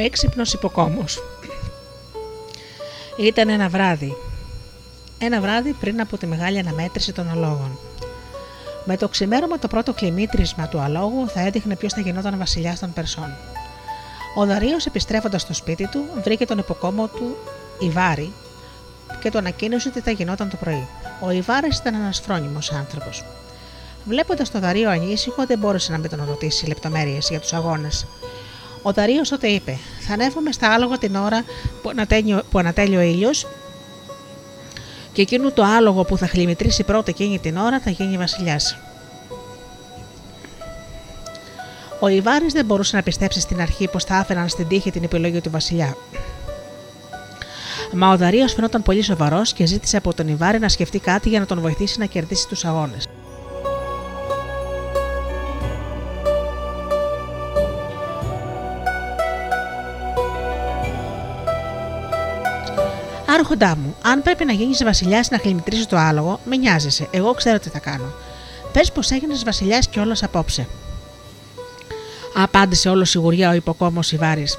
Έξυπνος 0.00 0.52
υποκόμος. 0.52 1.22
Ήταν 3.18 3.48
ένα 3.48 3.68
βράδυ. 3.68 4.16
Ένα 5.18 5.40
βράδυ 5.40 5.72
πριν 5.72 6.00
από 6.00 6.18
τη 6.18 6.26
μεγάλη 6.26 6.58
αναμέτρηση 6.58 7.12
των 7.12 7.30
αλόγων. 7.30 7.78
Με 8.84 8.96
το 8.96 9.08
ξημέρωμα 9.08 9.58
το 9.58 9.68
πρώτο 9.68 9.92
κλιμήτρισμα 9.92 10.68
του 10.68 10.78
αλόγου 10.78 11.28
θα 11.28 11.40
έδειχνε 11.40 11.76
ποιος 11.76 11.92
θα 11.92 12.00
γινόταν 12.00 12.38
βασιλιάς 12.38 12.78
των 12.78 12.92
Περσών. 12.92 13.34
Ο 14.36 14.46
Δαρίο, 14.46 14.76
επιστρέφοντας 14.86 15.42
στο 15.42 15.54
σπίτι 15.54 15.88
του, 15.88 16.04
βρήκε 16.22 16.46
τον 16.46 16.58
υποκόμο 16.58 17.06
του 17.06 17.36
Ιβάρη 17.78 18.32
και 19.20 19.30
του 19.30 19.38
ανακοίνωσε 19.38 19.88
ότι 19.88 20.00
θα 20.00 20.10
γινόταν 20.10 20.50
το 20.50 20.56
πρωί. 20.56 20.86
Ο 21.20 21.30
Ιβάρης 21.30 21.78
ήταν 21.78 21.94
ένας 21.94 22.20
φρόνιμος 22.20 22.72
άνθρωπος. 22.72 23.24
Βλέποντας 24.04 24.50
το 24.50 24.58
Δαρίο 24.58 24.90
ανήσυχο, 24.90 25.46
δεν 25.46 25.58
μπόρεσε 25.58 25.92
να 25.92 25.98
μην 25.98 26.10
τον 26.10 26.24
ρωτήσει 26.28 26.66
λεπτομέρειες 26.66 27.28
για 27.30 27.40
τους 27.40 27.52
αγώνες. 27.52 28.06
Ο 28.82 28.92
Δαρίο 28.92 29.22
τότε 29.22 29.48
είπε: 29.48 29.78
Θα 30.00 30.12
ανέβουμε 30.12 30.52
στα 30.52 30.72
άλογα 30.74 30.98
την 30.98 31.16
ώρα 31.16 31.44
που 32.50 32.58
ανατέλει 32.58 32.96
ο 32.96 33.00
ήλιος 33.00 33.46
και 35.12 35.22
εκείνο 35.22 35.52
το 35.52 35.62
άλογο 35.62 36.04
που 36.04 36.16
θα 36.16 36.26
χλιμητρήσει 36.26 36.84
πρώτα 36.84 37.10
εκείνη 37.10 37.38
την 37.38 37.56
ώρα 37.56 37.80
θα 37.80 37.90
γίνει 37.90 38.16
βασιλιάς. 38.16 38.76
Ο 42.00 42.08
Ιβάρης 42.08 42.52
δεν 42.52 42.64
μπορούσε 42.64 42.96
να 42.96 43.02
πιστέψει 43.02 43.40
στην 43.40 43.60
αρχή 43.60 43.88
πως 43.88 44.04
θα 44.04 44.16
άφηναν 44.16 44.48
στην 44.48 44.68
τύχη 44.68 44.90
την 44.90 45.02
επιλογή 45.02 45.40
του 45.40 45.50
βασιλιά. 45.50 45.96
Μα 47.92 48.12
ο 48.12 48.16
Δαρίο 48.16 48.48
φαινόταν 48.48 48.82
πολύ 48.82 49.02
σοβαρός 49.02 49.52
και 49.52 49.66
ζήτησε 49.66 49.96
από 49.96 50.14
τον 50.14 50.28
Ιβάρη 50.28 50.58
να 50.58 50.68
σκεφτεί 50.68 50.98
κάτι 50.98 51.28
για 51.28 51.40
να 51.40 51.46
τον 51.46 51.60
βοηθήσει 51.60 51.98
να 51.98 52.04
κερδίσει 52.04 52.48
τους 52.48 52.64
αγώνες. 52.64 53.09
Άρχοντά 63.40 63.76
μου, 63.76 63.96
αν 64.02 64.22
πρέπει 64.22 64.44
να 64.44 64.52
γίνεις 64.52 64.84
βασιλιάς 64.84 65.30
να 65.30 65.38
χλιμητρήσεις 65.38 65.86
το 65.86 65.96
άλογο, 65.96 66.40
με 66.44 66.56
νοιάζεσαι. 66.56 67.08
Εγώ 67.10 67.34
ξέρω 67.34 67.58
τι 67.58 67.68
θα 67.68 67.78
κάνω. 67.78 68.12
Πες 68.72 68.92
πως 68.92 69.10
έγινες 69.10 69.44
βασιλιάς 69.44 69.88
κιόλα 69.88 70.16
απόψε. 70.22 70.66
Απάντησε 72.36 72.88
όλο 72.88 73.04
σιγουριά 73.04 73.50
ο 73.50 73.52
υποκόμος 73.52 74.12
Ιβάρης. 74.12 74.58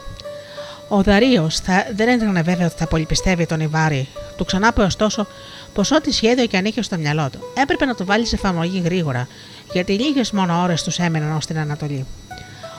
Ο 0.88 1.02
Δαρίο 1.02 1.50
δεν 1.96 2.10
ήταν 2.10 2.44
βέβαιο 2.44 2.66
ότι 2.66 2.76
θα 2.78 2.88
πολυπιστεύει 2.88 3.46
τον 3.46 3.60
Ιβάρη. 3.60 4.08
Του 4.38 4.46
ξανάπε 4.46 4.82
ωστόσο 4.82 5.28
πως 5.74 5.92
ό,τι 5.92 6.12
σχέδιο 6.14 6.46
και 6.46 6.58
αν 6.58 6.66
είχε 6.66 6.82
στο 6.82 6.98
μυαλό 6.98 7.30
του, 7.30 7.40
έπρεπε 7.54 7.86
να 7.86 7.96
το 7.96 8.06
βάλει 8.06 8.26
σε 8.26 8.36
εφαρμογή 8.36 8.80
γρήγορα, 8.80 9.28
γιατί 9.72 9.94
λίγες 9.94 10.32
μόνο 10.32 10.62
ώρες 10.62 10.84
τους 10.84 11.00
έμεναν 11.00 11.36
ως 11.36 11.46
την 11.46 11.58
Ανατολή. 11.58 12.06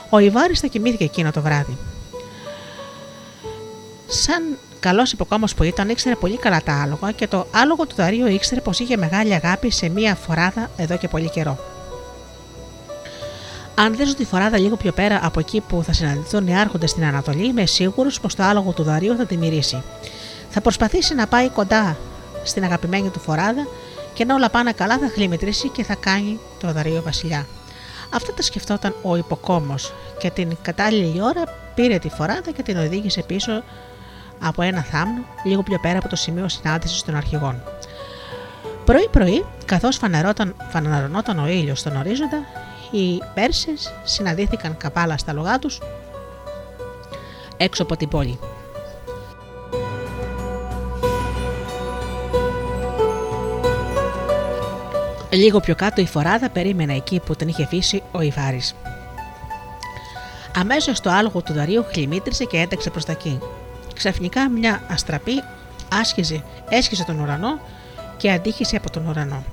Ο 0.09 0.19
Ιβάρης 0.19 0.59
θα 0.59 0.67
κοιμήθηκε 0.67 1.03
εκείνο 1.03 1.31
το 1.31 1.41
βράδυ. 1.41 1.77
Σαν 4.07 4.57
καλός 4.83 5.11
υποκόμος 5.11 5.53
που 5.53 5.63
ήταν, 5.63 5.89
ήξερε 5.89 6.15
πολύ 6.15 6.37
καλά 6.37 6.61
τα 6.63 6.81
άλογα 6.81 7.11
και 7.11 7.27
το 7.27 7.47
άλογο 7.51 7.85
του 7.85 7.95
Δαρίου 7.95 8.27
ήξερε 8.27 8.61
πως 8.61 8.79
είχε 8.79 8.97
μεγάλη 8.97 9.33
αγάπη 9.33 9.71
σε 9.71 9.89
μία 9.89 10.15
φοράδα 10.15 10.69
εδώ 10.77 10.97
και 10.97 11.07
πολύ 11.07 11.29
καιρό. 11.29 11.57
Αν 13.75 13.95
δέσω 13.95 14.15
τη 14.15 14.25
φοράδα 14.25 14.57
λίγο 14.57 14.75
πιο 14.75 14.91
πέρα 14.91 15.19
από 15.23 15.39
εκεί 15.39 15.61
που 15.61 15.83
θα 15.83 15.93
συναντηθούν 15.93 16.47
οι 16.47 16.57
άρχοντες 16.57 16.89
στην 16.89 17.05
Ανατολή, 17.05 17.45
είμαι 17.45 17.65
σίγουρος 17.65 18.19
πως 18.19 18.35
το 18.35 18.43
άλογο 18.43 18.71
του 18.71 18.83
Δαρίου 18.83 19.15
θα 19.15 19.25
τη 19.25 19.37
μυρίσει. 19.37 19.83
Θα 20.49 20.61
προσπαθήσει 20.61 21.15
να 21.15 21.27
πάει 21.27 21.49
κοντά 21.49 21.97
στην 22.43 22.63
αγαπημένη 22.63 23.09
του 23.09 23.19
φοράδα 23.19 23.67
και 24.13 24.25
να 24.25 24.35
όλα 24.35 24.49
πάνε 24.49 24.71
καλά 24.71 24.97
θα 24.97 25.09
χλιμητρήσει 25.13 25.69
και 25.69 25.83
θα 25.83 25.95
κάνει 25.95 26.39
το 26.59 26.71
Δαρίο 26.71 27.01
βασιλιά. 27.01 27.47
Αυτά 28.13 28.33
τα 28.33 28.41
σκεφτόταν 28.41 28.95
ο 29.01 29.15
υποκόμος 29.15 29.93
και 30.17 30.29
την 30.29 30.57
κατάλληλη 30.61 31.21
ώρα 31.21 31.43
πήρε 31.75 31.97
τη 31.97 32.09
φοράδα 32.09 32.51
και 32.51 32.63
την 32.63 32.77
οδήγησε 32.77 33.21
πίσω 33.21 33.63
από 34.43 34.61
ένα 34.61 34.81
θάμνο 34.83 35.21
λίγο 35.43 35.63
πιο 35.63 35.79
πέρα 35.79 35.97
από 35.97 36.09
το 36.09 36.15
σημείο 36.15 36.47
συνάντησης 36.49 37.03
των 37.03 37.15
αρχηγών. 37.15 37.63
Πρωί-πρωί, 38.85 39.45
καθώς 39.65 39.99
φανερωνόταν 40.69 41.39
ο 41.39 41.47
ήλιος 41.47 41.79
στον 41.79 41.95
ορίζοντα, 41.95 42.37
οι 42.91 43.21
Πέρσες 43.33 43.93
συναντήθηκαν 44.03 44.77
καπάλα 44.77 45.17
στα 45.17 45.33
λογά 45.33 45.59
τους 45.59 45.79
έξω 47.57 47.83
από 47.83 47.97
την 47.97 48.07
πόλη. 48.07 48.39
Λίγο 55.29 55.59
πιο 55.59 55.75
κάτω 55.75 56.01
η 56.01 56.05
φοράδα 56.05 56.49
περίμενε 56.49 56.95
εκεί 56.95 57.19
που 57.25 57.35
την 57.35 57.47
είχε 57.47 57.63
αφήσει 57.63 58.03
ο 58.11 58.21
Ιβάρης. 58.21 58.75
Αμέσως 60.57 60.99
το 60.99 61.09
άλογο 61.09 61.41
του 61.41 61.53
Δαρίου 61.53 61.85
χλιμήτρισε 61.91 62.43
και 62.43 62.57
έταξε 62.57 62.89
προς 62.89 63.05
τα 63.05 63.11
εκεί. 63.11 63.39
Ξαφνικά 63.93 64.49
μια 64.49 64.83
αστραπή 64.89 65.43
άσχιζε, 65.91 66.43
έσχιζε 66.69 67.03
τον 67.03 67.19
ουρανό 67.19 67.59
και 68.17 68.31
αντίχησε 68.31 68.75
από 68.75 68.89
τον 68.89 69.07
ουρανό. 69.07 69.43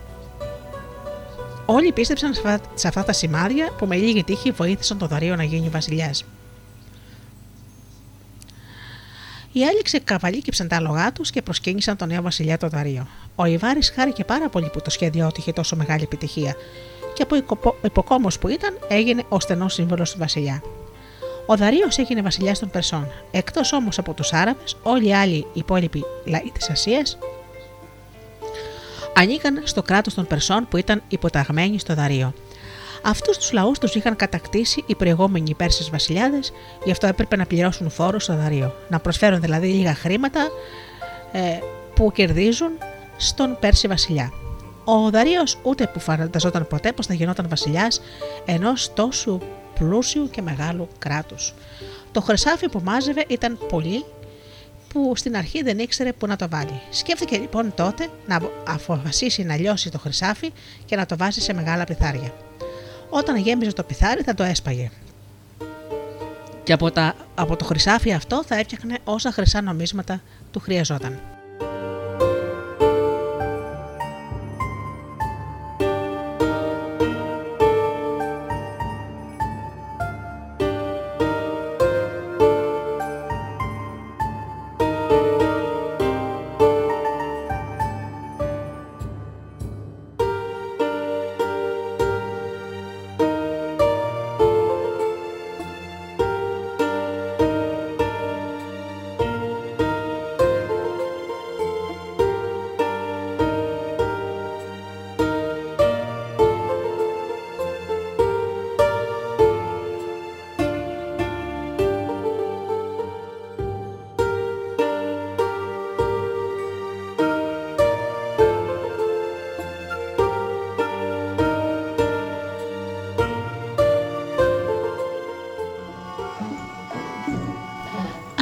Όλοι 1.67 1.93
πίστεψαν 1.93 2.35
σε 2.75 2.89
αυτά 2.89 3.05
τα 3.05 3.13
σημάδια 3.13 3.73
που 3.79 3.87
με 3.87 3.97
λίγη 3.97 4.25
τύχη 4.25 4.51
βοήθησαν 4.51 4.99
τον 4.99 5.09
Δαρίο 5.09 5.37
να 5.37 5.43
γίνει 5.45 5.69
βασιλιάς. 5.69 6.25
Οι 9.53 9.65
άλλοι 9.65 9.83
ξεκαβαλίκεψαν 9.83 10.69
τα 10.69 10.77
άλογά 10.77 11.13
τους 11.13 11.31
και 11.31 11.43
προσκύνησαν 11.43 11.97
τον 11.97 12.09
νέο 12.09 12.23
βασιλιά 12.23 12.59
τον 12.59 12.69
Δαρίο. 12.69 13.07
Ο 13.35 13.45
Ιβάρης 13.45 13.91
χάρηκε 13.91 14.25
πάρα 14.25 14.49
πολύ 14.49 14.69
που 14.73 14.81
το 14.81 14.91
σχέδιό 14.91 15.27
του 15.27 15.35
είχε 15.39 15.53
τόσο 15.53 15.77
μεγάλη 15.77 16.03
επιτυχία 16.03 16.55
και 17.15 17.23
από 17.23 17.37
υποκόμος 17.83 18.39
που 18.39 18.49
ήταν 18.49 18.79
έγινε 18.89 19.25
ο 19.29 19.41
στενός 19.41 19.75
σύμβολος 19.75 20.13
του 20.13 20.19
βασιλιά. 20.19 20.63
Ο 21.51 21.57
Δαρίο 21.57 21.89
έγινε 21.97 22.23
βασιλιάς 22.23 22.59
των 22.59 22.71
Περσών. 22.71 23.13
Εκτός 23.31 23.73
όμως 23.73 23.99
από 23.99 24.13
τους 24.13 24.33
Άραβες, 24.33 24.77
όλοι 24.83 25.07
οι 25.07 25.15
άλλοι 25.15 25.47
υπόλοιποι 25.53 26.05
λαοί 26.25 26.51
της 26.55 26.71
Ασίας 26.71 27.19
ανήκαν 29.15 29.61
στο 29.65 29.83
κράτος 29.83 30.15
των 30.15 30.27
Περσών 30.27 30.69
που 30.69 30.77
ήταν 30.77 31.03
υποταγμένοι 31.09 31.79
στο 31.79 31.95
Δαρίο. 31.95 32.33
Αυτούς 33.03 33.39
τους 33.39 33.53
λαούς 33.53 33.79
τους 33.79 33.95
είχαν 33.95 34.17
κατακτήσει 34.17 34.85
οι 34.87 34.95
προηγούμενοι 34.95 35.55
Πέρσες 35.55 35.91
βασιλιάδες, 35.91 36.53
γι' 36.85 36.91
αυτό 36.91 37.07
έπρεπε 37.07 37.37
να 37.37 37.47
πληρώσουν 37.47 37.91
φόρο 37.91 38.19
στο 38.19 38.37
Δαρίο. 38.37 38.75
Να 38.89 38.99
προσφέρουν 38.99 39.41
δηλαδή 39.41 39.67
λίγα 39.67 39.95
χρήματα 39.95 40.49
ε, 41.33 41.41
που 41.95 42.13
κερδίζουν 42.13 42.71
στον 43.17 43.57
Πέρση 43.61 43.89
βασιλιά. 43.89 44.33
Ο 44.85 45.11
Δαρίο 45.11 45.43
ούτε 45.63 45.87
που 45.87 46.01
φανταζόταν 46.01 46.67
ποτέ 46.67 46.93
πως 46.93 47.07
θα 47.07 47.15
γινόταν 47.15 47.47
βασιλιάς 47.49 48.01
ενός 48.45 48.93
τόσου 48.95 49.39
πλούσιου 49.81 50.31
και 50.31 50.43
μεγάλου 50.43 50.89
κράτου. 50.99 51.37
Το 52.13 52.21
χρυσάφι 52.21 52.69
που 52.69 52.81
μάζευε 52.85 53.25
ήταν 53.29 53.59
πολύ 53.69 54.05
που 54.93 55.13
στην 55.17 55.37
αρχή 55.37 55.63
δεν 55.63 55.79
ήξερε 55.79 56.13
πού 56.13 56.27
να 56.27 56.37
το 56.37 56.49
βάλει. 56.49 56.81
Σκέφτηκε 56.91 57.39
λοιπόν 57.39 57.73
τότε 57.75 58.09
να 58.27 58.41
αποφασίσει 58.67 59.43
να 59.43 59.57
λιώσει 59.57 59.91
το 59.91 59.99
χρυσάφι 59.99 60.53
και 60.85 60.97
να 60.97 61.07
το 61.07 61.17
βάζει 61.17 61.41
σε 61.41 61.53
μεγάλα 61.53 61.85
πιθάρια. 61.85 62.35
Όταν 63.11 63.37
γέμιζε 63.37 63.73
το 63.73 63.83
πιθάρι 63.83 64.23
θα 64.23 64.35
το 64.35 64.43
έσπαγε. 64.43 64.91
Και 66.63 66.73
από, 66.73 66.91
τα, 66.91 67.15
από 67.35 67.57
το 67.57 67.65
χρυσάφι 67.65 68.13
αυτό 68.13 68.45
θα 68.45 68.57
έφτιαχνε 68.57 68.99
όσα 69.05 69.33
χρυσά 69.33 69.61
νομίσματα 69.61 70.23
του 70.51 70.61
χρειαζόταν. 70.61 71.40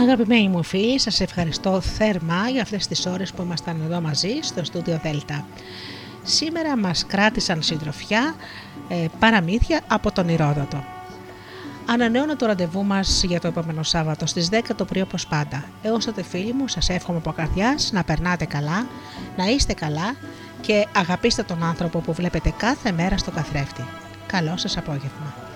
Αγαπημένοι 0.09 0.49
μου 0.49 0.63
φίλοι, 0.63 0.99
σας 0.99 1.21
ευχαριστώ 1.21 1.81
θερμά 1.81 2.49
για 2.49 2.63
αυτές 2.63 2.87
τις 2.87 3.07
ώρες 3.07 3.33
που 3.33 3.43
ήμασταν 3.43 3.81
εδώ 3.85 4.01
μαζί 4.01 4.39
στο 4.43 4.65
στούντιο 4.65 5.01
Δέλτα. 5.03 5.47
Σήμερα 6.23 6.77
μας 6.77 7.07
κράτησαν 7.07 7.63
συντροφιά 7.63 8.35
ε, 8.89 9.07
παραμύθια 9.19 9.81
από 9.89 10.13
τον 10.13 10.29
Ηρόδοτο. 10.29 10.85
Ανανεώνω 11.87 12.37
το 12.37 12.47
ραντεβού 12.47 12.85
μας 12.85 13.23
για 13.23 13.41
το 13.41 13.47
επόμενο 13.47 13.83
Σάββατο 13.83 14.27
στις 14.27 14.49
10 14.53 14.61
το 14.77 14.85
πρωί 14.85 15.03
όπως 15.03 15.27
πάντα. 15.27 15.65
Έως 15.83 16.05
τότε 16.05 16.23
φίλοι 16.23 16.53
μου 16.53 16.69
σας 16.69 16.89
εύχομαι 16.89 17.19
από 17.19 17.33
καρδιάς 17.33 17.93
να 17.93 18.05
περνάτε 18.05 18.45
καλά, 18.45 18.87
να 19.37 19.45
είστε 19.45 19.73
καλά 19.73 20.17
και 20.61 20.87
αγαπήστε 20.93 21.43
τον 21.43 21.63
άνθρωπο 21.63 21.99
που 21.99 22.13
βλέπετε 22.13 22.53
κάθε 22.57 22.93
μέρα 22.93 23.17
στο 23.17 23.31
καθρέφτη. 23.31 23.85
Καλό 24.27 24.57
σας 24.57 24.77
απόγευμα. 24.77 25.48